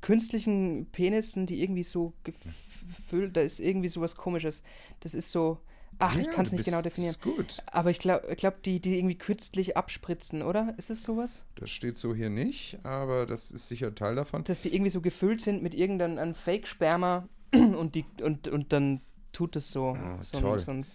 künstlichen 0.00 0.86
Penissen, 0.92 1.46
die 1.46 1.62
irgendwie 1.62 1.82
so 1.82 2.12
gefüllt, 2.24 3.36
da 3.36 3.40
ist 3.40 3.60
irgendwie 3.60 3.88
sowas 3.88 4.16
komisches. 4.16 4.62
Das 5.00 5.14
ist 5.14 5.30
so, 5.30 5.58
ach, 5.98 6.14
ich 6.18 6.26
Ja, 6.26 6.32
kann 6.32 6.44
es 6.44 6.52
nicht 6.52 6.64
genau 6.64 6.82
definieren. 6.82 7.16
Gut. 7.22 7.62
Aber 7.66 7.90
ich 7.90 7.98
glaube, 7.98 8.34
glaub, 8.36 8.62
die, 8.62 8.80
die 8.80 8.98
irgendwie 8.98 9.16
künstlich 9.16 9.76
abspritzen, 9.76 10.42
oder? 10.42 10.74
Ist 10.76 10.90
es 10.90 11.02
sowas? 11.02 11.44
Das 11.56 11.70
steht 11.70 11.96
so 11.98 12.14
hier 12.14 12.30
nicht, 12.30 12.78
aber 12.84 13.26
das 13.26 13.50
ist 13.50 13.68
sicher 13.68 13.94
Teil 13.94 14.14
davon. 14.14 14.44
Dass 14.44 14.60
die 14.60 14.74
irgendwie 14.74 14.90
so 14.90 15.00
gefüllt 15.00 15.40
sind 15.40 15.62
mit 15.62 15.74
irgendeinem 15.74 16.34
Fake-Sperma 16.34 17.28
und, 17.54 17.94
die, 17.94 18.04
und, 18.20 18.48
und 18.48 18.72
dann 18.72 19.00
tut 19.32 19.56
es 19.56 19.70
so. 19.70 19.96
Ah, 19.96 20.18
so, 20.20 20.40
toll. 20.40 20.58
Ein, 20.58 20.60
so 20.60 20.70
ein, 20.70 20.86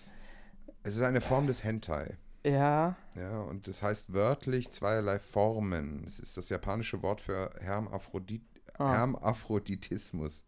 Es 0.84 0.95
ist 0.95 1.01
eine 1.01 1.22
Form 1.22 1.47
des 1.47 1.64
Hentai. 1.64 2.16
Ja, 2.50 2.95
Ja, 3.16 3.39
und 3.41 3.68
das 3.68 3.84
heißt 3.84 4.14
wörtlich 4.14 4.70
zweierlei 4.70 5.20
Formen. 5.20 6.04
Es 6.08 6.20
ist 6.20 6.38
das 6.38 6.50
japanische 6.50 7.02
Wort 7.04 7.22
für 7.22 7.50
Hermaphrodit 7.62 8.41
Ah. 8.78 8.93
Hermaphroditismus, 8.93 10.43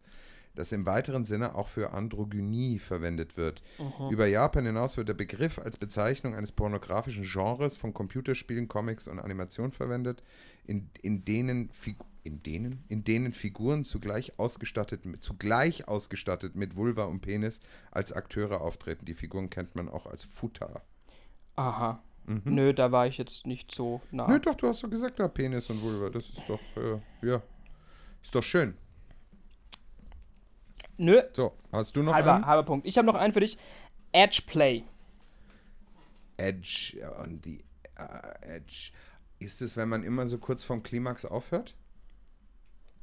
das 0.54 0.72
im 0.72 0.86
weiteren 0.86 1.24
Sinne 1.24 1.54
auch 1.54 1.68
für 1.68 1.92
Androgynie 1.92 2.78
verwendet 2.78 3.36
wird. 3.36 3.62
Mhm. 3.78 4.10
Über 4.10 4.26
Japan 4.26 4.64
hinaus 4.64 4.96
wird 4.96 5.08
der 5.08 5.14
Begriff 5.14 5.58
als 5.58 5.76
Bezeichnung 5.76 6.34
eines 6.34 6.52
pornografischen 6.52 7.24
Genres 7.24 7.76
von 7.76 7.92
Computerspielen, 7.92 8.68
Comics 8.68 9.06
und 9.08 9.18
Animation 9.18 9.70
verwendet, 9.72 10.22
in, 10.64 10.88
in 11.02 11.24
denen 11.24 11.70
Figu 11.70 12.04
in 12.24 12.40
denen, 12.40 12.84
in 12.88 13.02
denen 13.02 13.32
Figuren 13.32 13.82
zugleich 13.82 14.38
ausgestattet, 14.38 15.04
mit- 15.06 15.24
zugleich 15.24 15.88
ausgestattet 15.88 16.54
mit 16.54 16.76
Vulva 16.76 17.02
und 17.02 17.20
Penis 17.20 17.60
als 17.90 18.12
Akteure 18.12 18.60
auftreten. 18.60 19.04
Die 19.06 19.14
Figuren 19.14 19.50
kennt 19.50 19.74
man 19.74 19.88
auch 19.88 20.06
als 20.06 20.22
Futter. 20.22 20.82
Aha. 21.56 22.02
Nö, 22.26 22.72
da 22.72 22.92
war 22.92 23.06
ich 23.06 23.18
jetzt 23.18 23.46
nicht 23.46 23.72
so 23.74 24.00
nah. 24.10 24.28
Nö, 24.28 24.38
doch, 24.38 24.54
du 24.54 24.68
hast 24.68 24.82
doch 24.82 24.88
gesagt, 24.90 25.18
da 25.18 25.28
Penis 25.28 25.68
und 25.70 25.82
Vulva. 25.82 26.08
Das 26.08 26.30
ist 26.30 26.42
doch, 26.48 26.60
äh, 26.76 27.00
ja. 27.26 27.42
Ist 28.22 28.34
doch 28.34 28.42
schön. 28.44 28.76
Nö, 30.96 31.20
So, 31.32 31.52
hast 31.72 31.96
du 31.96 32.02
noch 32.02 32.12
halber, 32.14 32.34
einen? 32.34 32.46
halber 32.46 32.62
Punkt. 32.62 32.86
Ich 32.86 32.96
habe 32.96 33.06
noch 33.06 33.16
einen 33.16 33.32
für 33.32 33.40
dich. 33.40 33.58
Edge 34.12 34.42
Play. 34.46 34.84
Edge 36.36 36.96
on 37.18 37.40
the 37.44 37.58
äh, 37.96 38.56
Edge. 38.56 38.92
Ist 39.38 39.60
es, 39.62 39.76
wenn 39.76 39.88
man 39.88 40.04
immer 40.04 40.26
so 40.26 40.38
kurz 40.38 40.62
vorm 40.62 40.82
Klimax 40.82 41.24
aufhört 41.24 41.76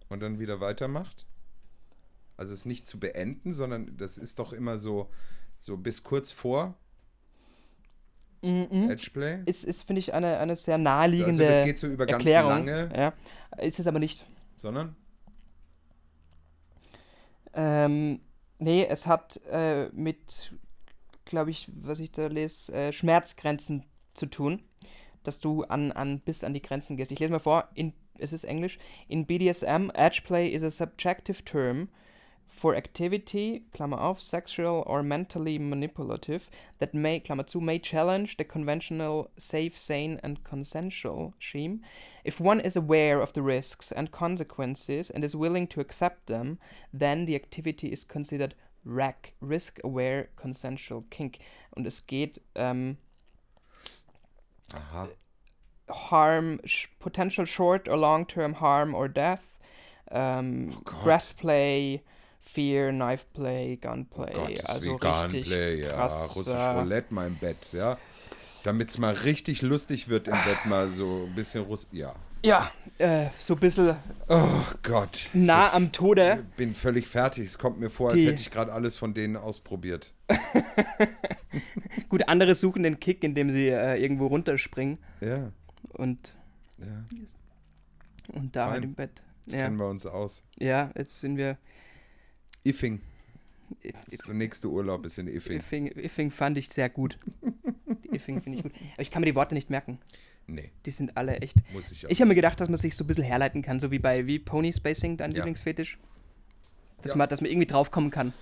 und 0.07 0.21
dann 0.21 0.39
wieder 0.39 0.61
weitermacht? 0.61 1.25
Also 2.37 2.53
es 2.53 2.65
nicht 2.65 2.87
zu 2.87 2.99
beenden, 2.99 3.51
sondern 3.51 3.97
das 3.97 4.17
ist 4.17 4.39
doch 4.39 4.53
immer 4.53 4.79
so, 4.79 5.09
so 5.57 5.75
bis 5.75 6.03
kurz 6.03 6.31
vor 6.31 6.77
Mhm. 8.41 8.89
Edgeplay. 8.89 9.39
Ist, 9.45 9.65
ist 9.65 9.83
finde 9.83 9.99
ich, 9.99 10.13
eine, 10.13 10.37
eine 10.39 10.55
sehr 10.55 10.77
naheliegende 10.77 11.45
Also 11.45 11.57
das 11.57 11.65
geht 11.65 11.77
so 11.77 11.87
über 11.87 12.05
ganz 12.05 12.23
Erklärung. 12.25 12.65
lange, 12.65 12.89
Ja. 12.95 13.13
Ist 13.63 13.79
es 13.79 13.87
aber 13.87 13.99
nicht. 13.99 14.25
sondern 14.55 14.95
Ähm, 17.53 18.21
nee, 18.59 18.85
es 18.85 19.07
hat 19.07 19.41
äh, 19.49 19.89
mit, 19.89 20.53
glaube 21.25 21.51
ich, 21.51 21.69
was 21.73 21.99
ich 21.99 22.11
da 22.11 22.27
lese, 22.27 22.71
äh, 22.73 22.93
Schmerzgrenzen 22.93 23.85
zu 24.13 24.27
tun, 24.27 24.63
dass 25.23 25.39
du 25.39 25.63
an, 25.63 25.91
an 25.91 26.19
bis 26.19 26.43
an 26.43 26.53
die 26.53 26.61
Grenzen 26.61 26.95
gehst. 26.97 27.11
Ich 27.11 27.19
lese 27.19 27.31
mal 27.31 27.39
vor, 27.39 27.69
in, 27.73 27.93
es 28.17 28.33
ist 28.33 28.43
Englisch. 28.43 28.79
In 29.07 29.25
BDSM, 29.25 29.89
Edgeplay 29.93 30.47
is 30.49 30.63
a 30.63 30.69
subjective 30.69 31.43
term 31.43 31.89
for 32.59 32.75
activity, 32.75 33.63
Klammer 33.73 33.97
auf, 33.97 34.21
sexual 34.21 34.83
or 34.85 35.01
mentally 35.01 35.57
manipulative, 35.57 36.49
that 36.79 36.93
may, 36.93 37.21
Klammer 37.21 37.49
zu, 37.49 37.61
may 37.61 37.79
challenge 37.79 38.35
the 38.35 38.43
conventional 38.43 39.31
safe, 39.37 39.77
sane 39.77 40.19
and 40.23 40.43
consensual 40.43 41.33
scheme. 41.39 41.81
If 42.25 42.39
one 42.41 42.59
is 42.59 42.75
aware 42.75 43.21
of 43.21 43.31
the 43.31 43.41
risks 43.41 43.93
and 43.93 44.11
consequences 44.11 45.09
and 45.09 45.23
is 45.23 45.37
willing 45.37 45.67
to 45.67 45.79
accept 45.79 46.27
them, 46.27 46.59
then 46.93 47.23
the 47.25 47.35
activity 47.35 47.93
is 47.93 48.03
considered 48.03 48.55
RAC, 48.83 49.33
Risk 49.39 49.79
Aware 49.83 50.27
Consensual 50.35 51.05
Kink. 51.09 51.39
Und 51.77 51.87
es 51.87 52.05
geht 52.05 52.39
ähm, 52.55 52.97
aha. 54.73 55.07
harm, 55.89 56.59
sh 56.65 56.87
potential 56.99 57.45
short 57.45 57.87
or 57.87 57.95
long 57.95 58.25
term 58.25 58.55
harm 58.55 58.93
or 58.93 59.07
death, 59.07 59.57
ähm, 60.11 60.73
Oh 60.75 61.03
breath 61.03 61.37
play, 61.37 62.03
fear, 62.53 62.91
knife 62.91 63.25
play, 63.33 63.77
gunplay. 63.77 64.33
Gottes 64.33 64.65
also 64.65 64.89
Willen, 64.91 64.99
richtig 64.99 65.31
Gunplay, 65.45 65.81
ja, 65.81 65.89
krass, 65.89 66.35
russisch 66.35 66.53
Roulette 66.53 67.13
im 67.27 67.35
Bett, 67.37 67.73
ja. 67.73 67.97
Damit 68.63 68.89
es 68.89 68.97
mal 68.97 69.13
richtig 69.13 69.61
lustig 69.61 70.09
wird 70.09 70.27
im 70.27 70.33
Bett, 70.45 70.65
mal 70.65 70.89
so 70.91 71.25
ein 71.27 71.35
bisschen 71.35 71.63
Russ. 71.63 71.87
Ja. 71.91 72.13
Ja, 72.43 72.71
äh, 72.97 73.27
so 73.37 73.53
ein 73.55 73.59
bisschen 73.59 73.95
Oh 74.29 74.61
Gott. 74.83 75.29
nah 75.33 75.73
am 75.73 75.91
Tode. 75.91 76.45
Ich 76.51 76.55
bin 76.55 76.73
völlig 76.73 77.05
fertig. 77.07 77.45
Es 77.45 77.57
kommt 77.57 77.79
mir 77.79 77.89
vor, 77.89 78.07
als 78.11 78.15
Die- 78.21 78.27
hätte 78.27 78.41
ich 78.41 78.49
gerade 78.49 78.71
alles 78.71 78.95
von 78.95 79.13
denen 79.13 79.35
ausprobiert. 79.35 80.13
Gut, 82.09 82.27
andere 82.27 82.55
suchen 82.55 82.83
den 82.83 82.99
Kick, 82.99 83.23
indem 83.23 83.51
sie 83.51 83.67
äh, 83.67 84.01
irgendwo 84.01 84.27
runterspringen 84.27 84.99
Ja, 85.21 85.51
und, 85.89 86.33
ja. 86.77 87.05
und 88.33 88.55
da 88.55 88.69
Fein. 88.69 88.83
im 88.83 88.93
Bett. 88.93 89.21
Das 89.45 89.55
Ja. 89.55 89.61
kennen 89.63 89.77
wir 89.77 89.87
uns 89.87 90.05
aus. 90.05 90.43
ja, 90.57 90.91
jetzt 90.95 91.19
sind 91.19 91.37
wir. 91.37 91.57
Iffing. 92.63 93.01
Das 94.09 94.19
der 94.21 94.33
nächste 94.33 94.67
Urlaub 94.67 95.05
ist 95.05 95.17
in 95.19 95.27
Iffing. 95.27 95.59
Iffing, 95.59 95.87
Iffing 95.87 96.31
fand 96.31 96.57
ich 96.57 96.69
sehr 96.69 96.89
gut. 96.89 97.17
Iffing 98.11 98.41
finde 98.41 98.57
ich 98.57 98.63
gut. 98.63 98.71
Aber 98.93 99.01
ich 99.01 99.11
kann 99.11 99.21
mir 99.21 99.27
die 99.27 99.35
Worte 99.35 99.53
nicht 99.53 99.69
merken. 99.69 99.99
Nee, 100.47 100.71
Die 100.85 100.91
sind 100.91 101.15
alle 101.15 101.37
echt. 101.37 101.55
muss 101.71 101.91
ich 101.91 102.05
auch. 102.05 102.09
Ich 102.09 102.19
habe 102.21 102.29
mir 102.29 102.35
gedacht, 102.35 102.59
dass 102.59 102.69
man 102.69 102.77
sich 102.77 102.95
so 102.95 103.03
ein 103.03 103.07
bisschen 103.07 103.23
herleiten 103.23 103.61
kann, 103.61 103.79
so 103.79 103.91
wie 103.91 103.99
bei 103.99 104.25
wie 104.25 104.39
Pony 104.39 104.73
Spacing, 104.73 105.15
dein 105.17 105.29
Ja. 105.31 105.37
Lieblingsfetisch. 105.37 105.99
Dass, 107.03 107.11
Ja. 107.11 107.17
man, 107.17 107.29
dass 107.29 107.41
man 107.41 107.51
irgendwie 107.51 107.67
draufkommen 107.67 108.09
kann. 108.09 108.33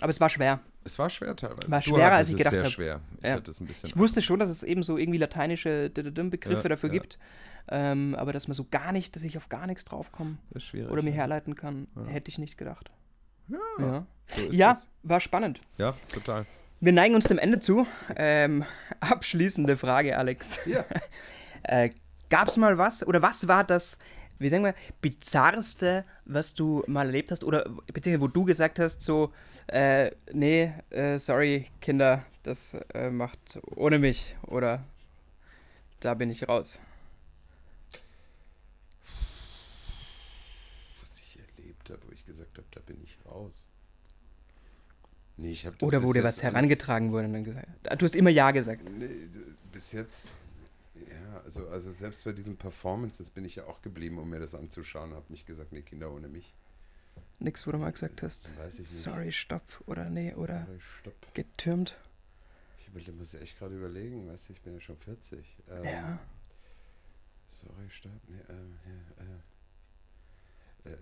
Aber 0.00 0.10
es 0.10 0.18
war 0.20 0.30
schwer. 0.30 0.60
es 0.84 0.98
war 0.98 1.10
schwer 1.10 1.36
teilweise. 1.36 1.70
War 1.70 1.82
schwerer, 1.82 2.12
als 2.14 2.28
ich 2.28 2.34
es 2.34 2.38
gedacht 2.38 2.54
sehr 2.54 2.64
hab. 2.64 2.70
schwer. 2.70 3.00
Ich 3.18 3.24
Ja. 3.24 3.38
es. 3.70 3.84
Ich 3.84 3.96
wusste 3.96 4.22
schon, 4.22 4.38
dass 4.38 4.48
es 4.50 4.62
eben 4.62 4.82
so 4.82 4.96
irgendwie 4.96 5.18
lateinische 5.18 5.90
Begriffe 5.90 6.62
Ja, 6.62 6.68
dafür 6.70 6.88
ja. 6.88 6.94
gibt. 6.94 7.18
Ähm, 7.68 8.14
aber 8.14 8.32
dass 8.32 8.48
man 8.48 8.54
so 8.54 8.64
gar 8.70 8.92
nicht, 8.92 9.14
dass 9.16 9.24
ich 9.24 9.36
auf 9.36 9.48
gar 9.48 9.66
nichts 9.66 9.84
draufkomme 9.84 10.38
oder 10.88 11.02
mir 11.02 11.10
herleiten 11.12 11.54
kann, 11.56 11.88
hätte 12.06 12.30
ich 12.30 12.38
nicht 12.38 12.56
gedacht. 12.56 12.90
Ja, 13.48 13.58
Ja, 13.78 14.06
so 14.28 14.40
ja 14.50 14.76
war 15.02 15.20
spannend. 15.20 15.60
Ja, 15.78 15.94
total. 16.12 16.46
Wir 16.80 16.92
neigen 16.92 17.14
uns 17.14 17.24
dem 17.26 17.38
Ende 17.38 17.60
zu. 17.60 17.86
Ähm, 18.16 18.64
abschließende 19.00 19.76
Frage, 19.76 20.16
Alex. 20.16 20.60
Ja. 20.66 20.84
Äh, 21.68 21.90
Gab 22.30 22.46
es 22.46 22.56
mal 22.56 22.78
was 22.78 23.04
oder 23.04 23.22
was 23.22 23.48
war 23.48 23.64
das, 23.64 23.98
wie 24.38 24.48
sagen 24.50 24.62
wir, 24.62 24.74
bizarrste, 25.00 26.04
was 26.24 26.54
du 26.54 26.84
mal 26.86 27.06
erlebt 27.06 27.32
hast 27.32 27.42
oder 27.42 27.68
beziehungsweise 27.92 28.20
wo 28.20 28.28
du 28.28 28.44
gesagt 28.44 28.78
hast, 28.78 29.02
so, 29.02 29.32
äh, 29.66 30.12
nee, 30.32 30.72
äh, 30.90 31.18
sorry, 31.18 31.66
Kinder, 31.80 32.24
das 32.44 32.74
äh, 32.94 33.10
macht 33.10 33.58
ohne 33.74 33.98
mich 33.98 34.36
oder 34.42 34.84
da 35.98 36.14
bin 36.14 36.30
ich 36.30 36.48
raus. 36.48 36.78
Was 41.00 41.18
ich 41.18 41.38
erlebt 41.38 41.90
habe, 41.90 42.00
wo 42.06 42.12
ich 42.12 42.15
gesagt 42.26 42.58
habe, 42.58 42.66
da 42.72 42.80
bin 42.80 43.00
ich 43.02 43.18
raus. 43.24 43.68
Nee, 45.38 45.52
ich 45.52 45.66
habe 45.66 45.76
Oder 45.84 46.02
wo 46.02 46.12
dir 46.12 46.24
was 46.24 46.42
herangetragen 46.42 47.12
wurde 47.12 47.26
und 47.26 47.34
dann 47.34 47.44
gesagt. 47.44 47.68
Du 48.00 48.04
hast 48.04 48.16
immer 48.16 48.30
Ja 48.30 48.50
gesagt. 48.52 48.88
Nee, 48.90 49.28
bis 49.70 49.92
jetzt, 49.92 50.40
ja, 50.94 51.40
also, 51.44 51.68
also 51.68 51.90
selbst 51.90 52.24
bei 52.24 52.32
diesen 52.32 52.56
Performances 52.56 53.30
bin 53.30 53.44
ich 53.44 53.56
ja 53.56 53.66
auch 53.66 53.82
geblieben, 53.82 54.18
um 54.18 54.30
mir 54.30 54.40
das 54.40 54.54
anzuschauen. 54.54 55.12
Habe 55.12 55.30
nicht 55.30 55.46
gesagt, 55.46 55.72
nee, 55.72 55.82
Kinder 55.82 56.10
ohne 56.10 56.28
mich. 56.28 56.54
Nix, 57.38 57.66
wo 57.66 57.70
du 57.70 57.78
mal 57.78 57.92
gesagt 57.92 58.22
hast. 58.22 58.56
Weiß 58.58 58.78
ich 58.78 58.88
nicht. 58.88 59.02
Sorry, 59.02 59.30
stopp 59.30 59.62
oder 59.86 60.08
nee 60.08 60.34
oder 60.34 60.64
Sorry, 60.66 60.80
stopp. 60.80 61.34
getürmt. 61.34 61.96
Ich 62.78 63.12
muss 63.12 63.32
ja 63.34 63.40
echt 63.40 63.58
gerade 63.58 63.76
überlegen, 63.76 64.26
weißt 64.26 64.48
du, 64.48 64.52
ich 64.54 64.62
bin 64.62 64.72
ja 64.72 64.80
schon 64.80 64.96
40. 64.96 65.58
Ähm, 65.68 65.84
Ja. 65.84 66.18
Sorry, 67.46 67.90
stopp. 67.90 68.12
Nee, 68.28 68.40
ähm, 68.48 68.78
ja, 68.86 70.90
äh, 70.90 70.94
äh, 70.94 70.96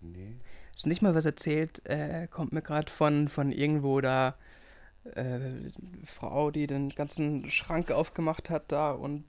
nee. 0.00 0.36
Hast 0.74 0.84
du 0.84 0.88
nicht 0.88 1.02
mal 1.02 1.14
was 1.14 1.24
erzählt? 1.26 1.84
Äh, 1.86 2.26
kommt 2.28 2.52
mir 2.52 2.62
gerade 2.62 2.90
von, 2.90 3.28
von 3.28 3.52
irgendwo 3.52 4.00
da 4.00 4.36
äh, 5.04 5.70
Frau, 6.04 6.50
die 6.50 6.66
den 6.66 6.90
ganzen 6.90 7.50
Schrank 7.50 7.90
aufgemacht 7.90 8.50
hat 8.50 8.70
da 8.72 8.92
und, 8.92 9.24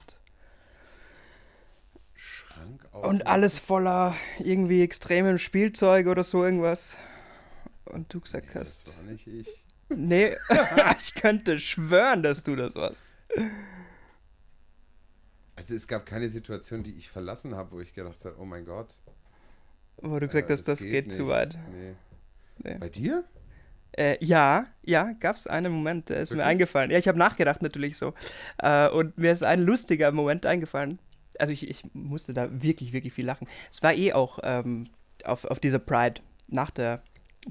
Schrank 2.14 2.86
auf. 2.92 3.04
und 3.04 3.26
alles 3.26 3.58
voller 3.58 4.16
irgendwie 4.38 4.82
extremem 4.82 5.38
Spielzeug 5.38 6.06
oder 6.06 6.24
so 6.24 6.44
irgendwas. 6.44 6.96
Und 7.84 8.12
du 8.14 8.20
gesagt 8.20 8.54
Nee, 8.54 8.54
das 8.54 8.86
hast, 8.86 8.96
war 8.96 9.04
nicht 9.04 9.26
ich. 9.26 9.64
nee, 9.88 10.36
ich 11.00 11.14
könnte 11.14 11.58
schwören, 11.60 12.22
dass 12.22 12.42
du 12.44 12.56
das 12.56 12.74
warst. 12.76 13.04
Also 15.56 15.74
es 15.74 15.86
gab 15.88 16.06
keine 16.06 16.28
Situation, 16.28 16.82
die 16.82 16.94
ich 16.94 17.10
verlassen 17.10 17.54
habe, 17.54 17.72
wo 17.72 17.80
ich 17.80 17.94
gedacht 17.94 18.24
habe, 18.24 18.36
oh 18.38 18.44
mein 18.44 18.64
Gott. 18.66 18.98
Wo 20.02 20.18
du 20.18 20.26
gesagt 20.26 20.50
äh, 20.50 20.52
hast, 20.52 20.68
das 20.68 20.82
geht, 20.82 21.12
zu 21.12 21.28
weit. 21.28 21.56
Nee. 21.72 21.94
Nee. 22.64 22.78
Bei 22.78 22.88
dir? 22.88 23.24
Äh, 23.92 24.16
ja, 24.24 24.66
ja, 24.82 25.12
gab 25.20 25.36
es 25.36 25.46
einen 25.46 25.72
Moment, 25.72 26.08
der 26.08 26.20
ist 26.20 26.30
mir 26.30 26.38
Wirklich? 26.38 26.48
eingefallen. 26.48 26.90
Ja, 26.90 26.98
ich 26.98 27.08
habe 27.08 27.18
nachgedacht 27.18 27.62
natürlich 27.62 27.98
so. 27.98 28.14
Äh, 28.58 28.88
und 28.88 29.18
mir 29.18 29.32
ist 29.32 29.44
ein 29.44 29.60
lustiger 29.60 30.12
Moment 30.12 30.46
eingefallen. 30.46 30.98
Also 31.38 31.52
ich, 31.52 31.68
ich 31.68 31.84
musste 31.92 32.32
da 32.32 32.48
wirklich, 32.62 32.92
wirklich 32.92 33.12
viel 33.12 33.26
lachen. 33.26 33.46
Es 33.70 33.82
war 33.82 33.94
eh 33.94 34.12
auch 34.12 34.38
ähm, 34.42 34.88
auf, 35.24 35.44
auf 35.44 35.60
dieser 35.60 35.78
Pride, 35.78 36.20
nach 36.48 36.70
der 36.70 37.02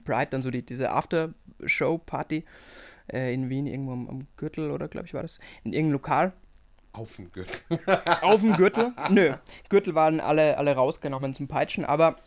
Pride 0.04 0.28
dann 0.32 0.42
so 0.42 0.50
die, 0.50 0.66
diese 0.66 0.92
After-Show-Party 0.92 2.46
äh, 3.12 3.34
in 3.34 3.50
Wien, 3.50 3.68
irgendwo 3.68 3.94
am, 3.94 4.10
am 4.10 4.28
Gürtel 4.38 4.72
oder 4.72 4.88
glaube 4.88 5.08
ich 5.08 5.14
war 5.14 5.22
das, 5.22 5.40
in 5.64 5.74
irgendeinem 5.74 5.94
Lokal. 5.94 6.34
Auf 6.94 7.16
dem 7.16 7.32
Gürtel. 7.32 7.80
Auf 8.22 8.42
dem 8.42 8.54
Gürtel? 8.54 8.94
Nö, 9.10 9.34
Gürtel 9.70 9.96
waren 9.96 10.20
alle, 10.20 10.58
alle 10.58 10.76
rausgenommen 10.76 11.34
zum 11.34 11.48
Peitschen, 11.48 11.86
aber 11.86 12.18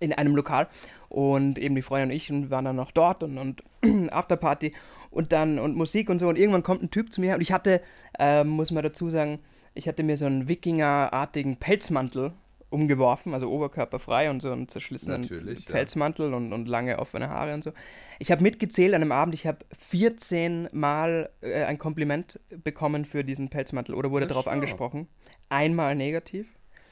in 0.00 0.12
einem 0.12 0.34
Lokal. 0.34 0.68
Und 1.08 1.58
eben 1.58 1.74
die 1.74 1.82
Freundin 1.82 2.10
und 2.10 2.16
ich 2.16 2.30
und 2.30 2.50
waren 2.50 2.64
dann 2.64 2.76
noch 2.76 2.90
dort 2.90 3.22
und, 3.22 3.38
und 3.38 3.62
Afterparty 4.12 4.72
und 5.10 5.32
dann 5.32 5.58
und 5.58 5.76
Musik 5.76 6.10
und 6.10 6.18
so. 6.18 6.28
Und 6.28 6.38
irgendwann 6.38 6.62
kommt 6.62 6.82
ein 6.82 6.90
Typ 6.90 7.12
zu 7.12 7.20
mir 7.20 7.34
und 7.34 7.40
ich 7.40 7.52
hatte, 7.52 7.80
ähm, 8.18 8.48
muss 8.48 8.70
man 8.70 8.82
dazu 8.82 9.10
sagen, 9.10 9.40
ich 9.74 9.88
hatte 9.88 10.02
mir 10.02 10.16
so 10.16 10.26
einen 10.26 10.48
Wikinger-artigen 10.48 11.56
Pelzmantel 11.56 12.32
umgeworfen, 12.70 13.34
also 13.34 13.50
oberkörperfrei 13.50 14.30
und 14.30 14.42
so 14.42 14.52
einen 14.52 14.68
zerschlissenen 14.68 15.22
Natürlich, 15.22 15.66
ja. 15.66 15.72
Pelzmantel 15.72 16.32
und, 16.32 16.52
und 16.52 16.68
lange 16.68 16.98
offene 16.98 17.28
Haare 17.28 17.52
und 17.54 17.64
so. 17.64 17.72
Ich 18.18 18.30
habe 18.30 18.42
mitgezählt 18.42 18.94
an 18.94 19.02
einem 19.02 19.12
Abend, 19.12 19.34
ich 19.34 19.46
habe 19.46 19.58
14 19.78 20.68
Mal 20.72 21.30
äh, 21.40 21.64
ein 21.64 21.78
Kompliment 21.78 22.38
bekommen 22.62 23.04
für 23.04 23.24
diesen 23.24 23.50
Pelzmantel 23.50 23.94
oder 23.94 24.10
wurde 24.10 24.26
Ja, 24.26 24.28
darauf 24.28 24.46
angesprochen. 24.46 25.08
Einmal 25.48 25.96
negativ, 25.96 26.46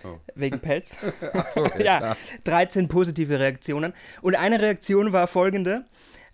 Oh. 0.05 0.19
wegen 0.35 0.61
Pelz. 0.61 0.97
Ach 1.33 1.47
so, 1.47 1.67
ja, 1.67 1.79
ja, 1.79 1.99
klar. 1.99 2.17
13 2.45 2.89
positive 2.89 3.39
Reaktionen. 3.39 3.93
Und 4.23 4.37
eine 4.37 4.61
Reaktion 4.61 5.13
war 5.13 5.27
folgende. 5.27 5.85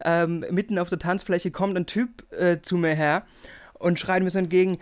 Ähm, 0.04 0.44
mitten 0.50 0.78
auf 0.78 0.88
der 0.88 0.98
Tanzfläche 0.98 1.50
kommt 1.50 1.76
ein 1.76 1.86
Typ 1.86 2.30
äh, 2.32 2.60
zu 2.60 2.76
mir 2.76 2.94
her 2.94 3.24
und 3.74 3.98
schreit 3.98 4.22
mir 4.22 4.30
so 4.30 4.38
entgegen, 4.38 4.78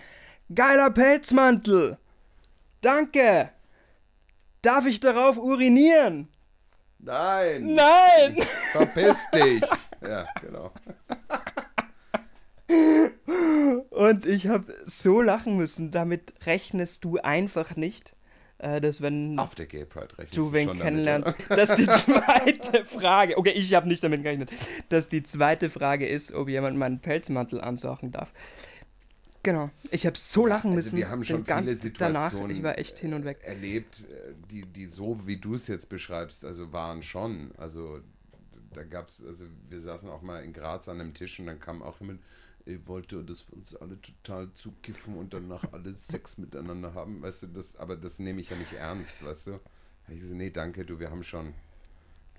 geiler 0.55 0.91
Pelzmantel! 0.91 1.99
Danke! 2.81 3.51
Darf 4.63 4.87
ich 4.87 5.01
darauf 5.01 5.39
urinieren? 5.39 6.29
Nein! 6.99 7.75
Nein! 7.75 8.37
Verpiss 8.73 9.27
dich! 9.31 9.63
Ja, 10.05 10.27
genau. 10.41 10.73
Und 13.91 14.27
ich 14.27 14.49
habe 14.49 14.75
so 14.85 15.23
lachen 15.23 15.57
müssen, 15.57 15.93
damit 15.93 16.35
rechnest 16.45 17.05
du 17.05 17.19
einfach 17.19 17.77
nicht, 17.77 18.17
dass 18.81 19.03
wenn 19.03 19.39
Auf 19.39 19.55
der 19.55 19.67
Gay 19.67 19.85
Pride 19.85 20.17
rechnest 20.19 20.37
du 20.37 20.53
wen 20.53 20.69
damit, 20.69 20.83
kennenlernst, 20.83 21.37
dass 21.49 21.75
die 21.75 21.87
zweite 21.87 22.85
Frage, 22.99 23.37
okay, 23.37 23.51
ich 23.51 23.75
habe 23.75 23.89
nicht 23.89 24.03
damit 24.05 24.23
gerechnet, 24.23 24.51
dass 24.89 25.09
die 25.09 25.23
zweite 25.23 25.69
Frage 25.69 26.07
ist, 26.07 26.33
ob 26.33 26.49
jemand 26.49 26.77
meinen 26.79 27.01
Pelzmantel 27.01 27.61
ansauchen 27.61 28.13
darf. 28.13 28.33
Genau, 29.43 29.71
ich 29.91 30.07
habe 30.07 30.17
so 30.17 30.47
lachen 30.47 30.71
Also 30.71 30.77
müssen. 30.77 30.99
wir 30.99 31.11
haben 31.11 31.25
schon 31.25 31.45
viele 31.45 31.75
Danach, 31.99 32.31
Situationen 32.31 32.57
ich 32.57 32.63
war 32.63 32.79
echt 32.79 33.01
hin 33.01 33.13
und 33.13 33.25
weg. 33.25 33.41
erlebt, 33.43 34.05
äh, 34.09 34.35
die, 34.51 34.65
die 34.67 34.87
so, 34.87 35.27
wie 35.27 35.37
du 35.37 35.55
es 35.55 35.67
jetzt 35.67 35.89
beschreibst, 35.89 36.45
also 36.45 36.73
waren 36.73 37.03
schon. 37.03 37.51
Also 37.59 38.01
da 38.73 38.85
gab 38.85 39.09
es, 39.09 39.25
also 39.27 39.47
wir 39.69 39.81
saßen 39.81 40.09
auch 40.09 40.23
mal 40.23 40.45
in 40.45 40.53
Graz 40.53 40.89
an 40.89 41.01
einem 41.01 41.13
Tisch 41.13 41.41
und 41.41 41.47
dann 41.47 41.59
kam 41.59 41.83
auch 41.83 41.99
jemand, 42.01 42.21
wollte 42.85 43.23
das 43.25 43.41
für 43.43 43.55
uns 43.55 43.75
alle 43.77 44.01
total 44.01 44.53
zukiffen 44.53 45.17
und 45.17 45.33
danach 45.35 45.65
alle 45.73 45.95
Sex 45.97 46.39
miteinander 46.39 46.95
haben, 46.95 47.23
weißt 47.23 47.45
du, 47.45 47.47
das, 47.49 47.77
aber 47.77 47.97
das 47.97 48.19
nehme 48.19 48.41
ich 48.41 48.51
ja 48.51 48.57
nicht 48.57 48.73
ernst, 48.73 49.25
weißt 49.25 49.49
du. 49.49 49.61
Ich 50.09 50.19
gesagt, 50.21 50.37
nee, 50.39 50.51
danke, 50.51 50.85
du, 50.85 50.99
wir 50.99 51.11
haben 51.11 51.23
schon. 51.23 51.55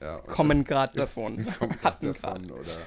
Ja, 0.01 0.17
und 0.17 0.27
Kommen 0.27 0.63
gerade 0.63 0.93
davon. 0.97 1.45
kommen 1.57 1.77
grad 1.79 1.83
Hatten 1.83 2.07
davon. 2.07 2.51
Oder 2.51 2.77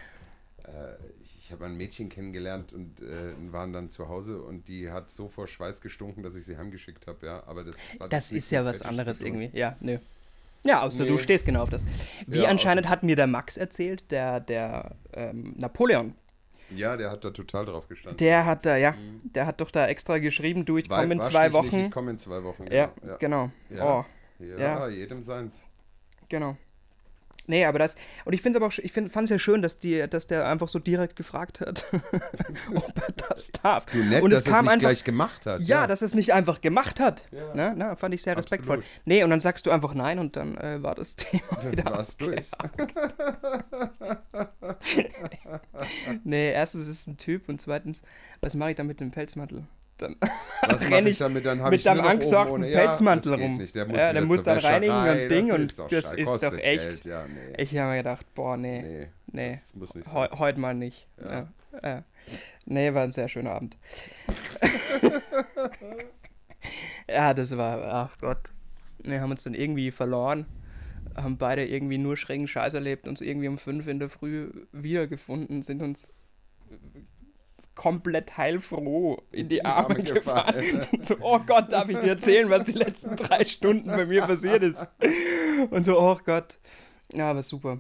äh, 0.64 0.97
ich, 1.22 1.51
habe 1.53 1.64
ein 1.66 1.76
Mädchen 1.76 2.09
kennengelernt 2.09 2.72
und 2.72 3.01
äh, 3.01 3.34
waren 3.53 3.72
dann 3.72 3.89
zu 3.89 4.09
Hause 4.09 4.43
und 4.43 4.68
die 4.68 4.91
hat 4.91 5.11
so 5.11 5.28
vor 5.28 5.47
Schweiß 5.49 5.80
gestunken, 5.80 6.22
dass 6.22 6.34
ich 6.34 6.45
sie 6.45 6.57
heimgeschickt 6.59 7.07
habe, 7.07 7.24
ja. 7.26 7.43
Aber 7.47 7.64
das 7.64 7.78
Das 8.11 8.32
ist 8.32 8.51
ja 8.51 8.64
was 8.64 8.82
anderes 8.82 9.20
irgendwie. 9.20 9.51
Ja, 9.57 9.76
nö. 9.80 9.99
Ja, 10.64 10.82
außer 10.82 11.07
du 11.07 11.14
Nee. 11.14 11.18
stehst 11.18 11.47
genau 11.47 11.62
auf 11.62 11.70
das. 11.70 11.87
Wie 12.26 12.39
Ja, 12.41 12.49
anscheinend 12.49 12.89
hat 12.89 13.05
mir 13.05 13.14
der 13.14 13.28
Max 13.28 13.57
erzählt, 13.57 14.11
der, 14.11 14.41
der 14.41 14.97
ähm, 15.12 15.55
Napoleon. 15.57 16.14
Ja, 16.71 16.97
der 16.97 17.11
hat 17.11 17.25
da 17.25 17.31
total 17.31 17.64
drauf 17.64 17.87
gestanden. 17.89 18.19
Der 18.19 18.45
hat 18.45 18.67
da, 18.67 18.77
ja, 18.77 18.95
der 19.23 19.47
hat 19.47 19.61
doch 19.61 19.71
da 19.71 19.87
extra 19.87 20.19
geschrieben, 20.19 20.64
du, 20.64 20.79
ich 20.79 20.89
komme 20.89 21.14
in 21.14 21.23
zwei 21.23 21.53
Wochen. 21.53 21.67
Nicht, 21.77 21.87
ich 21.87 21.91
komme 21.93 22.11
in 22.11 22.19
zwei 22.19 22.43
Wochen. 22.43 22.64
ja, 22.71 22.93
Genau. 23.01 23.12
Ja, 23.12 23.17
genau. 23.19 23.51
Ja. 23.71 24.01
Oh, 24.01 24.05
ja. 24.41 24.89
jedem 24.89 25.23
seins. 25.23 25.64
genau. 26.29 26.57
Nee, 27.47 27.64
aber 27.64 27.78
das, 27.78 27.97
und 28.24 28.32
ich 28.32 28.42
finde 28.42 28.59
es 28.59 28.62
aber 28.62 28.72
auch, 28.72 28.78
ich 28.78 28.92
fand 28.92 29.16
es 29.24 29.30
ja 29.30 29.38
schön, 29.38 29.62
dass, 29.62 29.78
die, 29.78 30.07
dass 30.09 30.26
der 30.26 30.49
einfach 30.49 30.68
so 30.68 30.78
direkt 30.78 31.16
gefragt 31.16 31.61
hat, 31.61 31.84
ob 32.74 32.92
er 32.97 33.12
das 33.28 33.53
darf. 33.53 33.86
Du 33.86 33.99
nett, 33.99 34.22
und 34.22 34.30
dass 34.30 34.40
es 34.40 34.47
es 34.47 34.53
kam 34.53 34.64
nicht 34.64 34.72
einfach, 34.72 34.88
gleich 34.88 35.05
gemacht 35.05 35.47
hat. 35.47 35.61
ja, 35.62 35.86
dass 35.86 36.03
er 36.03 36.07
es 36.07 36.14
nicht 36.14 36.32
einfach 36.32 36.61
gemacht 36.61 37.01
hat. 37.01 37.22
Ja. 37.30 37.55
Ne? 37.55 37.74
Na, 37.76 37.97
fand 37.97 38.14
ich 38.14 38.22
sehr 38.22 38.36
respektvoll. 38.36 38.78
Absolut. 38.78 39.01
Nee, 39.05 39.22
und 39.22 39.30
dann 39.30 39.40
sagst 39.40 39.66
du 39.66 39.70
einfach 39.70 39.94
nein 39.94 40.18
und 40.18 40.36
dann 40.36 40.57
äh, 40.57 40.82
war 40.82 40.94
das 40.94 41.16
Thema 41.16 41.42
Dann 41.61 41.72
wieder 41.72 41.84
war 41.84 42.01
es 42.01 42.16
durch. 42.16 42.51
Nee, 46.24 46.53
erstens 46.53 46.82
ist 46.82 47.01
es 47.01 47.07
ein 47.07 47.16
Typ 47.18 47.49
und 47.49 47.61
zweitens, 47.61 48.03
was 48.40 48.55
mache 48.55 48.70
ich 48.70 48.76
da 48.76 48.84
mit 48.84 49.01
dem 49.01 49.11
Pelzmantel? 49.11 49.64
Dann 49.99 50.16
Was 50.62 50.88
mache 50.90 51.09
ich 51.09 51.18
damit? 51.18 51.47
Dann 51.47 51.61
habe 51.61 51.70
mit 51.70 51.80
ich 51.80 51.84
deinem. 51.84 52.05
Ja, 52.05 52.86
Pelzmantel 52.86 53.30
das 53.32 53.40
geht 53.40 53.49
rum. 53.49 53.57
Nicht. 53.57 53.74
Der 53.74 53.86
muss, 53.86 53.99
Ja, 53.99 54.12
der 54.12 54.24
muss 54.24 54.42
dann 54.42 54.59
reinigen 54.59 54.92
und. 54.94 55.28
Ding 55.30 55.49
das 55.49 55.57
und 55.57 55.62
ist 55.62 55.78
doch 55.78 55.88
das 55.88 56.12
ist 56.12 56.42
doch 56.42 56.59
echt- 56.59 56.84
Geld. 56.84 57.05
Ja, 57.07 57.26
nee. 57.26 57.55
ich 57.62 57.76
habe 57.78 57.90
mir 57.90 57.97
gedacht, 57.99 58.26
boah, 58.34 58.57
nee, 58.57 58.82
nee, 58.82 59.07
nee, 59.32 59.51
das 59.51 59.74
muss 59.74 59.94
nicht 59.94 60.09
sein. 60.09 60.28
heute 60.38 60.61
mal 60.61 60.74
nicht. 60.74 61.09
Ja. 61.22 61.32
Ja. 61.32 61.49
Ja. 61.82 62.05
Nee, 62.66 62.92
war 62.94 63.05
ein 63.05 63.12
sehr 63.12 63.28
schöner 63.28 63.53
Abend. 63.53 63.76
ja, 67.09 67.32
das 67.34 67.57
war, 67.57 67.82
ach 67.92 68.18
Gott. 68.18 68.51
Wir 68.99 69.20
haben 69.20 69.30
uns 69.30 69.44
dann 69.44 69.55
irgendwie 69.55 69.90
verloren, 69.92 70.47
haben 71.14 71.38
beide 71.38 71.64
irgendwie 71.64 71.99
nur 71.99 72.16
schrägen 72.16 72.49
Scheiß 72.49 72.74
erlebt, 72.74 73.07
uns 73.07 73.20
irgendwie 73.20 73.49
um 73.49 73.59
fünf 73.59 73.86
in 73.86 73.99
der 74.01 74.09
Früh 74.09 74.51
wiedergefunden, 74.72 75.62
sind 75.62 75.82
uns 75.82 76.12
komplett 77.77 78.37
heilfroh 78.37 79.22
in 79.31 79.49
die 79.49 79.64
Arme, 79.64 79.91
Arme 79.97 80.03
gefallen. 80.03 80.81
gefallen. 80.81 81.05
so, 81.05 81.16
oh 81.20 81.39
Gott, 81.39 81.70
darf 81.72 81.89
ich 81.89 81.99
dir 81.99 82.09
erzählen, 82.11 82.51
was 82.51 82.64
die 82.64 82.72
letzten 82.72 83.14
drei 83.16 83.45
Stunden 83.45 83.87
bei 83.89 84.05
mir 84.07 84.22
passiert 84.22 84.62
ist? 84.64 84.85
Und 85.70 85.85
so, 85.85 85.97
oh 86.01 86.18
Gott. 86.24 86.59
Ja, 87.12 87.31
aber 87.31 87.42
super. 87.42 87.79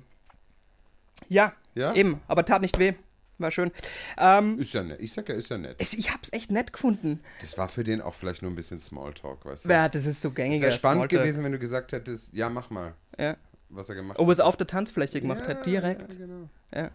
Ja, 1.28 1.52
Ja? 1.74 1.94
eben, 1.94 2.20
aber 2.28 2.44
tat 2.44 2.62
nicht 2.62 2.78
weh. 2.78 2.92
War 3.38 3.50
schön. 3.50 3.70
Ähm, 4.16 4.58
Ist 4.58 4.72
ja 4.72 4.82
nett. 4.82 4.98
Ich 5.00 5.12
sag 5.12 5.28
ja, 5.28 5.34
ist 5.34 5.50
ja 5.50 5.58
nett. 5.58 5.76
es, 5.78 5.92
ich 5.92 6.10
hab's 6.12 6.32
echt 6.32 6.50
nett 6.50 6.72
gefunden. 6.72 7.20
Das 7.42 7.58
war 7.58 7.68
für 7.68 7.84
den 7.84 8.00
auch 8.00 8.14
vielleicht 8.14 8.40
nur 8.40 8.50
ein 8.50 8.54
bisschen 8.54 8.80
Smalltalk, 8.80 9.44
weißt 9.44 9.66
du? 9.66 9.68
Ja, 9.68 9.90
das 9.90 10.06
ist 10.06 10.22
so 10.22 10.28
es 10.28 10.34
gängiger 10.34 10.62
wäre 10.62 10.72
spannend 10.72 11.00
Smalltalk. 11.00 11.22
gewesen, 11.22 11.44
wenn 11.44 11.52
du 11.52 11.58
gesagt 11.58 11.92
hättest, 11.92 12.32
ja, 12.32 12.48
mach 12.48 12.70
mal, 12.70 12.94
Ja. 13.18 13.36
was 13.68 13.90
er 13.90 13.94
gemacht 13.96 14.18
Ob 14.18 14.26
er 14.26 14.30
hat. 14.30 14.32
es 14.34 14.40
auf 14.40 14.56
der 14.56 14.66
Tanzfläche 14.66 15.20
gemacht 15.20 15.40
ja, 15.42 15.48
hat, 15.48 15.66
direkt. 15.66 16.12
Ja, 16.14 16.18
genau. 16.18 16.48
Ja. 16.74 16.90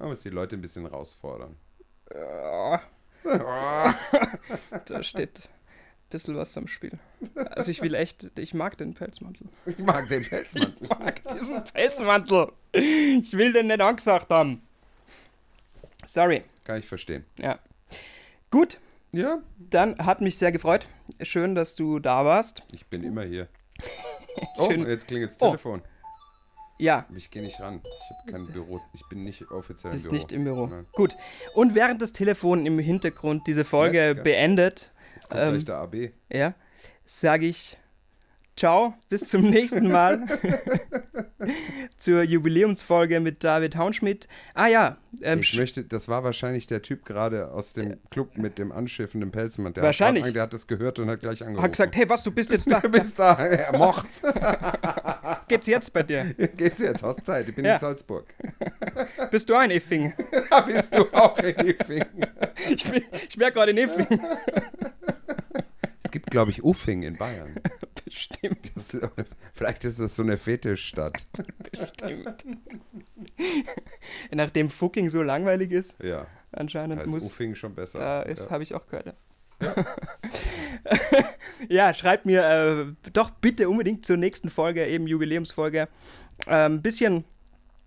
Man 0.00 0.08
muss 0.08 0.22
die 0.22 0.30
Leute 0.30 0.56
ein 0.56 0.60
bisschen 0.60 0.82
herausfordern. 0.82 1.54
Ja. 2.14 2.82
da 4.86 5.02
steht 5.02 5.38
ein 5.40 6.08
bisschen 6.10 6.36
was 6.36 6.56
am 6.56 6.66
Spiel. 6.68 6.98
Also 7.50 7.70
ich 7.70 7.80
will 7.82 7.94
echt, 7.94 8.30
ich 8.38 8.52
mag 8.54 8.76
den 8.78 8.94
Pelzmantel. 8.94 9.48
Ich 9.66 9.78
mag 9.78 10.08
den 10.08 10.22
Pelzmantel. 10.24 10.74
Ich 10.82 10.88
mag 10.88 11.22
diesen 11.34 11.62
Pelzmantel. 11.64 12.52
Ich 12.72 13.32
will 13.32 13.52
den 13.52 13.68
nicht 13.68 13.80
angesagt 13.80 14.28
haben. 14.30 14.62
Sorry. 16.06 16.42
Kann 16.64 16.78
ich 16.78 16.86
verstehen. 16.86 17.24
Ja. 17.38 17.58
Gut, 18.50 18.78
Ja, 19.12 19.38
dann 19.58 19.98
hat 20.04 20.20
mich 20.20 20.36
sehr 20.38 20.52
gefreut. 20.52 20.86
Schön, 21.22 21.54
dass 21.54 21.74
du 21.74 21.98
da 22.00 22.24
warst. 22.24 22.62
ich 22.72 22.86
bin 22.86 23.02
immer 23.04 23.24
hier. 23.24 23.48
Oh, 24.56 24.70
Schön. 24.70 24.88
jetzt 24.88 25.06
klingelt 25.08 25.30
das 25.30 25.42
Oh. 25.42 25.80
Ja, 26.78 27.06
Ich 27.14 27.30
gehe 27.30 27.42
nicht 27.42 27.60
ran. 27.60 27.80
Ich 27.84 28.32
habe 28.32 28.32
kein 28.44 28.52
Büro. 28.52 28.80
Ich 28.92 29.02
bin 29.08 29.22
nicht 29.24 29.48
offiziell 29.50 29.92
bist 29.92 30.06
im 30.06 30.10
Büro. 30.10 30.16
nicht 30.16 30.32
im 30.32 30.44
Büro. 30.44 30.66
Nein. 30.66 30.86
Gut. 30.92 31.16
Und 31.54 31.74
während 31.74 32.02
das 32.02 32.12
Telefon 32.12 32.66
im 32.66 32.78
Hintergrund 32.78 33.46
diese 33.46 33.64
Folge 33.64 33.98
gell? 33.98 34.14
beendet, 34.16 34.90
Jetzt 35.14 35.28
kommt 35.28 35.40
Ähm, 35.42 35.50
gleich 35.52 35.64
der 35.64 35.76
AB. 35.76 35.94
ja, 36.30 36.54
sage 37.04 37.46
ich 37.46 37.78
Ciao, 38.54 38.94
bis 39.08 39.22
zum 39.28 39.48
nächsten 39.48 39.88
Mal 39.88 40.26
zur 41.96 42.22
Jubiläumsfolge 42.22 43.18
mit 43.18 43.42
David 43.42 43.76
Haunschmidt. 43.76 44.28
Ah 44.52 44.66
ja, 44.66 44.98
ähm, 45.22 45.40
Ich 45.40 45.56
möchte, 45.56 45.84
das 45.84 46.06
war 46.08 46.22
wahrscheinlich 46.22 46.66
der 46.66 46.82
Typ 46.82 47.06
gerade 47.06 47.50
aus 47.50 47.72
dem 47.72 47.96
Club 48.10 48.36
mit 48.36 48.58
dem 48.58 48.70
anschiffenden 48.70 49.30
Pelzmann. 49.30 49.72
Der 49.72 49.82
Wahrscheinlich. 49.82 50.24
Hat, 50.24 50.34
der 50.36 50.42
hat 50.42 50.52
das 50.52 50.66
gehört 50.66 50.98
und 50.98 51.08
hat 51.08 51.20
gleich 51.20 51.40
angerufen. 51.42 51.62
hat 51.64 51.72
gesagt, 51.72 51.96
hey, 51.96 52.06
was, 52.10 52.22
du 52.22 52.30
bist 52.30 52.50
jetzt 52.50 52.66
da. 52.70 52.80
du 52.80 52.90
bist 52.90 53.18
da, 53.18 53.32
er 53.34 53.72
mocht's. 53.78 54.20
Geht's 55.48 55.66
jetzt 55.66 55.90
bei 55.94 56.02
dir? 56.02 56.34
Geht's 56.34 56.78
jetzt? 56.78 57.02
Hast 57.02 57.24
Zeit? 57.24 57.48
Ich 57.48 57.54
bin 57.54 57.64
Ja. 57.64 57.72
in 57.74 57.78
Salzburg. 57.80 58.34
Bist 59.30 59.48
du 59.48 59.54
ein 59.54 59.70
Effing? 59.70 60.12
Bist 60.66 60.94
du 60.94 61.06
auch 61.14 61.38
in 61.38 61.56
Effing. 61.68 62.04
ich, 62.68 62.84
bin- 62.84 63.04
ich 63.28 63.38
wäre 63.38 63.50
gerade 63.50 63.70
in 63.70 63.78
Effing. 63.78 64.20
Es 66.04 66.10
gibt, 66.10 66.30
glaube 66.30 66.50
ich, 66.50 66.62
Uffing 66.62 67.02
in 67.02 67.16
Bayern. 67.16 67.56
Bestimmt, 68.12 68.76
Das, 68.76 68.98
vielleicht 69.54 69.84
ist 69.84 70.00
das 70.00 70.16
so 70.16 70.22
eine 70.22 70.36
Fetischstadt. 70.36 71.26
bestimmt. 71.70 72.44
Nachdem 74.30 74.70
Fucking 74.70 75.10
so 75.10 75.22
langweilig 75.22 75.70
ist, 75.72 76.02
Ja, 76.02 76.26
anscheinend 76.52 77.00
da 77.00 77.04
ist 77.04 77.12
muss. 77.12 77.24
Uffing 77.24 77.54
schon 77.54 77.74
besser. 77.74 77.98
Da 77.98 78.22
ist, 78.22 78.44
ja. 78.46 78.50
habe 78.50 78.62
ich 78.62 78.74
auch 78.74 78.86
gehört. 78.86 79.14
Ja. 79.60 79.60
ja, 81.68 81.94
schreibt 81.94 82.26
mir 82.26 82.44
äh, 82.44 83.10
doch 83.12 83.30
bitte 83.30 83.68
unbedingt 83.68 84.04
zur 84.04 84.16
nächsten 84.16 84.50
Folge, 84.50 84.86
eben 84.86 85.06
Jubiläumsfolge, 85.06 85.88
äh, 86.46 86.50
ein 86.66 86.82
bisschen, 86.82 87.24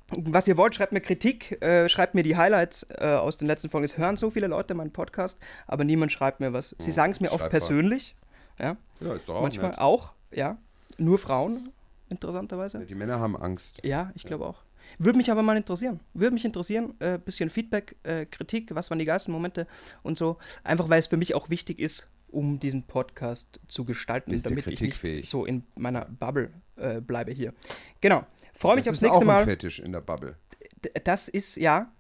was 0.10 0.48
ihr 0.48 0.58
wollt. 0.58 0.76
Schreibt 0.76 0.94
mir 0.94 1.02
Kritik, 1.02 1.62
äh, 1.62 1.90
schreibt 1.90 2.16
mir 2.16 2.24
die 2.24 2.38
Highlights 2.38 2.88
äh, 2.98 3.06
aus 3.06 3.38
den 3.38 3.48
letzten 3.48 3.70
Folgen. 3.70 3.86
Es 3.86 3.98
hören 3.98 4.18
so 4.18 4.30
viele 4.30 4.48
Leute 4.48 4.74
meinen 4.74 4.92
Podcast, 4.94 5.40
aber 5.68 5.84
niemand 5.84 6.12
schreibt 6.12 6.40
mir 6.40 6.54
was. 6.54 6.76
Sie 6.80 6.90
Oh, 6.90 6.94
sagen 6.94 7.12
es 7.12 7.20
mir 7.20 7.32
oft 7.32 7.50
persönlich, 7.50 8.16
ja, 8.58 8.78
ja, 9.02 9.14
ist 9.14 9.28
doch 9.28 9.36
auch 9.36 9.42
manchmal 9.42 9.72
nett. 9.72 9.80
auch, 9.80 10.14
ja. 10.36 10.58
Nur 10.98 11.18
Frauen, 11.18 11.70
interessanterweise. 12.10 12.86
Die 12.86 12.96
Männer 12.96 13.20
haben 13.20 13.36
Angst. 13.36 13.82
Ja, 13.84 14.12
ich 14.16 14.24
glaube 14.24 14.46
auch. 14.46 14.64
Würde 15.00 15.18
mich 15.18 15.32
aber 15.32 15.42
mal 15.42 15.58
interessieren. 15.58 16.00
Würde 16.14 16.34
mich 16.34 16.46
interessieren, 16.46 16.94
äh, 17.00 17.18
bisschen 17.18 17.50
Feedback, 17.50 17.96
äh, 18.04 18.26
Kritik, 18.26 18.74
was 18.76 18.90
waren 18.92 19.00
die 19.00 19.06
geilsten 19.06 19.34
Momente 19.34 19.68
und 20.04 20.18
so. 20.18 20.38
Einfach 20.64 20.88
weil 20.90 21.00
es 21.00 21.08
für 21.08 21.18
mich 21.18 21.34
auch 21.36 21.50
wichtig 21.50 21.80
ist, 21.80 22.10
um 22.30 22.60
diesen 22.60 22.84
Podcast 22.84 23.60
zu 23.68 23.84
gestalten, 23.84 24.32
Bist 24.32 24.46
damit 24.46 24.68
ich 24.68 24.80
nicht 24.82 25.28
so 25.28 25.46
in 25.46 25.64
meiner 25.76 26.06
Bubble 26.06 26.52
äh, 26.78 27.02
bleibe 27.02 27.32
hier. 27.32 27.54
Genau. 28.00 28.26
Freue 28.54 28.76
mich 28.76 28.86
das 28.86 28.94
aufs 28.94 28.98
ist 28.98 29.02
nächste 29.04 29.18
auch 29.18 29.22
ein 29.22 29.28
Mal. 29.28 29.44
Fetisch 29.46 29.80
in 29.80 29.92
der 29.92 30.02
Bubble. 30.02 30.36
D- 30.84 30.92
Das 31.04 31.28
ist, 31.28 31.56
ja, 31.58 31.92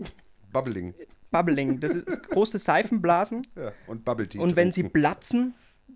Bubbling. 0.53 0.93
Bubbling. 1.31 1.79
Das 1.79 1.95
ist 1.95 2.29
große 2.29 2.59
Seifenblasen. 2.59 3.47
Ja. 3.55 3.71
Und 3.87 4.05
Bubble 4.05 4.27
Tea. 4.29 4.39
Und 4.39 4.55
wenn 4.55 4.71
sie 4.71 4.83
platzen, 4.83 5.53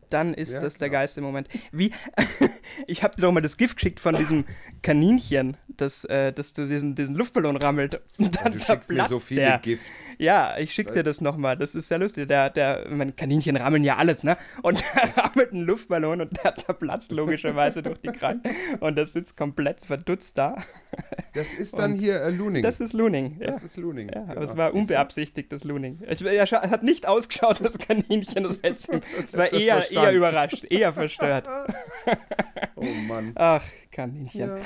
dann 0.09 0.33
ist 0.33 0.53
Ja, 0.53 0.61
das 0.61 0.77
der 0.77 0.89
klar. 0.89 1.01
geilste 1.01 1.21
Moment. 1.21 1.47
Wie, 1.71 1.91
ich 2.87 3.03
habe 3.03 3.15
dir 3.15 3.23
doch 3.23 3.31
mal 3.31 3.41
das 3.41 3.57
Gift 3.57 3.77
geschickt 3.77 3.99
von 3.99 4.15
diesem 4.15 4.45
Kaninchen, 4.81 5.57
das, 5.67 6.05
äh, 6.05 6.33
das 6.33 6.53
zu 6.53 6.67
diesen, 6.67 6.95
diesen 6.95 7.15
Luftballon 7.15 7.57
rammelt. 7.57 8.01
Und 8.17 8.35
dann 8.43 8.51
du 8.51 8.59
schickst 8.59 8.91
mir 8.91 9.05
so 9.05 9.17
viele 9.17 9.41
der. 9.41 9.57
Gifts. 9.59 10.17
Ja, 10.17 10.57
ich 10.57 10.73
schick 10.73 10.93
dir 10.93 11.03
das 11.03 11.21
nochmal. 11.21 11.57
Das 11.57 11.75
ist 11.75 11.87
sehr 11.87 11.97
lustig. 11.97 12.27
Der, 12.27 12.49
der, 12.49 12.87
meine 12.89 13.11
Kaninchen 13.13 13.55
rammeln 13.55 13.83
ja 13.83 13.97
alles, 13.97 14.23
ne? 14.23 14.37
Und 14.61 14.83
der 14.95 15.17
rammelt 15.17 15.51
einen 15.51 15.63
Luftballon 15.63 16.21
und 16.21 16.43
der 16.43 16.55
zerplatzt 16.55 17.11
logischerweise 17.11 17.83
durch 17.83 17.99
die 17.99 18.07
Kreise. 18.07 18.41
Und 18.79 18.97
das 18.97 19.13
sitzt 19.13 19.37
komplett 19.37 19.85
verdutzt 19.85 20.37
da. 20.37 20.57
Das 21.33 21.53
ist 21.53 21.77
dann 21.77 21.93
hier 21.93 22.21
äh, 22.21 22.29
Looning. 22.29 22.63
Das 22.63 22.79
ist 22.79 22.93
Looning. 22.93 23.37
Ja. 23.39 23.47
Das 23.47 23.63
ist 23.63 23.77
Looning. 23.77 24.09
Ja, 24.13 24.23
aber 24.23 24.35
genau. 24.35 24.45
es 24.45 24.57
war 24.57 24.71
du? 24.71 24.77
unbeabsichtigtes 24.77 25.63
Looning. 25.63 25.99
Er 26.01 26.45
hat 26.45 26.83
nicht 26.83 27.07
ausgeschaut, 27.07 27.59
das 27.61 27.77
Kaninchen. 27.77 28.43
Das, 28.43 28.61
heißt, 28.63 28.89
es 29.23 29.37
war 29.37 29.51
eher. 29.51 29.83
Eher 30.03 30.11
überrascht, 30.13 30.65
eher 30.69 30.93
verstört. 30.93 31.47
Oh 32.75 32.85
Mann. 32.85 33.33
Ach, 33.35 33.63
Kaninchen. 33.91 34.39
Ja. 34.39 34.57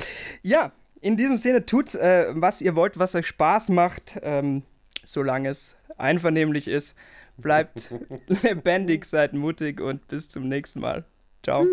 Ja, 0.44 0.72
in 1.02 1.18
diesem 1.18 1.36
Sinne 1.36 1.66
tut, 1.66 1.96
äh, 1.96 2.28
was 2.30 2.62
ihr 2.62 2.76
wollt, 2.76 3.00
was 3.00 3.16
euch 3.16 3.26
Spaß 3.26 3.70
macht, 3.70 4.20
ähm, 4.22 4.62
solange 5.04 5.50
es 5.50 5.78
einvernehmlich 5.98 6.68
ist. 6.68 6.96
Bleibt 7.38 7.90
lebendig, 8.44 9.06
seid 9.06 9.34
mutig 9.34 9.82
und 9.82 10.08
bis 10.08 10.30
zum 10.30 10.48
nächsten 10.48 10.80
Mal. 10.80 11.06
Ciao. 11.44 11.66